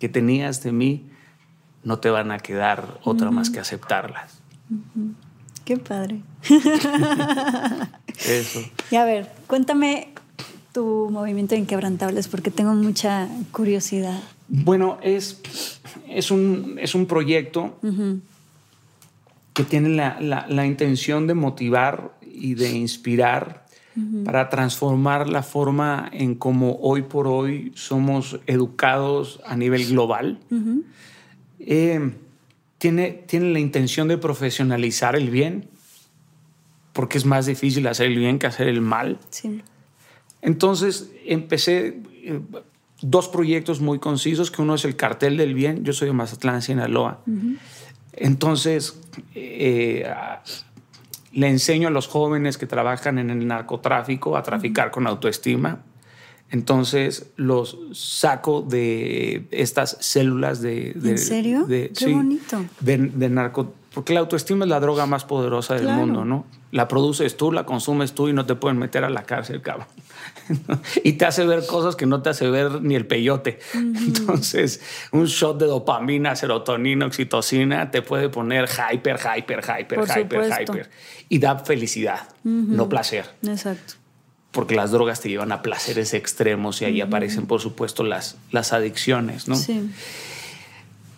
que 0.01 0.09
tenías 0.09 0.65
de 0.65 0.73
mí, 0.73 1.07
no 1.85 2.01
te 2.01 2.11
van 2.11 2.33
a 2.33 2.41
quedar 2.41 2.99
otra 3.05 3.31
más 3.31 3.51
que 3.51 3.61
aceptarlas. 3.61 4.41
Qué 5.65 5.77
padre. 5.77 6.23
Eso. 8.27 8.61
Y 8.91 8.97
a 8.97 9.05
ver, 9.05 9.31
cuéntame 9.47 10.09
tu 10.73 11.09
movimiento 11.11 11.55
de 11.55 11.61
Inquebrantables, 11.61 12.29
porque 12.29 12.51
tengo 12.51 12.75
mucha 12.75 13.29
curiosidad. 13.53 14.21
Bueno, 14.49 14.99
es, 15.03 15.41
es, 16.09 16.31
un, 16.31 16.79
es 16.81 16.95
un 16.95 17.07
proyecto 17.07 17.79
que 19.53 19.65
tiene 19.65 19.91
la, 19.91 20.19
la, 20.21 20.67
intención 20.67 21.27
de 21.27 21.35
motivar 21.35 22.15
y 22.23 22.55
de 22.55 22.71
inspirar 22.71 23.60
para 24.25 24.49
transformar 24.49 25.29
la 25.29 25.43
forma 25.43 26.09
en 26.13 26.35
cómo 26.35 26.79
hoy 26.81 27.03
por 27.03 27.27
hoy 27.27 27.73
somos 27.75 28.41
educados 28.47 29.41
a 29.45 29.57
nivel 29.57 29.87
global. 29.89 30.39
Eh, 31.59 32.13
tiene, 32.79 33.11
tiene 33.27 33.53
la 33.53 33.59
intención 33.59 34.09
de 34.09 34.17
profesionalizar 34.17 35.17
el 35.17 35.31
bien, 35.31 35.69
porque 36.93 37.19
es 37.19 37.27
más 37.27 37.47
difícil 37.47 37.87
hacer 37.87 38.07
el 38.07 38.19
bien 38.19 38.39
que 38.39 38.47
hacer 38.47 38.69
el 38.69 38.81
mal. 38.81 39.19
Entonces 40.41 41.11
empecé 41.27 42.01
eh, 42.23 42.41
dos 43.03 43.29
proyectos 43.29 43.81
muy 43.81 43.99
concisos, 43.99 44.51
que 44.51 44.63
uno 44.63 44.75
es 44.75 44.85
el 44.85 44.97
cartel 44.97 45.37
del 45.37 45.55
bien, 45.55 45.85
yo 45.85 45.93
soy 45.93 46.09
de 46.09 46.15
Mazatlán, 46.15 46.63
Sinaloa. 46.63 47.23
Entonces, 48.13 49.01
eh, 49.35 50.11
le 51.33 51.49
enseño 51.49 51.89
a 51.89 51.91
los 51.91 52.09
jóvenes 52.09 52.59
que 52.59 52.67
trabajan 52.67 53.19
en 53.19 53.31
el 53.31 53.47
narcotráfico 53.47 54.37
a 54.37 54.43
traficar 54.43 54.91
con 54.91 55.07
autoestima. 55.07 55.83
Entonces 56.51 57.31
los 57.37 57.79
saco 57.93 58.63
de 58.63 59.47
estas 59.53 59.97
células 60.01 60.61
de... 60.61 60.91
¿En 60.91 61.19
serio? 61.19 61.67
Qué 61.69 62.13
bonito. 62.13 62.65
De, 62.81 62.99
narco, 63.29 63.73
porque 63.93 64.15
la 64.15 64.21
autoestima 64.21 64.65
es 64.65 64.69
la 64.69 64.79
droga 64.79 65.07
más 65.07 65.25
poderosa 65.25 65.75
del 65.75 65.89
mundo, 65.89 66.25
¿no? 66.25 66.47
La 66.71 66.87
produces 66.87 67.37
tú, 67.37 67.51
la 67.51 67.65
consumes 67.65 68.13
tú 68.13 68.29
y 68.29 68.33
no 68.33 68.47
te 68.47 68.55
pueden 68.55 68.79
meter 68.79 69.03
a 69.05 69.11
la 69.11 69.25
cárcel, 69.25 69.63
cabrón. 69.63 69.89
y 71.05 71.15
te 71.15 71.27
hace 71.27 71.45
ver 71.45 71.67
cosas 71.67 71.97
que 71.97 72.07
no 72.07 72.23
te 72.23 72.31
hace 72.31 72.49
ver 72.49 72.83
ni 72.83 72.95
el 72.95 73.07
peyote. 73.07 73.59
Entonces, 73.75 74.81
un 75.11 75.27
shot 75.27 75.59
de 75.59 75.67
dopamina, 75.67 76.37
serotonina, 76.37 77.07
oxitocina 77.07 77.91
te 77.91 78.03
puede 78.03 78.29
poner 78.29 78.69
hyper, 78.69 79.19
hyper, 79.19 79.61
hyper, 79.61 80.05
hyper, 80.05 80.63
hyper. 80.63 80.91
Y 81.29 81.39
da 81.41 81.59
felicidad, 81.59 82.29
no 82.45 82.89
placer. 82.89 83.27
Exacto. 83.45 83.95
Porque 84.53 84.77
las 84.77 84.93
drogas 84.93 85.21
te 85.21 85.29
llevan 85.29 85.51
a 85.51 85.63
placeres 85.63 86.15
extremos 86.15 86.81
y 86.83 86.85
ahí 86.85 87.01
aparecen, 87.01 87.47
por 87.47 87.61
supuesto, 87.61 88.05
las, 88.05 88.37
las 88.53 88.73
adicciones, 88.73 89.49
¿no? 89.49 89.57
Sí. 89.57 89.91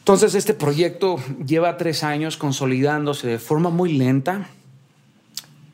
Entonces, 0.02 0.34
este 0.34 0.52
proyecto 0.52 1.16
lleva 1.46 1.76
tres 1.76 2.02
años 2.02 2.36
consolidándose 2.36 3.28
de 3.28 3.38
forma 3.38 3.70
muy 3.70 3.92
lenta 3.92 4.48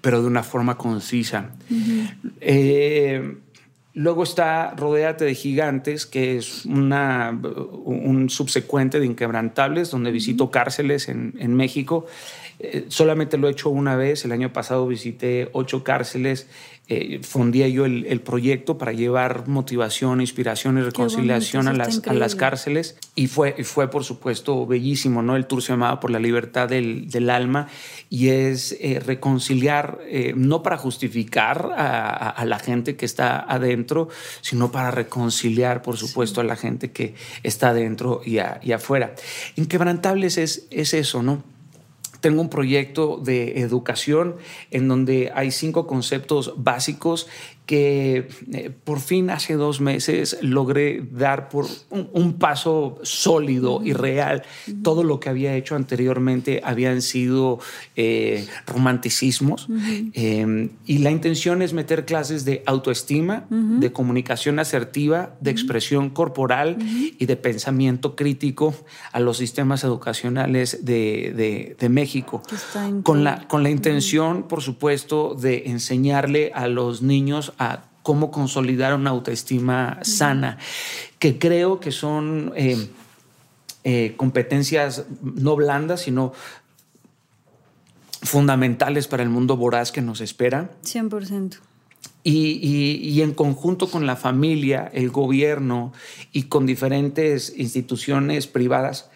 pero 0.01 0.23
de 0.23 0.29
una 0.29 0.43
forma 0.43 0.77
concisa. 0.79 1.51
Eh, 2.41 3.37
luego 3.95 4.23
está 4.23 4.75
Rodéate 4.77 5.25
de 5.25 5.35
Gigantes, 5.35 6.07
que 6.07 6.37
es 6.37 6.65
una, 6.65 7.39
un 7.85 8.31
subsecuente 8.31 9.01
de 9.01 9.07
Inquebrantables, 9.07 9.91
donde 9.91 10.11
visito 10.11 10.51
cárceles 10.51 11.09
en, 11.09 11.35
en 11.39 11.55
México. 11.55 12.07
Eh, 12.61 12.87
solamente 12.89 13.39
lo 13.39 13.49
he 13.49 13.53
hecho 13.53 13.71
una 13.71 13.97
vez, 13.97 14.25
el 14.25 14.33
año 14.33 14.53
pasado 14.53 14.87
visité 14.87 15.49
ocho 15.53 15.85
cárceles 15.85 16.49
eh, 16.91 17.21
fundía 17.23 17.69
yo 17.69 17.85
el, 17.85 18.21
proyecto 18.23 18.79
para 18.79 18.93
llevar 18.93 19.47
motivación, 19.47 20.23
inspiración 20.23 20.79
y 20.79 20.81
reconciliación 20.81 21.69
a 21.69 21.75
las, 21.75 22.01
a 22.07 22.15
las, 22.15 22.35
cárceles. 22.35 22.97
Y 23.15 23.27
fue, 23.27 23.63
fue, 23.63 23.91
por 23.91 24.05
supuesto, 24.05 24.67
bellísimo, 24.67 25.23
¿no? 25.23 25.37
El 25.37 25.47
tour 25.47 25.63
se 25.63 25.73
llamaba 25.73 26.01
Por 26.01 26.11
la 26.11 26.19
Libertad 26.19 26.67
del, 26.67 27.11
del 27.11 27.29
Alma 27.29 27.69
y 28.09 28.29
es 28.29 28.75
eh, 28.81 29.01
reconciliar, 29.05 29.99
eh, 30.07 30.33
no 30.35 30.63
para 30.63 30.79
justificar 30.79 31.73
a, 31.77 32.43
la 32.47 32.59
gente 32.59 32.97
que 32.97 33.05
está 33.05 33.39
adentro, 33.39 34.09
sino 34.41 34.73
para 34.73 34.91
reconciliar, 34.91 35.83
por 35.83 35.99
supuesto, 35.99 36.41
a 36.41 36.45
la 36.45 36.57
gente 36.57 36.91
que 36.91 37.15
está 37.43 37.69
adentro 37.69 38.23
y, 38.25 38.39
y 38.63 38.73
afuera. 38.73 39.15
Inquebrantables 39.57 40.39
es, 40.39 40.67
es 40.71 40.95
eso, 40.95 41.23
¿no? 41.23 41.43
Tengo 42.21 42.41
un 42.41 42.51
proyecto 42.51 43.19
de 43.23 43.61
educación 43.61 44.37
en 44.71 44.89
donde 44.89 45.31
hay 45.35 45.51
cinco 45.51 45.87
conceptos 45.87 46.55
básicos 46.57 47.29
que 47.69 48.29
eh, 48.51 48.71
por 48.83 48.99
fin 48.99 49.29
hace 49.29 49.53
dos 49.53 49.83
meses 49.83 50.39
logré 50.41 51.07
dar 51.13 51.51
por 51.51 51.67
un, 51.91 52.39
paso 52.39 52.99
sólido 53.03 53.83
y 53.85 53.93
real. 53.93 54.43
Todo 54.83 55.05
lo 55.05 55.21
que 55.21 55.29
había 55.29 55.55
hecho 55.55 55.77
anteriormente 55.77 56.63
habían 56.65 57.03
sido 57.03 57.59
eh, 57.95 58.47
romanticismos. 58.67 59.69
Em, 60.15 60.71
y 60.87 60.99
la 60.99 61.11
intención 61.11 61.61
es 61.61 61.75
meter 61.75 62.07
clases 62.07 62.47
de 62.47 62.63
autoestima, 62.65 63.47
de 63.51 63.93
comunicación 63.93 64.61
asertiva, 64.61 65.37
de 65.43 65.51
expresión 65.51 66.09
corporal 66.09 66.79
y 67.19 67.27
de 67.27 67.37
pensamiento 67.37 68.17
crítico 68.17 68.75
a 69.13 69.21
los 69.21 69.37
sistemas 69.37 69.85
educacionales 69.85 70.87
de, 70.87 71.77
de 71.79 71.89
México. 71.91 72.41
Con 73.03 73.25
la, 73.25 73.47
con 73.47 73.63
la 73.63 73.69
intención, 73.69 74.45
por 74.45 74.63
supuesto, 74.63 75.35
de 75.35 75.65
enseñarle 75.67 76.51
a 76.55 76.67
los 76.67 77.03
niños 77.03 77.53
a 77.59 77.85
cómo 78.03 78.31
consolidar 78.31 78.95
una 78.95 79.11
autoestima 79.11 79.99
sana, 80.03 80.59
que 81.19 81.39
creo 81.39 81.81
que 81.81 81.93
son 81.93 82.53
eh, 82.57 82.89
eh, 83.85 84.15
competencias 84.17 85.05
no 85.23 85.57
blandas, 85.57 86.03
sino 86.03 86.33
fundamentales 88.23 89.07
para 89.09 89.23
el 89.23 89.29
mundo 89.29 89.57
voraz 89.57 89.93
que 89.93 90.01
nos 90.01 90.21
espera. 90.21 90.71
100%. 90.85 91.59
Y, 92.25 93.23
en 93.23 93.33
conjunto 93.33 93.91
con 93.91 94.07
la 94.07 94.17
familia, 94.17 94.91
el 94.93 95.11
gobierno 95.11 95.93
y 96.33 96.45
con 96.45 96.67
diferentes 96.67 97.55
instituciones 97.57 98.47
privadas, 98.47 99.11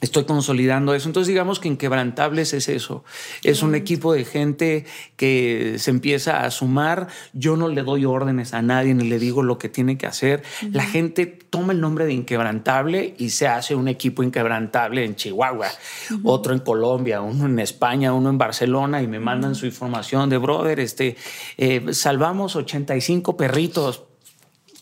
estoy 0.00 0.24
consolidando 0.24 0.94
eso. 0.94 1.08
Entonces 1.08 1.28
digamos 1.28 1.58
que 1.58 1.68
Inquebrantables 1.68 2.52
es 2.52 2.68
eso. 2.68 3.04
Es 3.42 3.62
un 3.62 3.74
equipo 3.74 4.12
de 4.12 4.24
gente 4.24 4.86
que 5.16 5.76
se 5.78 5.90
empieza 5.90 6.44
a 6.44 6.50
sumar. 6.50 7.08
Yo 7.32 7.56
no 7.56 7.68
le 7.68 7.82
doy 7.82 8.04
órdenes 8.04 8.54
a 8.54 8.62
nadie 8.62 8.94
ni 8.94 9.08
le 9.08 9.18
digo 9.18 9.42
lo 9.42 9.58
que 9.58 9.68
tiene 9.68 9.96
que 9.96 10.06
hacer. 10.06 10.42
La 10.70 10.84
gente 10.84 11.26
toma 11.26 11.72
el 11.72 11.80
nombre 11.80 12.04
de 12.04 12.12
Inquebrantable 12.12 13.14
y 13.18 13.30
se 13.30 13.48
hace 13.48 13.74
un 13.74 13.88
equipo 13.88 14.22
inquebrantable 14.22 15.04
en 15.04 15.16
Chihuahua, 15.16 15.68
otro 16.24 16.52
en 16.52 16.60
Colombia, 16.60 17.20
uno 17.20 17.46
en 17.46 17.58
España, 17.58 18.12
uno 18.12 18.30
en 18.30 18.38
Barcelona 18.38 19.02
y 19.02 19.06
me 19.06 19.20
mandan 19.20 19.54
su 19.54 19.66
información 19.66 20.28
de 20.28 20.38
brother, 20.38 20.80
este, 20.80 21.16
eh, 21.56 21.92
salvamos 21.92 22.56
85 22.56 23.36
perritos. 23.36 24.02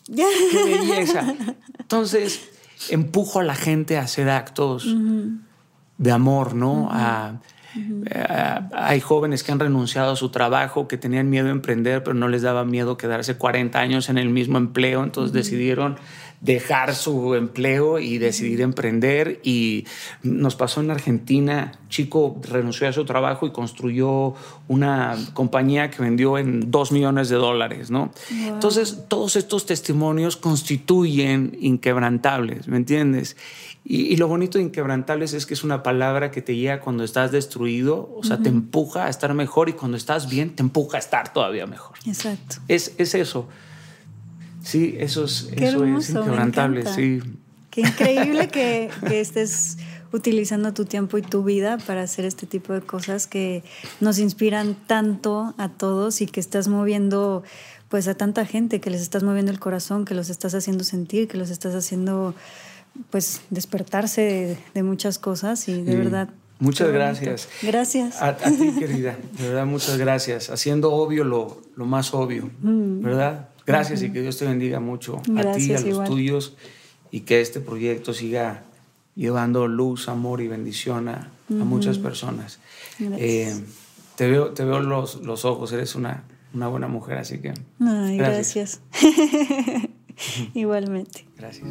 ¡Qué 0.15 0.63
belleza! 0.63 1.35
Entonces, 1.79 2.54
empujo 2.89 3.39
a 3.39 3.43
la 3.43 3.55
gente 3.55 3.97
a 3.97 4.01
hacer 4.01 4.29
actos 4.29 4.95
de 5.97 6.11
amor, 6.11 6.55
¿no? 6.55 6.89
hay 8.73 9.01
jóvenes 9.01 9.43
que 9.43 9.51
han 9.51 9.59
renunciado 9.59 10.13
a 10.13 10.15
su 10.15 10.29
trabajo, 10.29 10.87
que 10.87 10.97
tenían 10.97 11.29
miedo 11.29 11.47
a 11.47 11.51
emprender, 11.51 12.03
pero 12.03 12.13
no 12.13 12.27
les 12.27 12.41
daba 12.41 12.63
miedo 12.63 12.97
quedarse 12.97 13.37
40 13.37 13.79
años 13.79 14.09
en 14.09 14.17
el 14.17 14.29
mismo 14.29 14.57
empleo, 14.57 15.03
entonces 15.03 15.33
decidieron 15.33 15.97
dejar 16.41 16.95
su 16.95 17.35
empleo 17.35 17.99
y 17.99 18.17
decidir 18.17 18.61
emprender. 18.61 19.39
Y 19.43 19.85
nos 20.23 20.55
pasó 20.55 20.81
en 20.81 20.91
Argentina, 20.91 21.71
chico 21.89 22.39
renunció 22.43 22.87
a 22.87 22.93
su 22.93 23.05
trabajo 23.05 23.47
y 23.47 23.51
construyó 23.51 24.33
una 24.67 25.15
compañía 25.33 25.89
que 25.89 26.01
vendió 26.01 26.37
en 26.37 26.71
dos 26.71 26.91
millones 26.91 27.29
de 27.29 27.35
dólares, 27.35 27.91
¿no? 27.91 28.11
Entonces, 28.31 29.03
todos 29.07 29.35
estos 29.35 29.65
testimonios 29.65 30.37
constituyen 30.37 31.57
inquebrantables, 31.59 32.67
¿me 32.67 32.77
entiendes? 32.77 33.35
Y, 33.87 34.15
lo 34.17 34.27
bonito 34.27 34.57
de 34.57 34.63
inquebrantables 34.63 35.33
es 35.33 35.45
que 35.45 35.53
es 35.53 35.63
una 35.63 35.83
palabra 35.83 36.31
que 36.31 36.41
te 36.41 36.55
llega 36.55 36.81
cuando 36.81 37.03
estás 37.03 37.31
destruido, 37.31 38.11
o 38.15 38.23
sea, 38.23 38.39
te 38.39 38.49
empuja 38.49 39.05
a 39.05 39.09
estar 39.09 39.31
mejor 39.35 39.69
y 39.69 39.73
cuando 39.73 39.95
estás 39.95 40.27
bien 40.27 40.55
te 40.55 40.63
empuja 40.63 40.97
a 40.97 40.99
estar 40.99 41.31
todavía 41.31 41.67
mejor. 41.67 41.95
Exacto. 42.07 42.55
Es, 42.67 42.95
es 42.97 43.13
eso. 43.13 43.47
Sí, 44.65 44.95
eso 44.99 45.25
es, 45.25 45.49
eso 45.55 45.85
es 45.85 46.09
inquebrantable, 46.09 46.87
sí. 46.87 47.21
Qué 47.69 47.81
increíble 47.81 48.47
que, 48.47 48.89
que 49.07 49.19
estés 49.21 49.77
utilizando 50.11 50.73
tu 50.73 50.85
tiempo 50.85 51.19
y 51.19 51.21
tu 51.21 51.43
vida 51.43 51.77
para 51.77 52.01
hacer 52.01 52.25
este 52.25 52.47
tipo 52.47 52.73
de 52.73 52.81
cosas 52.81 53.27
que 53.27 53.63
nos 53.99 54.17
inspiran 54.17 54.75
tanto 54.87 55.53
a 55.59 55.69
todos 55.69 56.19
y 56.21 56.25
que 56.25 56.39
estás 56.39 56.67
moviendo 56.67 57.43
pues 57.89 58.07
a 58.07 58.15
tanta 58.15 58.43
gente, 58.45 58.81
que 58.81 58.89
les 58.89 59.01
estás 59.01 59.21
moviendo 59.21 59.51
el 59.51 59.59
corazón, 59.59 60.03
que 60.03 60.15
los 60.15 60.31
estás 60.31 60.55
haciendo 60.55 60.83
sentir, 60.83 61.27
que 61.27 61.37
los 61.37 61.51
estás 61.51 61.75
haciendo 61.75 62.33
pues 63.11 63.41
despertarse 63.51 64.57
de, 64.73 64.83
muchas 64.83 65.19
cosas 65.19 65.67
y 65.67 65.83
de 65.83 65.95
verdad. 65.95 66.29
Muchas 66.57 66.91
gracias. 66.91 67.49
Gracias. 67.61 68.19
A, 68.19 68.35
ti, 68.35 68.73
querida. 68.79 69.15
De 69.37 69.49
verdad, 69.49 69.67
muchas 69.67 69.97
gracias. 69.99 70.49
Haciendo 70.49 70.91
obvio 70.91 71.23
lo, 71.23 71.61
lo 71.75 71.85
más 71.85 72.15
obvio, 72.15 72.49
mm. 72.61 73.03
¿verdad? 73.03 73.49
Gracias 73.65 74.01
y 74.03 74.11
que 74.11 74.21
Dios 74.21 74.37
te 74.37 74.45
bendiga 74.45 74.79
mucho 74.79 75.21
a 75.37 75.51
ti, 75.53 75.73
a 75.73 75.81
los 75.81 76.03
tuyos 76.05 76.55
y 77.11 77.21
que 77.21 77.41
este 77.41 77.59
proyecto 77.59 78.13
siga 78.13 78.63
llevando 79.15 79.67
luz, 79.67 80.09
amor 80.09 80.41
y 80.41 80.47
bendición 80.47 81.09
a, 81.09 81.31
muchas 81.49 81.97
personas. 81.97 82.59
Eh, 82.99 83.55
te 84.15 84.29
veo, 84.29 84.51
te 84.51 84.65
veo 84.65 84.79
los, 84.79 85.21
los 85.23 85.45
ojos, 85.45 85.71
eres 85.71 85.95
una, 85.95 86.23
una 86.53 86.67
buena 86.67 86.87
mujer, 86.87 87.17
así 87.17 87.39
que... 87.39 87.53
Ay, 87.79 88.17
gracias. 88.17 88.81
Igualmente. 90.53 91.27
Gracias. 91.37 91.67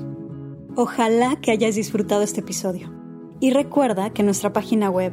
Ojalá 0.77 1.37
que 1.41 1.51
hayas 1.51 1.75
disfrutado 1.75 2.23
este 2.23 2.41
episodio. 2.41 2.93
Y 3.41 3.51
recuerda 3.51 4.11
que 4.11 4.23
en 4.23 4.27
nuestra 4.27 4.53
página 4.53 4.91
web, 4.91 5.13